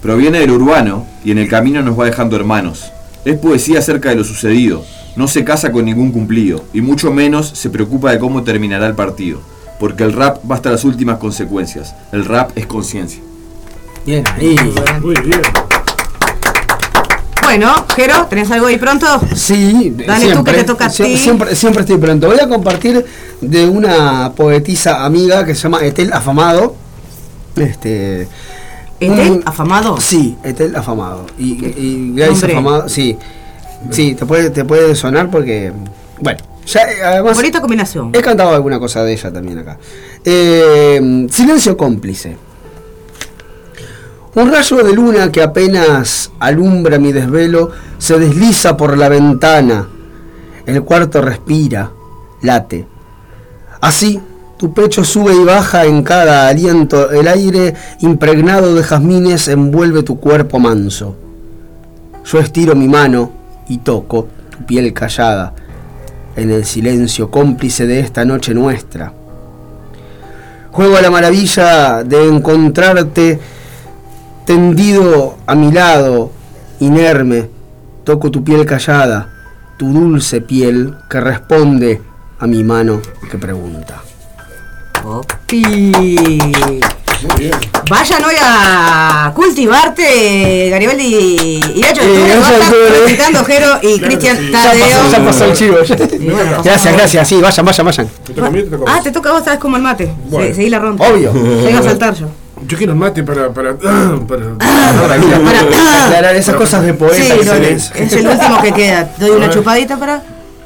Proviene 0.01 0.39
del 0.39 0.49
urbano 0.49 1.05
y 1.23 1.29
en 1.29 1.37
el 1.37 1.47
camino 1.47 1.83
nos 1.83 1.99
va 1.99 2.05
dejando 2.05 2.35
hermanos. 2.35 2.91
Es 3.23 3.37
poesía 3.37 3.77
acerca 3.79 4.09
de 4.09 4.15
lo 4.15 4.23
sucedido, 4.23 4.83
No 5.15 5.27
se 5.27 5.43
casa 5.43 5.71
con 5.71 5.85
ningún 5.85 6.11
cumplido, 6.11 6.63
y 6.73 6.81
mucho 6.81 7.11
menos 7.11 7.49
se 7.49 7.71
preocupa 7.71 8.11
de 8.11 8.19
cómo 8.19 8.43
terminará 8.43 8.87
el 8.87 8.93
partido. 8.93 9.39
Porque 9.79 10.03
el 10.03 10.13
rap 10.13 10.39
va 10.49 10.55
hasta 10.55 10.71
las 10.71 10.85
últimas 10.85 11.17
consecuencias. 11.17 11.93
El 12.11 12.25
rap 12.25 12.51
es 12.55 12.65
conciencia. 12.65 13.21
Bien 14.05 14.23
ahí. 14.35 14.55
Muy 15.01 15.15
bien. 15.21 15.41
Bueno, 17.43 17.85
Jero, 17.95 18.25
¿tenés 18.25 18.49
algo 18.51 18.67
ahí 18.67 18.77
pronto? 18.77 19.07
Sí, 19.35 19.93
Dale 20.05 20.33
tú 20.33 20.43
que 20.43 20.53
te 20.53 20.63
toca 20.63 20.85
a 20.85 20.89
ti. 20.89 21.15
Siempre, 21.17 21.55
siempre 21.55 21.81
estoy 21.81 21.97
pronto. 21.97 22.27
Voy 22.27 22.39
a 22.39 22.47
compartir 22.47 23.05
de 23.39 23.67
una 23.67 24.31
poetisa 24.35 25.05
amiga 25.05 25.45
que 25.45 25.53
se 25.53 25.61
llama 25.61 25.83
Etel 25.83 26.11
Afamado. 26.13 26.86
Este. 27.57 28.27
¿Etel 28.99 29.43
Afamado? 29.45 29.99
Sí, 29.99 30.37
Etel 30.43 30.75
Afamado. 30.75 31.25
Y, 31.37 31.65
y 31.65 32.13
Grace. 32.15 32.45
Afamado, 32.45 32.89
sí. 32.89 33.17
Sí, 33.91 34.15
te 34.15 34.25
puede, 34.25 34.49
te 34.49 34.65
puede 34.65 34.95
sonar 34.95 35.29
porque. 35.29 35.71
Bueno, 36.19 36.39
ya 36.65 36.81
eh, 36.81 37.03
además. 37.03 37.35
Bonita 37.35 37.61
combinación. 37.61 38.11
He 38.13 38.21
cantado 38.21 38.53
alguna 38.53 38.79
cosa 38.79 39.03
de 39.03 39.13
ella 39.13 39.31
también 39.31 39.59
acá. 39.59 39.77
Eh, 40.25 41.27
silencio 41.29 41.77
cómplice. 41.77 42.37
Un 44.35 44.51
rayo 44.51 44.77
de 44.83 44.93
luna 44.93 45.31
que 45.31 45.41
apenas 45.41 46.31
alumbra 46.39 46.99
mi 46.99 47.11
desvelo 47.11 47.71
se 47.97 48.19
desliza 48.19 48.77
por 48.77 48.97
la 48.97 49.09
ventana. 49.09 49.87
El 50.65 50.83
cuarto 50.83 51.21
respira, 51.21 51.91
late. 52.41 52.85
Así, 53.81 54.19
tu 54.57 54.73
pecho 54.73 55.03
sube 55.03 55.35
y 55.35 55.43
baja 55.43 55.85
en 55.85 56.03
cada 56.03 56.47
aliento. 56.47 57.11
El 57.11 57.27
aire 57.27 57.75
impregnado 57.99 58.73
de 58.75 58.83
jazmines 58.83 59.47
envuelve 59.47 60.03
tu 60.03 60.19
cuerpo 60.19 60.59
manso. 60.59 61.15
Yo 62.25 62.39
estiro 62.39 62.75
mi 62.75 62.87
mano 62.87 63.31
y 63.69 63.77
toco 63.77 64.27
tu 64.49 64.65
piel 64.65 64.91
callada 64.93 65.53
en 66.35 66.51
el 66.51 66.65
silencio 66.65 67.29
cómplice 67.29 67.85
de 67.85 67.99
esta 67.99 68.25
noche 68.25 68.53
nuestra. 68.53 69.13
Juego 70.71 70.97
a 70.97 71.01
la 71.01 71.09
maravilla 71.09 72.03
de 72.03 72.27
encontrarte 72.27 73.39
tendido 74.45 75.37
a 75.45 75.55
mi 75.55 75.71
lado, 75.71 76.31
inerme, 76.79 77.49
toco 78.03 78.29
tu 78.29 78.43
piel 78.43 78.65
callada, 78.65 79.29
tu 79.77 79.91
dulce 79.91 80.41
piel 80.41 80.95
que 81.09 81.19
responde 81.19 82.01
a 82.39 82.45
mi 82.45 82.63
mano 82.63 83.01
que 83.31 83.37
pregunta. 83.37 84.06
Popi. 85.07 86.37
Vayan 87.89 88.23
hoy 88.25 88.35
a 88.43 89.31
cultivarte, 89.33 90.69
Garibaldi 90.69 91.61
y 91.75 91.81
felicitando 91.81 93.45
Jero 93.45 93.79
y 93.81 94.01
Cristian 94.01 94.51
Tadeo. 94.51 95.09
ya 95.09 95.23
pasó 95.23 95.45
el 95.45 95.53
chivo. 95.53 95.77
Gracias, 96.61 96.93
gracias, 96.93 97.25
sí, 97.25 97.39
vayan, 97.41 97.65
vayan, 97.65 97.85
vayan. 97.85 98.09
¿Me 98.27 98.33
toca 98.33 98.47
a 98.47 98.51
mí 98.51 98.59
o 98.59 98.63
te 98.63 98.69
toca 98.69 98.91
Ah, 98.91 98.95
vos? 98.95 99.03
te 99.03 99.11
toca 99.11 99.29
a 99.29 99.33
vos, 99.33 99.43
sabes 99.45 99.59
como 99.61 99.77
el 99.77 99.81
mate. 99.81 100.13
Seguí 100.53 100.69
la 100.69 100.79
ronda. 100.79 101.09
Obvio. 101.09 101.31
Vengo 101.31 101.79
a 101.79 101.83
saltar 101.83 102.13
yo. 102.13 102.27
Yo 102.67 102.77
quiero 102.77 102.91
el 102.91 102.99
mate 102.99 103.23
para. 103.23 103.49
para. 103.53 103.77
para. 103.77 104.57
Para, 104.57 106.05
aclarar 106.05 106.35
esas 106.35 106.55
cosas 106.55 106.83
de 106.83 106.93
poeta. 106.95 107.15
Sí, 107.15 107.29
que 107.39 107.45
no, 107.45 107.53
se 107.53 107.73
es 108.03 108.13
el 108.13 108.27
último 108.27 108.61
que 108.61 108.73
queda. 108.73 109.09
Doy 109.17 109.29
una 109.29 109.49
chupadita 109.49 109.97
para. 109.97 110.21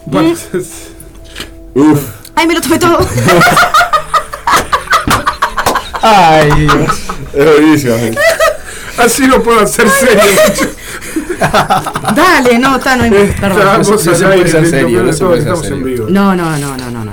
Bueno, 0.08 0.34
Uf. 1.76 2.02
Ay, 2.34 2.48
me 2.48 2.56
lo 2.56 2.62
tomé 2.62 2.80
todo. 2.80 2.98
Ay, 6.02 6.52
Dios. 6.52 7.00
Es 7.34 7.46
buenísimo. 7.46 7.96
Así 8.98 9.26
lo 9.28 9.42
puedo 9.42 9.60
hacer 9.62 9.88
serio. 9.90 10.22
Dale, 12.16 12.60
no, 12.60 12.76
está, 12.78 12.96
no 12.96 13.04
hay 13.04 13.10
Perdón. 13.40 13.60
Estamos 13.60 13.90
no 13.90 13.98
se 14.16 14.26
puede 14.26 14.48
ser 14.48 14.68
serio, 14.70 15.04
no 15.04 15.14
se 15.14 15.20
todo, 15.20 15.30
puede 15.30 15.42
ser 15.42 15.48
estamos 15.54 15.64
en 15.66 15.70
serio. 15.70 15.86
vivo. 15.86 16.06
No, 16.10 16.36
no, 16.36 16.58
no, 16.58 16.78
no, 16.78 16.92
no, 16.92 17.06
no. 17.06 17.12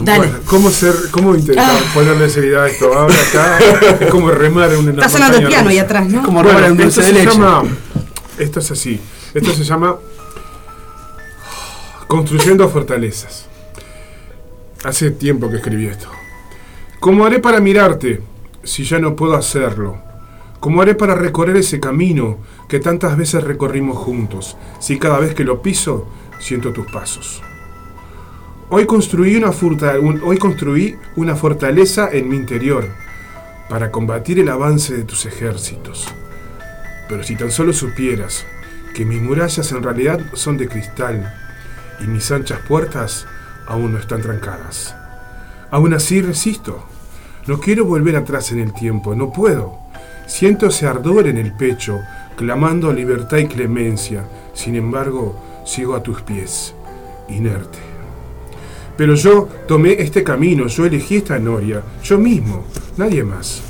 Dale. 0.00 0.18
Bueno, 0.18 0.38
¿cómo, 0.46 0.70
ser, 0.70 0.94
¿Cómo 1.12 1.34
intentar 1.36 1.70
Ah. 1.70 1.90
ponerle 1.94 2.28
seriedad 2.28 2.64
a 2.64 2.68
esto? 2.68 2.92
Ahora 2.92 3.14
acá 3.14 3.58
es 4.00 4.10
como 4.10 4.30
remar 4.30 4.72
en 4.72 4.78
una 4.80 4.90
Está 4.92 5.08
sonando 5.08 5.38
el 5.38 5.46
piano 5.46 5.70
ahí 5.70 5.78
atrás, 5.78 6.06
¿no? 6.08 6.22
Como 6.24 6.42
Bueno, 6.42 6.58
un 6.58 6.64
esto 6.64 6.82
dulce 6.82 7.00
de 7.02 7.06
se 7.06 7.12
leche. 7.12 7.30
llama. 7.30 7.62
Esto 8.38 8.58
es 8.60 8.70
así. 8.70 9.00
Esto 9.34 9.52
se 9.52 9.62
llama. 9.64 9.96
Construyendo 12.08 12.68
fortalezas. 12.68 13.46
Hace 14.84 15.12
tiempo 15.12 15.48
que 15.48 15.56
escribí 15.56 15.86
esto. 15.86 16.08
¿Cómo 17.02 17.26
haré 17.26 17.40
para 17.40 17.58
mirarte 17.58 18.22
si 18.62 18.84
ya 18.84 19.00
no 19.00 19.16
puedo 19.16 19.34
hacerlo? 19.34 19.98
¿Cómo 20.60 20.82
haré 20.82 20.94
para 20.94 21.16
recorrer 21.16 21.56
ese 21.56 21.80
camino 21.80 22.38
que 22.68 22.78
tantas 22.78 23.16
veces 23.16 23.42
recorrimos 23.42 23.98
juntos 23.98 24.56
si 24.78 25.00
cada 25.00 25.18
vez 25.18 25.34
que 25.34 25.42
lo 25.42 25.62
piso 25.62 26.06
siento 26.38 26.72
tus 26.72 26.86
pasos? 26.92 27.42
Hoy 28.70 28.86
construí 28.86 29.34
una, 29.34 29.50
fortaleza 31.34 32.08
en 32.12 32.28
mi 32.28 32.36
interior 32.36 32.86
para 33.68 33.90
combatir 33.90 34.38
el 34.38 34.48
avance 34.48 34.96
de 34.96 35.02
tus 35.02 35.26
ejércitos. 35.26 36.06
Pero 37.08 37.24
si 37.24 37.34
tan 37.34 37.50
solo 37.50 37.72
supieras 37.72 38.46
que 38.94 39.04
mis 39.04 39.20
murallas 39.20 39.72
en 39.72 39.82
realidad 39.82 40.20
son 40.34 40.56
de 40.56 40.68
cristal 40.68 41.34
y 41.98 42.04
mis 42.04 42.30
anchas 42.30 42.60
puertas 42.60 43.26
aún 43.66 43.92
no 43.92 43.98
están 43.98 44.22
trancadas. 44.22 44.94
Aún 45.72 45.94
así 45.94 46.22
resisto. 46.22 46.91
No 47.46 47.58
quiero 47.58 47.84
volver 47.84 48.14
atrás 48.14 48.52
en 48.52 48.60
el 48.60 48.72
tiempo, 48.72 49.16
no 49.16 49.32
puedo. 49.32 49.78
Siento 50.26 50.66
ese 50.66 50.86
ardor 50.86 51.26
en 51.26 51.38
el 51.38 51.52
pecho, 51.52 52.00
clamando 52.36 52.92
libertad 52.92 53.38
y 53.38 53.46
clemencia. 53.46 54.24
Sin 54.54 54.76
embargo, 54.76 55.34
sigo 55.64 55.96
a 55.96 56.02
tus 56.02 56.22
pies, 56.22 56.72
inerte. 57.28 57.78
Pero 58.96 59.16
yo 59.16 59.48
tomé 59.66 59.94
este 59.98 60.22
camino, 60.22 60.68
yo 60.68 60.86
elegí 60.86 61.16
esta 61.16 61.38
noria, 61.38 61.82
yo 62.04 62.16
mismo, 62.16 62.64
nadie 62.96 63.24
más. 63.24 63.62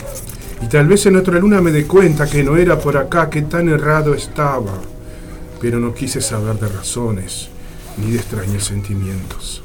Y 0.61 0.67
tal 0.67 0.87
vez 0.87 1.07
en 1.07 1.17
otra 1.17 1.39
luna 1.39 1.63
me 1.63 1.73
dé 1.73 1.87
cuenta 1.87 2.29
que 2.29 2.45
no 2.45 2.57
era 2.57 2.79
por 2.79 2.99
acá, 2.99 3.31
que 3.31 3.43
tan 3.43 3.71
errado 3.71 4.15
estaba. 4.15 4.75
Pero 5.61 5.81
no 5.81 5.95
quise 5.95 6.21
saber 6.21 6.59
de 6.59 6.69
razones, 6.69 7.49
ni 7.97 8.11
de 8.11 8.19
extraños 8.19 8.65
sentimientos. 8.65 9.63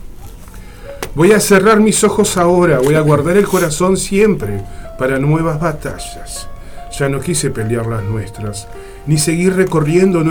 Voy 1.18 1.32
a 1.32 1.40
cerrar 1.40 1.80
mis 1.80 2.04
ojos 2.04 2.38
ahora, 2.38 2.78
voy 2.78 2.94
a 2.94 3.02
guardar 3.02 3.38
el 3.38 3.48
corazón 3.48 3.98
siempre 3.98 4.62
para 5.00 5.18
nuevas 5.18 5.60
batallas. 5.60 6.48
Ya 6.96 7.10
no 7.10 7.20
quise 7.22 7.50
pelear 7.50 7.88
las 7.88 8.04
nuestras, 8.04 8.68
ni 9.08 9.18
seguir 9.18 9.56
recorriendo, 9.56 10.24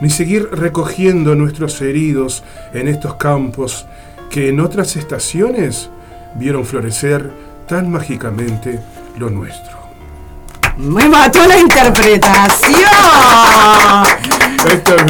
ni 0.00 0.10
seguir 0.10 0.48
recogiendo 0.50 1.36
nuestros 1.36 1.80
heridos 1.80 2.42
en 2.74 2.88
estos 2.88 3.14
campos 3.14 3.86
que 4.30 4.48
en 4.48 4.58
otras 4.58 4.96
estaciones 4.96 5.90
vieron 6.34 6.66
florecer 6.66 7.30
tan 7.68 7.92
mágicamente 7.92 8.80
lo 9.18 9.30
nuestro. 9.30 9.78
Me 10.76 11.08
mató 11.08 11.46
la 11.46 11.56
interpretación. 11.56 12.90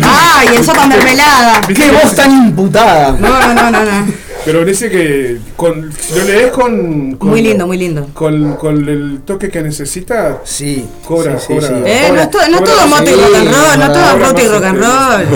Ay, 0.04 0.48
el 0.59 0.62
sopa 0.62 0.86
mermelada. 0.86 1.62
¡Qué 1.62 1.90
voz 1.90 2.14
tan 2.14 2.48
imputada! 2.48 3.12
No, 3.12 3.28
no, 3.30 3.54
no, 3.54 3.70
no, 3.70 3.82
no. 3.82 4.31
Pero 4.44 4.59
parece 4.60 4.90
que 4.90 5.39
con, 5.56 5.93
si 5.93 6.19
lo 6.19 6.24
lees 6.24 6.51
con, 6.51 7.14
con- 7.16 7.28
Muy 7.31 7.43
lindo, 7.43 7.64
muy 7.66 7.78
lindo. 7.78 8.09
Con, 8.12 8.55
con 8.56 8.89
el 8.89 9.20
toque 9.24 9.48
que 9.51 9.62
necesita, 9.62 10.40
Sí. 10.44 10.85
cobra, 11.06 11.39
sí, 11.39 11.47
sí, 11.48 11.55
cobra. 11.55 11.69
sí. 11.69 11.74
Eh, 11.86 12.10
no 12.12 12.20
es 12.23 12.31
todo, 12.31 12.48
no 12.48 12.56
es 12.59 12.64
todo 12.64 12.86
mote 12.89 13.10
y 13.10 13.14
rock 13.14 13.35
and 13.36 13.52
roll, 13.55 13.78
no 13.78 13.93
todo 13.93 14.19
mote 14.19 14.43
y 14.43 14.48
rock 14.48 14.64
and 14.64 14.78
roll. 14.82 15.27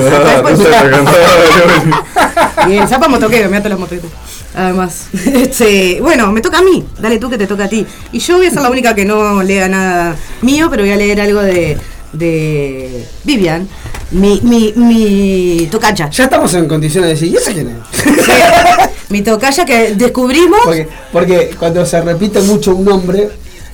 Y 2.69 2.77
el 2.79 2.89
zapa 2.89 3.07
motoquero, 3.09 3.49
me 3.49 3.57
ato 3.59 3.69
la 3.69 3.77
motoquera. 3.77 4.09
Además, 4.57 5.07
este, 5.13 6.01
bueno, 6.01 6.33
me 6.33 6.41
toca 6.41 6.59
a 6.59 6.63
mí. 6.63 6.85
Dale 6.99 7.19
tú 7.19 7.31
que 7.31 7.39
te 7.39 7.47
toca 7.47 7.65
a 7.65 7.69
ti. 7.69 7.87
Y 8.13 8.19
yo 8.19 8.39
voy 8.39 8.47
a 8.47 8.51
ser 8.51 8.63
la 8.63 8.71
única 8.71 8.95
que 8.95 9.05
no 9.05 9.43
lea 9.43 9.69
nada 9.69 10.17
mío, 10.43 10.69
pero 10.71 10.83
voy 10.83 10.91
a 10.93 10.97
leer 10.97 11.21
algo 11.21 11.43
de, 11.43 11.77
de 12.13 13.07
Vivian, 13.25 13.69
mi, 14.11 14.41
mi, 14.43 14.73
mi 14.77 15.69
tocaya. 15.71 16.09
Ya 16.11 16.25
estamos 16.25 16.53
en 16.55 16.67
condiciones 16.67 17.09
de 17.11 17.15
decir, 17.15 17.29
¿y 17.33 17.37
ese 17.37 17.53
quién 17.53 17.69
es? 17.69 17.77
Mi 19.09 19.23
tocaya 19.23 19.65
que 19.65 19.95
descubrimos. 19.95 20.61
Porque, 20.65 20.89
porque 21.13 21.51
cuando 21.59 21.85
se 21.87 22.01
repite 22.01 22.41
mucho 22.43 22.75
un 22.75 22.85
nombre, 22.85 23.29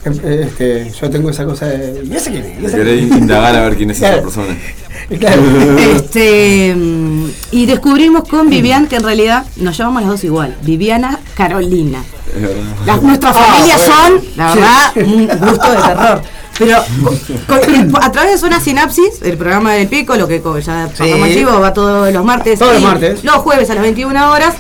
eh, 0.05 0.47
este, 0.49 0.93
yo 1.01 1.09
tengo 1.11 1.31
esa 1.31 1.45
cosa 1.45 1.67
de. 1.67 2.03
¿Y 2.05 2.15
ese 2.15 2.31
quién 2.31 2.45
es? 2.45 2.61
¿Y 2.63 2.67
ese 2.67 2.77
Querés 2.77 2.99
quién 3.01 3.13
es?". 3.13 3.19
indagar 3.19 3.55
a 3.57 3.63
ver 3.63 3.77
quién 3.77 3.91
es 3.91 3.97
esa 3.99 4.09
Claro. 4.09 4.23
persona. 4.23 4.57
Claro. 5.19 5.43
Este, 5.79 6.75
y 7.51 7.67
descubrimos 7.67 8.27
con 8.29 8.49
Vivian 8.49 8.87
que 8.87 8.97
en 8.97 9.03
realidad 9.03 9.45
nos 9.57 9.77
llamamos 9.77 10.03
las 10.03 10.11
dos 10.13 10.25
igual, 10.25 10.57
Viviana 10.63 11.19
Carolina. 11.37 12.03
Es 12.35 12.41
verdad. 12.41 12.63
Las, 12.87 13.03
nuestras 13.03 13.37
Ah, 13.37 13.43
familias 13.45 13.83
bueno. 13.89 14.21
son, 14.21 14.29
la 14.37 14.55
verdad, 14.55 14.93
un 14.97 15.27
gusto 15.49 15.71
de 15.71 15.77
terror. 15.83 16.23
Pero 16.59 16.79
con- 17.49 17.91
con- 17.91 18.03
a 18.03 18.13
través 18.13 18.41
de 18.41 18.47
una 18.47 18.61
sinapsis, 18.61 19.21
el 19.23 19.37
programa 19.37 19.73
del 19.75 19.89
Pico, 19.89 20.15
lo 20.17 20.27
que 20.29 20.39
ya 20.65 20.89
pasamos 20.89 21.29
Sí. 21.29 21.35
chivo, 21.35 21.61
va 21.61 21.75
todos 21.75 22.11
los 22.13 22.25
martes. 22.25 22.59
Todos 22.59 22.75
los 22.75 22.83
martes. 22.83 23.25
Los 23.25 23.37
jueves 23.37 23.69
a 23.71 23.75
las 23.75 23.83
21 23.83 24.31
horas. 24.31 24.55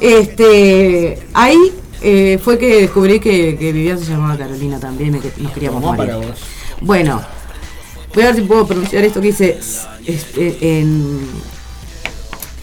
Este, 0.00 1.18
ahí 1.34 1.72
eh, 2.02 2.38
fue 2.42 2.58
que 2.58 2.82
descubrí 2.82 3.20
que, 3.20 3.56
que 3.58 3.72
Vivian 3.72 3.98
se 3.98 4.06
llamaba 4.06 4.36
Carolina 4.36 4.78
también, 4.78 5.16
y 5.16 5.20
que 5.20 5.32
nos 5.38 5.52
queríamos 5.52 5.82
morir. 5.82 5.98
para 5.98 6.16
vos. 6.16 6.38
Bueno, 6.80 7.22
voy 8.14 8.22
a 8.22 8.26
ver 8.26 8.36
si 8.36 8.42
puedo 8.42 8.66
pronunciar 8.66 9.04
esto 9.04 9.20
que 9.20 9.28
dice 9.28 9.58
este, 10.06 10.80
en 10.80 11.20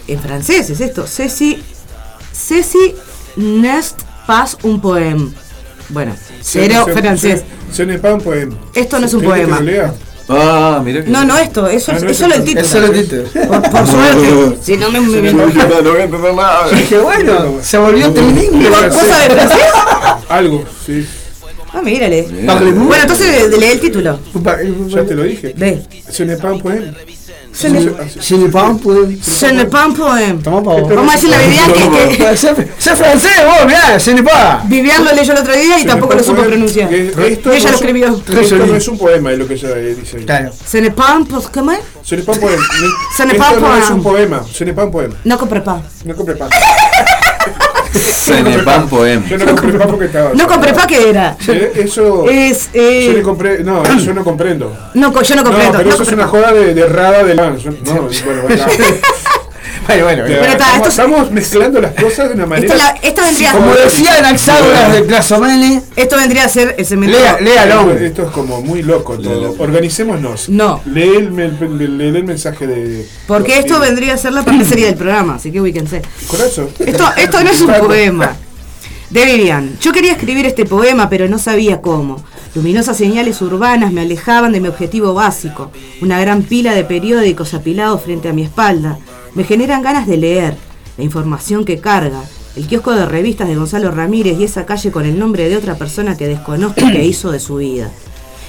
en 0.08 0.20
francés 0.20 0.70
es 0.70 0.80
esto. 0.80 1.06
Ceci, 1.06 1.58
Ceci 2.32 2.94
Nest 3.36 4.02
pas 4.26 4.56
un 4.62 4.80
poème. 4.80 5.32
Bueno, 5.88 6.14
cero 6.40 6.86
francés. 6.92 7.44
Se, 7.70 7.76
se 7.76 7.86
n'est 7.86 8.00
pas 8.00 8.14
un 8.14 8.20
poema. 8.20 8.56
Esto 8.74 8.98
no 8.98 9.06
es 9.06 9.14
un 9.14 9.20
¿Querés 9.20 9.46
que 9.46 9.52
poema. 9.52 9.94
Ah, 10.28 10.80
mira 10.84 11.04
que. 11.04 11.10
No, 11.10 11.24
no 11.24 11.36
esto, 11.38 11.68
eso 11.68 11.92
Ah, 11.92 11.96
es, 11.96 12.02
no, 12.02 12.10
es 12.10 12.16
eso 12.16 12.24
solo 12.24 12.34
el 12.34 12.44
título. 12.44 12.64
Es 12.64 12.70
solo 12.70 12.86
el 12.86 12.92
título. 13.02 13.22
Por, 13.48 13.70
por 13.70 13.86
suerte. 13.92 14.58
Si 14.62 14.76
no 14.76 14.90
me, 14.90 15.00
me, 15.02 15.22
me- 15.22 15.32
No 15.32 15.46
voy 15.46 16.00
a 16.00 16.04
entender 16.04 16.34
nada. 16.34 16.68
Dije, 16.72 16.98
bueno, 16.98 17.54
se 17.62 17.78
volvió 17.78 18.12
trilingüe. 18.12 18.68
¿Vos, 18.70 18.80
vos 18.88 19.06
sabés 19.06 19.32
francés? 19.32 19.58
Algo, 20.28 20.64
sí. 20.84 21.06
Ah, 21.72 21.82
mírale. 21.82 22.22
Bueno, 22.32 23.02
entonces 23.02 23.50
lee 23.58 23.66
el 23.66 23.80
título. 23.80 24.18
Ya 24.88 25.04
te 25.04 25.14
lo 25.14 25.22
dije. 25.24 25.52
De. 25.56 25.82
N'est 26.24 26.40
pas 26.40 26.52
un 26.52 26.60
poema. 26.60 26.92
Ce 27.56 27.68
n'est- 27.68 27.80
ne 27.80 28.48
pas 28.48 28.70
pude. 28.82 29.18
Ce 29.22 29.46
n'est 29.46 29.64
pas 29.66 29.84
un 29.86 29.92
poème. 29.92 30.40
Vamos 30.44 31.10
a 31.10 31.14
decirle 31.14 31.34
a 31.34 31.38
Vivian 31.38 31.66
que, 31.72 32.16
que 32.16 32.36
Sé 32.36 32.94
francés, 32.94 33.28
vos, 33.46 33.66
mirá, 33.66 33.98
je 33.98 34.10
ne 34.12 34.22
pas. 34.22 34.60
Vivian 34.66 35.02
lo 35.04 35.12
leyó 35.12 35.32
el 35.32 35.38
otro 35.38 35.54
día 35.54 35.78
y 35.78 35.82
Ce 35.82 35.86
tampoco 35.86 36.12
lo 36.12 36.18
n'est 36.18 36.26
supo 36.26 36.42
un 36.42 36.46
pronunciar. 36.48 36.92
Esto 36.92 37.18
Ella 37.18 37.40
lo 37.50 37.54
es 37.54 37.64
un- 37.64 37.68
escribió. 37.74 38.22
Esto 38.40 38.56
no 38.66 38.74
es 38.76 38.88
un 38.88 38.98
poema, 38.98 39.32
es 39.32 39.38
lo 39.38 39.46
que 39.48 39.54
ella 39.54 39.74
dice. 39.98 40.18
Claro. 40.26 40.50
Ce 40.70 40.78
n'est 40.78 40.90
pas 40.94 41.14
un 41.16 41.24
po- 41.24 41.42
¿cómo 41.52 41.72
es? 41.72 41.80
Ce 42.02 42.14
n'est 42.14 42.22
pas 42.24 42.34
un 42.34 42.40
poema. 42.40 42.62
Ce 43.16 43.22
n'est 43.24 43.34
pas 43.38 43.48
un 43.48 43.94
un 43.96 44.02
poema. 44.02 44.42
Ce 44.52 44.64
n'est 44.64 44.74
pas 44.74 44.82
un 44.84 44.90
poema. 44.90 45.14
No 45.24 45.38
compre 45.38 45.62
pas. 45.62 45.80
No 46.04 46.14
compré 46.14 46.34
pan. 46.36 46.48
Se 46.50 46.54
ne 46.58 47.04
pas 47.04 47.15
Yo 49.28 49.38
no 49.38 49.46
compré 49.46 49.78
pan 49.78 49.88
porque 49.88 50.04
estaba. 50.06 50.30
No 50.34 50.46
compré 50.46 50.72
¿qué 50.86 51.10
era? 51.10 51.36
Eh, 51.48 51.72
Eso. 51.76 52.24
Es. 52.28 52.70
Yo 52.72 52.80
le 53.12 53.18
Eh, 53.20 53.22
compré. 53.22 53.62
No, 53.64 53.82
eso 53.84 54.12
no 54.14 54.22
comprendo. 54.24 54.76
no, 54.94 55.22
yo 55.22 55.36
no 55.36 55.42
No, 55.42 55.48
comprendo. 55.50 55.78
pero 55.78 55.88
no 55.88 55.94
eso 55.94 56.02
es 56.02 56.12
una 56.12 56.26
joda 56.26 56.52
de, 56.52 56.74
de 56.74 56.80
errada 56.82 57.24
de 57.24 57.34
lan. 57.34 57.56
Yo- 57.58 57.70
No, 57.84 58.02
bueno, 58.24 58.42
bueno. 58.42 58.64
Bueno, 59.86 60.04
bueno. 60.04 60.26
Ya, 60.26 60.40
Pero 60.40 60.52
está, 60.52 60.88
estamos, 60.88 61.30
mezclando 61.30 61.80
las 61.80 61.92
cosas 61.92 62.28
de 62.28 62.34
una 62.34 62.46
manera. 62.46 62.74
Esto, 62.74 62.76
la- 62.84 63.08
esto 63.08 63.22
vendría, 63.22 63.52
Como 63.52 63.74
decía 63.74 64.14
Anaxágoras 64.18 64.92
de 64.92 65.02
Plazomene, 65.02 65.82
esto 65.96 66.16
vendría 66.16 66.44
a 66.44 66.48
ser 66.48 66.74
el 66.78 66.86
cemento. 66.86 67.16
lea, 67.18 67.38
léalo. 67.40 67.92
Esto, 67.92 68.04
esto 68.04 68.22
es 68.24 68.30
como 68.30 68.60
muy 68.62 68.82
loco 68.82 69.18
todo. 69.18 69.54
Organicémonos. 69.58 70.48
No. 70.48 70.80
Lee 70.86 71.02
el, 71.16 71.38
el- 71.38 71.98
lee 71.98 72.06
el 72.18 72.24
mensaje 72.24 72.66
de. 72.66 73.06
Porque 73.26 73.58
esto 73.58 73.78
vendría 73.80 74.14
a 74.14 74.16
ser 74.16 74.32
la 74.32 74.44
parte 74.44 74.64
seria 74.64 74.86
del 74.86 74.96
programa, 74.96 75.36
así 75.36 75.52
que 75.52 75.60
ubíquense. 75.60 76.02
Con 76.28 76.40
eso. 76.40 76.68
Esto, 76.78 77.04
esto 77.16 77.42
no 77.44 77.50
es 77.50 77.60
un 77.60 77.72
poema. 77.74 78.36
De 79.10 79.24
Vivian. 79.24 79.78
Yo 79.80 79.92
quería 79.92 80.10
escribir 80.12 80.46
este 80.46 80.64
poema, 80.64 81.08
pero 81.08 81.28
no 81.28 81.38
sabía 81.38 81.80
cómo. 81.80 82.24
Luminosas 82.56 82.96
señales 82.96 83.40
urbanas 83.40 83.92
me 83.92 84.00
alejaban 84.00 84.50
de 84.50 84.58
mi 84.60 84.66
objetivo 84.66 85.14
básico. 85.14 85.70
Una 86.02 86.18
gran 86.18 86.42
pila 86.42 86.74
de 86.74 86.82
periódicos 86.82 87.54
apilados 87.54 88.02
frente 88.02 88.28
a 88.28 88.32
mi 88.32 88.42
espalda. 88.42 88.98
Me 89.36 89.44
generan 89.44 89.82
ganas 89.82 90.06
de 90.06 90.16
leer. 90.16 90.56
La 90.96 91.04
información 91.04 91.66
que 91.66 91.78
carga. 91.78 92.22
El 92.56 92.66
kiosco 92.66 92.92
de 92.92 93.04
revistas 93.04 93.48
de 93.48 93.56
Gonzalo 93.56 93.90
Ramírez 93.90 94.40
y 94.40 94.44
esa 94.44 94.64
calle 94.64 94.90
con 94.90 95.04
el 95.04 95.18
nombre 95.18 95.46
de 95.50 95.58
otra 95.58 95.74
persona 95.74 96.16
que 96.16 96.26
desconozco 96.26 96.80
que 96.90 97.04
hizo 97.04 97.30
de 97.30 97.38
su 97.38 97.56
vida. 97.56 97.90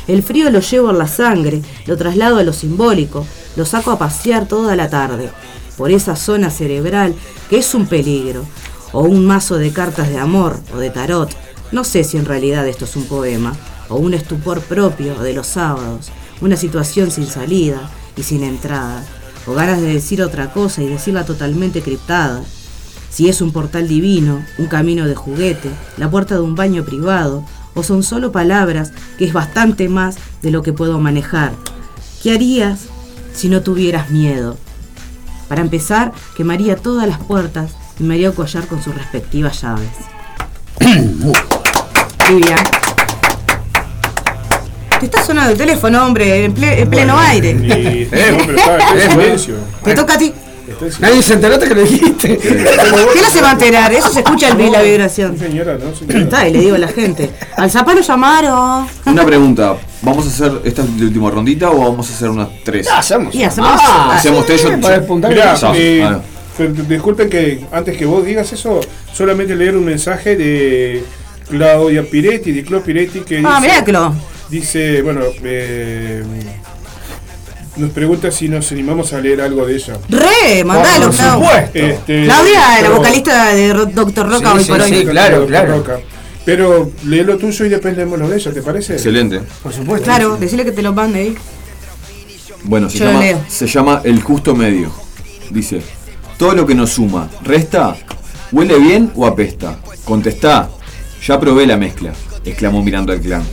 El 0.08 0.24
frío 0.24 0.50
lo 0.50 0.62
llevo 0.62 0.92
en 0.92 0.98
la 0.98 1.10
sangre, 1.10 1.62
lo 1.88 1.98
traslado 1.98 2.38
a 2.38 2.44
lo 2.44 2.54
simbólico, 2.54 3.28
lo 3.58 3.66
saco 3.66 3.92
a 3.92 4.00
pasear 4.00 4.48
toda 4.48 4.78
la 4.78 4.90
tarde, 4.90 5.30
por 5.76 5.92
esa 5.92 6.16
zona 6.16 6.50
cerebral 6.50 7.14
que 7.50 7.58
es 7.58 7.76
un 7.76 7.86
peligro, 7.88 8.46
o 8.94 9.02
un 9.02 9.26
mazo 9.26 9.58
de 9.58 9.72
cartas 9.72 10.08
de 10.08 10.20
amor 10.20 10.58
o 10.74 10.78
de 10.78 10.90
tarot. 10.90 11.36
No 11.74 11.84
sé 11.84 12.06
si 12.06 12.16
en 12.16 12.24
realidad 12.24 12.66
esto 12.66 12.86
es 12.86 12.96
un 12.96 13.08
poema, 13.08 13.54
o 13.90 13.98
un 13.98 14.14
estupor 14.14 14.62
propio 14.62 15.16
de 15.16 15.34
los 15.34 15.48
sábados, 15.48 16.12
una 16.40 16.56
situación 16.56 17.12
sin 17.12 17.28
salida 17.28 17.92
y 18.16 18.24
sin 18.24 18.46
entrada, 18.46 19.06
o 19.48 19.54
ganas 19.54 19.82
de 19.82 19.94
decir 19.94 20.22
otra 20.22 20.52
cosa 20.52 20.84
y 20.84 20.88
decirla 20.88 21.26
totalmente 21.26 21.82
criptada. 21.82 22.44
Si 23.10 23.30
es 23.30 23.42
un 23.42 23.52
portal 23.52 23.88
divino, 23.88 24.44
un 24.58 24.68
camino 24.68 25.06
de 25.06 25.16
juguete, 25.16 25.70
la 25.98 26.12
puerta 26.12 26.36
de 26.36 26.42
un 26.42 26.56
baño 26.56 26.84
privado, 26.84 27.44
o 27.74 27.84
son 27.84 28.04
solo 28.04 28.32
palabras 28.32 28.92
que 29.18 29.26
es 29.26 29.34
bastante 29.34 29.88
más 29.88 30.18
de 30.42 30.52
lo 30.52 30.64
que 30.64 30.74
puedo 30.74 31.00
manejar. 31.00 31.54
¿Qué 32.22 32.32
harías 32.32 32.88
si 33.34 33.50
no 33.50 33.62
tuvieras 33.62 34.10
miedo? 34.10 34.58
Para 35.48 35.62
empezar, 35.62 36.12
quemaría 36.36 36.76
todas 36.76 37.08
las 37.08 37.20
puertas 37.20 37.72
y 38.00 38.04
me 38.04 38.16
haría 38.16 38.32
collar 38.32 38.68
con 38.68 38.84
sus 38.84 38.94
respectivas 38.94 39.62
llaves. 39.62 39.92
Te 45.00 45.06
está 45.06 45.24
sonando 45.24 45.52
el 45.52 45.58
teléfono, 45.58 46.06
hombre, 46.06 46.46
en, 46.46 46.56
ple- 46.56 46.80
en 46.80 46.90
pleno 46.90 47.18
aire. 47.20 47.50
Y, 47.52 48.06
no, 48.06 48.38
pero 48.46 48.58
está, 48.58 48.78
está 48.78 49.04
en 49.06 49.12
silencio. 49.22 49.56
Te 49.84 49.94
toca 49.94 50.14
a 50.16 50.18
ti. 50.18 50.34
Nadie 51.00 51.24
se 51.24 51.34
enteró 51.34 51.54
hasta 51.54 51.68
que 51.68 51.76
lo 51.76 51.82
dijiste. 51.82 52.38
¿Qué 53.14 53.22
no 53.22 53.30
se 53.30 53.42
va 53.42 53.50
a 53.50 53.54
enterar? 53.54 53.92
Eso 53.94 54.10
se 54.10 54.20
escucha 54.20 54.50
el, 54.50 54.72
la 54.72 54.82
vibración. 54.82 55.38
Señora, 55.38 55.78
no, 55.78 55.96
señora. 55.96 56.20
Está, 56.20 56.48
y 56.48 56.54
le 56.54 56.60
digo 56.60 56.76
a 56.76 56.80
la 56.80 56.88
gente. 56.90 57.32
Al 57.56 57.72
zapa 57.72 57.94
lo 57.94 58.02
llamaron. 58.02 58.86
Una 59.06 59.26
pregunta. 59.26 59.78
¿Vamos 60.02 60.26
a 60.26 60.30
hacer 60.30 60.62
esta 60.66 60.84
es 60.84 60.90
la 61.00 61.06
última 61.06 61.30
rondita 61.32 61.70
o 61.72 61.78
vamos 61.80 62.10
a 62.10 62.14
hacer 62.14 62.30
unas 62.30 62.50
tres? 62.64 62.88
hacemos. 62.92 63.34
Y 63.34 63.44
hacemos. 63.44 63.72
Ah, 63.82 64.14
Hacemos 64.16 64.46
tres, 64.46 64.62
para. 64.82 65.00
Mirá, 65.30 65.56
eh, 65.76 66.04
ah, 66.04 66.20
disculpen 66.88 67.30
que 67.30 67.66
antes 67.72 67.98
que 67.98 68.06
vos 68.06 68.26
digas 68.26 68.52
eso, 68.52 68.80
solamente 69.14 69.56
leer 69.56 69.76
un 69.76 69.86
mensaje 69.86 70.36
de 70.36 71.04
Claudia 71.50 72.04
Piretti, 72.04 72.52
de 72.52 72.64
Clo 72.64 72.82
Piretti, 72.82 73.22
que 73.22 73.42
Ah, 73.44 73.60
dice, 73.62 73.72
mirá, 73.74 73.84
Clo. 73.86 74.14
Dice, 74.50 75.02
bueno, 75.02 75.22
eh, 75.44 76.24
nos 77.78 77.92
pregunta 77.92 78.32
si 78.32 78.50
nos 78.50 78.72
animamos 78.72 79.14
a 79.14 79.20
leer 79.22 79.42
algo 79.42 79.66
de 79.66 79.76
ella. 79.76 79.98
Re, 80.10 80.64
mandalo, 80.64 81.08
Por 81.08 81.16
Clau. 81.16 81.40
supuesto. 81.42 81.78
Este, 81.80 82.24
Claudia, 82.26 82.82
la 82.82 82.90
vocalista 82.90 83.54
de 83.54 83.68
Doctor 83.94 84.30
Roca 84.30 84.52
Sí, 84.52 84.58
hoy 84.58 84.64
sí, 84.64 84.70
por 84.72 84.82
hoy. 84.82 84.90
sí. 84.90 85.06
claro, 85.06 85.46
claro. 85.46 85.78
Roca. 85.78 86.00
Pero 86.46 86.92
lee 87.06 87.24
lo 87.24 87.38
tuyo 87.38 87.66
y 87.66 87.70
después 87.70 87.96
leemos 87.98 88.18
lo 88.18 88.30
de 88.30 88.38
ella, 88.38 88.54
¿te 88.54 88.62
parece? 88.62 88.94
Excelente. 88.94 89.42
Por 89.62 89.74
supuesto. 89.74 90.06
Claro, 90.06 90.38
decirle 90.38 90.64
que 90.66 90.72
te 90.72 90.82
lo 90.82 90.94
mande 90.94 91.20
ahí. 91.20 91.36
Bueno, 92.64 92.90
se 92.90 93.00
Yo 93.00 93.06
llama, 93.06 93.20
leo. 93.20 93.44
se 93.50 93.68
llama 93.68 94.02
El 94.04 94.22
Justo 94.24 94.56
Medio. 94.56 94.92
Dice, 95.52 95.82
todo 96.38 96.54
lo 96.54 96.66
que 96.66 96.74
nos 96.74 96.92
suma, 96.92 97.30
resta, 97.44 97.96
huele 98.52 98.80
bien 98.80 99.12
o 99.16 99.26
apesta. 99.28 99.78
Contestá, 100.06 100.70
ya 101.26 101.40
probé 101.40 101.68
la 101.68 101.78
mezcla, 101.78 102.14
exclamó 102.46 102.82
mirando 102.82 103.12
al 103.12 103.20
clan. 103.22 103.44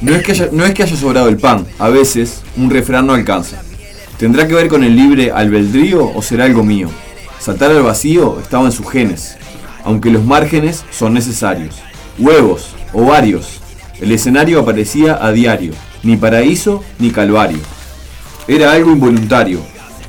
No 0.00 0.14
es, 0.14 0.22
que 0.22 0.30
haya, 0.30 0.48
no 0.52 0.64
es 0.64 0.74
que 0.74 0.84
haya 0.84 0.96
sobrado 0.96 1.28
el 1.28 1.38
pan, 1.38 1.66
a 1.78 1.88
veces 1.88 2.42
un 2.56 2.70
refrán 2.70 3.06
no 3.06 3.14
alcanza. 3.14 3.60
¿Tendrá 4.16 4.46
que 4.46 4.54
ver 4.54 4.68
con 4.68 4.84
el 4.84 4.94
libre 4.94 5.32
albedrío 5.32 6.12
o 6.14 6.22
será 6.22 6.44
algo 6.44 6.62
mío? 6.62 6.88
Saltar 7.40 7.72
al 7.72 7.82
vacío 7.82 8.38
estaba 8.40 8.66
en 8.66 8.72
sus 8.72 8.88
genes, 8.88 9.36
aunque 9.84 10.10
los 10.10 10.24
márgenes 10.24 10.84
son 10.92 11.14
necesarios. 11.14 11.76
Huevos, 12.16 12.76
ovarios. 12.92 13.60
El 14.00 14.12
escenario 14.12 14.60
aparecía 14.60 15.18
a 15.20 15.32
diario, 15.32 15.72
ni 16.04 16.16
paraíso 16.16 16.84
ni 17.00 17.10
calvario. 17.10 17.58
Era 18.46 18.72
algo 18.72 18.92
involuntario, 18.92 19.60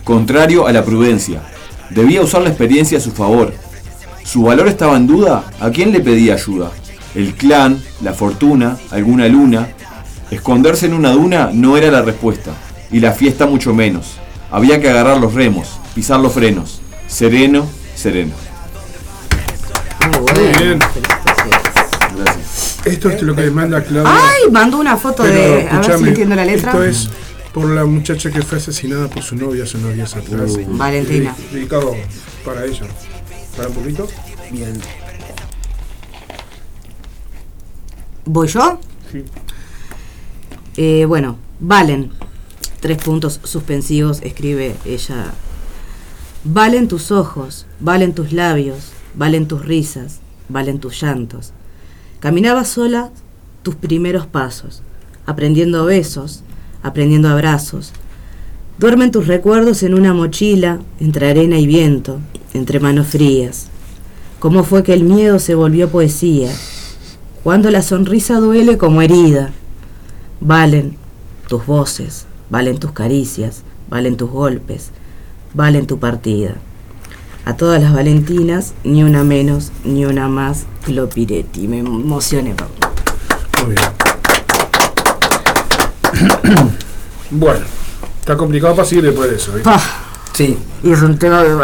contrario 0.04 0.68
a 0.68 0.72
la 0.72 0.86
prudencia. 0.86 1.42
Debía 1.90 2.22
usar 2.22 2.44
la 2.44 2.50
experiencia 2.50 3.00
a 3.00 3.02
su 3.02 3.12
favor. 3.12 3.54
¿Su 4.24 4.44
valor 4.44 4.68
estaba 4.68 4.98
en 4.98 5.08
duda? 5.08 5.46
¿A 5.60 5.72
quién 5.72 5.92
le 5.92 6.00
pedía 6.02 6.36
ayuda? 6.36 6.72
¿El 7.16 7.34
clan? 7.34 7.82
¿La 8.02 8.14
fortuna? 8.14 8.78
¿Alguna 8.92 9.28
luna? 9.28 9.70
Esconderse 10.32 10.86
en 10.86 10.94
una 10.94 11.12
duna 11.12 11.50
no 11.54 11.76
era 11.78 11.90
la 11.92 12.02
respuesta, 12.02 12.52
y 12.92 13.00
la 13.00 13.14
fiesta 13.14 13.46
mucho 13.48 13.74
menos. 13.74 14.18
Había 14.52 14.80
que 14.80 14.90
agarrar 14.90 15.18
los 15.18 15.34
remos, 15.34 15.80
pisar 15.96 16.20
los 16.20 16.34
frenos. 16.34 16.82
Sereno, 17.08 17.68
sereno. 17.96 18.34
Muy 20.12 20.48
bien. 20.58 20.80
Esto 22.86 23.10
es 23.10 23.22
lo 23.22 23.36
que 23.36 23.50
manda 23.52 23.84
Claudia. 23.84 24.12
Ay, 24.16 24.50
mandó 24.52 24.78
una 24.80 24.98
foto 24.98 25.24
Pero, 25.24 25.34
de. 25.36 25.42
A 25.44 25.54
ver 25.56 25.64
si 25.70 25.76
escúchame, 25.92 26.08
entiendo 26.10 26.36
la 26.36 26.46
letra. 26.46 26.72
Esto 26.72 26.84
es 26.84 27.10
por 27.54 27.66
la 27.70 27.86
muchacha 27.86 28.32
que 28.32 28.42
fue 28.42 28.58
asesinada 28.60 29.08
por 29.10 29.22
su 29.24 29.36
novia 29.36 29.64
hace 29.64 29.78
unos 29.78 29.96
días 29.96 30.16
atrás. 30.16 30.52
Valentina. 30.68 31.36
Dedi- 31.38 31.54
Dedicado 31.54 31.96
para 32.46 32.66
ella. 32.66 32.84
¿Para 33.58 33.68
un 33.70 33.74
poquito? 33.76 34.08
Bien. 34.52 34.80
¿Voy 38.26 38.48
yo? 38.48 38.80
Sí. 39.12 39.24
Eh, 40.82 41.04
bueno, 41.04 41.36
valen. 41.60 42.10
Tres 42.80 43.04
puntos 43.04 43.42
suspensivos, 43.44 44.22
escribe 44.22 44.78
ella. 44.86 45.34
Valen 46.46 46.88
tus 46.88 47.12
ojos, 47.12 47.66
valen 47.82 48.16
tus 48.16 48.32
labios, 48.32 48.94
valen 49.14 49.46
tus 49.46 49.66
risas, 49.66 50.22
valen 50.48 50.80
tus 50.80 51.02
llantos. 51.02 51.52
Caminaba 52.22 52.64
sola 52.64 53.10
tus 53.62 53.76
primeros 53.76 54.26
pasos, 54.26 54.82
aprendiendo 55.26 55.84
besos, 55.84 56.44
aprendiendo 56.82 57.28
abrazos. 57.28 57.92
Duermen 58.78 59.12
tus 59.12 59.28
recuerdos 59.28 59.84
en 59.84 59.94
una 59.94 60.14
mochila, 60.14 60.80
entre 61.02 61.30
arena 61.30 61.60
y 61.60 61.68
viento, 61.68 62.22
entre 62.54 62.80
manos 62.80 63.08
frías. 63.08 63.68
¿Cómo 64.40 64.64
fue 64.64 64.84
que 64.84 64.94
el 64.94 65.04
miedo 65.04 65.40
se 65.40 65.56
volvió 65.56 65.90
poesía? 65.90 66.54
Cuando 67.44 67.70
la 67.70 67.82
sonrisa 67.82 68.40
duele 68.40 68.78
como 68.78 69.02
herida. 69.02 69.52
Valen 70.42 70.98
tus 71.48 71.66
voces, 71.66 72.26
valen 72.50 72.78
tus 72.80 72.92
caricias, 72.92 73.64
valen 73.90 74.16
tus 74.18 74.30
golpes, 74.30 74.92
valen 75.54 75.86
tu 75.88 76.00
partida. 76.00 76.56
A 77.46 77.56
todas 77.58 77.82
las 77.82 77.94
Valentinas, 77.94 78.74
ni 78.84 79.04
una 79.04 79.24
menos, 79.24 79.72
ni 79.84 80.06
una 80.06 80.28
más, 80.28 80.66
Clopiretti. 80.86 81.68
Me 81.68 81.80
emocioné, 81.80 82.54
Pablo. 82.54 82.76
Muy 83.66 83.76
bien. 83.76 83.88
bueno, 87.32 87.66
está 88.20 88.38
complicado 88.38 88.76
para 88.76 88.88
seguir 88.88 89.06
después 89.06 89.30
de 89.30 89.36
eso. 89.38 89.54
¿viste? 89.54 89.70
Ah, 89.70 89.82
Sí. 90.34 90.58
y 90.84 90.92
es 90.92 91.02
un 91.02 91.18
tema 91.18 91.44
de... 91.44 91.58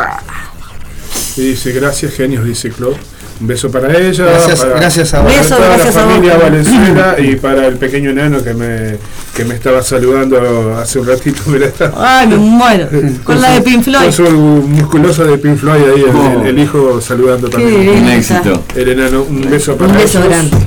Y 1.37 1.41
dice, 1.49 1.71
gracias, 1.71 2.13
genios, 2.13 2.43
dice 2.45 2.69
Claude. 2.71 2.97
Un 3.41 3.47
beso 3.47 3.69
para 3.69 3.91
ella, 3.97 4.23
Gracias- 4.23 4.61
para, 4.63 4.79
gracias 4.79 5.13
a 5.13 5.19
vos. 5.21 5.29
para 5.31 5.41
Beso, 5.43 5.55
toda 5.57 5.67
gracias 5.67 5.95
a 5.95 5.99
la 5.99 6.05
vos. 6.05 6.13
familia 6.15 6.37
Valenzuela 6.37 7.15
y 7.19 7.35
para 7.35 7.67
el 7.67 7.75
pequeño 7.77 8.11
enano 8.11 8.41
que 8.41 8.53
me, 8.53 8.95
que 9.35 9.43
me 9.43 9.55
estaba 9.55 9.83
saludando 9.83 10.77
hace 10.77 10.99
un 10.99 11.07
ratito. 11.07 11.41
Ay, 11.97 12.27
me 12.27 12.37
muero. 12.37 12.87
Con 13.25 13.41
la 13.41 13.51
de 13.51 13.61
Pink 13.61 13.83
Floyd. 13.83 14.03
Con 14.05 14.13
su 14.13 14.23
musculoso 14.31 15.25
de 15.25 15.37
Pink 15.37 15.57
Floyd 15.57 15.81
ahí, 15.83 16.01
el, 16.01 16.15
Oh. 16.15 16.41
el- 16.41 16.47
el 16.47 16.59
hijo 16.59 17.01
saludando 17.01 17.49
también. 17.49 17.89
Un 17.89 18.07
éxito. 18.09 18.63
El 18.73 18.87
enano, 18.89 19.23
un 19.23 19.41
beso 19.49 19.75
para 19.75 19.91
Un 19.91 19.97
beso 19.97 20.19
ellos. 20.19 20.29
grande. 20.29 20.57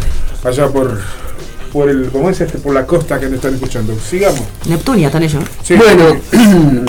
Allá 0.44 0.68
por, 0.68 0.98
por 1.72 1.88
el, 1.88 2.10
¿cómo 2.12 2.28
es 2.28 2.38
este? 2.42 2.58
Por 2.58 2.74
la 2.74 2.84
costa 2.86 3.18
que 3.18 3.26
nos 3.26 3.36
están 3.36 3.54
escuchando. 3.54 3.94
Sigamos. 3.98 4.42
Neptunia, 4.66 5.06
están 5.06 5.22
ellos. 5.22 5.42
Sí. 5.62 5.74
Bueno, 5.74 6.04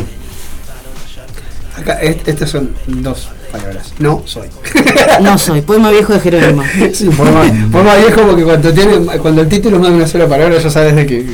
acá 1.78 2.02
est- 2.02 2.28
estas 2.28 2.50
son 2.50 2.72
dos 2.88 3.30
palabras. 3.50 3.94
No 4.00 4.22
soy. 4.26 4.48
No 5.22 5.38
soy, 5.38 5.62
poema 5.62 5.90
viejo 5.92 6.14
de 6.14 6.20
Jerónimo. 6.22 6.64
Sí, 6.94 7.06
por 7.10 7.30
más, 7.32 7.52
por 7.72 7.84
más 7.84 7.98
viejo 7.98 8.22
porque 8.22 8.44
cuando 8.44 8.74
tiene, 8.74 8.98
cuando 9.18 9.42
el 9.42 9.50
título 9.50 9.76
es 9.78 9.82
más 9.82 9.92
de 9.92 9.98
una 9.98 10.08
sola 10.08 10.28
palabra 10.28 10.58
ya 10.60 10.70
sabes 10.70 10.96
de 10.96 11.06
qué, 11.06 11.26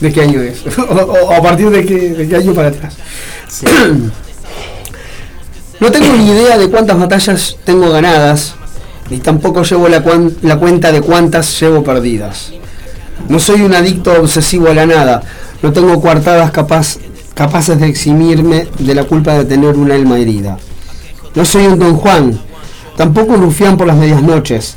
de 0.00 0.12
qué 0.12 0.20
año 0.22 0.40
es. 0.42 0.62
O, 0.78 0.82
o- 0.82 1.28
o 1.28 1.32
a 1.34 1.42
partir 1.42 1.70
de 1.70 1.84
qué, 1.86 2.10
de 2.10 2.28
qué 2.28 2.36
año 2.36 2.52
para 2.54 2.68
atrás. 2.68 2.94
Sí. 3.48 3.66
No 5.80 5.90
tengo 5.90 6.14
ni 6.16 6.28
idea 6.30 6.58
de 6.58 6.68
cuántas 6.70 6.96
batallas 6.98 7.56
tengo 7.64 7.90
ganadas, 7.90 8.54
ni 9.10 9.18
tampoco 9.18 9.62
llevo 9.64 9.88
la, 9.88 10.02
cuan- 10.04 10.32
la 10.42 10.56
cuenta 10.56 10.92
de 10.92 11.00
cuántas 11.00 11.58
llevo 11.60 11.82
perdidas. 11.82 12.52
No 13.28 13.38
soy 13.40 13.62
un 13.62 13.74
adicto 13.74 14.12
obsesivo 14.12 14.68
a 14.68 14.74
la 14.74 14.86
nada, 14.86 15.22
no 15.60 15.72
tengo 15.72 16.00
coartadas 16.00 16.50
capaz, 16.52 16.98
capaces 17.34 17.80
de 17.80 17.88
eximirme 17.88 18.68
de 18.78 18.94
la 18.94 19.04
culpa 19.04 19.34
de 19.34 19.44
tener 19.44 19.74
un 19.76 19.90
alma 19.90 20.18
herida. 20.18 20.56
No 21.34 21.44
soy 21.44 21.66
un 21.66 21.78
don 21.78 21.96
Juan, 21.96 22.38
tampoco 22.96 23.32
un 23.32 23.42
rufián 23.42 23.76
por 23.76 23.86
las 23.86 23.96
medias 23.96 24.22
noches. 24.22 24.76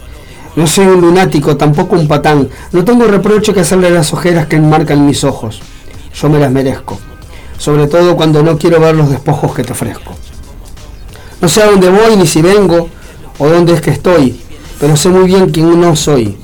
No 0.56 0.66
soy 0.68 0.86
un 0.88 1.02
lunático, 1.02 1.58
tampoco 1.58 1.96
un 1.96 2.08
patán. 2.08 2.48
No 2.72 2.86
tengo 2.86 3.06
reproche 3.06 3.54
que 3.54 3.60
hacerle 3.60 3.90
las 3.90 4.14
ojeras 4.14 4.48
que 4.48 4.56
enmarcan 4.56 5.06
mis 5.06 5.26
ojos. 5.26 5.62
Yo 6.14 6.30
me 6.30 6.40
las 6.40 6.52
merezco. 6.52 6.98
Sobre 7.58 7.88
todo 7.88 8.16
cuando 8.16 8.42
no 8.42 8.58
quiero 8.58 8.80
ver 8.80 8.96
los 8.96 9.10
despojos 9.10 9.54
que 9.54 9.64
te 9.64 9.74
ofrezco. 9.74 10.14
No 11.42 11.50
sé 11.50 11.62
a 11.62 11.68
dónde 11.68 11.90
voy 11.90 12.16
ni 12.16 12.26
si 12.26 12.42
vengo 12.42 12.88
o 13.38 13.48
dónde 13.50 13.74
es 13.74 13.82
que 13.82 13.92
estoy, 13.92 14.40
pero 14.80 14.96
sé 14.96 15.10
muy 15.10 15.26
bien 15.26 15.50
quién 15.50 15.80
no 15.80 15.96
soy. 15.96 16.38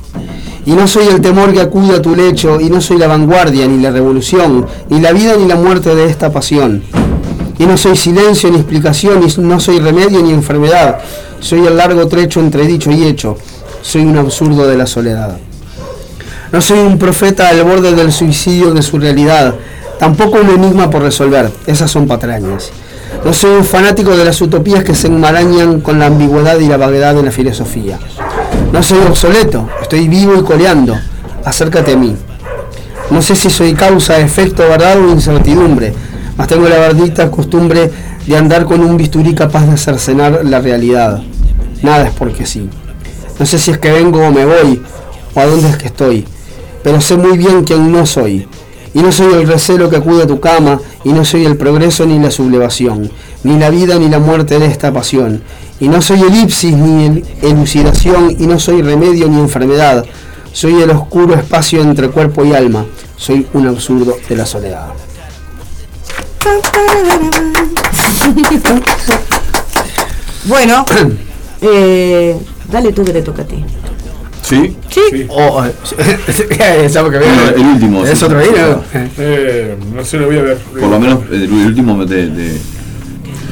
Y 0.66 0.72
no 0.72 0.88
soy 0.88 1.08
el 1.08 1.22
temor 1.22 1.54
que 1.54 1.62
acude 1.62 1.96
a 1.96 2.02
tu 2.02 2.16
lecho, 2.16 2.60
y 2.60 2.70
no 2.70 2.82
soy 2.82 2.98
la 2.98 3.08
vanguardia, 3.08 3.66
ni 3.66 3.82
la 3.82 3.90
revolución, 3.90 4.68
ni 4.90 5.00
la 5.00 5.12
vida 5.12 5.36
ni 5.36 5.48
la 5.48 5.56
muerte 5.56 5.96
de 5.96 6.06
esta 6.06 6.32
pasión. 6.32 6.84
Y 7.62 7.66
no 7.68 7.78
soy 7.78 7.96
silencio 7.96 8.50
ni 8.50 8.58
explicación, 8.58 9.22
no 9.38 9.60
soy 9.60 9.78
remedio 9.78 10.24
ni 10.24 10.32
enfermedad. 10.32 10.98
Soy 11.42 11.68
el 11.68 11.78
largo 11.78 12.08
trecho 12.08 12.40
entre 12.40 12.66
dicho 12.66 12.90
y 12.90 13.06
hecho. 13.06 13.38
Soy 13.84 14.02
un 14.02 14.18
absurdo 14.18 14.68
de 14.68 14.76
la 14.76 14.88
soledad. 14.88 15.38
No 16.52 16.60
soy 16.60 16.80
un 16.80 16.98
profeta 16.98 17.50
al 17.50 17.64
borde 17.64 17.94
del 17.94 18.12
suicidio 18.12 18.74
de 18.74 18.82
su 18.82 18.98
realidad, 18.98 19.54
tampoco 20.00 20.40
un 20.40 20.50
enigma 20.50 20.90
por 20.90 21.04
resolver, 21.04 21.52
esas 21.68 21.92
son 21.92 22.08
patrañas. 22.08 22.72
No 23.24 23.32
soy 23.32 23.52
un 23.52 23.64
fanático 23.64 24.18
de 24.18 24.26
las 24.26 24.42
utopías 24.42 24.84
que 24.84 24.96
se 24.96 25.06
enmarañan 25.06 25.82
con 25.82 26.00
la 26.00 26.08
ambigüedad 26.08 26.60
y 26.60 26.68
la 26.68 26.78
vaguedad 26.78 27.14
de 27.14 27.22
la 27.22 27.32
filosofía. 27.32 28.00
No 28.74 28.82
soy 28.82 29.00
obsoleto, 29.08 29.70
estoy 29.84 30.08
vivo 30.08 30.34
y 30.36 30.42
coleando, 30.42 30.98
acércate 31.46 31.94
a 31.94 31.98
mí. 31.98 32.16
No 33.12 33.22
sé 33.22 33.36
si 33.36 33.52
soy 33.52 33.76
causa, 33.76 34.20
efecto, 34.20 34.64
verdad 34.68 35.00
o 35.00 35.12
incertidumbre, 35.12 35.94
mas 36.38 36.48
tengo 36.48 36.68
la 36.68 36.78
verdita 36.78 37.30
costumbre 37.32 37.92
de 38.26 38.38
andar 38.38 38.66
con 38.66 38.82
un 38.82 38.98
bisturí 38.98 39.34
capaz 39.36 39.66
de 39.66 39.78
cercenar 39.78 40.42
la 40.46 40.60
realidad. 40.60 41.22
Nada 41.82 42.08
es 42.08 42.14
porque 42.14 42.46
sí. 42.46 42.70
No 43.40 43.46
sé 43.46 43.58
si 43.58 43.72
es 43.72 43.78
que 43.80 43.92
vengo 43.92 44.20
o 44.26 44.32
me 44.32 44.46
voy, 44.46 44.82
o 45.34 45.40
a 45.40 45.46
dónde 45.46 45.70
es 45.70 45.78
que 45.78 45.88
estoy, 45.88 46.26
pero 46.84 47.02
sé 47.02 47.18
muy 47.18 47.38
bien 47.38 47.64
quién 47.64 47.92
no 47.92 48.06
soy. 48.06 48.48
Y 48.94 49.00
no 49.00 49.12
soy 49.12 49.34
el 49.34 49.48
recelo 49.48 49.90
que 49.90 49.96
acude 49.96 50.24
a 50.24 50.28
tu 50.28 50.40
cama, 50.40 50.80
y 51.04 51.10
no 51.14 51.24
soy 51.24 51.46
el 51.46 51.56
progreso 51.58 52.06
ni 52.06 52.20
la 52.20 52.30
sublevación, 52.30 53.10
ni 53.44 53.58
la 53.58 53.70
vida 53.70 53.98
ni 53.98 54.10
la 54.10 54.20
muerte 54.20 54.60
de 54.60 54.66
esta 54.66 54.92
pasión. 54.92 55.42
Y 55.80 55.88
no 55.88 56.02
soy 56.02 56.22
elipsis 56.22 56.76
ni 56.76 57.06
el- 57.06 57.26
elucidación, 57.42 58.36
y 58.38 58.46
no 58.48 58.60
soy 58.60 58.82
remedio 58.82 59.28
ni 59.30 59.40
enfermedad. 59.40 60.06
Soy 60.52 60.82
el 60.82 60.90
oscuro 60.92 61.34
espacio 61.36 61.82
entre 61.82 62.10
cuerpo 62.10 62.44
y 62.44 62.54
alma. 62.54 62.86
Soy 63.16 63.48
un 63.54 63.68
absurdo 63.68 64.18
de 64.28 64.36
la 64.36 64.46
soledad. 64.46 64.90
Bueno, 70.46 70.84
eh, 71.62 72.36
dale 72.72 72.92
tú 72.92 73.06
que 73.06 73.14
te 73.14 73.22
toca 73.22 73.44
a 73.44 73.46
ti. 73.46 73.64
¿Sí? 74.42 74.76
Sí. 74.90 75.26
Oh, 75.30 75.64
¿sabes 76.90 77.12
que 77.12 77.20
Bueno, 77.20 77.50
el 77.56 77.62
último. 77.66 78.04
¿Es 78.06 78.18
sí. 78.20 78.26
otro 78.26 78.40
vino? 78.40 78.84
Eh, 79.20 79.78
no 79.94 80.04
sé, 80.04 80.18
lo 80.18 80.26
voy 80.26 80.40
a 80.40 80.42
ver. 80.42 80.58
Por 80.58 80.90
lo 80.90 81.00
menos 81.00 81.20
el, 81.32 81.44
el 81.44 81.52
último 81.68 82.04
de, 82.06 82.28
de, 82.28 82.60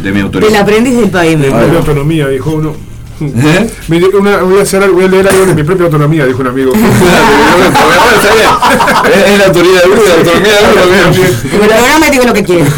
de 0.03 0.11
mi 0.11 0.19
autoría. 0.21 0.49
Del 0.49 0.57
aprendiz 0.57 0.95
del 0.95 1.05
De 1.05 1.11
pavimento. 1.11 1.67
mi 1.67 1.75
autonomía, 1.77 2.27
dijo 2.27 2.51
uno. 2.51 2.75
¿Eh? 3.21 3.69
Una- 4.19 4.37
voy, 4.37 4.59
a 4.59 4.63
hacer 4.63 4.89
voy 4.89 5.05
a 5.05 5.07
leer 5.07 5.27
algo 5.27 5.45
de 5.45 5.55
mi 5.55 5.63
propia 5.63 5.85
autonomía, 5.85 6.25
dijo 6.25 6.41
un 6.41 6.47
amigo. 6.47 6.71
Es, 9.09 9.37
la 9.39 9.45
autoría 9.45 9.81
de 9.81 9.87
la 9.87 9.95
autonomía 9.95 10.53
de 10.53 10.61
uno. 10.73 11.11
bien. 11.13 11.27
El 11.53 11.59
programa 11.67 12.09
digo 12.11 12.23
lo 12.25 12.33
que 12.33 12.43
quiere. 12.43 12.63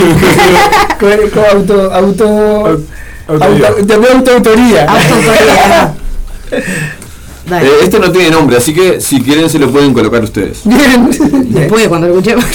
Auto, 1.51 1.93
auto, 1.93 2.79
autoautoría. 3.27 4.85
Autoría. 4.85 5.93
Dale. 7.47 7.67
Eh, 7.67 7.71
este 7.83 7.99
no 7.99 8.11
tiene 8.11 8.29
nombre, 8.29 8.57
así 8.57 8.73
que 8.73 9.01
si 9.01 9.21
quieren 9.21 9.49
se 9.49 9.57
lo 9.59 9.69
pueden 9.71 9.93
colocar 9.93 10.23
ustedes. 10.23 10.61
Después, 10.63 11.87
cuando 11.87 12.07
lo 12.07 12.13
escuchemos. 12.13 12.45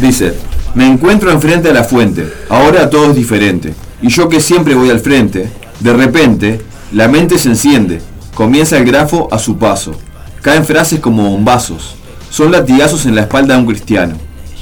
Dice, 0.00 0.34
me 0.74 0.86
encuentro 0.86 1.30
enfrente 1.30 1.68
de 1.68 1.74
la 1.74 1.84
fuente, 1.84 2.26
ahora 2.48 2.88
todo 2.88 3.10
es 3.10 3.16
diferente. 3.16 3.74
Y 4.02 4.08
yo 4.08 4.28
que 4.28 4.40
siempre 4.40 4.74
voy 4.74 4.90
al 4.90 5.00
frente, 5.00 5.48
de 5.80 5.92
repente, 5.92 6.60
la 6.94 7.08
mente 7.08 7.40
se 7.40 7.48
enciende, 7.48 8.00
comienza 8.36 8.78
el 8.78 8.84
grafo 8.84 9.26
a 9.32 9.40
su 9.40 9.58
paso. 9.58 9.96
Caen 10.42 10.64
frases 10.64 11.00
como 11.00 11.28
bombazos, 11.28 11.96
son 12.30 12.52
latigazos 12.52 13.04
en 13.04 13.16
la 13.16 13.22
espalda 13.22 13.54
de 13.54 13.60
un 13.60 13.66
cristiano. 13.66 14.14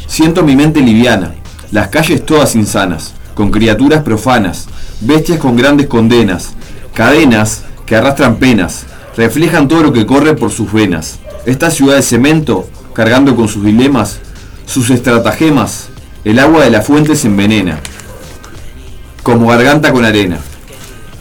Siento 0.06 0.42
mi 0.42 0.56
mente 0.56 0.80
liviana, 0.80 1.34
las 1.72 1.88
calles 1.88 2.24
todas 2.24 2.54
insanas, 2.54 3.12
con 3.34 3.50
criaturas 3.50 4.02
profanas, 4.02 4.66
bestias 5.02 5.38
con 5.38 5.56
grandes 5.56 5.88
condenas, 5.88 6.54
cadenas 6.94 7.64
que 7.84 7.96
arrastran 7.96 8.36
penas, 8.36 8.86
reflejan 9.14 9.68
todo 9.68 9.82
lo 9.82 9.92
que 9.92 10.06
corre 10.06 10.34
por 10.34 10.50
sus 10.50 10.72
venas. 10.72 11.18
Esta 11.44 11.70
ciudad 11.70 11.96
de 11.96 12.02
cemento, 12.02 12.66
cargando 12.94 13.36
con 13.36 13.48
sus 13.48 13.62
dilemas, 13.62 14.20
sus 14.64 14.88
estratagemas, 14.88 15.88
el 16.24 16.38
agua 16.38 16.64
de 16.64 16.70
la 16.70 16.80
fuente 16.80 17.14
se 17.14 17.26
envenena, 17.26 17.78
como 19.22 19.48
garganta 19.48 19.92
con 19.92 20.06
arena. 20.06 20.38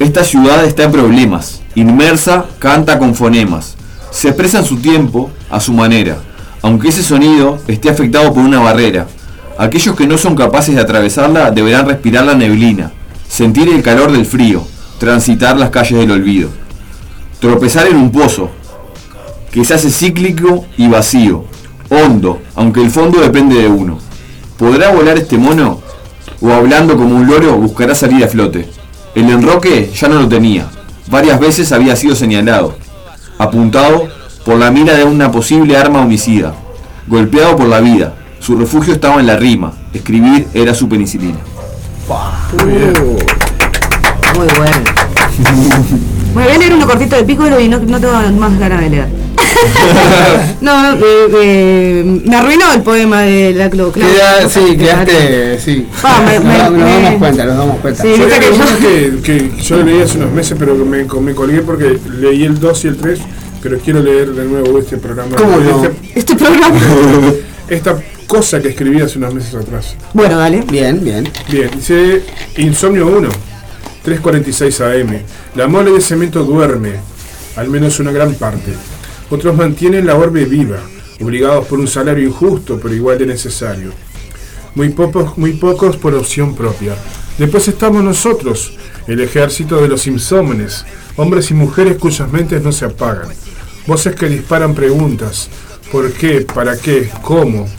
Esta 0.02 0.24
ciudad 0.24 0.66
está 0.66 0.86
en 0.86 0.92
problemas, 0.92 1.62
inmersa, 1.76 2.46
canta 2.58 2.98
con 2.98 3.14
fonemas, 3.14 3.76
se 4.10 4.30
expresa 4.30 4.58
en 4.58 4.66
su 4.66 4.78
tiempo, 4.78 5.30
a 5.48 5.60
su 5.60 5.74
manera, 5.74 6.18
aunque 6.64 6.88
ese 6.88 7.04
sonido 7.04 7.60
esté 7.68 7.92
afectado 7.92 8.34
por 8.34 8.44
una 8.44 8.60
barrera. 8.60 9.06
Aquellos 9.60 9.96
que 9.96 10.08
no 10.08 10.18
son 10.18 10.34
capaces 10.34 10.74
de 10.74 10.82
atravesarla 10.82 11.52
deberán 11.52 11.86
respirar 11.86 12.26
la 12.26 12.34
neblina, 12.34 12.92
sentir 13.30 13.70
el 13.70 13.84
calor 13.84 14.12
del 14.12 14.26
frío, 14.26 14.66
transitar 14.98 15.56
las 15.56 15.70
calles 15.70 16.00
del 16.00 16.10
olvido, 16.10 16.50
tropezar 17.40 17.86
en 17.86 17.98
un 17.98 18.12
pozo, 18.12 18.50
que 19.52 19.64
se 19.64 19.76
hace 19.76 19.92
cíclico 19.92 20.66
y 20.78 20.88
vacío, 20.88 21.46
hondo, 21.92 22.42
aunque 22.56 22.82
el 22.82 22.90
fondo 22.90 23.22
depende 23.22 23.62
de 23.62 23.68
uno. 23.68 24.00
¿Podrá 24.58 24.90
volar 24.90 25.20
este 25.20 25.38
mono? 25.38 25.80
¿O 26.42 26.52
hablando 26.52 26.98
como 26.98 27.18
un 27.18 27.28
loro 27.28 27.56
buscará 27.56 27.94
salir 27.94 28.24
a 28.24 28.28
flote? 28.28 28.81
El 29.14 29.30
enroque 29.30 29.92
ya 29.94 30.08
no 30.08 30.22
lo 30.22 30.28
tenía. 30.28 30.68
Varias 31.08 31.40
veces 31.40 31.72
había 31.72 31.96
sido 31.96 32.16
señalado, 32.16 32.76
apuntado 33.38 34.08
por 34.46 34.58
la 34.58 34.72
mira 34.72 34.96
de 34.96 35.04
una 35.04 35.32
posible 35.32 35.76
arma 35.76 36.02
homicida, 36.02 36.54
golpeado 37.08 37.56
por 37.58 37.68
la 37.68 37.82
vida. 37.82 38.16
Su 38.40 38.58
refugio 38.58 38.94
estaba 38.94 39.20
en 39.20 39.28
la 39.28 39.36
rima. 39.36 39.74
Escribir 39.94 40.48
era 40.54 40.74
su 40.74 40.88
penicilina. 40.88 41.40
Muy 44.38 44.48
bueno. 44.58 44.78
Bueno, 46.34 46.48
voy 46.48 46.56
a 46.56 46.60
leer 46.60 46.74
uno 46.74 46.88
cortito 46.88 47.18
de 47.18 47.24
pico 47.26 47.44
y 47.60 47.68
no, 47.68 47.78
no 47.78 48.00
tengo 48.00 48.14
más 48.40 48.58
ganas 48.58 48.80
de 48.80 48.90
leer. 48.90 49.21
No, 50.62 50.94
eh, 50.94 51.00
eh, 51.44 52.22
me 52.26 52.36
arruinó 52.36 52.72
el 52.74 52.82
poema 52.82 53.22
de 53.22 53.54
la 53.54 53.70
Clo. 53.70 53.92
Claudia. 53.92 54.14
Queda- 54.40 54.50
sí, 54.50 54.78
quedaste, 54.78 55.60
sí. 55.60 55.88
Ah, 56.04 56.22
me- 56.26 56.40
me- 56.40 56.58
nos, 56.58 56.80
damos 56.80 57.16
cuenta, 57.20 57.46
nos 57.46 57.58
damos 57.58 57.80
cuenta. 57.80 58.02
Sí, 58.04 58.10
Yo 58.18 58.26
que 58.28 58.40
yo- 58.40 58.48
algunos 58.48 58.70
que, 58.80 59.20
que 59.24 59.52
yo 59.64 59.84
leí 59.84 60.02
hace 60.02 60.18
unos 60.18 60.32
meses, 60.32 60.56
pero 60.60 60.76
me, 60.76 61.04
me 61.06 61.36
colgué 61.36 61.62
porque 61.62 61.98
leí 62.20 62.44
el 62.44 62.60
2 62.60 62.86
y 62.86 62.88
el 62.90 62.98
3, 62.98 63.20
pero 63.62 63.78
quiero 63.80 64.02
leer 64.02 64.32
de 64.32 64.46
nuevo 64.46 64.78
este 64.80 64.98
programa. 64.98 65.36
¿Cómo 65.36 65.58
no? 65.58 65.84
Este- 65.84 66.20
Este 66.20 66.36
programa. 66.36 66.76
esta 67.70 67.96
cosa 68.28 68.62
que 68.62 68.70
escribí 68.70 69.02
hace 69.02 69.18
unos 69.18 69.34
meses 69.34 69.54
atrás. 69.56 69.96
Bueno, 70.14 70.38
dale. 70.38 70.62
Bien, 70.70 71.04
bien. 71.04 71.28
Bien, 71.50 71.70
dice 71.76 72.24
Insomnio 72.58 73.08
1, 73.08 73.30
3.46 74.06 74.82
AM. 74.82 75.20
La 75.56 75.68
mole 75.68 75.92
de 75.92 76.02
cemento 76.02 76.44
duerme, 76.44 76.94
al 77.58 77.70
menos 77.70 78.00
una 78.00 78.12
gran 78.12 78.34
parte. 78.36 78.74
Otros 79.32 79.56
mantienen 79.56 80.06
la 80.06 80.18
orbe 80.18 80.44
viva, 80.44 80.80
obligados 81.22 81.66
por 81.66 81.80
un 81.80 81.88
salario 81.88 82.28
injusto, 82.28 82.78
pero 82.82 82.94
igual 82.94 83.18
de 83.18 83.26
necesario. 83.26 83.94
Muy 84.76 84.90
pocos, 84.90 85.38
muy 85.38 85.54
pocos 85.54 85.96
por 85.96 86.14
opción 86.14 86.54
propia. 86.54 86.96
Después 87.38 87.66
estamos 87.70 88.04
nosotros, 88.04 88.74
el 89.08 89.22
ejército 89.22 89.82
de 89.82 89.88
los 89.88 90.06
insómenes, 90.06 90.86
hombres 91.16 91.50
y 91.50 91.54
mujeres 91.54 91.98
cuyas 91.98 92.30
mentes 92.30 92.62
no 92.62 92.74
se 92.74 92.84
apagan. 92.84 93.30
Voces 93.88 94.16
que 94.16 94.28
disparan 94.28 94.76
preguntas. 94.76 95.50
¿Por 95.94 96.12
qué? 96.12 96.42
¿Para 96.42 96.78
qué? 96.78 97.10
¿Cómo? 97.22 97.70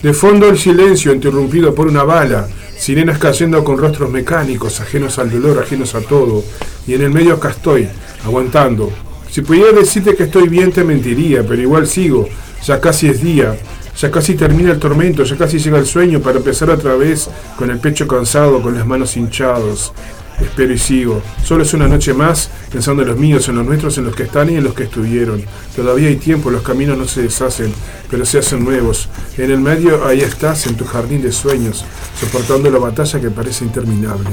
De 0.00 0.12
fondo 0.12 0.48
el 0.48 0.58
silencio 0.58 1.12
interrumpido 1.12 1.74
por 1.74 1.88
una 1.88 2.04
bala, 2.04 2.46
sirenas 2.78 3.18
cayendo 3.18 3.64
con 3.64 3.78
rostros 3.78 4.10
mecánicos, 4.10 4.80
ajenos 4.80 5.18
al 5.18 5.28
dolor, 5.28 5.58
ajenos 5.58 5.96
a 5.96 6.02
todo. 6.02 6.44
Y 6.86 6.94
en 6.94 7.02
el 7.02 7.10
medio 7.10 7.34
acá 7.34 7.50
estoy, 7.50 7.88
aguantando. 8.24 8.92
Si 9.32 9.40
pudiera 9.40 9.72
decirte 9.72 10.14
que 10.14 10.24
estoy 10.24 10.46
bien 10.46 10.72
te 10.72 10.84
mentiría, 10.84 11.42
pero 11.42 11.62
igual 11.62 11.86
sigo. 11.86 12.28
Ya 12.66 12.78
casi 12.82 13.08
es 13.08 13.22
día, 13.22 13.56
ya 13.98 14.10
casi 14.10 14.34
termina 14.34 14.72
el 14.72 14.78
tormento, 14.78 15.24
ya 15.24 15.38
casi 15.38 15.58
llega 15.58 15.78
el 15.78 15.86
sueño 15.86 16.20
para 16.20 16.36
empezar 16.36 16.68
otra 16.68 16.96
vez 16.96 17.30
con 17.56 17.70
el 17.70 17.78
pecho 17.78 18.06
cansado, 18.06 18.60
con 18.60 18.74
las 18.74 18.86
manos 18.86 19.16
hinchados. 19.16 19.94
Espero 20.38 20.74
y 20.74 20.78
sigo. 20.78 21.22
Solo 21.42 21.62
es 21.62 21.72
una 21.72 21.88
noche 21.88 22.12
más, 22.12 22.50
pensando 22.70 23.00
en 23.04 23.08
los 23.08 23.16
míos, 23.16 23.48
en 23.48 23.56
los 23.56 23.64
nuestros, 23.64 23.96
en 23.96 24.04
los 24.04 24.14
que 24.14 24.24
están 24.24 24.50
y 24.50 24.56
en 24.56 24.64
los 24.64 24.74
que 24.74 24.82
estuvieron. 24.82 25.42
Todavía 25.74 26.08
hay 26.08 26.16
tiempo, 26.16 26.50
los 26.50 26.60
caminos 26.60 26.98
no 26.98 27.08
se 27.08 27.22
deshacen, 27.22 27.72
pero 28.10 28.26
se 28.26 28.38
hacen 28.38 28.62
nuevos. 28.62 29.08
En 29.38 29.50
el 29.50 29.60
medio, 29.60 30.06
ahí 30.06 30.20
estás, 30.20 30.66
en 30.66 30.76
tu 30.76 30.84
jardín 30.84 31.22
de 31.22 31.32
sueños, 31.32 31.86
soportando 32.20 32.70
la 32.70 32.78
batalla 32.78 33.18
que 33.18 33.30
parece 33.30 33.64
interminable. 33.64 34.28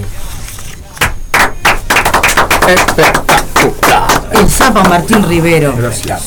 El 4.32 4.50
Zapa 4.50 4.84
Martín 4.84 5.24
Rivero. 5.28 5.74
Gracias. 5.76 6.22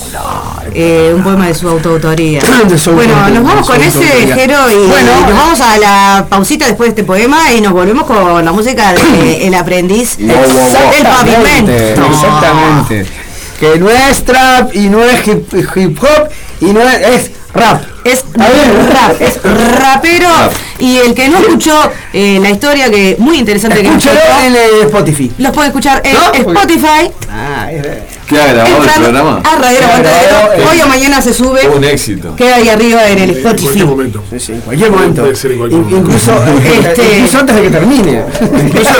Eh, 0.74 1.12
un 1.14 1.22
poema 1.22 1.46
de 1.46 1.54
su 1.54 1.68
autoautoría. 1.68 2.40
De 2.68 2.78
su 2.78 2.92
bueno, 2.92 3.14
autoría, 3.14 3.40
nos 3.40 3.48
vamos 3.48 3.66
con 3.68 3.80
ese. 3.82 4.04
Jero 4.34 4.70
y 4.70 4.86
Bueno. 4.86 5.20
nos 5.28 5.36
vamos 5.36 5.60
a 5.60 5.78
la 5.78 6.26
pausita 6.28 6.66
después 6.66 6.88
de 6.88 6.90
este 7.00 7.04
poema 7.04 7.52
y 7.52 7.60
nos 7.60 7.72
volvemos 7.72 8.04
con 8.04 8.44
la 8.44 8.52
música 8.52 8.92
de 8.92 9.46
El 9.46 9.54
aprendiz 9.54 10.16
del 10.18 10.30
pavimento. 11.02 11.72
Exactamente. 12.06 13.06
Que 13.60 13.78
no 13.78 13.88
es 13.90 14.24
trap 14.24 14.74
y 14.74 14.88
no 14.88 15.02
es 15.04 15.26
hip, 15.26 15.52
hip 15.76 15.98
hop 16.02 16.28
y 16.62 16.72
no 16.72 16.80
es, 16.80 17.00
es 17.06 17.30
rap. 17.54 17.82
Es 18.04 18.24
rap, 18.34 19.20
es 19.20 19.40
rapero 19.80 20.28
y 20.80 20.96
el 20.96 21.14
que 21.14 21.28
no 21.28 21.38
escuchó 21.38 21.72
eh, 22.12 22.38
la 22.42 22.50
historia 22.50 22.90
que 22.90 23.14
muy 23.20 23.38
interesante 23.38 23.76
que 23.80 23.84
nos 23.84 24.04
Escúchalo 24.04 24.20
contó, 24.28 24.44
en 24.46 24.56
el 24.56 24.86
Spotify. 24.86 25.32
los 25.38 25.52
puede 25.52 25.68
escuchar 25.68 26.00
en 26.04 26.14
¿No? 26.14 26.32
Spotify 26.32 27.10
Ah, 27.30 27.70
es 27.70 27.80
verdad. 27.82 28.02
¿Qué 28.26 28.40
ha 28.40 28.46
grabado 28.52 28.82
el 28.82 28.90
programa? 29.02 29.42
a 29.44 29.56
Radio 29.56 29.78
Queda 29.78 30.54
en- 30.56 30.68
Hoy 30.68 30.80
o 30.80 30.86
mañana 30.88 31.20
se 31.22 31.32
sube, 31.34 31.68
Un 31.68 31.84
éxito. 31.84 32.34
queda 32.34 32.56
ahí 32.56 32.68
arriba 32.70 33.06
en 33.08 33.18
el 33.18 33.30
En 33.30 33.36
Spotify. 33.36 33.62
cualquier 33.66 33.86
momento. 33.86 34.24
Sí, 34.30 34.40
sí, 34.40 34.52
en 34.52 34.60
cualquier 34.62 34.90
momento. 34.90 35.20
Puede 35.22 35.36
ser 35.36 35.52
en 35.52 35.58
cualquier 35.58 35.80
In- 35.82 35.86
momento. 35.90 36.10
incluso, 36.10 36.32
Este- 36.88 37.16
incluso 37.18 37.38
antes 37.38 37.54
de 37.56 37.62
que 37.62 37.70
termine. 37.70 38.24
Incluso 38.64 38.90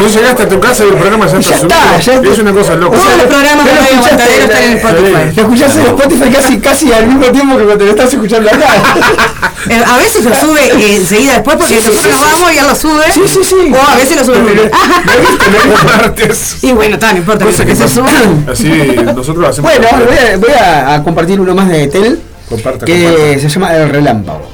no 0.00 0.08
llegaste 0.08 0.42
a 0.42 0.48
tu 0.48 0.60
casa 0.60 0.84
y 0.84 0.88
el 0.88 0.94
programa 0.94 1.26
ya 1.26 1.38
está 1.38 1.50
Ya 1.50 1.58
subido. 1.58 1.76
está, 1.78 1.98
ya 2.00 2.14
está. 2.14 2.28
Es 2.30 2.38
una 2.38 2.52
cosa 2.52 2.74
loca. 2.76 2.96
Todos 2.98 3.16
los 3.16 3.26
programas 3.26 3.64
de 3.66 3.72
Radio 3.72 4.00
están 4.00 4.62
en 4.62 4.76
Spotify. 4.78 5.12
Lo 5.36 5.42
escuchás 5.42 5.76
en 5.76 5.86
Spotify 5.86 6.30
casi, 6.30 6.58
casi 6.58 6.92
al 6.92 7.06
mismo 7.06 7.26
tiempo 7.26 7.56
que 7.58 7.64
cuando 7.64 7.84
lo 7.84 7.90
estás 7.90 8.12
escuchando 8.12 8.48
acá. 8.50 8.68
Eh, 9.68 9.78
a 9.86 9.98
veces 9.98 10.24
lo 10.24 10.34
sube 10.34 10.58
eh, 10.68 10.96
enseguida 10.96 11.34
después 11.34 11.54
porque 11.58 11.74
Sí, 11.74 11.80
sí, 11.82 11.88
nosotros 11.90 12.02
sí, 12.02 12.08
nos 12.08 12.18
sí. 12.18 12.24
vamos 12.40 12.54
y 12.54 12.58
él 12.58 12.66
lo 12.66 12.74
sube. 12.74 13.12
Sí, 13.12 13.20
sí, 13.26 13.40
sí. 13.44 13.72
O 13.74 13.90
a 13.90 13.94
veces 13.94 14.16
lo 14.16 14.24
sube. 14.24 14.70
Martes. 15.84 16.56
Y 16.62 16.72
bueno, 16.72 16.94
está, 16.94 17.12
no 17.12 17.18
importa, 17.18 17.44
Cosa 17.44 17.66
que 17.66 17.76
se 17.76 17.86
suba. 17.86 18.08
Así 18.50 18.68
nosotros 19.14 19.46
hacemos. 19.50 19.70
Bueno, 19.70 19.86
voy 20.06 20.16
a, 20.16 20.36
voy 20.38 20.50
a- 20.52 20.94
a 20.94 21.02
compartir 21.04 21.38
uno 21.38 21.54
más 21.54 21.68
de 21.68 21.86
Tel 21.88 22.20
Comparta, 22.48 22.86
que 22.86 23.04
comparta. 23.04 23.40
se 23.40 23.48
llama 23.50 23.76
El 23.76 23.88
Relámpago. 23.90 24.48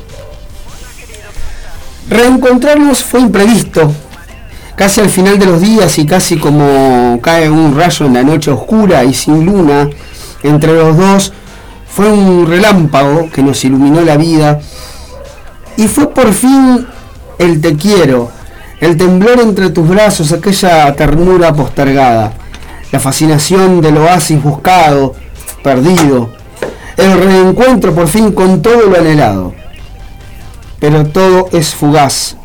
Reencontrarnos 2.10 3.04
fue 3.04 3.20
imprevisto. 3.20 3.92
Casi 4.76 5.00
al 5.00 5.08
final 5.08 5.38
de 5.38 5.46
los 5.46 5.60
días 5.60 5.98
y 5.98 6.04
casi 6.04 6.36
como 6.36 7.18
cae 7.22 7.48
un 7.48 7.74
rayo 7.74 8.04
en 8.04 8.14
la 8.14 8.22
noche 8.22 8.50
oscura 8.50 9.04
y 9.04 9.14
sin 9.14 9.46
luna 9.46 9.88
entre 10.42 10.74
los 10.74 10.96
dos, 10.96 11.32
fue 11.88 12.12
un 12.12 12.46
relámpago 12.46 13.30
que 13.30 13.42
nos 13.42 13.64
iluminó 13.64 14.02
la 14.02 14.18
vida 14.18 14.60
y 15.78 15.88
fue 15.88 16.10
por 16.10 16.30
fin 16.32 16.86
el 17.38 17.60
te 17.62 17.74
quiero, 17.76 18.30
el 18.80 18.98
temblor 18.98 19.40
entre 19.40 19.70
tus 19.70 19.88
brazos, 19.88 20.30
aquella 20.32 20.94
ternura 20.94 21.54
postergada, 21.54 22.34
la 22.92 23.00
fascinación 23.00 23.80
del 23.80 23.96
oasis 23.96 24.42
buscado, 24.42 25.14
perdido, 25.62 26.30
el 26.98 27.18
reencuentro 27.18 27.94
por 27.94 28.08
fin 28.08 28.32
con 28.32 28.60
todo 28.60 28.82
lo 28.82 28.98
anhelado. 28.98 29.54
Pero 30.78 31.06
todo 31.06 31.48
es 31.52 31.74
fugaz, 31.74 32.36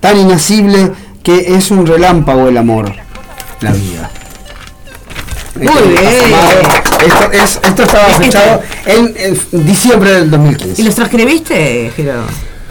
tan 0.00 0.18
inacible 0.18 0.92
que 1.26 1.56
es 1.56 1.72
un 1.72 1.84
relámpago 1.84 2.48
el 2.48 2.56
amor, 2.56 2.92
la 3.60 3.72
vida. 3.72 4.08
Muy 5.56 5.66
Esto 5.66 5.82
bien. 5.88 6.00
Esto, 7.04 7.32
es, 7.32 7.60
esto 7.68 7.82
estaba 7.82 8.04
fechado 8.10 8.62
en, 8.86 9.12
en 9.18 9.66
diciembre 9.66 10.12
del 10.12 10.26
¿Y 10.28 10.30
2015. 10.30 10.82
los 10.84 10.94
transcribiste, 10.94 11.92
Jero? 11.96 12.22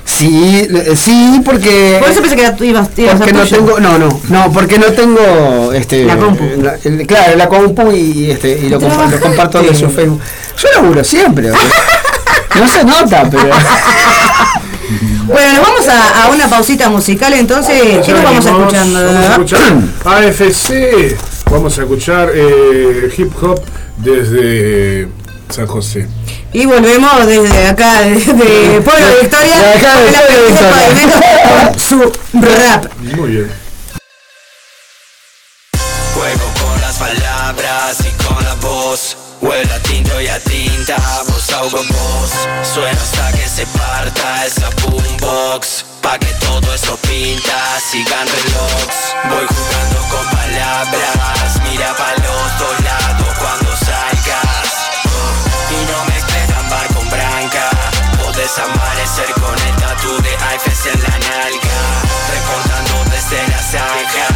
Sí, 0.05 0.67
eh, 0.71 0.95
sí, 0.95 1.41
porque 1.43 1.97
Por 1.99 2.09
eso 2.09 2.21
pensé 2.21 2.35
que 2.37 2.43
ibas, 2.65 2.89
ibas 2.95 3.15
a 3.15 3.17
porque 3.17 3.33
no 3.33 3.41
tuyo. 3.41 3.57
tengo, 3.57 3.79
no, 3.81 3.97
no, 3.97 4.21
no, 4.29 4.51
porque 4.53 4.77
no 4.79 4.85
tengo 4.93 5.73
este 5.73 6.05
La 6.05 6.15
compu. 6.15 6.43
la- 6.61 6.75
el- 6.83 7.05
claro, 7.05 7.35
la 7.35 7.49
compu 7.49 7.91
y 7.91 8.31
este 8.31 8.57
y 8.57 8.69
lo, 8.69 8.79
comparto 8.79 9.61
de 9.63 9.75
su 9.75 9.89
Facebook. 9.89 10.21
Yo 10.57 10.67
laburo 10.81 11.03
siempre. 11.03 11.49
no 11.49 12.67
se 12.69 12.83
nota, 12.85 13.27
pero 13.29 13.49
Bueno, 15.25 15.53
nos 15.53 15.61
vamos 15.61 15.87
a, 15.87 16.23
a 16.23 16.29
una 16.29 16.47
pausita 16.47 16.89
musical 16.89 17.33
entonces. 17.33 17.81
¿Qué 17.81 18.01
Ya 18.07 18.13
nos 18.13 18.23
vamos 18.23 18.45
escuchando? 18.45 19.03
Vamos 19.03 19.25
a 19.25 19.31
escuchar 19.31 19.61
AFC. 20.05 21.17
Vamos 21.51 21.77
a 21.77 21.81
escuchar 21.81 22.29
eh, 22.33 23.13
hip 23.17 23.31
hop 23.41 23.61
desde 23.97 25.07
San 25.49 25.67
José. 25.67 26.07
Y 26.53 26.65
volvemos 26.65 27.25
desde 27.25 27.67
acá, 27.67 28.01
desde 28.01 28.81
Pueblo 28.81 29.07
de 29.07 29.21
Victoria, 29.21 29.59
De 29.59 29.73
acá, 29.73 29.99
de 29.99 30.11
la 30.11 31.69
con 31.69 31.79
su 31.79 31.99
rap. 32.33 32.85
Muy 33.15 33.29
bien. 33.29 33.51
Juego 36.13 36.53
con 36.63 36.81
las 36.81 36.97
palabras 36.97 37.97
y 37.99 38.23
con 38.23 38.43
la 38.43 38.53
voz 38.55 39.17
Huele 39.41 39.79
y 40.21 40.27
a 40.27 40.39
tinta, 40.39 40.97
voz 41.27 41.49
hago 41.51 41.69
voz 41.69 42.31
Suena 42.63 43.01
hasta 43.01 43.31
que 43.33 43.47
se 43.47 43.65
parta 43.67 44.45
esa 44.45 44.69
boombox. 44.81 45.85
Pa' 46.01 46.17
que 46.19 46.31
todo 46.45 46.73
eso 46.73 46.95
pinta, 46.97 47.79
sigan 47.89 48.27
relojes 48.27 49.15
Voy 49.29 49.45
jugando 49.45 49.99
con 50.09 50.25
palabras 50.29 51.61
Mira 51.63 51.95
pa' 51.95 52.13
los 52.23 52.59
dos 52.59 52.79
lados 52.83 53.37
cuando 53.39 53.75
salgas. 53.77 54.69
Y 55.71 55.91
no 55.91 56.05
me 56.05 56.17
esperan 56.17 56.69
bar 56.69 56.87
con 56.93 57.09
branca. 57.09 57.69
Podés 58.21 58.57
amanecer 58.59 59.31
con 59.41 59.57
el 59.67 59.75
tatu 59.77 60.21
de 60.21 60.35
AFC 60.35 60.93
en 60.93 61.03
la 61.03 61.19
nalga. 61.19 61.79
Reportando 62.31 63.11
desde 63.11 63.47
la 63.47 63.61
zanja 63.61 64.27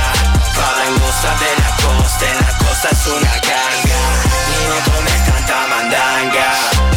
Para 0.55 0.87
angosta 0.87 1.35
de 1.39 1.61
la 1.61 1.69
costa 1.75 2.25
En 2.29 2.37
la 2.37 2.57
costa 2.57 2.89
es 2.91 3.07
una 3.07 3.41
carga 3.41 4.28
no 4.69 4.75
tomes 4.85 5.25
tanta 5.25 5.67
mandanga 5.67 6.47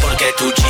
Porque 0.01 0.31
tu 0.37 0.62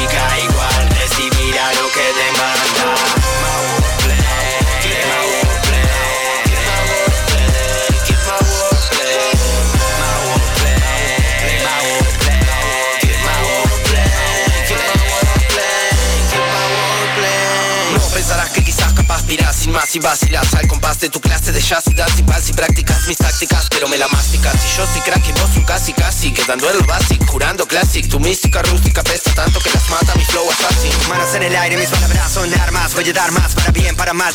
Si 19.93 19.99
vacilas 19.99 20.51
al 20.55 20.67
compás 20.67 20.99
de 21.01 21.07
tu 21.07 21.21
clase 21.21 21.51
de 21.51 21.61
jazz 21.61 21.83
y 21.85 21.93
dance 21.93 22.19
y 22.19 22.23
vas 22.23 22.49
y 22.49 22.53
practicas 22.53 23.05
mis 23.05 23.15
tácticas 23.15 23.67
Pero 23.69 23.87
me 23.87 23.95
la 23.95 24.07
masticas. 24.07 24.55
Y 24.55 24.75
yo 24.75 24.87
soy 24.87 25.01
crack 25.01 25.23
y 25.27 25.31
vos 25.33 25.55
un 25.55 25.63
casi 25.65 25.93
casi 25.93 26.33
Quedando 26.33 26.67
en 26.67 26.79
lo 26.79 26.85
básico, 26.85 27.23
curando 27.27 27.67
classic. 27.67 28.09
Tu 28.09 28.19
mística 28.19 28.63
rústica 28.63 29.03
pesa 29.03 29.31
tanto 29.35 29.59
que 29.59 29.69
las 29.69 29.87
mata 29.91 30.15
mi 30.15 30.25
flow 30.25 30.49
assassin 30.49 30.91
Manos 31.09 31.35
en 31.35 31.43
el 31.43 31.55
aire, 31.55 31.77
mis 31.77 31.89
palabras 31.89 32.31
son 32.31 32.51
armas. 32.55 32.95
Voy 32.95 33.07
a 33.07 33.13
dar 33.13 33.31
más 33.33 33.53
para 33.53 33.69
bien, 33.69 33.95
para 33.95 34.13
mal. 34.13 34.33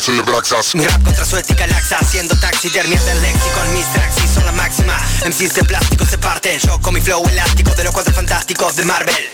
Mi 0.75 0.85
rap 0.85 1.03
contra 1.03 1.25
su 1.25 1.35
ética 1.35 1.67
laxa 1.67 1.97
Haciendo 1.97 2.39
taxidermia 2.39 3.01
del 3.01 3.21
léxico 3.21 3.59
Mis 3.73 3.85
tracks 3.91 4.15
y 4.23 4.33
son 4.33 4.45
la 4.45 4.53
máxima. 4.53 4.97
MCs 5.25 5.55
de 5.55 5.63
plástico 5.65 6.05
se 6.05 6.17
parten 6.17 6.57
Yo 6.57 6.79
con 6.79 6.93
mi 6.93 7.01
flow 7.01 7.27
elástico 7.27 7.75
De 7.75 7.83
los 7.83 7.93
cuadros 7.93 8.15
fantásticos 8.15 8.77
de 8.77 8.85
Marvel. 8.85 9.29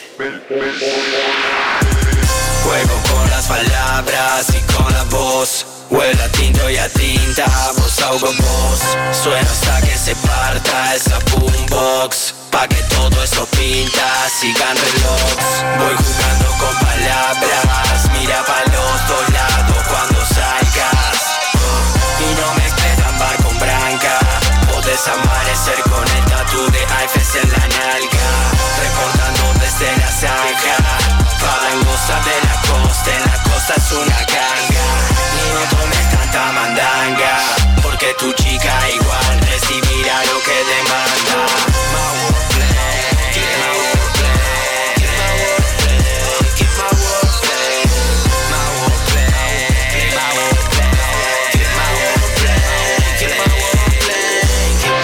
Juego 2.63 3.01
con 3.13 3.29
las 3.29 3.45
palabras 3.45 4.47
y 4.49 4.73
con 4.73 4.91
la 4.91 5.03
voz 5.03 5.74
Huele 5.95 6.21
a 6.21 6.29
tinto 6.29 6.69
y 6.69 6.77
a 6.77 6.89
tinta, 6.89 7.45
voz 7.77 8.01
ahogo 8.01 8.27
voz 8.27 8.81
Suena 9.23 9.49
hasta 9.49 9.81
que 9.81 9.97
se 9.97 10.13
parta 10.15 10.93
esa 10.93 11.19
boombox. 11.31 12.33
Pa' 12.51 12.67
que 12.67 12.83
todo 12.95 13.23
eso 13.23 13.45
pinta, 13.57 14.05
sigan 14.29 14.75
relojes 14.75 15.63
Voy 15.79 15.95
jugando 15.95 16.47
con 16.59 16.75
palabras 16.85 18.09
Mira 18.11 18.43
pa' 18.43 18.63
los 18.71 19.07
dos 19.07 19.29
lados 19.29 19.83
cuando 19.87 20.19
salgas. 20.25 21.17
Y 22.19 22.41
no 22.41 22.53
me 22.55 22.65
esperan 22.65 23.19
bar 23.19 23.35
con 23.43 23.57
branca. 23.59 24.19
Podés 24.71 25.07
amanecer 25.07 25.81
con 25.83 26.07
el 26.17 26.25
tatu 26.25 26.71
de 26.71 26.83
AFS 26.83 27.35
en 27.41 27.51
la 27.51 27.67
nalga. 27.67 28.27
Reportando 28.81 29.54
desde 29.79 29.97
la 29.97 30.07
zanja 30.11 30.77
Palangosa 31.39 32.19
de 32.23 32.35
la 32.47 32.55
costa, 32.61 33.11
en 33.11 33.21
la 33.21 33.37
costa 33.43 33.73
es 33.75 33.91
una 33.91 34.19
ganga. 34.19 34.87
Y 35.35 35.53
no 35.53 35.61
tomes 35.77 36.05
tanta 36.11 36.51
mandanga 36.53 37.35
Porque 37.83 38.13
tu 38.19 38.31
chica 38.33 38.73
igual 38.93 39.41
recibirá 39.41 40.23
lo 40.25 40.39
que 40.43 40.57
demanda. 40.71 41.35
My 41.91 42.07
wordplay, 42.21 42.79
get 43.33 43.49
my 43.59 43.71
wordplay, 43.79 44.39
get 44.97 45.13
my 45.19 45.31
wordplay, 45.41 45.99
get 46.57 46.71
my 46.79 46.89
wordplay, 47.01 47.83
my 48.51 48.65
wordplay, 48.79 49.35
my 50.15 50.29
wordplay, 52.37 52.61
get 53.19 53.31
my 53.35 53.49
wordplay, 53.59 54.29
get 54.81 54.95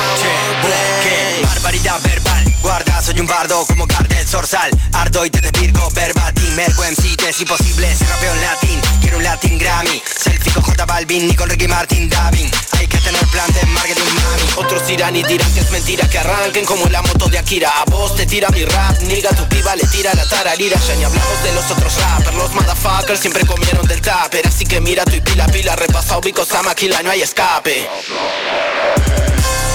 my 1.33 1.47
barbaridad 1.47 1.99
verbal. 2.01 2.43
Guarda, 2.61 3.01
soy 3.01 3.19
un 3.19 3.27
bardo 3.27 3.65
como 3.65 3.85
Gardel 3.85 4.10
Zorzal 4.31 4.71
Ardo 4.93 5.25
y 5.25 5.29
te 5.29 5.41
desvirgo 5.41 5.89
verbatim 5.91 6.55
Mergo 6.55 6.83
MC, 6.83 7.21
es 7.27 7.41
imposible 7.41 7.93
si 7.93 8.05
rapeo 8.05 8.33
en 8.33 8.41
latín 8.41 8.81
Quiero 9.01 9.17
un 9.17 9.23
latín 9.25 9.57
Grammy 9.57 10.01
Selfie 10.05 10.53
con 10.53 10.63
J 10.63 10.85
Balvin 10.85 11.27
ni 11.27 11.35
con 11.35 11.49
Ricky 11.49 11.67
Martin 11.67 12.07
Davin 12.07 12.49
Hay 12.79 12.87
que 12.87 12.97
tener 12.99 13.21
plan 13.27 13.51
de 13.51 13.65
marketing 13.65 14.03
mami. 14.03 14.43
Otros 14.55 14.87
dirán 14.87 15.17
y 15.17 15.23
dirán 15.23 15.53
que 15.53 15.59
es 15.59 15.69
mentira 15.71 16.07
Que 16.07 16.19
arranquen 16.19 16.63
como 16.63 16.85
la 16.85 17.01
moto 17.01 17.27
de 17.27 17.39
Akira 17.39 17.81
A 17.81 17.83
vos 17.91 18.15
te 18.15 18.25
tira 18.25 18.47
mi 18.51 18.63
rap, 18.63 19.01
niga 19.01 19.31
tu 19.31 19.45
piba 19.49 19.75
le 19.75 19.83
tira 19.87 20.13
la 20.13 20.25
tararira 20.25 20.79
Ya 20.87 20.95
ni 20.95 21.03
hablamos 21.03 21.43
de 21.43 21.53
los 21.53 21.69
otros 21.69 21.93
rappers 21.97 22.37
Los 22.37 22.53
motherfuckers 22.53 23.19
siempre 23.19 23.45
comieron 23.45 23.85
del 23.85 23.99
tupper 23.99 24.47
Así 24.47 24.63
que 24.63 24.79
mira 24.79 25.03
tu 25.03 25.15
y 25.15 25.19
pila 25.19 25.45
pila 25.47 25.75
Repasa 25.75 26.17
ubico 26.17 26.45
Samakila, 26.45 27.03
no 27.03 27.11
hay 27.11 27.21
escape. 27.21 27.85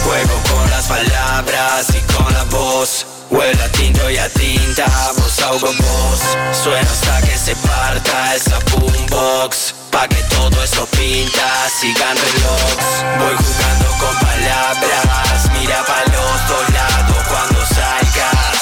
Juego 0.02 0.42
con 0.50 0.70
las 0.70 0.86
palabras 0.86 1.88
y 1.90 2.12
con 2.14 2.32
la 2.32 2.44
voz 2.44 3.15
Huele 3.30 3.62
a 3.62 3.68
tinto 3.72 4.08
y 4.10 4.18
a 4.18 4.28
tinta, 4.28 4.86
voz 5.16 5.40
ahogo 5.40 5.66
voz 5.66 6.20
Suena 6.62 6.88
hasta 6.90 7.20
que 7.22 7.36
se 7.36 7.56
parta 7.56 8.34
esa 8.34 8.58
boombox. 8.70 9.74
Pa' 9.90 10.06
que 10.06 10.22
todo 10.34 10.62
eso 10.62 10.86
pinta, 10.86 11.68
sigan 11.80 12.16
relojes 12.16 13.04
Voy 13.18 13.34
jugando 13.34 13.88
con 13.98 14.14
palabras 14.18 15.50
Mira 15.58 15.84
pa' 15.84 16.04
los 16.12 16.48
dos 16.48 16.70
lados 16.70 17.24
cuando 17.28 17.66
salgas. 17.66 18.58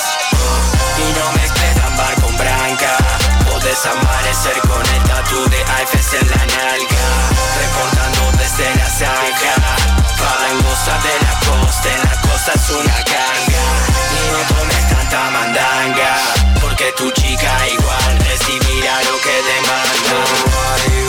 Y 0.96 1.18
no 1.18 1.32
me 1.32 1.44
esperan 1.44 1.96
bar 1.96 2.14
con 2.22 2.36
branca. 2.36 2.96
Podés 3.50 3.84
amanecer 3.84 4.58
con 4.62 4.80
el 4.94 5.02
tatu 5.04 5.48
de 5.50 5.62
AFS 5.62 6.14
en 6.20 6.30
la 6.30 6.46
nalga 6.46 7.06
Reportando 7.60 8.32
desde 8.38 8.74
la 8.76 8.88
zanja 8.88 10.03
Palangosa 10.18 10.98
de 11.06 11.14
la 11.24 11.34
costa, 11.40 11.88
en 11.94 12.00
la 12.02 12.20
costa 12.20 12.52
es 12.54 12.70
una 12.70 12.96
ganga. 13.12 13.64
Y 14.14 14.32
no 14.32 14.56
tomes 14.56 14.88
tanta 14.88 15.30
mandanga 15.30 16.16
Porque 16.60 16.92
tu 16.96 17.10
chica 17.10 17.68
igual 17.68 18.18
recibirá 18.18 19.02
lo 19.02 19.18
que 19.20 19.36
demanda 19.42 21.03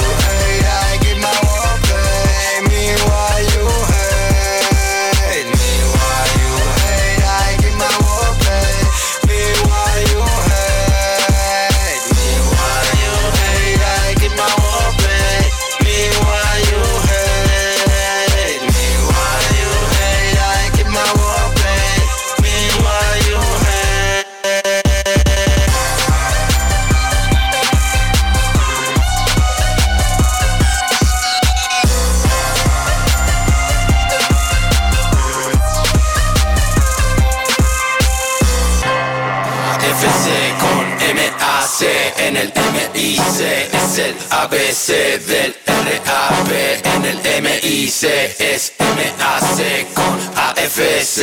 en 42.36 42.42
el 42.42 42.54
MIC 42.94 43.20
es 43.72 43.98
el 43.98 44.16
ABC 44.30 45.26
del 45.26 45.56
RAP 45.66 46.52
en 46.96 47.06
el 47.06 47.42
MIC 47.42 48.04
es 48.40 48.74
MAC 49.18 49.94
con 49.94 50.20
AFC 50.36 51.22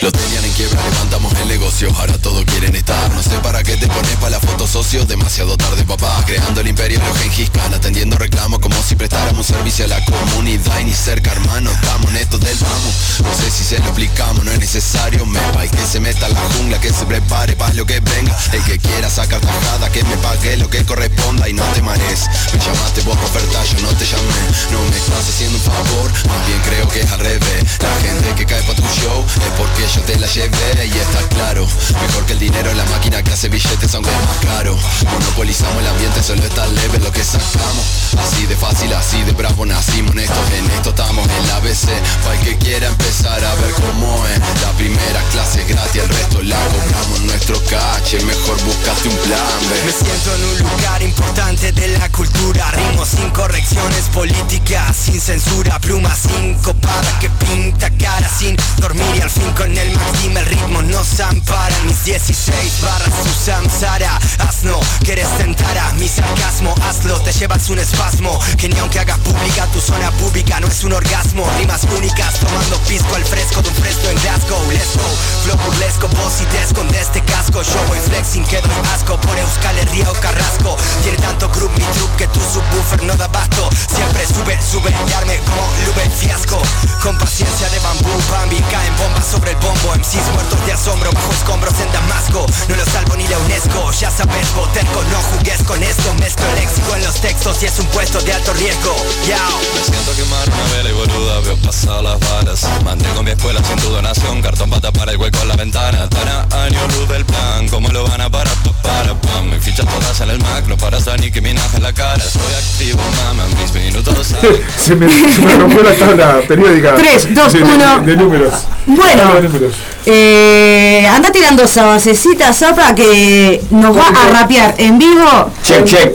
Lo 0.00 0.10
tenían 0.10 0.44
en 0.44 0.52
quiebra, 0.52 0.80
levantamos 0.90 1.32
el 1.40 1.48
negocio, 1.48 1.88
ahora 1.98 2.16
todos 2.18 2.44
quieren 2.44 2.74
estar. 2.74 3.10
No 3.12 3.22
sé 3.22 3.36
para 3.42 3.62
qué 3.62 3.76
te 3.76 3.86
pones 3.86 4.16
para 4.16 4.30
la 4.30 4.40
foto 4.40 4.66
socio, 4.66 5.04
demasiado 5.04 5.56
tarde 5.56 5.84
papá. 5.84 6.22
Creando 6.26 6.60
el 6.60 6.68
imperio, 6.68 7.00
los 7.06 7.18
Gengis 7.18 7.50
Khan, 7.50 7.74
atendiendo 7.74 8.16
reclamos 8.16 8.60
como 8.60 8.76
si 8.82 8.96
prestáramos 8.96 9.46
servicio 9.46 9.84
a 9.84 9.88
la 9.88 10.04
comunidad 10.04 10.78
y 10.80 10.84
ni 10.84 10.92
cerca, 10.92 11.32
hermano. 11.32 11.70
Estamos 11.70 12.10
en 12.10 12.16
esto 12.16 12.38
del 12.38 12.56
vamos. 12.58 12.94
No 13.20 13.34
sé 13.34 13.50
si 13.50 13.64
se 13.64 13.78
lo 13.78 13.86
explicamos, 13.86 14.44
no 14.44 14.50
es 14.52 14.58
necesario, 14.58 15.26
me 15.26 15.38
y 15.38 15.68
que 15.68 15.86
se 15.86 16.00
meta 16.00 16.26
a 16.26 16.28
la 16.28 16.40
jungla, 16.40 16.80
que 16.80 16.92
se 16.92 17.04
prepare 17.06 17.56
para 17.56 17.74
lo 17.74 17.84
que 17.84 18.00
venga. 18.00 18.36
El 18.52 18.62
que 18.64 18.78
quiera 18.78 19.10
sacar 19.10 19.40
tajada, 19.40 19.90
que 19.90 20.02
me 20.04 20.16
pague 20.18 20.56
lo 20.56 20.68
que 20.70 20.84
corresponda 20.84 21.48
y 21.48 21.52
no 21.52 21.64
te 21.74 21.82
marees. 21.82 22.26
Me 22.52 22.58
llamaste 22.58 23.00
vos 23.02 23.16
oferta, 23.16 23.64
yo 23.64 23.80
no 23.82 23.88
te 23.94 24.04
llamé. 24.04 24.34
No 24.72 24.82
me 24.90 24.96
estás 24.96 25.28
haciendo 25.28 25.58
un 25.58 25.64
favor, 25.64 26.10
más 26.28 26.46
bien 26.46 26.60
creo 26.64 26.88
que 26.88 27.00
es 27.00 27.12
al 27.12 27.20
La 27.28 27.94
gente 28.00 28.34
que 28.36 28.46
cae 28.46 28.62
pa' 28.62 28.74
tu 28.74 28.82
show 28.82 29.22
es 29.26 29.52
porque 29.58 29.84
yo 29.94 30.00
te 30.02 30.16
la 30.18 30.26
llevé 30.26 30.86
y 30.86 30.98
está 30.98 31.20
claro. 31.28 31.68
Mejor 32.00 32.24
que 32.24 32.32
el 32.32 32.38
dinero 32.38 32.70
es 32.70 32.76
la 32.76 32.86
máquina 32.86 33.22
que 33.22 33.32
hace 33.32 33.50
billetes 33.50 33.94
aunque 33.94 34.08
es 34.10 34.26
más 34.26 34.36
caro. 34.38 34.74
Monopolizamos 35.12 35.76
el 35.82 35.88
ambiente, 35.88 36.22
solo 36.22 36.42
está 36.42 36.66
leve 36.66 36.98
lo 37.00 37.12
que 37.12 37.22
sacamos. 37.22 38.14
Así 38.18 38.46
de 38.46 38.56
fácil, 38.56 38.94
así 38.94 39.22
de 39.24 39.32
bravo 39.32 39.66
nacimos 39.66 40.12
en 40.12 40.20
esto, 40.20 40.40
en 40.56 40.70
esto 40.70 40.88
estamos 40.88 41.28
en 41.28 41.46
la 41.48 41.56
ABC. 41.56 41.88
Para 42.24 42.34
el 42.34 42.40
que 42.46 42.56
quiera 42.56 42.86
empezar 42.86 43.44
a 43.44 43.54
ver 43.56 43.72
cómo 43.74 44.26
es. 44.28 44.38
La 44.62 44.72
primera 44.78 45.22
clase 45.30 45.60
es 45.60 45.68
gratis, 45.68 46.02
el 46.02 46.08
resto 46.08 46.42
la 46.42 46.56
cobramos 46.56 47.20
nuestro 47.20 47.62
cache. 47.64 48.22
Mejor 48.24 48.56
buscaste 48.64 49.08
un 49.08 49.16
plan 49.16 49.60
B. 49.68 49.82
Me 49.84 49.92
siento 49.92 50.34
en 50.34 50.44
un 50.44 50.58
lugar 50.70 51.02
importante 51.02 51.72
de 51.72 51.88
la 51.88 52.08
cultura 52.08 52.70
Ritmos 52.70 53.08
sin 53.08 53.30
correcciones 53.30 54.04
políticas 54.12 54.96
Sin 54.96 55.20
censura, 55.20 55.78
pluma 55.78 56.14
sincopada 56.14 57.17
Que 57.20 57.28
pinta 57.30 57.90
cara 57.98 58.28
sin 58.28 58.56
dormir 58.78 59.04
Y 59.16 59.20
al 59.20 59.30
fin 59.30 59.50
con 59.52 59.76
el 59.76 59.90
máximo 59.96 60.38
el 60.38 60.46
ritmo 60.46 60.82
nos 60.82 61.20
ampara. 61.20 61.74
Mis 61.84 62.04
16 62.04 62.80
barras 62.82 63.12
su 63.22 63.44
samsara 63.44 64.18
Asno, 64.38 64.78
quieres 65.04 65.28
tentar 65.38 65.76
a 65.78 65.92
mi 65.94 66.08
sarcasmo 66.08 66.74
Hazlo, 66.88 67.20
te 67.20 67.32
llevas 67.32 67.68
un 67.70 67.78
espasmo 67.78 68.38
Que 68.56 68.68
ni 68.68 68.78
aunque 68.78 69.00
hagas 69.00 69.18
pública 69.18 69.66
tu 69.72 69.80
zona 69.80 70.10
pública 70.12 70.60
No 70.60 70.68
es 70.68 70.84
un 70.84 70.92
orgasmo, 70.92 71.48
rimas 71.58 71.84
únicas 71.96 72.38
Tomando 72.40 72.78
pisco 72.88 73.14
al 73.14 73.24
fresco 73.24 73.62
de 73.62 73.68
un 73.68 73.74
fresco 73.74 74.08
en 74.08 74.20
Glasgow. 74.22 74.70
Let's 74.70 74.96
go, 74.96 75.08
flow 75.44 75.58
burlesco, 75.64 76.08
vos 76.08 76.40
y 76.40 76.44
te 76.46 76.62
escondes 76.62 77.00
este 77.00 77.22
casco. 77.22 77.62
Yo 77.62 77.84
voy 77.88 77.98
flexing, 77.98 78.44
que 78.44 78.60
doy 78.60 78.70
asco 78.94 79.18
Por 79.20 79.38
Euskal 79.38 79.78
Herria 79.78 80.10
o 80.10 80.14
Carrasco. 80.14 80.76
Tiene 81.02 81.18
tanto 81.18 81.48
group 81.50 81.72
mi 81.76 81.84
trup 81.84 82.16
que 82.16 82.26
tu 82.28 82.40
subwoofer 82.40 83.02
no 83.04 83.16
da 83.16 83.28
basto 83.28 83.68
Siempre 83.94 84.26
sube, 84.26 84.58
sube 84.62 84.90
y 84.90 85.12
arme 85.12 85.38
como 85.38 85.62
Lube 85.86 86.10
fiasco 86.10 86.60
Con 87.08 87.16
paciencia 87.16 87.66
de 87.70 87.78
bambú, 87.78 88.10
Bambi 88.30 88.60
Caen 88.70 88.94
bombas 88.98 89.24
sobre 89.24 89.52
el 89.52 89.56
bombo. 89.56 89.96
MCs 89.96 90.28
muertos 90.34 90.66
de 90.66 90.74
asombro 90.74 91.10
bajo 91.10 91.32
escombros 91.32 91.72
en 91.80 91.90
Damasco. 91.90 92.44
No 92.68 92.76
lo 92.76 92.84
salvo 92.84 93.16
ni 93.16 93.26
la 93.28 93.38
UNESCO. 93.38 93.90
Ya 93.98 94.10
sabes, 94.10 94.54
boterco, 94.54 95.02
no 95.04 95.16
jugues 95.32 95.62
con 95.62 95.82
esto. 95.82 96.12
Mezclo 96.20 96.44
léxico 96.54 96.94
en 96.96 97.04
los 97.04 97.14
textos 97.14 97.62
y 97.62 97.64
es 97.64 97.78
un 97.78 97.86
puesto 97.86 98.20
de 98.20 98.34
alto 98.34 98.52
riesgo. 98.52 98.94
Yao. 99.26 99.58
Me 99.74 99.84
siento 99.84 100.16
quemar 100.16 100.50
una 100.50 100.76
vela 100.76 100.90
y 100.90 100.92
boluda, 100.92 101.40
veo 101.40 101.56
pasar 101.56 102.02
las 102.02 102.20
balas 102.20 102.68
Mantengo 102.84 103.22
mi 103.22 103.30
escuela 103.30 103.64
sin 103.64 103.76
tu 103.76 103.88
donación, 103.88 104.42
cartón 104.42 104.68
para 104.68 104.82
tapar 104.82 105.08
el 105.08 105.16
hueco 105.16 105.38
en 105.40 105.48
la 105.48 105.56
ventana. 105.56 106.10
Para 106.10 106.42
año 106.62 106.78
luz 106.88 107.08
del 107.08 107.24
plan, 107.24 107.68
¿cómo 107.70 107.88
lo 107.88 108.06
van 108.06 108.20
a 108.20 108.28
parar? 108.28 108.52
Pa, 108.62 108.72
para, 108.82 109.18
pam, 109.18 109.48
mis 109.48 109.64
fichas 109.64 109.86
todas 109.86 110.20
en 110.20 110.28
el 110.28 110.38
Mac, 110.40 110.66
no 110.66 110.76
paras 110.76 111.08
a 111.08 111.16
ni 111.16 111.30
que 111.30 111.40
minaje 111.40 111.78
en 111.78 111.84
la 111.84 111.94
cara. 111.94 112.22
Soy 112.22 112.52
activo, 112.52 113.00
mama, 113.24 113.46
mis 113.58 113.72
minutos 113.72 114.34
se, 114.76 114.94
me, 114.94 115.08
se 115.08 115.40
me 115.40 115.56
rompió 115.56 115.82
la 115.82 115.94
tabla 115.94 116.40
periódica. 116.46 116.97
Tres, 116.98 117.34
dos, 117.34 117.52
Sí, 117.52 117.58
de- 117.58 117.64
uno. 117.64 117.98
De, 118.00 118.16
números. 118.16 118.52
Bueno. 118.86 119.34
De 119.34 119.42
números. 119.42 119.74
Eh, 120.06 121.08
anda 121.12 121.30
tirando 121.30 121.62
esa 121.64 121.84
basecita, 121.86 122.52
Zapa, 122.52 122.94
que 122.94 123.62
nos 123.70 123.96
va 123.96 124.08
a 124.08 124.28
rapear 124.40 124.74
en 124.78 124.98
vivo. 124.98 125.50
Check, 125.62 125.84
check. 125.84 126.12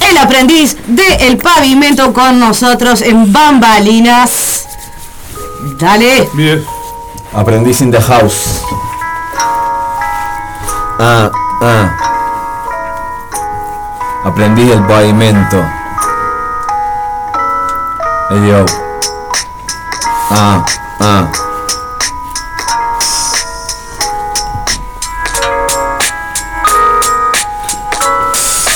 El 0.00 0.16
aprendiz 0.18 0.76
de 0.86 1.14
El 1.28 1.38
Pavimento 1.38 2.12
con 2.12 2.38
nosotros 2.38 3.02
en 3.02 3.32
Bambalinas. 3.32 4.66
Dale. 5.78 6.28
Bien. 6.34 6.64
Aprendiz 7.32 7.80
in 7.80 7.90
the 7.90 8.00
house. 8.00 8.60
Ah, 11.00 11.30
ah. 11.62 11.96
Aprendiz 14.24 14.68
del 14.68 14.82
pavimento. 14.86 15.62
Hey 18.30 18.48
yo. 18.48 18.87
Ah, 20.30 20.64
ah. 21.00 21.32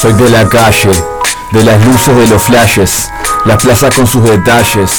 Soy 0.01 0.15
de 0.15 0.31
la 0.31 0.49
calle, 0.49 0.91
de 1.53 1.63
las 1.65 1.85
luces 1.85 2.17
de 2.17 2.27
los 2.29 2.43
flashes, 2.43 3.11
las 3.45 3.63
plazas 3.63 3.95
con 3.95 4.07
sus 4.07 4.25
detalles. 4.25 4.91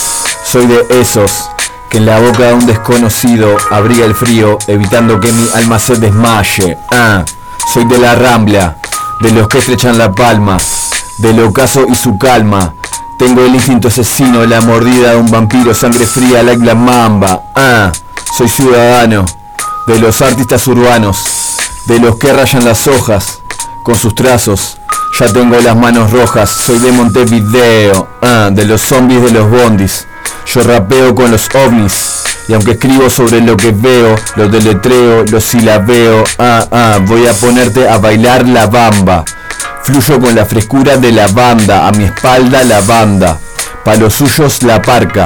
Soy 0.45 0.67
de 0.67 0.85
esos 1.01 1.49
que 1.89 1.97
en 1.97 2.05
la 2.05 2.19
boca 2.19 2.43
de 2.43 2.53
un 2.53 2.65
desconocido 2.67 3.57
abriga 3.71 4.05
el 4.05 4.13
frío, 4.13 4.59
evitando 4.67 5.19
que 5.19 5.31
mi 5.31 5.47
alma 5.55 5.79
se 5.79 5.95
desmaye. 5.95 6.77
Ah, 6.91 7.25
soy 7.73 7.85
de 7.85 7.97
la 7.97 8.13
rambla, 8.13 8.77
de 9.21 9.31
los 9.31 9.47
que 9.47 9.57
estrechan 9.57 9.97
la 9.97 10.11
palma, 10.11 10.57
del 11.17 11.43
ocaso 11.43 11.85
y 11.89 11.95
su 11.95 12.17
calma. 12.19 12.75
Tengo 13.17 13.45
el 13.45 13.55
instinto 13.55 13.87
asesino, 13.87 14.45
la 14.45 14.61
mordida 14.61 15.11
de 15.11 15.17
un 15.17 15.29
vampiro, 15.29 15.73
sangre 15.73 16.05
fría, 16.05 16.43
like 16.43 16.65
la 16.65 16.75
mamba. 16.75 17.43
Ah, 17.55 17.91
soy 18.35 18.49
ciudadano, 18.49 19.25
de 19.87 19.99
los 19.99 20.21
artistas 20.21 20.65
urbanos, 20.67 21.17
de 21.85 21.99
los 21.99 22.17
que 22.17 22.33
rayan 22.33 22.65
las 22.65 22.87
hojas, 22.87 23.39
con 23.83 23.95
sus 23.95 24.15
trazos. 24.15 24.77
Ya 25.19 25.27
tengo 25.31 25.59
las 25.59 25.75
manos 25.75 26.11
rojas, 26.11 26.49
soy 26.49 26.79
de 26.79 26.91
Montevideo, 26.91 28.07
ah, 28.21 28.49
de 28.51 28.65
los 28.65 28.81
zombies 28.81 29.21
de 29.21 29.31
los 29.31 29.49
bondis. 29.49 30.07
Yo 30.47 30.63
rapeo 30.63 31.13
con 31.15 31.31
los 31.31 31.47
ovnis, 31.53 32.23
y 32.47 32.53
aunque 32.53 32.71
escribo 32.71 33.09
sobre 33.09 33.39
lo 33.41 33.55
que 33.55 33.71
veo, 33.71 34.15
lo 34.35 34.49
deletreo, 34.49 35.23
lo 35.25 35.39
silabeo, 35.39 36.23
ah, 36.39 36.65
ah, 36.71 36.99
voy 37.05 37.27
a 37.27 37.33
ponerte 37.33 37.87
a 37.87 37.97
bailar 37.99 38.47
la 38.47 38.65
bamba. 38.67 39.23
Fluyo 39.83 40.17
con 40.21 40.33
la 40.33 40.45
frescura 40.45 40.95
de 40.95 41.11
la 41.11 41.27
banda, 41.27 41.85
a 41.85 41.91
mi 41.91 42.05
espalda 42.05 42.63
la 42.63 42.79
banda. 42.79 43.37
Pa' 43.83 43.95
los 43.95 44.13
suyos 44.13 44.63
la 44.63 44.81
parca, 44.81 45.25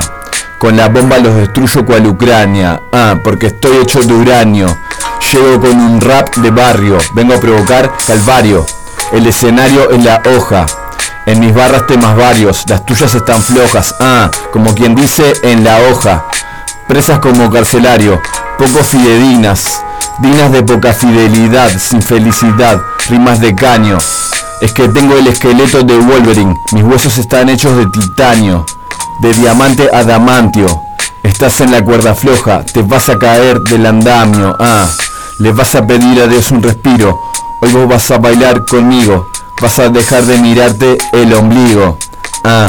con 0.58 0.76
la 0.76 0.90
bomba 0.90 1.20
los 1.20 1.36
destruyo 1.36 1.86
cual 1.86 2.08
Ucrania, 2.08 2.82
ah, 2.92 3.16
porque 3.24 3.48
estoy 3.48 3.78
hecho 3.78 4.02
de 4.02 4.14
uranio. 4.16 4.66
Llego 5.32 5.62
con 5.62 5.80
un 5.80 6.02
rap 6.02 6.36
de 6.38 6.50
barrio, 6.50 6.98
vengo 7.14 7.36
a 7.36 7.40
provocar 7.40 7.92
calvario. 8.08 8.66
El 9.12 9.28
escenario 9.28 9.92
en 9.92 10.04
la 10.04 10.24
hoja, 10.36 10.66
en 11.28 11.40
mis 11.40 11.54
barras 11.54 11.86
temas 11.86 12.16
varios, 12.16 12.64
las 12.68 12.84
tuyas 12.84 13.14
están 13.14 13.44
flojas, 13.44 13.94
ah, 14.00 14.32
como 14.52 14.74
quien 14.74 14.96
dice 14.96 15.34
en 15.44 15.64
la 15.64 15.78
hoja. 15.92 16.26
Presas 16.88 17.20
como 17.20 17.52
carcelario, 17.52 18.20
poco 18.58 18.84
fidedignas, 18.84 19.84
dignas 20.18 20.52
de 20.52 20.64
poca 20.64 20.94
fidelidad, 20.94 21.70
sin 21.78 22.02
felicidad, 22.02 22.82
rimas 23.08 23.40
de 23.40 23.54
caño. 23.54 24.00
Es 24.60 24.74
que 24.74 24.88
tengo 24.90 25.16
el 25.16 25.28
esqueleto 25.28 25.84
de 25.84 25.96
Wolverine, 25.98 26.56
mis 26.72 26.84
huesos 26.84 27.18
están 27.20 27.48
hechos 27.48 27.78
de 27.78 27.86
titanio, 27.86 28.66
de 29.22 29.32
diamante 29.34 29.88
a 29.94 30.04
damantio. 30.04 30.82
Estás 31.22 31.62
en 31.62 31.72
la 31.72 31.84
cuerda 31.84 32.16
floja, 32.16 32.64
te 32.64 32.82
vas 32.82 33.08
a 33.10 33.20
caer 33.20 33.60
del 33.62 33.86
andamio, 33.86 34.56
ah. 34.60 34.88
Le 35.40 35.52
vas 35.52 35.76
a 35.76 35.86
pedir 35.86 36.20
a 36.22 36.28
Dios 36.28 36.50
un 36.50 36.64
respiro, 36.64 37.20
hoy 37.62 37.72
vos 37.72 37.88
vas 37.88 38.10
a 38.10 38.18
bailar 38.18 38.66
conmigo, 38.66 39.28
vas 39.62 39.78
a 39.78 39.90
dejar 39.90 40.24
de 40.24 40.40
mirarte 40.40 40.98
el 41.14 41.34
ombligo, 41.36 42.00
ah. 42.44 42.68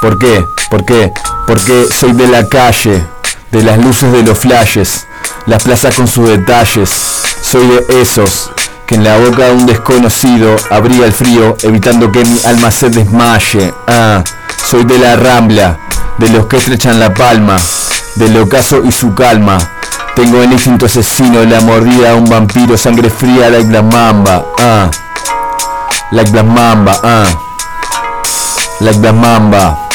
¿Por 0.00 0.18
qué? 0.18 0.44
¿Por 0.68 0.84
qué? 0.84 1.12
Porque 1.46 1.86
soy 1.96 2.12
de 2.12 2.26
la 2.26 2.48
calle, 2.48 3.06
de 3.52 3.62
las 3.62 3.78
luces 3.78 4.10
de 4.10 4.24
los 4.24 4.36
flashes, 4.36 5.06
las 5.46 5.62
plazas 5.62 5.94
con 5.94 6.08
sus 6.08 6.28
detalles. 6.28 6.90
Soy 7.40 7.66
de 7.68 8.02
esos 8.02 8.50
que 8.86 8.94
en 8.94 9.04
la 9.04 9.16
boca 9.16 9.44
de 9.44 9.52
un 9.52 9.66
desconocido 9.66 10.56
abría 10.70 11.06
el 11.06 11.12
frío, 11.12 11.56
evitando 11.62 12.10
que 12.10 12.24
mi 12.24 12.38
alma 12.44 12.70
se 12.70 12.90
desmaye. 12.90 13.72
Ah, 13.86 14.22
soy 14.64 14.84
de 14.84 14.98
la 14.98 15.16
rambla, 15.16 15.78
de 16.18 16.28
los 16.30 16.46
que 16.46 16.56
estrechan 16.56 17.00
la 17.00 17.12
palma, 17.12 17.56
del 18.16 18.36
ocaso 18.38 18.82
y 18.84 18.92
su 18.92 19.14
calma. 19.14 19.58
Tengo 20.14 20.42
el 20.42 20.52
instinto 20.52 20.86
asesino, 20.86 21.42
la 21.44 21.60
mordida 21.60 22.10
de 22.10 22.14
un 22.14 22.26
vampiro, 22.26 22.76
sangre 22.76 23.10
fría 23.10 23.48
like 23.48 23.70
la 23.70 23.82
mamba. 23.82 24.44
Ah, 24.58 24.90
like 26.10 26.32
la 26.32 26.42
mamba. 26.42 27.00
Ah, 27.02 27.26
like 28.80 29.00
la 29.00 29.12
mamba. 29.12 29.88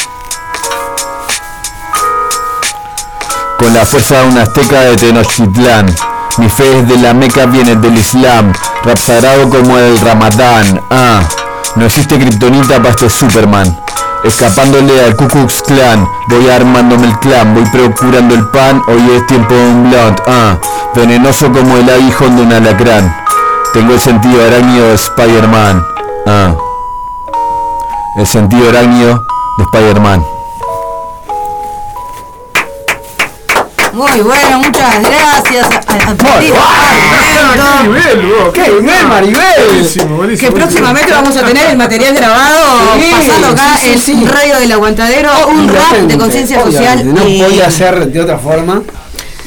con 3.57 3.73
la 3.73 3.85
fuerza 3.85 4.21
de 4.21 4.27
una 4.27 4.43
azteca 4.43 4.81
de 4.81 4.95
Tenochtitlán. 4.95 5.93
Mi 6.37 6.49
fe 6.49 6.79
es 6.79 6.87
de 6.87 6.97
la 6.97 7.15
Meca, 7.15 7.47
viene 7.47 7.75
del 7.75 7.97
Islam, 7.97 8.53
rap 8.83 8.97
sagrado 8.97 9.49
como 9.49 9.75
el 9.77 9.99
Ramadán. 9.99 10.79
Ah, 10.91 11.21
no 11.75 11.85
existe 11.85 12.19
kriptonita 12.19 12.77
para 12.77 12.91
este 12.91 13.09
Superman. 13.09 13.75
Escapándole 14.23 15.03
al 15.03 15.15
Ku 15.15 15.27
Klux 15.27 15.63
Klan, 15.63 16.07
voy 16.27 16.47
armándome 16.49 17.07
el 17.07 17.19
clan, 17.19 17.55
voy 17.55 17.65
procurando 17.65 18.35
el 18.35 18.45
pan, 18.49 18.81
hoy 18.87 19.01
es 19.15 19.25
tiempo 19.25 19.53
de 19.53 19.61
un 19.61 19.89
blunt. 19.89 20.19
Ah, 20.27 20.57
venenoso 20.93 21.51
como 21.51 21.77
el 21.77 21.89
aguijón 21.89 22.35
de 22.35 22.43
un 22.43 22.53
alacrán. 22.53 23.15
Tengo 23.73 23.93
el 23.93 23.99
sentido 23.99 24.45
arácnido 24.45 24.89
de 24.89 24.93
Spider-Man. 24.93 25.83
Ah, 26.27 26.53
el 28.15 28.27
sentido 28.27 28.69
arácnido 28.69 29.23
de 29.57 29.63
Spider-Man. 29.63 30.36
Muy 33.97 34.21
bueno, 34.21 34.59
muchas 34.59 35.01
gracias. 35.01 35.67
a- 35.71 36.11
a- 36.11 36.15
¡Qué 36.15 36.45
nivel! 36.45 36.61
¡Qué 38.53 38.69
nivel, 38.81 39.07
Maribel! 39.07 39.41
Buenísimo, 39.69 40.17
buenísimo. 40.17 40.49
Que 40.53 40.55
próximamente 40.55 41.11
vamos 41.11 41.35
a 41.35 41.43
tener 41.43 41.71
el 41.71 41.77
material 41.77 42.13
grabado 42.13 42.93
Sí, 42.95 43.09
pasando 43.11 43.47
acá 43.47 43.75
sí, 43.81 43.97
sí, 43.97 44.11
en. 44.11 44.27
Radio 44.27 44.59
del 44.59 44.71
Aguantadero, 44.71 45.31
un 45.47 45.67
rap 45.67 45.93
de 46.07 46.17
conciencia 46.17 46.61
social 46.63 47.11
No 47.13 47.27
y 47.27 47.41
podía 47.41 47.71
ser 47.71 48.05
de 48.07 48.21
otra 48.21 48.37
forma. 48.37 48.83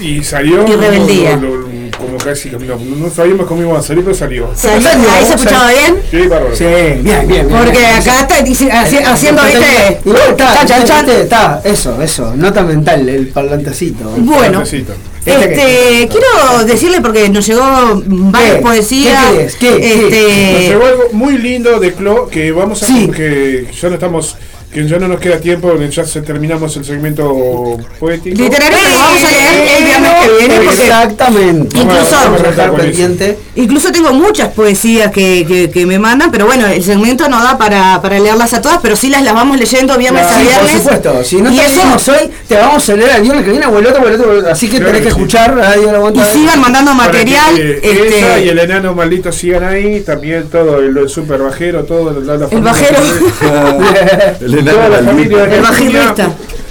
Y 0.00 0.24
salió. 0.24 0.66
Y 0.66 0.74
rebeldía. 0.74 1.36
lo- 1.36 1.54
lo- 1.56 1.59
como 2.00 2.18
casi. 2.18 2.50
No, 2.50 2.76
no 2.76 3.10
sabíamos 3.10 3.46
cómo 3.46 3.62
iba 3.62 3.78
a 3.78 3.82
salir, 3.82 4.02
pero 4.04 4.16
salió. 4.16 4.50
¿Salió? 4.54 4.88
¿Ahí 5.10 5.24
se 5.24 5.34
escuchaba 5.34 5.70
bien? 5.70 5.96
Sí, 6.10 6.26
bárbaro. 6.26 6.56
Sí, 6.56 6.64
bien, 6.64 7.02
bien. 7.04 7.28
bien. 7.28 7.48
Porque 7.48 7.86
acá 7.86 8.20
está 8.20 8.42
dice- 8.42 8.70
haci- 8.70 9.04
haciendo, 9.04 9.42
viste, 9.42 11.20
está, 11.22 11.60
eso, 11.64 12.00
eso, 12.02 12.34
nota 12.36 12.62
mental, 12.62 13.08
el 13.08 13.28
parlantecito. 13.28 14.04
Bueno, 14.16 14.60
Necesito. 14.60 14.92
este, 15.24 16.08
quiero 16.10 16.64
decirle 16.64 17.00
porque 17.00 17.28
nos 17.28 17.46
llegó 17.46 18.02
varias 18.06 18.56
¿Qué? 18.56 18.62
poesías. 18.62 19.32
¿Qué? 19.34 19.54
¿Qué? 19.58 19.78
¿Qué? 19.80 19.96
Nos 19.96 20.12
Este, 20.12 20.68
llegó 20.68 20.86
algo 20.86 21.02
muy 21.12 21.38
lindo 21.38 21.78
de 21.78 21.92
Clo 21.92 22.28
que 22.28 22.52
vamos 22.52 22.82
a 22.82 22.86
Sí. 22.86 23.10
que 23.14 23.66
ya 23.80 23.88
no 23.88 23.94
estamos 23.94 24.36
que 24.72 24.86
ya 24.86 24.98
no 25.00 25.08
nos 25.08 25.18
queda 25.18 25.38
tiempo, 25.38 25.74
ya 25.90 26.04
se 26.04 26.22
terminamos 26.22 26.76
el 26.76 26.84
segmento 26.84 27.76
poético. 27.98 28.36
literalmente 28.40 28.88
lo 28.90 28.98
vamos 28.98 29.24
a 29.24 29.30
leer 29.30 29.78
el 29.78 29.84
viernes 29.84 30.10
que 30.22 30.38
viene 30.38 30.54
porque 30.64 30.82
Exactamente. 30.82 31.78
Incluso- 31.78 32.14
vamos 32.24 32.40
a 32.58 32.72
pendiente. 32.76 33.38
Incluso 33.56 33.90
tengo 33.90 34.12
muchas 34.12 34.48
poesías 34.50 35.10
que, 35.10 35.44
que, 35.46 35.70
que 35.70 35.86
me 35.86 35.98
mandan, 35.98 36.30
pero 36.30 36.46
bueno, 36.46 36.66
el 36.68 36.82
segmento 36.84 37.28
no 37.28 37.42
da 37.42 37.58
para, 37.58 38.00
para 38.00 38.18
leerlas 38.20 38.54
a 38.54 38.62
todas, 38.62 38.78
pero 38.80 38.94
sí 38.94 39.08
las, 39.10 39.22
las 39.24 39.34
vamos 39.34 39.58
leyendo 39.58 39.98
viernes 39.98 40.22
a 40.24 40.28
Sí, 40.28 40.34
por 40.44 40.44
viernes. 40.46 40.72
supuesto. 40.72 41.24
Si 41.24 41.42
no 41.42 41.50
y 41.52 41.56
te 41.56 41.66
eso, 41.66 41.76
leímos 41.82 42.08
hoy, 42.08 42.30
te 42.48 42.56
vamos 42.56 42.88
a 42.88 42.94
leer 42.96 43.10
el 43.16 43.22
viernes 43.22 43.44
que 43.44 43.50
viene 43.50 43.66
o 43.66 43.78
el 43.78 43.86
otro, 43.86 44.02
o 44.02 44.06
el 44.06 44.14
otro, 44.14 44.28
o 44.28 44.32
el 44.32 44.38
otro. 44.38 44.52
Así 44.52 44.68
que 44.68 44.76
Claro 44.76 44.92
tenés 44.92 45.00
que 45.02 45.08
que 45.08 45.14
sí. 45.14 45.18
escuchar 45.20 45.56
Radio 45.56 46.10
La 46.14 46.22
y 46.22 46.32
sigan 46.32 46.60
mandando 46.60 46.94
material. 46.94 47.54
que, 47.56 47.70
eh, 47.72 47.80
este, 47.82 48.44
y 48.44 48.48
el 48.50 48.58
enano 48.60 48.94
maldito 48.94 49.32
sigan 49.32 49.64
ahí, 49.64 50.00
también 50.02 50.48
todo 50.48 50.78
el, 50.78 50.96
el 50.96 51.08
super 51.08 51.40
bajero, 51.42 51.82
todo 51.84 52.20
la, 52.20 52.36
la 52.36 52.46
el 52.46 52.60
bajero, 52.62 52.98
Toda 54.64 54.88
la 54.88 54.98
familia 54.98 56.14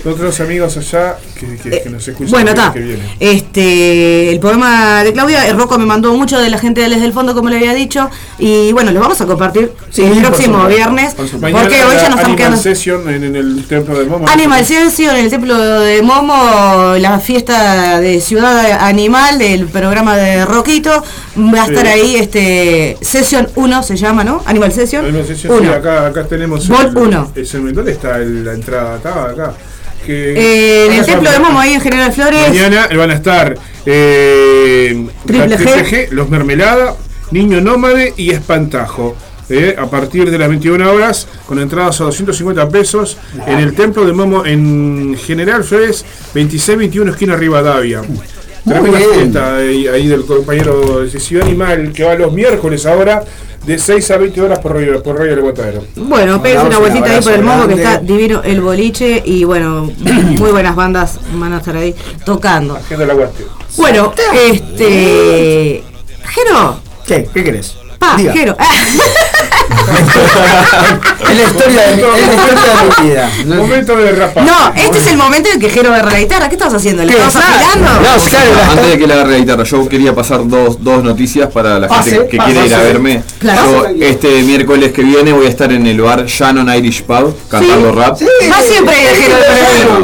el. 0.06 0.12
Otros 0.12 0.40
amigos 0.40 0.78
allá 0.78 1.18
que, 1.40 1.58
que- 1.58 1.82
que 1.84 1.90
nos 1.90 2.08
escuchan 2.08 2.32
Bueno, 2.32 2.52
el 2.52 2.58
está. 2.58 2.74
Este, 3.20 4.32
el 4.32 4.40
programa 4.40 5.04
de 5.04 5.14
Claudia, 5.14 5.48
el 5.48 5.58
Rocco 5.58 5.78
me 5.78 5.86
mandó 5.86 6.14
mucho 6.14 6.40
de 6.40 6.50
la 6.50 6.58
gente 6.58 6.82
de 6.82 6.90
desde 6.90 7.06
el 7.06 7.14
fondo, 7.14 7.34
como 7.36 7.50
le 7.50 7.58
había 7.58 7.74
dicho, 7.74 8.10
y 8.40 8.72
bueno, 8.74 8.92
lo 8.92 9.00
vamos 9.00 9.20
a 9.22 9.26
compartir 9.26 9.72
Sí, 9.92 10.04
el 10.04 10.20
próximo 10.22 10.66
viernes, 10.68 11.14
por 11.14 11.28
porque 11.30 11.52
Mañana 11.54 11.68
hoy 11.68 11.72
ya 11.72 11.86
nos 11.86 11.94
estamos 11.96 12.20
Animal 12.20 12.36
quedando. 12.38 12.58
Session 12.58 13.10
en, 13.10 13.24
en 13.24 13.36
el 13.36 13.64
templo 13.68 14.00
de 14.00 14.06
Momo. 14.06 14.28
Animal 14.28 14.66
Session 14.66 15.16
en 15.16 15.26
el 15.26 15.30
templo 15.30 15.58
de 15.82 16.02
Momo, 16.02 16.96
la 16.98 17.20
fiesta 17.20 18.00
de 18.00 18.20
Ciudad 18.22 18.80
Animal 18.82 19.38
del 19.38 19.66
programa 19.68 20.16
de 20.18 20.46
Roquito. 20.46 20.90
Va 21.38 21.64
a 21.64 21.66
Sí. 21.66 21.72
estar 21.72 21.88
ahí, 21.88 22.16
este, 22.16 22.98
Session 23.02 23.48
1 23.56 23.84
se 23.84 23.96
llama, 23.96 24.24
¿no? 24.24 24.42
Animal 24.46 24.72
Session. 24.74 25.06
Animal 25.06 25.26
Session, 25.28 25.54
sí, 25.58 25.64
Uno. 25.64 25.74
acá, 25.74 26.08
acá 26.08 26.26
tenemos 26.26 26.68
Vol 26.68 26.88
el, 26.88 26.98
uno. 26.98 27.32
el 27.36 27.46
segmento. 27.48 27.78
¿Dónde 27.80 27.92
está 27.92 28.18
el- 28.18 28.44
la 28.46 28.54
entrada? 28.54 28.96
Estaba 28.98 29.30
acá. 29.30 29.54
Que, 30.10 30.34
Eh, 30.36 30.86
en 30.88 30.94
el 30.94 31.06
templo 31.06 31.30
de. 31.32 31.38
Momo, 31.38 31.60
ahí 31.60 31.74
en 31.74 31.82
General 31.82 32.12
Flores. 32.12 32.50
Mañana 32.50 32.88
van 32.98 33.12
a 33.12 33.14
estar 33.14 33.56
eh, 33.86 35.06
Triple 35.24 35.58
G. 35.58 36.10
Los 36.10 36.30
Mermelada, 36.30 36.96
Niño 37.30 37.62
Nómade 37.62 38.16
y 38.18 38.32
Espantajo. 38.32 39.16
eh, 39.52 39.76
a 39.78 39.88
partir 39.88 40.30
de 40.30 40.38
las 40.38 40.48
21 40.48 40.92
horas, 40.92 41.28
con 41.48 41.60
entradas 41.60 42.00
a 42.02 42.04
250 42.06 42.70
pesos, 42.70 43.18
en 43.48 43.58
el 43.60 43.74
Templo 43.74 44.06
de 44.06 44.14
Momo 44.14 44.46
en 44.46 45.16
General 45.18 45.64
Flores, 45.64 46.06
26-21 46.36 47.10
esquina 47.10 47.36
Rivadavia. 47.36 48.02
Tremenda 48.70 48.98
bien. 49.00 49.12
fiesta 49.14 49.56
ahí, 49.58 49.88
ahí 49.88 50.08
del 50.08 50.26
compañero 50.26 51.02
de 51.06 51.20
Ciudad 51.20 51.46
Animal 51.46 51.92
que 51.94 52.04
va 52.04 52.16
los 52.16 52.32
miércoles 52.32 52.86
ahora 52.86 53.24
de 53.66 53.78
6 53.78 54.12
a 54.12 54.18
20 54.18 54.42
horas 54.42 54.60
por 54.60 54.72
rollo, 54.74 55.04
por 55.04 55.18
rollo 55.18 55.32
del 55.32 55.40
Aguantadero. 55.40 55.84
Bueno, 55.96 56.42
pégase 56.42 56.68
una 56.68 56.80
vueltita 56.80 57.06
ahí 57.06 57.22
por 57.22 57.34
el 57.34 57.44
momo 57.44 57.68
que 57.68 57.74
está 57.74 57.98
divino 57.98 58.42
el 58.44 58.62
boliche 58.62 59.22
y 59.26 59.44
bueno, 59.44 59.92
muy 60.38 60.52
buenas 60.52 60.76
bandas 60.76 61.20
van 61.34 61.54
a 61.54 61.58
estar 61.58 61.76
ahí 61.76 61.94
tocando. 62.26 62.76
Aguante. 62.78 63.46
Bueno, 63.78 64.14
este. 64.34 65.84
Jero, 66.24 66.80
¿Qué? 67.06 67.28
¿Qué 67.34 67.44
querés? 67.44 67.76
pa, 67.98 68.16
Diga. 68.18 68.34
Jero. 68.34 68.58
Es 69.90 71.38
la 71.38 71.44
historia 71.44 71.82
de 71.88 71.96
mi, 71.96 72.02
es 72.02 72.28
la 72.28 72.34
historia 72.34 72.74
de 72.74 73.04
mi 73.04 73.10
vida. 73.10 73.30
No- 73.46 73.56
Momento 73.56 73.96
de 73.96 74.12
rapar. 74.12 74.44
No, 74.44 74.74
este 74.76 74.98
es 75.00 75.08
el 75.08 75.18
momento 75.18 75.50
en 75.54 75.60
que 75.60 75.70
Jero 75.70 75.94
agarra 75.94 76.12
la 76.12 76.20
guitarra. 76.20 76.50
¿Qué 76.50 76.56
estabas 76.56 76.74
haciendo? 76.76 77.04
¿Le 77.04 77.12
estabas 77.14 77.36
afilando? 77.36 77.90
No, 78.02 78.24
claro, 78.30 78.54
la- 78.56 78.72
Antes 78.72 78.88
de 78.90 78.98
que 78.98 79.08
le 79.08 79.14
agarre 79.14 79.32
la 79.32 79.38
guitarra, 79.38 79.64
yo 79.64 79.90
quería 79.90 80.16
pasar 80.16 80.48
dos, 80.48 80.84
dos 80.84 81.04
noticias 81.04 81.50
para 81.52 81.80
la 81.80 81.88
Pase, 81.88 82.12
gente 82.12 82.28
que 82.30 82.38
pase, 82.38 82.52
quiere 82.52 82.68
ir 82.68 82.74
a 82.74 82.78
verme. 82.80 83.24
Claro. 83.40 83.94
Yo 83.96 84.06
este 84.06 84.42
miércoles 84.44 84.92
que 84.92 85.02
viene 85.04 85.32
voy 85.34 85.46
a 85.46 85.50
estar 85.50 85.72
en 85.72 85.86
el 85.88 86.02
bar 86.02 86.26
Shannon 86.26 86.74
Irish 86.76 87.04
Pub 87.04 87.36
cantando 87.50 87.92
rap. 87.92 88.18
Sí. 88.18 88.26
Va 88.52 88.62
siempre 88.62 88.96
Jero 88.96 89.36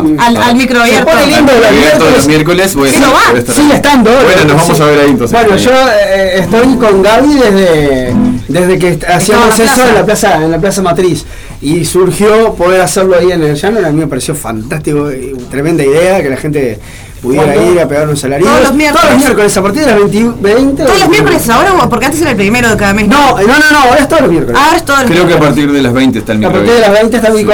Sí. 0.05 0.15
al, 0.19 0.37
al 0.37 0.55
micro 0.55 0.81
abierto. 0.81 1.05
pone 1.11 1.27
lindo 1.27 1.51
Al 1.51 1.57
los 1.61 1.67
abierto 1.69 2.05
de 2.05 2.11
los 2.11 2.27
miércoles. 2.27 2.75
voy 2.75 2.89
a 2.89 2.91
Sí, 2.91 2.97
estar, 2.99 3.13
va. 3.49 3.53
Sigue 3.53 3.73
estando. 3.75 4.11
Bueno, 4.11 4.53
nos 4.53 4.57
vamos 4.61 4.79
a 4.79 4.85
ver 4.85 4.99
ahí 4.99 5.09
entonces. 5.11 5.39
Bueno, 5.39 5.57
yo 5.57 5.71
eh, 5.71 6.39
estoy 6.39 6.75
con 6.75 7.01
Gaby 7.01 7.33
desde, 7.35 8.13
desde 8.47 8.79
que 8.79 8.99
hacíamos 9.07 9.59
eso 9.59 9.87
en 9.87 9.95
la 9.95 10.05
plaza, 10.05 10.43
en 10.43 10.51
la 10.51 10.59
plaza 10.59 10.81
matriz. 10.81 11.25
Y 11.61 11.85
surgió 11.85 12.53
poder 12.53 12.81
hacerlo 12.81 13.17
ahí 13.17 13.31
en 13.31 13.43
el 13.43 13.55
llano, 13.55 13.85
a 13.85 13.89
mí 13.89 13.99
me 13.99 14.07
pareció 14.07 14.35
fantástico, 14.35 15.11
y 15.11 15.33
tremenda 15.49 15.83
idea 15.83 16.21
que 16.21 16.29
la 16.29 16.37
gente 16.37 16.79
pudiera 17.25 17.53
¿Cuándo? 17.53 17.71
ir 17.73 17.79
a 17.79 17.87
pegar 17.87 18.03
unos 18.07 18.19
salarios. 18.19 18.47
Todos 18.49 18.63
los 18.63 18.73
miércoles. 18.73 19.01
Todos 19.01 19.13
los 19.15 19.23
miércoles, 19.23 19.57
a 19.57 19.61
partir 19.61 19.81
de 19.81 19.87
las 19.87 19.95
20. 20.11 20.41
20 20.41 20.83
¿Todos 20.83 20.99
los 20.99 21.09
miércoles 21.09 21.49
ahora 21.49 21.73
o 21.73 21.89
porque 21.89 22.05
antes 22.05 22.21
era 22.21 22.31
el 22.31 22.37
primero 22.37 22.69
de 22.69 22.77
cada 22.77 22.93
mes? 22.93 23.07
No, 23.07 23.37
no, 23.37 23.47
no, 23.47 23.71
no, 23.71 23.77
ahora 23.79 23.99
es 23.99 24.07
todos 24.07 24.21
los 24.23 24.31
miércoles. 24.31 24.61
Ahora 24.63 24.77
es 24.77 24.85
todos 24.85 25.01
los 25.01 25.11
Creo 25.11 25.27
que 25.27 25.33
a 25.33 25.39
partir 25.39 25.71
de 25.71 25.81
las 25.81 25.93
20 25.93 26.19
está 26.19 26.31
el 26.33 26.37
A 26.37 26.39
micro. 26.39 26.53
partir 26.53 26.73
de 26.73 26.79
las 26.81 26.91
20 26.91 27.15
está 27.17 27.27
el 27.29 27.33
micro, 27.35 27.53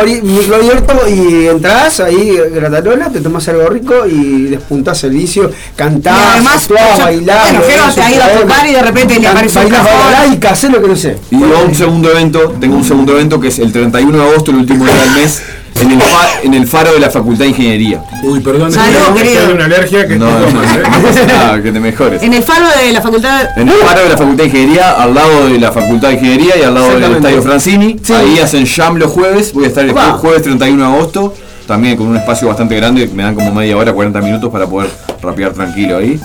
abierto 0.56 0.93
y 1.10 1.48
entras 1.48 1.99
ahí, 2.02 2.38
gratarola, 2.53 3.10
te 3.10 3.22
tomas 3.22 3.48
algo 3.48 3.68
rico 3.69 4.06
y 4.07 4.43
despuntás 4.43 5.03
el 5.06 5.11
vicio, 5.11 5.49
Y 5.49 5.76
cantás, 5.77 6.18
además, 6.34 6.56
actuás, 6.64 6.98
yo- 6.98 7.03
bailás. 7.06 7.43
bueno, 7.52 7.65
Jero 7.68 7.93
te 7.93 8.02
ha 8.02 8.11
ido 8.11 8.23
a 8.23 8.27
un 8.27 8.41
tocar 8.41 8.68
y 8.68 8.73
de 8.73 8.81
repente 8.81 9.19
le 9.19 9.27
aparece 9.27 9.60
un 9.60 9.72
bailás 9.72 10.52
hacés 10.52 10.69
lo 10.72 10.81
que 10.81 10.88
no 10.88 10.95
sé. 10.95 11.18
Y 11.31 11.35
luego 11.38 11.64
un 11.65 11.76
segundo 11.76 12.11
evento, 12.11 12.56
tengo 12.60 12.76
un 12.76 12.84
segundo 12.84 13.14
evento 13.14 13.39
que 13.39 13.48
es 13.48 13.60
el 13.60 13.72
31 13.72 14.18
de 14.18 14.23
agosto, 14.30 14.52
el 14.52 14.57
último 14.57 14.85
día 14.85 14.95
del 14.95 15.11
mes, 15.11 15.41
en 15.82 15.91
el, 15.91 16.02
fa- 16.02 16.30
en 16.44 16.53
el 16.53 16.68
faro 16.68 16.94
de 16.94 16.99
la 16.99 17.10
Facultad 17.10 17.44
de 17.45 17.49
Ingeniería. 17.49 18.03
Uy, 18.24 18.40
perdón, 18.40 18.72
Salud, 18.72 18.95
querido. 19.16 19.53
una 19.53 19.66
alergia 19.66 20.08
que 20.08 20.16
No, 20.16 20.26
no, 20.30 20.45
tomas, 20.45 20.76
¿eh? 21.18 21.24
nada, 21.28 21.62
que 21.62 21.72
te 21.72 21.80
mejores. 21.80 22.22
En 22.24 22.34
el 22.34 22.44
faro 22.44 22.66
de 22.84 22.91
la 22.94 23.02
facultad. 23.02 23.49
En 23.58 23.68
el 23.70 23.76
faro 23.76 24.02
de 24.03 24.10
la 24.10 24.18
Facultad 24.18 24.44
de 24.44 24.49
Ingeniería, 24.49 24.91
al 24.91 25.14
lado 25.14 25.48
de 25.49 25.60
la 25.60 25.72
Facultad 25.72 26.08
de 26.10 26.14
Ingeniería 26.16 26.58
y 26.58 26.64
al 26.64 26.74
lado 26.74 26.99
del. 26.99 27.16
Estadio 27.16 27.41
Francini. 27.41 27.98
Sí. 28.02 28.14
Ahí 28.14 28.40
hacen 28.40 28.66
jam 28.66 28.95
los 28.98 29.12
jueves. 29.12 29.53
Voy 29.53 29.66
a 29.66 29.68
estar 29.68 29.84
el 29.84 29.91
Opa. 29.91 30.14
jueves 30.14 30.41
31 30.44 30.78
de 30.90 30.94
agosto. 30.95 31.34
También 31.68 31.95
con 31.95 32.08
un 32.08 32.18
espacio 32.18 32.48
bastante 32.48 32.76
grande. 32.76 33.10
Me 33.14 33.24
dan 33.24 33.36
como 33.36 33.53
media 33.53 33.78
hora, 33.78 33.94
40 33.94 34.20
minutos 34.22 34.49
para 34.52 34.68
poder 34.68 34.90
rapear 35.22 35.53
tranquilo 35.53 35.98
ahí. 35.98 36.20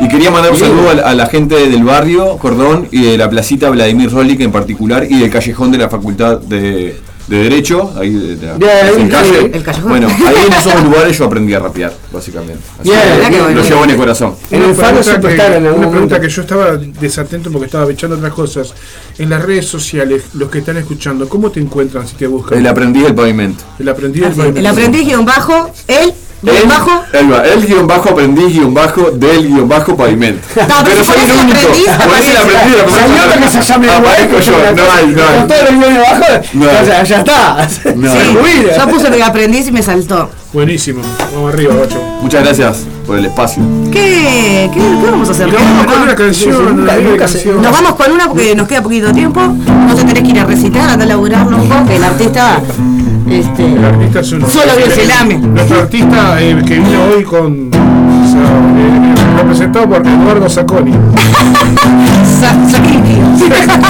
Y 0.00 0.08
quería 0.08 0.30
mandar 0.30 0.52
un 0.52 0.58
saludo 0.58 0.90
a 0.90 0.94
la, 0.94 1.02
a 1.02 1.14
la 1.14 1.26
gente 1.26 1.54
del 1.68 1.84
barrio 1.84 2.36
Cordón 2.38 2.88
y 2.90 3.02
de 3.02 3.16
la 3.18 3.30
placita 3.30 3.70
Vladimir 3.70 4.10
Rolik 4.10 4.40
en 4.40 4.50
particular 4.52 5.04
y 5.08 5.18
del 5.20 5.30
callejón 5.30 5.70
de 5.70 5.78
la 5.78 5.88
Facultad 5.88 6.38
de, 6.40 6.96
de 7.26 7.36
Derecho, 7.38 7.92
ahí 7.98 8.12
de, 8.12 8.36
de 8.36 8.46
es 8.52 8.96
el 8.96 9.08
calle. 9.08 9.50
el 9.52 9.62
callejón. 9.62 9.88
Bueno, 9.88 10.08
ahí 10.26 10.34
en 10.46 10.52
esos 10.52 10.82
lugares 10.84 11.18
yo 11.18 11.24
aprendí 11.24 11.54
a 11.54 11.58
rapear, 11.58 11.92
básicamente. 12.12 12.60
Así 12.80 12.90
que 12.90 13.54
lo 13.54 13.62
llevo 13.62 13.84
en 13.84 13.90
el 13.90 13.96
corazón. 13.96 14.34
En 14.50 14.62
el 14.62 14.70
Una 14.70 14.74
faro 14.74 14.98
algún 14.98 15.24
Una 15.26 15.30
pregunta 15.36 15.86
momento. 15.88 16.20
que 16.20 16.28
yo 16.28 16.42
estaba 16.42 16.76
desatento 16.76 17.50
porque 17.50 17.66
estaba 17.66 17.90
echando 17.90 18.16
otras 18.16 18.32
cosas. 18.32 18.74
En 19.18 19.30
las 19.30 19.42
redes 19.42 19.66
sociales, 19.66 20.22
los 20.34 20.50
que 20.50 20.58
están 20.58 20.76
escuchando, 20.76 21.28
¿cómo 21.28 21.50
te 21.50 21.58
encuentran 21.60 22.06
si 22.06 22.14
te 22.16 22.26
buscan? 22.26 22.58
El 22.58 22.66
aprendiz 22.66 23.02
del 23.04 23.14
pavimento. 23.14 23.64
El 23.78 23.88
aprendiz 23.88 24.22
del 24.22 24.32
pavimento. 24.32 24.60
El 24.60 24.66
aprendiz 24.66 25.04
guion 25.06 25.24
bajo, 25.24 25.70
él 25.88 26.12
guion 26.42 26.56
El, 26.56 26.68
bajo. 26.68 26.90
va, 27.32 27.46
el 27.46 27.66
guion 27.66 27.86
bajo 27.86 28.10
aprendiz 28.10 28.46
guion 28.52 28.74
bajo 28.74 29.10
del 29.10 29.48
guion 29.48 29.68
bajo 29.68 29.96
pavimento. 29.96 30.40
pero 30.54 30.66
pero 30.84 31.04
si 31.04 31.12
soy 31.12 31.20
el 31.24 31.38
único. 31.38 31.58
Por 31.58 31.76
eso 31.76 32.30
Si 32.88 32.98
hay 33.00 33.18
otro 33.26 33.40
que 33.42 33.48
se 33.50 33.62
llame 33.62 33.90
Aparezco 33.90 34.40
yo. 34.40 34.52
No 34.52 34.82
hay, 34.92 35.06
no 35.08 35.22
Con 35.22 35.40
hay. 35.42 35.48
todos 35.48 35.62
los 35.62 35.70
guiones 35.80 36.08
abajo, 36.08 36.24
No. 36.54 36.66
o 36.66 36.84
sea, 36.84 37.02
ya 37.04 37.18
está. 37.20 37.68
No. 37.96 38.12
Sí, 38.12 38.66
yo 38.78 38.88
puse 38.88 39.08
el 39.08 39.22
aprendiz 39.22 39.66
y 39.68 39.72
me 39.72 39.82
saltó. 39.82 40.30
Buenísimo. 40.52 41.02
Vamos 41.34 41.52
arriba, 41.52 41.74
ocho. 41.82 42.00
Muchas 42.22 42.42
gracias 42.44 42.78
por 43.06 43.18
el 43.18 43.26
espacio. 43.26 43.62
¿Qué, 43.92 44.70
qué, 44.72 44.80
qué 44.80 45.10
vamos 45.10 45.28
a 45.28 45.32
hacer? 45.32 45.48
Y 45.48 45.52
vamos 45.52 45.86
con 45.86 46.02
una 46.02 46.14
canción. 46.14 47.62
Nos 47.62 47.72
vamos 47.72 47.94
con 47.94 48.12
una 48.12 48.26
porque 48.28 48.54
nos 48.54 48.66
queda 48.68 48.82
poquito 48.82 49.12
tiempo. 49.12 49.40
No 49.40 49.94
te 49.94 50.04
tenés 50.04 50.22
que 50.22 50.30
ir 50.30 50.38
a 50.40 50.44
recitar, 50.44 50.88
anda 50.88 51.04
a 51.04 51.08
laburarlo 51.08 51.56
un 51.56 51.68
poco. 51.68 51.90
El 51.90 52.04
artista. 52.04 52.60
Este, 53.28 53.66
El 53.66 53.84
artista 53.84 54.20
es. 54.20 54.28
Solo 54.28 54.76
Dios 54.76 54.98
ame. 55.20 55.38
Nuestro 55.38 55.80
artista 55.80 56.40
eh, 56.40 56.62
que 56.66 56.74
vino 56.74 57.04
hoy 57.12 57.24
con. 57.24 57.68
o 57.68 58.28
sea, 58.30 58.40
eh, 58.40 59.14
representado 59.38 59.88
por 59.88 60.06
Eduardo 60.06 60.48
Sacconi. 60.48 60.92
Sa-. 62.40 62.54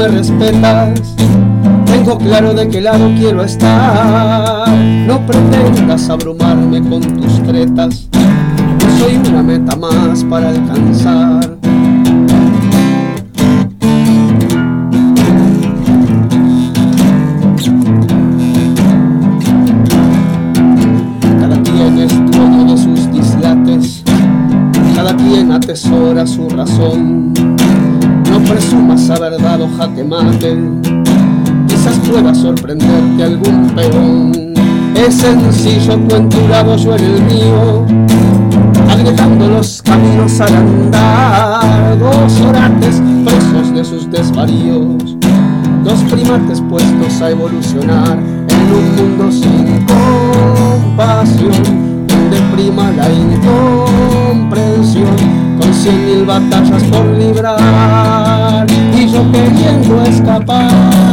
me 0.00 0.08
respetas. 0.08 0.98
Tengo 1.84 2.16
claro 2.16 2.54
de 2.54 2.68
qué 2.68 2.80
lado 2.80 3.10
quiero 3.18 3.44
estar. 3.44 4.66
No 5.06 5.20
pretendas 5.26 6.08
abrumarme 6.08 6.80
con 6.80 7.02
tus 7.02 7.42
tretas. 7.42 8.08
Yo 8.12 8.98
soy 8.98 9.16
una 9.16 9.42
meta 9.42 9.76
más 9.76 10.24
para 10.24 10.48
alcanzar. 10.48 11.58
Cada 21.40 21.62
quien 21.62 21.98
es 21.98 22.30
dueño 22.30 22.72
de 22.72 22.78
sus 22.78 23.12
dislates, 23.12 24.02
cada 24.94 25.14
quien 25.14 25.52
atesora 25.52 26.26
su 26.26 26.48
razón. 26.48 27.29
No 28.70 28.76
presumas 28.76 29.10
haber 29.10 29.42
dado 29.42 29.68
jaque 29.78 30.04
mate, 30.04 30.56
quizás 31.66 31.98
pueda 32.08 32.32
sorprenderte 32.32 33.24
algún 33.24 33.68
peón. 33.70 34.30
Es 34.94 35.16
sencillo 35.16 35.98
tu 35.98 36.14
en 36.14 36.28
tu 36.28 36.46
lado, 36.46 36.76
yo 36.76 36.94
en 36.94 37.04
el 37.04 37.20
mío, 37.22 37.84
agregando 38.88 39.48
los 39.48 39.82
caminos 39.82 40.40
al 40.40 40.54
andar, 40.54 41.98
dos 41.98 42.40
orates 42.42 43.02
presos 43.24 43.74
de 43.74 43.84
sus 43.84 44.08
desvaríos. 44.08 45.16
dos 45.82 46.04
primates 46.04 46.60
puestos 46.60 47.20
a 47.22 47.30
evolucionar 47.30 48.18
en 48.18 48.72
un 48.72 48.94
mundo 48.96 49.32
sin 49.32 49.84
compasión, 50.94 51.50
donde 52.06 52.40
prima 52.54 52.92
la 52.92 53.10
incomprensión, 53.10 55.16
con 55.60 55.74
cien 55.74 56.06
mil 56.06 56.24
batallas 56.24 56.84
por 56.84 57.04
librar 57.18 58.49
y 59.00 59.10
yo 59.10 59.32
queriendo 59.32 60.02
escapar. 60.02 61.09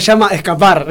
Se 0.00 0.12
llama 0.12 0.28
escapar. 0.28 0.86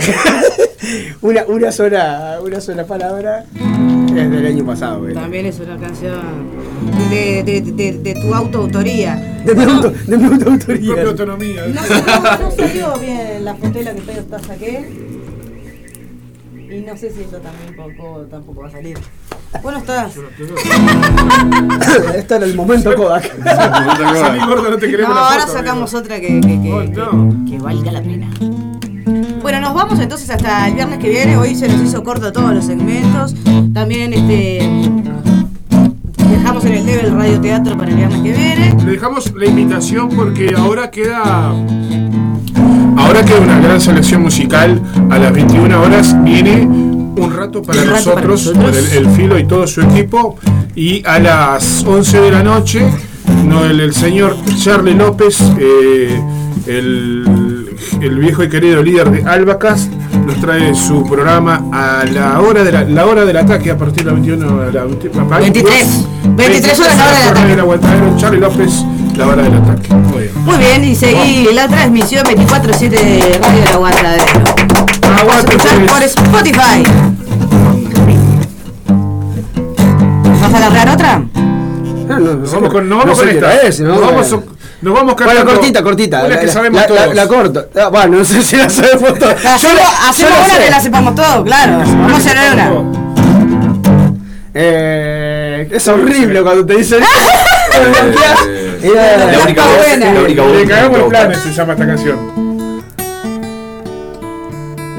una, 1.22 1.45
una 1.45 1.72
sola, 1.72 2.40
una 2.44 2.61
sola 2.61 2.86
palabra 2.86 3.45
es 3.56 4.32
del 4.32 4.45
año 4.45 4.65
pasado. 4.65 5.06
También 5.14 5.45
es 5.45 5.60
una 5.60 5.77
canción 5.77 6.19
de, 7.10 7.44
de, 7.44 7.61
de, 7.61 7.91
de 7.99 8.14
tu 8.15 8.34
autoautoría. 8.34 9.15
De 9.45 9.53
mi, 9.56 9.64
auto, 9.64 9.90
de 9.91 10.18
mi 10.18 10.26
autoautoría. 10.26 10.94
Propia 10.94 11.10
autonomía. 11.10 11.68
No, 11.68 11.82
no, 11.82 12.38
no 12.40 12.52
salió 12.52 12.98
bien 12.99 13.45
la 13.45 13.56
fotela 13.56 13.94
que 13.94 14.11
esta 14.11 14.40
saqué. 14.40 14.90
Y 16.69 16.80
no 16.82 16.98
sé 16.98 17.11
si 17.11 17.22
eso 17.22 17.38
también 17.38 17.76
poco, 17.76 18.22
tampoco 18.30 18.61
va 18.61 18.68
a 18.68 18.72
salir. 18.72 18.98
Bueno, 19.61 19.80
estás. 19.80 20.15
Este 22.15 22.36
era 22.36 22.45
el 22.45 22.56
momento 22.56 22.95
Kodak. 22.95 23.44
Salí 23.44 24.45
gordo, 24.45 24.72
no 24.72 24.77
te 24.77 24.90
queremos 24.90 25.14
No, 25.14 25.22
la 25.22 25.27
ahora 25.30 25.41
foto, 25.41 25.53
sacamos 25.53 25.94
otra 25.94 26.19
que, 26.19 26.41
que, 26.41 26.61
que, 26.61 27.52
que 27.52 27.57
valga 27.60 27.91
la 27.91 28.02
pena. 28.02 28.30
Vamos 29.76 29.99
entonces 29.99 30.30
hasta 30.30 30.69
el 30.69 30.76
viernes 30.76 30.99
que 30.99 31.10
viene. 31.10 31.35
Hoy 31.35 31.53
se 31.53 31.68
nos 31.68 31.81
hizo 31.81 32.02
corto 32.02 32.31
todos 32.31 32.53
los 32.53 32.64
segmentos. 32.64 33.35
También 33.73 34.14
este 34.14 34.69
dejamos 36.31 36.64
en 36.64 36.73
el 36.76 36.85
debe 36.85 37.02
el 37.02 37.11
radioteatro 37.14 37.77
para 37.77 37.91
el 37.91 37.97
viernes 37.97 38.22
que 38.22 38.31
viene. 38.31 38.77
Le 38.85 38.91
dejamos 38.93 39.34
la 39.35 39.45
invitación 39.45 40.07
porque 40.07 40.56
ahora 40.57 40.89
queda. 40.89 41.49
Ahora 42.95 43.26
queda 43.26 43.41
una 43.41 43.60
gran 43.60 43.81
selección 43.81 44.22
musical. 44.22 44.81
A 45.11 45.18
las 45.19 45.34
21 45.34 45.81
horas 45.81 46.23
viene 46.23 46.61
un 46.61 47.34
rato 47.35 47.61
para 47.61 47.81
Un 47.81 47.89
rato 47.89 48.14
para 48.14 48.27
nosotros, 48.27 48.53
con 48.56 48.73
el, 48.73 49.06
el 49.06 49.10
Filo 49.10 49.38
y 49.38 49.43
todo 49.43 49.68
su 49.68 49.81
equipo. 49.81 50.38
Y 50.73 51.06
a 51.06 51.19
las 51.19 51.84
11 51.84 52.22
de 52.22 52.31
la 52.31 52.43
noche, 52.43 52.81
no, 53.43 53.65
el, 53.65 53.81
el 53.81 53.93
señor 53.93 54.38
Charlie 54.57 54.93
López, 54.93 55.38
eh, 55.60 56.18
el, 56.65 57.26
el 58.02 58.19
viejo 58.19 58.43
y 58.43 58.49
querido 58.49 58.81
líder 58.84 59.10
de 59.11 59.23
Albacas, 59.23 59.89
nos 60.26 60.39
trae 60.39 60.73
su 60.76 61.03
programa 61.06 61.64
a 61.72 62.06
la 62.06 62.39
hora, 62.41 62.64
de 62.64 62.72
la, 62.72 62.84
la 62.84 63.06
hora 63.06 63.26
del 63.26 63.38
ataque 63.38 63.72
a 63.72 63.77
partir 63.77 64.03
de 64.03 64.11
las 64.11 64.14
21 64.15 64.61
a 64.61 64.72
la 64.72 64.84
20 64.84 65.10
23. 65.10 66.06
23 66.35 66.80
horas 66.80 66.97
la 66.97 67.06
hora 67.06 67.19
del 67.19 67.30
ataque. 67.30 67.61
Aguantadero, 67.61 68.18
Charlie 68.18 68.39
López, 68.39 68.85
la 69.18 69.27
hora 69.27 69.43
del 69.43 69.53
ataque. 69.56 69.93
Muy 69.93 70.23
bien. 70.23 70.31
Muy 70.45 70.57
bien, 70.57 70.84
y 70.84 70.95
seguí 70.95 71.49
la 71.53 71.68
transmisión 71.68 72.26
24-7 72.26 72.89
de 72.89 73.39
Radio 73.41 73.61
El 73.61 73.68
Aguantadero. 73.73 74.26
Por 75.88 76.03
Spotify. 76.03 76.84
¿Vas 80.41 80.53
a 80.53 80.57
agarrar 80.57 80.89
otra? 80.89 81.23
No, 82.07 82.38
vamos 82.38 82.72
con, 82.72 82.89
vamos 82.89 83.06
no 83.06 83.15
con 83.15 83.30
esta. 83.30 83.84
nos, 83.84 84.02
vamos. 84.02 84.55
Nos 84.86 84.94
vamos 84.94 85.16
Bueno, 85.16 85.45
cortita, 85.45 85.82
cortita. 85.84 86.20
Una 86.24 86.36
La- 86.36 86.40
que 86.40 86.48
sabemos 86.48 86.80
la, 86.82 86.88
todos. 86.88 87.07
La, 87.07 87.14
la 87.14 87.28
corto. 87.28 87.68
Ah, 87.76 87.88
bueno, 87.90 88.18
no 88.20 88.26
sé 88.26 88.41
si 88.44 88.56
la 88.56 88.70
sabemos 88.70 89.14
todos. 89.20 89.41
Yo 89.41 89.49
Hacemos, 89.49 89.76
la- 89.78 90.10
hacemos 90.10 90.34
una 90.45 90.56
sé. 90.56 90.64
que 90.64 90.70
la 90.70 90.80
sepamos 90.80 91.16
todo, 91.16 91.44
claro. 91.44 91.78
Vamos 91.80 92.14
a 92.14 92.18
hacer 92.18 92.38
una. 92.53 92.72
Eh, 94.53 95.68
es 95.72 95.88
horrible 95.88 96.41
cuando 96.44 96.66
te 96.66 96.76
dicen. 96.76 97.03
Eh, 98.82 98.91
Era- 98.94 99.32
la 99.32 99.40
única 99.44 99.64
buena. 99.66 100.14
la 100.14 100.22
única 100.22 100.41
voz 100.44 100.56
Le 100.56 100.66
cagamos 100.68 100.98
toca. 100.99 101.10
planes, 101.10 101.40
se 101.40 101.52
llama 101.52 101.74
esta 101.74 101.86
canción. 101.88 102.18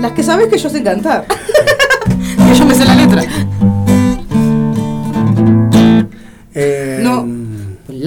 Las 0.02 0.12
que 0.12 0.22
sabes 0.22 0.48
que 0.48 0.58
yo 0.58 0.68
sé 0.68 0.82
cantar. 0.82 1.24
que 1.26 2.54
yo 2.54 2.64
me 2.66 2.74
sé 2.74 2.84
la 2.84 2.94
letra. 2.96 3.22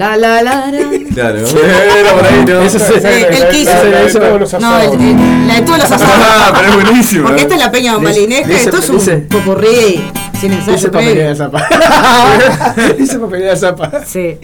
La 0.00 0.16
la 0.16 0.42
la 0.42 0.70
la. 0.70 0.72
Claro. 1.12 1.38
Era 1.40 2.12
por 2.14 2.24
ahí, 2.24 2.44
¿no? 2.46 2.62
Eso. 2.62 2.78
Sí, 2.78 2.94
el 3.04 3.48
kiss. 3.50 3.66
La 3.66 3.82
de 3.82 4.06
Eso- 4.06 4.18
todos 4.18 4.40
los 4.40 4.52
No, 4.54 4.68
asados. 4.74 4.94
el- 4.94 5.00
el- 5.02 5.46
la 5.48 5.54
de 5.56 5.60
todos 5.62 5.78
los 5.78 5.92
asados. 5.92 6.14
Ah, 6.18 6.52
pero 6.56 6.68
es 6.68 6.74
buenísimo. 6.84 7.26
Porque 7.26 7.42
esta 7.42 7.54
es 7.56 7.60
la 7.60 7.70
peña 7.70 7.98
malinesca, 7.98 8.46
dice- 8.48 8.60
esto 8.64 8.78
es 8.78 8.88
un 8.88 8.96
dice- 8.98 9.16
popurrí 9.18 10.02
sin 10.40 10.52
Dice 10.52 10.70
ensayo 10.72 10.90
papelera 10.90 11.28
de 11.28 11.36
zapa. 11.36 11.66
Dice 12.98 13.18
papelera 13.18 13.50
de 13.50 13.56
zapa. 13.58 13.90
Sí. 14.06 14.38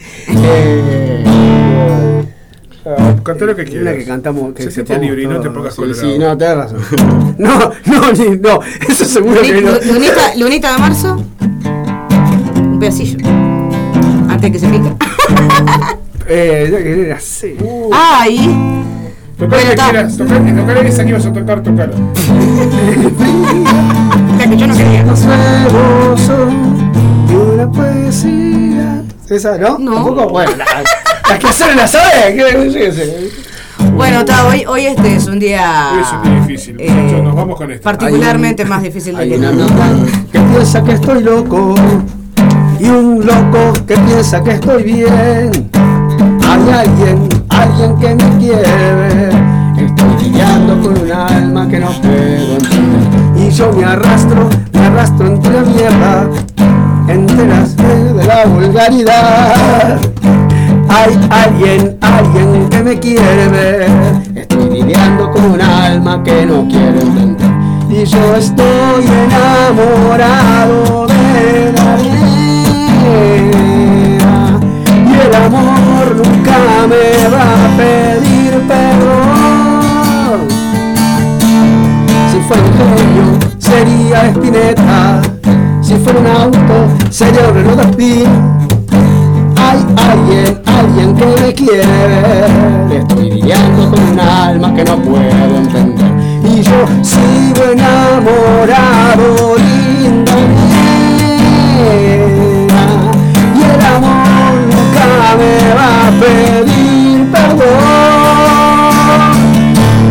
Cantá 3.24 3.44
lo 3.46 3.56
que 3.56 3.64
quieras. 3.64 3.82
una 3.82 3.94
que 3.94 4.04
cantamos. 4.04 4.52
Que 4.54 4.62
Sentite 4.64 4.82
sepamos 4.86 5.06
libre 5.06 5.22
y 5.22 5.26
no 5.26 5.40
te 5.40 5.50
pongas 5.50 5.74
sí, 5.74 5.80
colorado. 5.80 6.02
sí, 6.12 6.18
no, 6.18 6.36
tenés 6.38 6.56
razón. 6.56 6.80
No, 7.38 7.72
no, 7.86 8.12
ni- 8.12 8.36
no. 8.38 8.60
Eso 8.88 9.04
seguro 9.06 9.40
que 9.42 9.60
no. 9.60 9.70
Lu- 9.72 9.92
Lunita, 9.94 10.34
lunita 10.36 10.72
de 10.72 10.78
marzo. 10.78 11.24
Un 12.56 12.78
pedacillo. 12.78 13.18
Antes 14.28 14.42
de 14.42 14.52
que 14.52 14.58
se 14.58 14.68
pique. 14.68 14.92
Eh, 16.28 16.68
ya 16.72 16.78
que 16.78 17.06
era 17.06 17.16
así. 17.16 17.56
Ay. 17.92 18.82
Tocá 19.38 19.56
Bueno, 19.56 19.70
lo 19.70 19.76
que 19.76 19.82
quieras. 19.82 20.16
Tocá, 20.16 20.34
tocá 20.34 20.80
esa 20.80 21.02
que 21.04 21.10
ibas 21.10 21.26
a 21.26 21.32
tocar, 21.32 21.62
tocala. 21.62 21.92
La 24.38 24.46
que 24.50 24.56
yo 24.56 24.66
no 24.66 24.76
quería. 24.76 25.02
Rebozo 25.02 26.48
y 27.30 27.34
una 27.34 27.70
poesía. 27.70 29.02
¿Esa 29.30 29.56
no? 29.58 29.78
No. 29.78 29.94
¿Tampoco? 29.94 30.28
Bueno, 30.30 30.52
la- 30.56 30.64
las 31.28 31.38
que 31.38 31.46
la 31.76 31.86
hoy, 34.46 34.64
hoy 34.66 34.86
este 34.86 35.16
es 35.16 35.26
un 35.26 35.38
día. 35.38 35.90
Hoy 35.94 36.00
es 36.00 36.12
un 36.12 36.22
día 36.22 36.40
difícil, 36.40 36.76
eh, 36.80 36.90
muchachos. 36.90 37.24
Nos 37.24 37.34
vamos 37.34 37.56
con 37.58 37.70
esta. 37.70 37.84
Particularmente 37.84 38.64
más 38.64 38.82
difícil 38.82 39.14
de 39.16 39.22
Hay 39.22 39.28
que 39.30 39.36
una 39.36 39.48
amiga 39.50 39.66
que 40.32 40.40
piensa 40.40 40.82
que 40.82 40.92
estoy 40.92 41.22
loco 41.22 41.74
y 42.78 42.88
un 42.88 43.24
loco 43.24 43.72
que 43.86 43.96
piensa 43.96 44.42
que 44.42 44.50
estoy 44.52 44.82
bien. 44.82 45.70
Hay 46.48 46.70
alguien, 46.72 47.28
alguien 47.48 47.96
que 47.98 48.14
me 48.14 48.38
quiere. 48.38 49.28
Estoy 49.76 50.24
lidiando 50.24 50.80
con 50.80 50.98
un 51.02 51.12
alma 51.12 51.68
que 51.68 51.80
no 51.80 51.90
puedo 52.00 52.54
entender. 52.54 53.36
Y 53.36 53.50
yo 53.50 53.72
me 53.72 53.84
arrastro, 53.84 54.48
me 54.72 54.80
arrastro 54.80 55.26
entre 55.26 55.52
la 55.52 55.60
mierda, 55.62 56.28
entre 57.08 57.46
las 57.46 57.76
de 57.76 58.24
la 58.24 58.46
vulgaridad. 58.46 59.98
Hay 60.88 61.18
alguien, 61.30 61.96
alguien 62.00 62.68
que 62.68 62.82
me 62.82 62.98
quiere. 62.98 63.86
Estoy 64.34 64.70
lidiando 64.70 65.30
con 65.30 65.44
un 65.52 65.60
alma 65.60 66.22
que 66.22 66.46
no 66.46 66.66
quiero 66.68 67.00
entender. 67.00 67.50
Y 67.90 68.04
yo 68.04 68.34
estoy 68.34 69.06
enamorado 69.06 71.06
de 71.06 71.72
la. 71.72 72.55
Amor 75.44 76.16
nunca 76.16 76.56
me 76.88 77.28
va 77.28 77.46
a 77.64 77.76
pedir 77.76 78.52
perdón. 78.66 80.40
Si 82.30 82.38
fuera 82.40 82.62
un 82.62 82.72
genio, 82.78 83.26
sería 83.58 84.18
Spinetta. 84.30 85.20
Si 85.82 85.94
fuera 85.96 86.18
un 86.20 86.26
auto, 86.26 86.88
sería 87.10 87.48
un 87.48 87.54
Renault 87.54 87.80
Spin. 87.90 88.30
Hay 89.56 89.80
alguien, 90.10 90.62
alguien 90.64 91.14
que 91.14 91.26
me 91.26 91.52
quiere. 91.52 92.46
Estoy 92.98 93.30
lidiando 93.30 93.90
con 93.90 94.00
un 94.02 94.18
alma 94.18 94.74
que 94.74 94.84
no 94.84 94.96
puedo 95.02 95.56
entender. 95.56 96.12
Y 96.44 96.62
yo 96.62 96.86
sigo 97.02 97.62
enamorado, 97.72 99.56
linda 99.58 100.34
nena. 100.34 100.86
El 105.06 105.22
amor 105.22 105.76
a 105.78 106.10
pedir 106.20 107.30
perdón. 107.30 107.66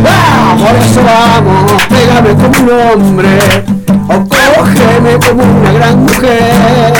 Ah, 0.08 0.56
por 0.58 0.74
eso 0.76 1.00
vamos, 1.04 1.82
pégame 1.88 2.30
como 2.34 2.56
un 2.62 2.70
hombre 2.80 3.38
o 4.08 4.14
cógeme 4.28 5.18
como 5.26 5.42
una 5.42 5.72
gran 5.72 6.02
mujer. 6.02 6.94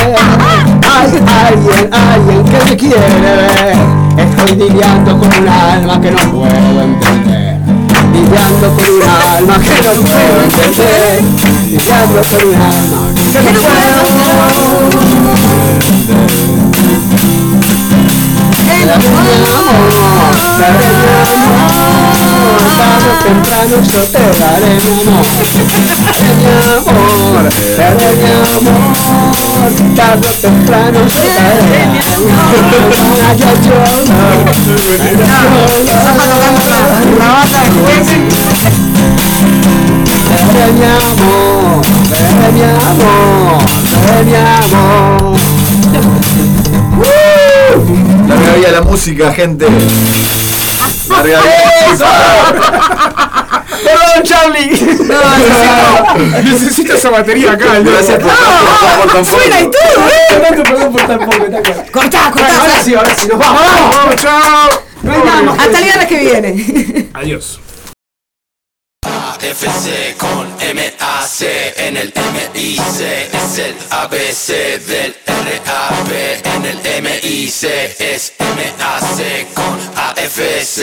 Hay 0.95 1.11
alguien, 1.47 1.91
alguien 1.93 2.45
que 2.45 2.65
me 2.71 2.77
quiere 2.77 2.97
ver. 2.99 3.77
Estoy 4.19 4.57
lidiando 4.57 5.19
con 5.19 5.29
un 5.29 5.49
alma 5.49 6.01
que 6.01 6.11
no 6.11 6.19
puedo 6.33 6.83
entender. 6.83 7.57
Lidiando 8.13 8.67
con 8.75 8.85
un 8.85 9.03
alma 9.03 9.55
que 9.59 9.75
no 9.83 9.93
puedo 10.03 10.43
entender. 10.45 11.23
Lidiando 11.67 12.21
con 12.31 12.49
un 12.49 12.55
alma 12.55 13.01
que 13.33 13.41
no 13.43 13.61
puedo 13.61 15.16
Daré 18.97 19.29
mi 19.37 19.45
amor, 21.21 21.53
tarde 22.79 23.13
temprano 23.25 23.77
yo 23.93 24.03
te 24.05 24.25
daré 24.41 24.73
mi 24.85 24.93
amor. 24.97 25.27
Mi 26.37 26.47
amor, 26.57 28.15
mi 28.17 28.31
amor, 28.47 28.93
tarde 29.95 30.31
temprano 30.41 30.99
yo 31.01 31.07
te 31.07 31.29
daré 31.37 31.81
mi 31.87 31.99
amor. 31.99 32.37
Mi 40.57 40.85
amor, 40.85 41.45
mi 42.53 42.63
amor, 42.63 43.61
mi 44.25 44.35
amor. 44.35 45.36
Larga 48.57 48.73
la 48.73 48.81
música, 48.81 49.31
gente. 49.35 49.67
Larga 51.11 51.43
Perdón, 53.85 54.23
Charlie. 54.23 54.71
Necesito 56.43 56.95
esa 56.95 57.11
batería 57.11 57.53
acá. 57.53 57.81
Gracias 57.81 58.19
por, 58.19 58.33
por, 58.33 59.13
por, 59.13 59.27
Suena 59.27 59.61
y 59.61 59.65
todo, 59.65 60.09
¿eh? 60.09 60.41
Perdón 60.41 60.91
por 60.91 61.03
tan 61.03 61.19
poco. 61.19 61.37
Cortá, 61.93 62.31
cortá. 62.31 62.63
Ahora 62.63 62.83
sí, 62.83 62.95
ahora 62.95 63.15
sí. 63.15 63.29
Nos 63.29 63.39
vamos, 63.39 63.61
vamos. 63.61 63.95
Vamos, 63.95 64.17
chao. 64.17 64.71
Nos 65.03 65.23
vamos. 65.25 65.59
Hasta 65.59 65.79
el 65.79 65.85
viernes 65.85 66.07
que 66.07 66.19
viene. 66.19 67.09
Adiós. 67.13 67.61
AFC 69.47 70.17
con 70.17 70.49
MAC 70.59 71.41
en 71.77 71.97
el 71.97 72.13
MIC 72.17 72.81
es 72.81 73.59
el 73.59 73.77
ABC 73.91 74.85
del 74.87 75.15
RAP 75.25 76.11
en 76.43 76.65
el 76.65 77.03
MIC 77.03 77.63
es 78.01 78.33
MAC 78.41 79.55
con 79.55 79.79
AFC 79.97 80.83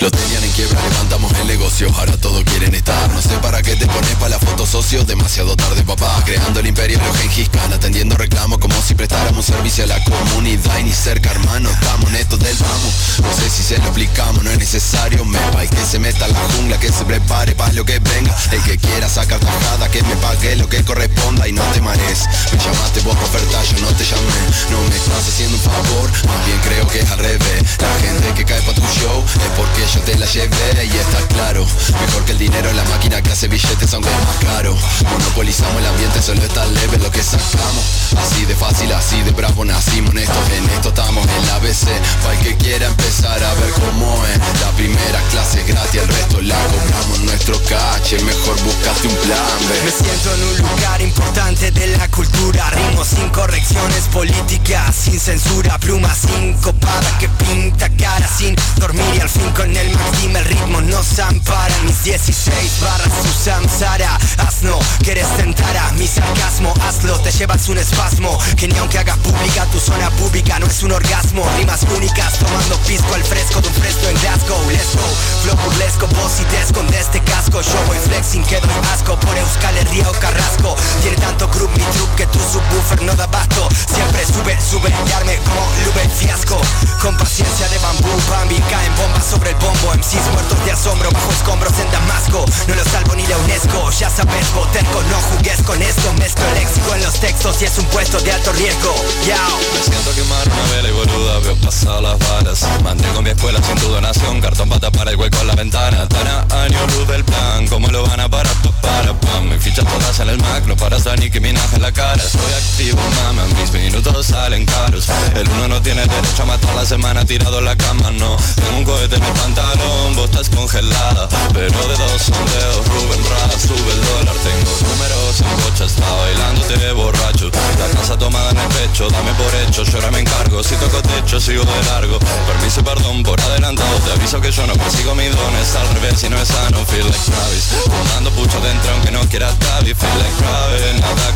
Lo 0.00 0.10
tenían 0.10 0.42
en 0.42 0.50
quiebra, 0.52 0.80
levantamos 0.88 1.32
el 1.40 1.48
negocio, 1.48 1.92
ahora 1.98 2.16
todos 2.16 2.44
quieren 2.44 2.74
estar. 2.74 3.10
No 3.10 3.20
sé 3.20 3.36
para 3.42 3.60
qué 3.62 3.76
te 3.76 3.86
pones 3.86 4.14
para 4.14 4.30
la 4.30 4.38
foto 4.38 4.64
socio, 4.64 5.04
demasiado 5.04 5.56
tarde 5.56 5.82
papá. 5.82 6.22
Creando 6.24 6.60
el 6.60 6.68
imperio 6.68 6.98
los 7.04 7.16
Gengis 7.16 7.48
Khan, 7.48 7.72
atendiendo 7.72 8.16
reclamos 8.16 8.58
como 8.58 8.80
si 8.80 8.94
prestáramos 8.94 9.44
servicio 9.44 9.84
a 9.84 9.88
la 9.88 10.02
comunidad 10.04 10.78
y 10.78 10.84
ni 10.84 10.92
cerca 10.92 11.32
hermano, 11.32 11.68
estamos 11.70 12.10
en 12.10 12.16
esto 12.16 12.36
del 12.36 12.56
vamos. 12.56 12.94
No 13.22 13.32
sé 13.34 13.50
si 13.50 13.62
se 13.62 13.78
lo 13.78 13.84
explicamos, 13.84 14.42
no 14.44 14.50
es 14.50 14.58
necesario, 14.58 15.24
me 15.24 15.38
y 15.64 15.68
que 15.68 15.84
se 15.84 15.98
meta 15.98 16.28
la 16.28 16.38
jungla, 16.38 16.78
que 16.78 16.92
se 16.92 17.04
prepare 17.04 17.56
para 17.56 17.72
lo 17.72 17.84
que 17.84 17.97
venga. 17.98 18.34
El 18.52 18.62
que 18.62 18.78
quiera 18.78 19.08
sacar 19.08 19.40
tajada, 19.40 19.88
que 19.90 20.02
me 20.02 20.16
pague 20.16 20.56
lo 20.56 20.68
que 20.68 20.82
corresponda 20.84 21.46
y 21.48 21.52
no 21.52 21.62
te 21.72 21.80
marees. 21.80 22.26
Me 22.52 22.58
llamaste 22.58 23.00
vos 23.00 23.16
oferta, 23.16 23.62
yo 23.64 23.78
no 23.80 23.88
te 23.88 24.04
llamé. 24.04 24.38
No 24.70 24.80
me 24.88 24.96
estás 24.96 25.28
haciendo 25.28 25.56
un 25.56 25.62
favor, 25.62 26.10
más 26.26 26.46
bien 26.46 26.58
creo 26.64 26.88
que 26.88 27.00
es 27.00 27.10
al 27.10 27.18
revés. 27.18 27.62
La 27.78 27.92
gente 28.00 28.34
que 28.34 28.44
cae 28.44 28.60
pa' 28.62 28.72
tu 28.72 28.82
show 28.82 29.24
es 29.24 29.52
porque 29.56 29.82
yo 29.92 30.00
te 30.00 30.18
la 30.18 30.26
llevé 30.26 30.84
y 30.84 30.96
está 30.96 31.18
claro. 31.34 31.66
Mejor 32.00 32.24
que 32.24 32.32
el 32.32 32.38
dinero 32.38 32.70
en 32.70 32.76
la 32.76 32.84
máquina 32.84 33.22
que 33.22 33.32
hace 33.32 33.48
billetes 33.48 33.92
aunque 33.94 34.10
es 34.10 34.24
más 34.26 34.36
caro. 34.36 34.76
Monopolizamos 35.10 35.76
el 35.80 35.86
ambiente, 35.86 36.22
solo 36.22 36.42
está 36.42 36.64
leve 36.66 36.98
lo 36.98 37.10
que 37.10 37.22
sacamos. 37.22 37.84
Así 38.16 38.44
de 38.44 38.54
fácil, 38.54 38.92
así 38.92 39.20
de 39.22 39.30
bravo 39.32 39.64
nacimos 39.64 40.10
en 40.12 40.18
esto, 40.18 40.38
en 40.56 40.70
esto 40.70 40.88
estamos 40.88 41.26
en 41.26 41.46
la 41.46 41.56
ABC. 41.56 41.88
Para 42.22 42.34
el 42.34 42.40
que 42.40 42.56
quiera 42.56 42.86
empezar 42.86 43.42
a 43.42 43.54
ver 43.54 43.70
cómo 43.72 44.24
es. 44.26 44.38
La 44.60 44.70
primera 44.72 45.20
clase 45.30 45.60
es 45.60 45.66
gratis, 45.66 46.00
el 46.00 46.08
resto 46.08 46.40
la 46.42 46.56
cobramos 46.68 47.20
nuestro 47.20 47.62
Mejor 47.88 48.56
un 48.58 49.16
plan. 49.16 49.84
Me 49.84 49.90
siento 49.90 50.34
en 50.34 50.42
un 50.42 50.58
lugar 50.58 51.00
importante 51.00 51.70
de 51.70 51.86
la 51.88 52.08
cultura. 52.08 52.70
Ritmos 52.70 53.08
sin 53.08 53.28
correcciones 53.30 54.04
políticas 54.12 54.94
Sin 54.94 55.18
censura, 55.18 55.78
pluma 55.78 56.14
sincopada 56.14 57.18
Que 57.18 57.28
pinta 57.28 57.88
cara 57.90 58.28
sin 58.28 58.56
dormir. 58.76 59.04
Y 59.14 59.20
al 59.20 59.28
fin 59.28 59.50
con 59.50 59.74
el 59.74 59.90
máximo 59.90 60.38
el 60.38 60.44
ritmo 60.44 60.80
nos 60.82 61.18
ampara. 61.18 61.74
Mis 61.84 62.04
16 62.04 62.80
barras 62.80 63.12
su 63.22 63.44
samsara. 63.44 64.18
Asno, 64.38 64.78
quieres 65.02 65.26
tentar 65.36 65.76
a 65.76 65.92
mi 65.92 66.06
sarcasmo 66.06 66.72
Hazlo, 66.86 67.18
te 67.20 67.30
llevas 67.32 67.68
un 67.68 67.78
espasmo 67.78 68.38
Que 68.56 68.68
ni 68.68 68.76
aunque 68.78 68.98
hagas 68.98 69.18
pública 69.18 69.66
tu 69.72 69.80
zona 69.80 70.10
pública 70.10 70.58
No 70.58 70.66
es 70.66 70.82
un 70.82 70.92
orgasmo, 70.92 71.48
rimas 71.56 71.82
únicas 71.96 72.38
Tomando 72.38 72.76
pisco 72.86 73.14
al 73.14 73.24
fresco 73.24 73.60
de 73.60 73.68
un 73.68 73.74
fresco 73.74 74.08
en 74.08 74.18
Glasgow. 74.20 74.70
Let's 74.70 74.94
go, 74.94 75.08
flow 75.42 75.56
burlesco, 75.64 76.06
vos 76.08 76.32
y 76.40 76.44
te 76.44 76.60
escondes 76.62 77.00
este 77.00 77.20
casco 77.22 77.62
Voy 77.86 77.98
flexing, 77.98 78.44
que 78.44 78.60
doy 78.60 78.70
asco. 78.92 79.18
Por 79.20 79.36
Euskal 79.36 79.76
Herria 79.76 80.08
o 80.08 80.12
Carrasco. 80.12 80.76
Tiene 81.02 81.16
tanto 81.16 81.48
group 81.48 81.70
mi 81.76 81.84
truck 81.94 82.14
que 82.16 82.26
tu 82.26 82.38
subwoofer 82.38 83.02
no 83.02 83.14
da 83.14 83.26
basto 83.26 83.68
Siempre 83.94 84.24
sube, 84.26 84.56
sube, 84.60 84.88
y 84.88 85.38
como 85.44 85.62
Lube 85.84 86.08
fiasco. 86.16 86.60
Con 87.02 87.16
paciencia 87.16 87.68
de 87.68 87.78
bambú, 87.78 88.08
Bambi 88.30 88.58
Caen 88.70 88.94
bombas 88.96 89.24
sobre 89.24 89.50
el 89.50 89.56
bombo. 89.56 89.94
MCs 89.94 90.26
muertos 90.32 90.64
de 90.64 90.72
asombro 90.72 91.10
Bajo 91.10 91.32
escombros 91.32 91.72
en 91.78 91.90
Damasco. 91.90 92.44
No 92.66 92.74
lo 92.74 92.84
salvo 92.84 93.14
ni 93.14 93.26
la 93.26 93.36
UNESCO. 93.38 93.90
Ya 93.98 94.10
sabes, 94.10 94.52
boterco, 94.54 95.02
no 95.10 95.18
jugues 95.30 95.62
con 95.62 95.80
esto. 95.82 96.12
Mezclo 96.14 96.44
léxico 96.54 96.94
en 96.94 97.02
los 97.02 97.14
textos 97.14 97.60
Y 97.62 97.66
es 97.66 97.78
un 97.78 97.84
puesto 97.86 98.20
de 98.20 98.32
alto 98.32 98.52
riesgo. 98.52 98.94
Yao. 99.26 99.58
Me 99.74 99.82
siento 99.82 100.14
quemar 100.14 100.48
una 100.48 100.74
vela 100.74 100.88
y 100.88 100.92
boluda, 100.92 101.38
veo 101.40 101.56
pasar 101.56 102.02
las 102.02 102.18
balas. 102.18 102.66
Mantengo 102.82 103.22
mi 103.22 103.30
escuela 103.30 103.60
sin 103.62 103.76
tu 103.76 103.88
donación, 103.88 104.40
cartón 104.40 104.68
para 104.68 104.80
tapar 104.80 105.08
el 105.08 105.16
hueco 105.16 105.38
en 105.40 105.46
la 105.46 105.54
ventana. 105.54 106.08
Tana, 106.08 106.46
año, 106.62 106.78
luz 106.94 107.08
del 107.08 107.24
plan, 107.24 107.57
¿cómo 107.66 107.88
lo 107.88 108.06
van 108.06 108.20
a 108.20 108.28
parar? 108.28 108.52
Pa, 108.62 108.70
para, 108.80 109.18
pam, 109.18 109.48
mis 109.48 109.62
fichas 109.62 109.84
todas 109.84 110.20
en 110.20 110.28
el 110.28 110.38
Mac, 110.38 110.64
no 110.66 110.76
paras 110.76 111.06
a 111.06 111.16
ni 111.16 111.30
que 111.30 111.40
minaje 111.40 111.76
en 111.76 111.82
la 111.82 111.92
cara. 111.92 112.22
Estoy 112.22 112.52
activo, 112.52 113.00
mama, 113.24 113.42
mis 113.58 113.72
minutos 113.72 114.26
salen 114.26 114.64
caros. 114.66 115.06
El 115.34 115.48
uno 115.48 115.68
no 115.68 115.82
tiene 115.82 116.02
derecho 116.02 116.42
a 116.42 116.46
matar 116.46 116.74
la 116.74 116.84
semana 116.84 117.24
tirado 117.24 117.58
en 117.58 117.64
la 117.64 117.76
cama, 117.76 118.10
no. 118.12 118.36
Tengo 118.54 118.78
un 118.78 118.84
cohete 118.84 119.16
en 119.16 119.24
el 119.24 119.32
pantalón, 119.32 120.14
vos 120.14 120.30
estás 120.30 120.48
congelada. 120.50 121.28
Pero 121.52 121.88
de 121.88 121.96
dos 121.96 122.22
son 122.22 122.44
dedos, 122.46 122.86
Rubén 122.88 123.24
Ras, 123.30 123.62
sube 123.62 123.92
el 123.92 124.00
dólar. 124.00 124.36
Tengo 124.44 124.70
números 124.88 125.40
en 125.40 125.64
bocha, 125.64 125.84
está 125.84 126.12
bailándote 126.14 126.92
borracho. 126.92 127.50
La 127.78 127.98
casa 127.98 128.18
tomada 128.18 128.50
en 128.50 128.58
el 128.58 128.68
pecho, 128.68 129.08
dame 129.08 129.32
por 129.34 129.54
hecho, 129.62 129.84
yo 129.84 129.98
ahora 129.98 130.10
me 130.10 130.20
encargo 130.20 130.62
Si 130.62 130.74
toco 130.76 131.00
techo, 131.02 131.40
sigo 131.40 131.64
de 131.64 131.82
largo. 131.90 132.18
Permiso 132.18 132.80
y 132.80 132.82
perdón 132.84 133.22
por 133.22 133.40
adelantado, 133.40 133.96
te 134.04 134.12
aviso 134.12 134.40
que 134.40 134.50
yo 134.50 134.66
no 134.66 134.74
persigo 134.74 135.14
mis 135.14 135.30
dones. 135.34 135.74
Al 135.74 135.88
revés, 135.94 136.20
si 136.20 136.28
no 136.28 136.40
es 136.40 136.48
sano, 136.48 136.84
feel 136.86 137.04
like 137.04 137.47
Travis. 137.48 137.64
Fumando 137.84 138.30
pucho 138.32 138.60
dentro 138.60 138.92
aunque 138.92 139.10
no 139.10 139.20
quiera 139.28 139.50
Tavi 139.58 139.94
Feel 139.94 140.18
like 140.18 140.36
Travis, 140.36 141.00
nada 141.00 141.18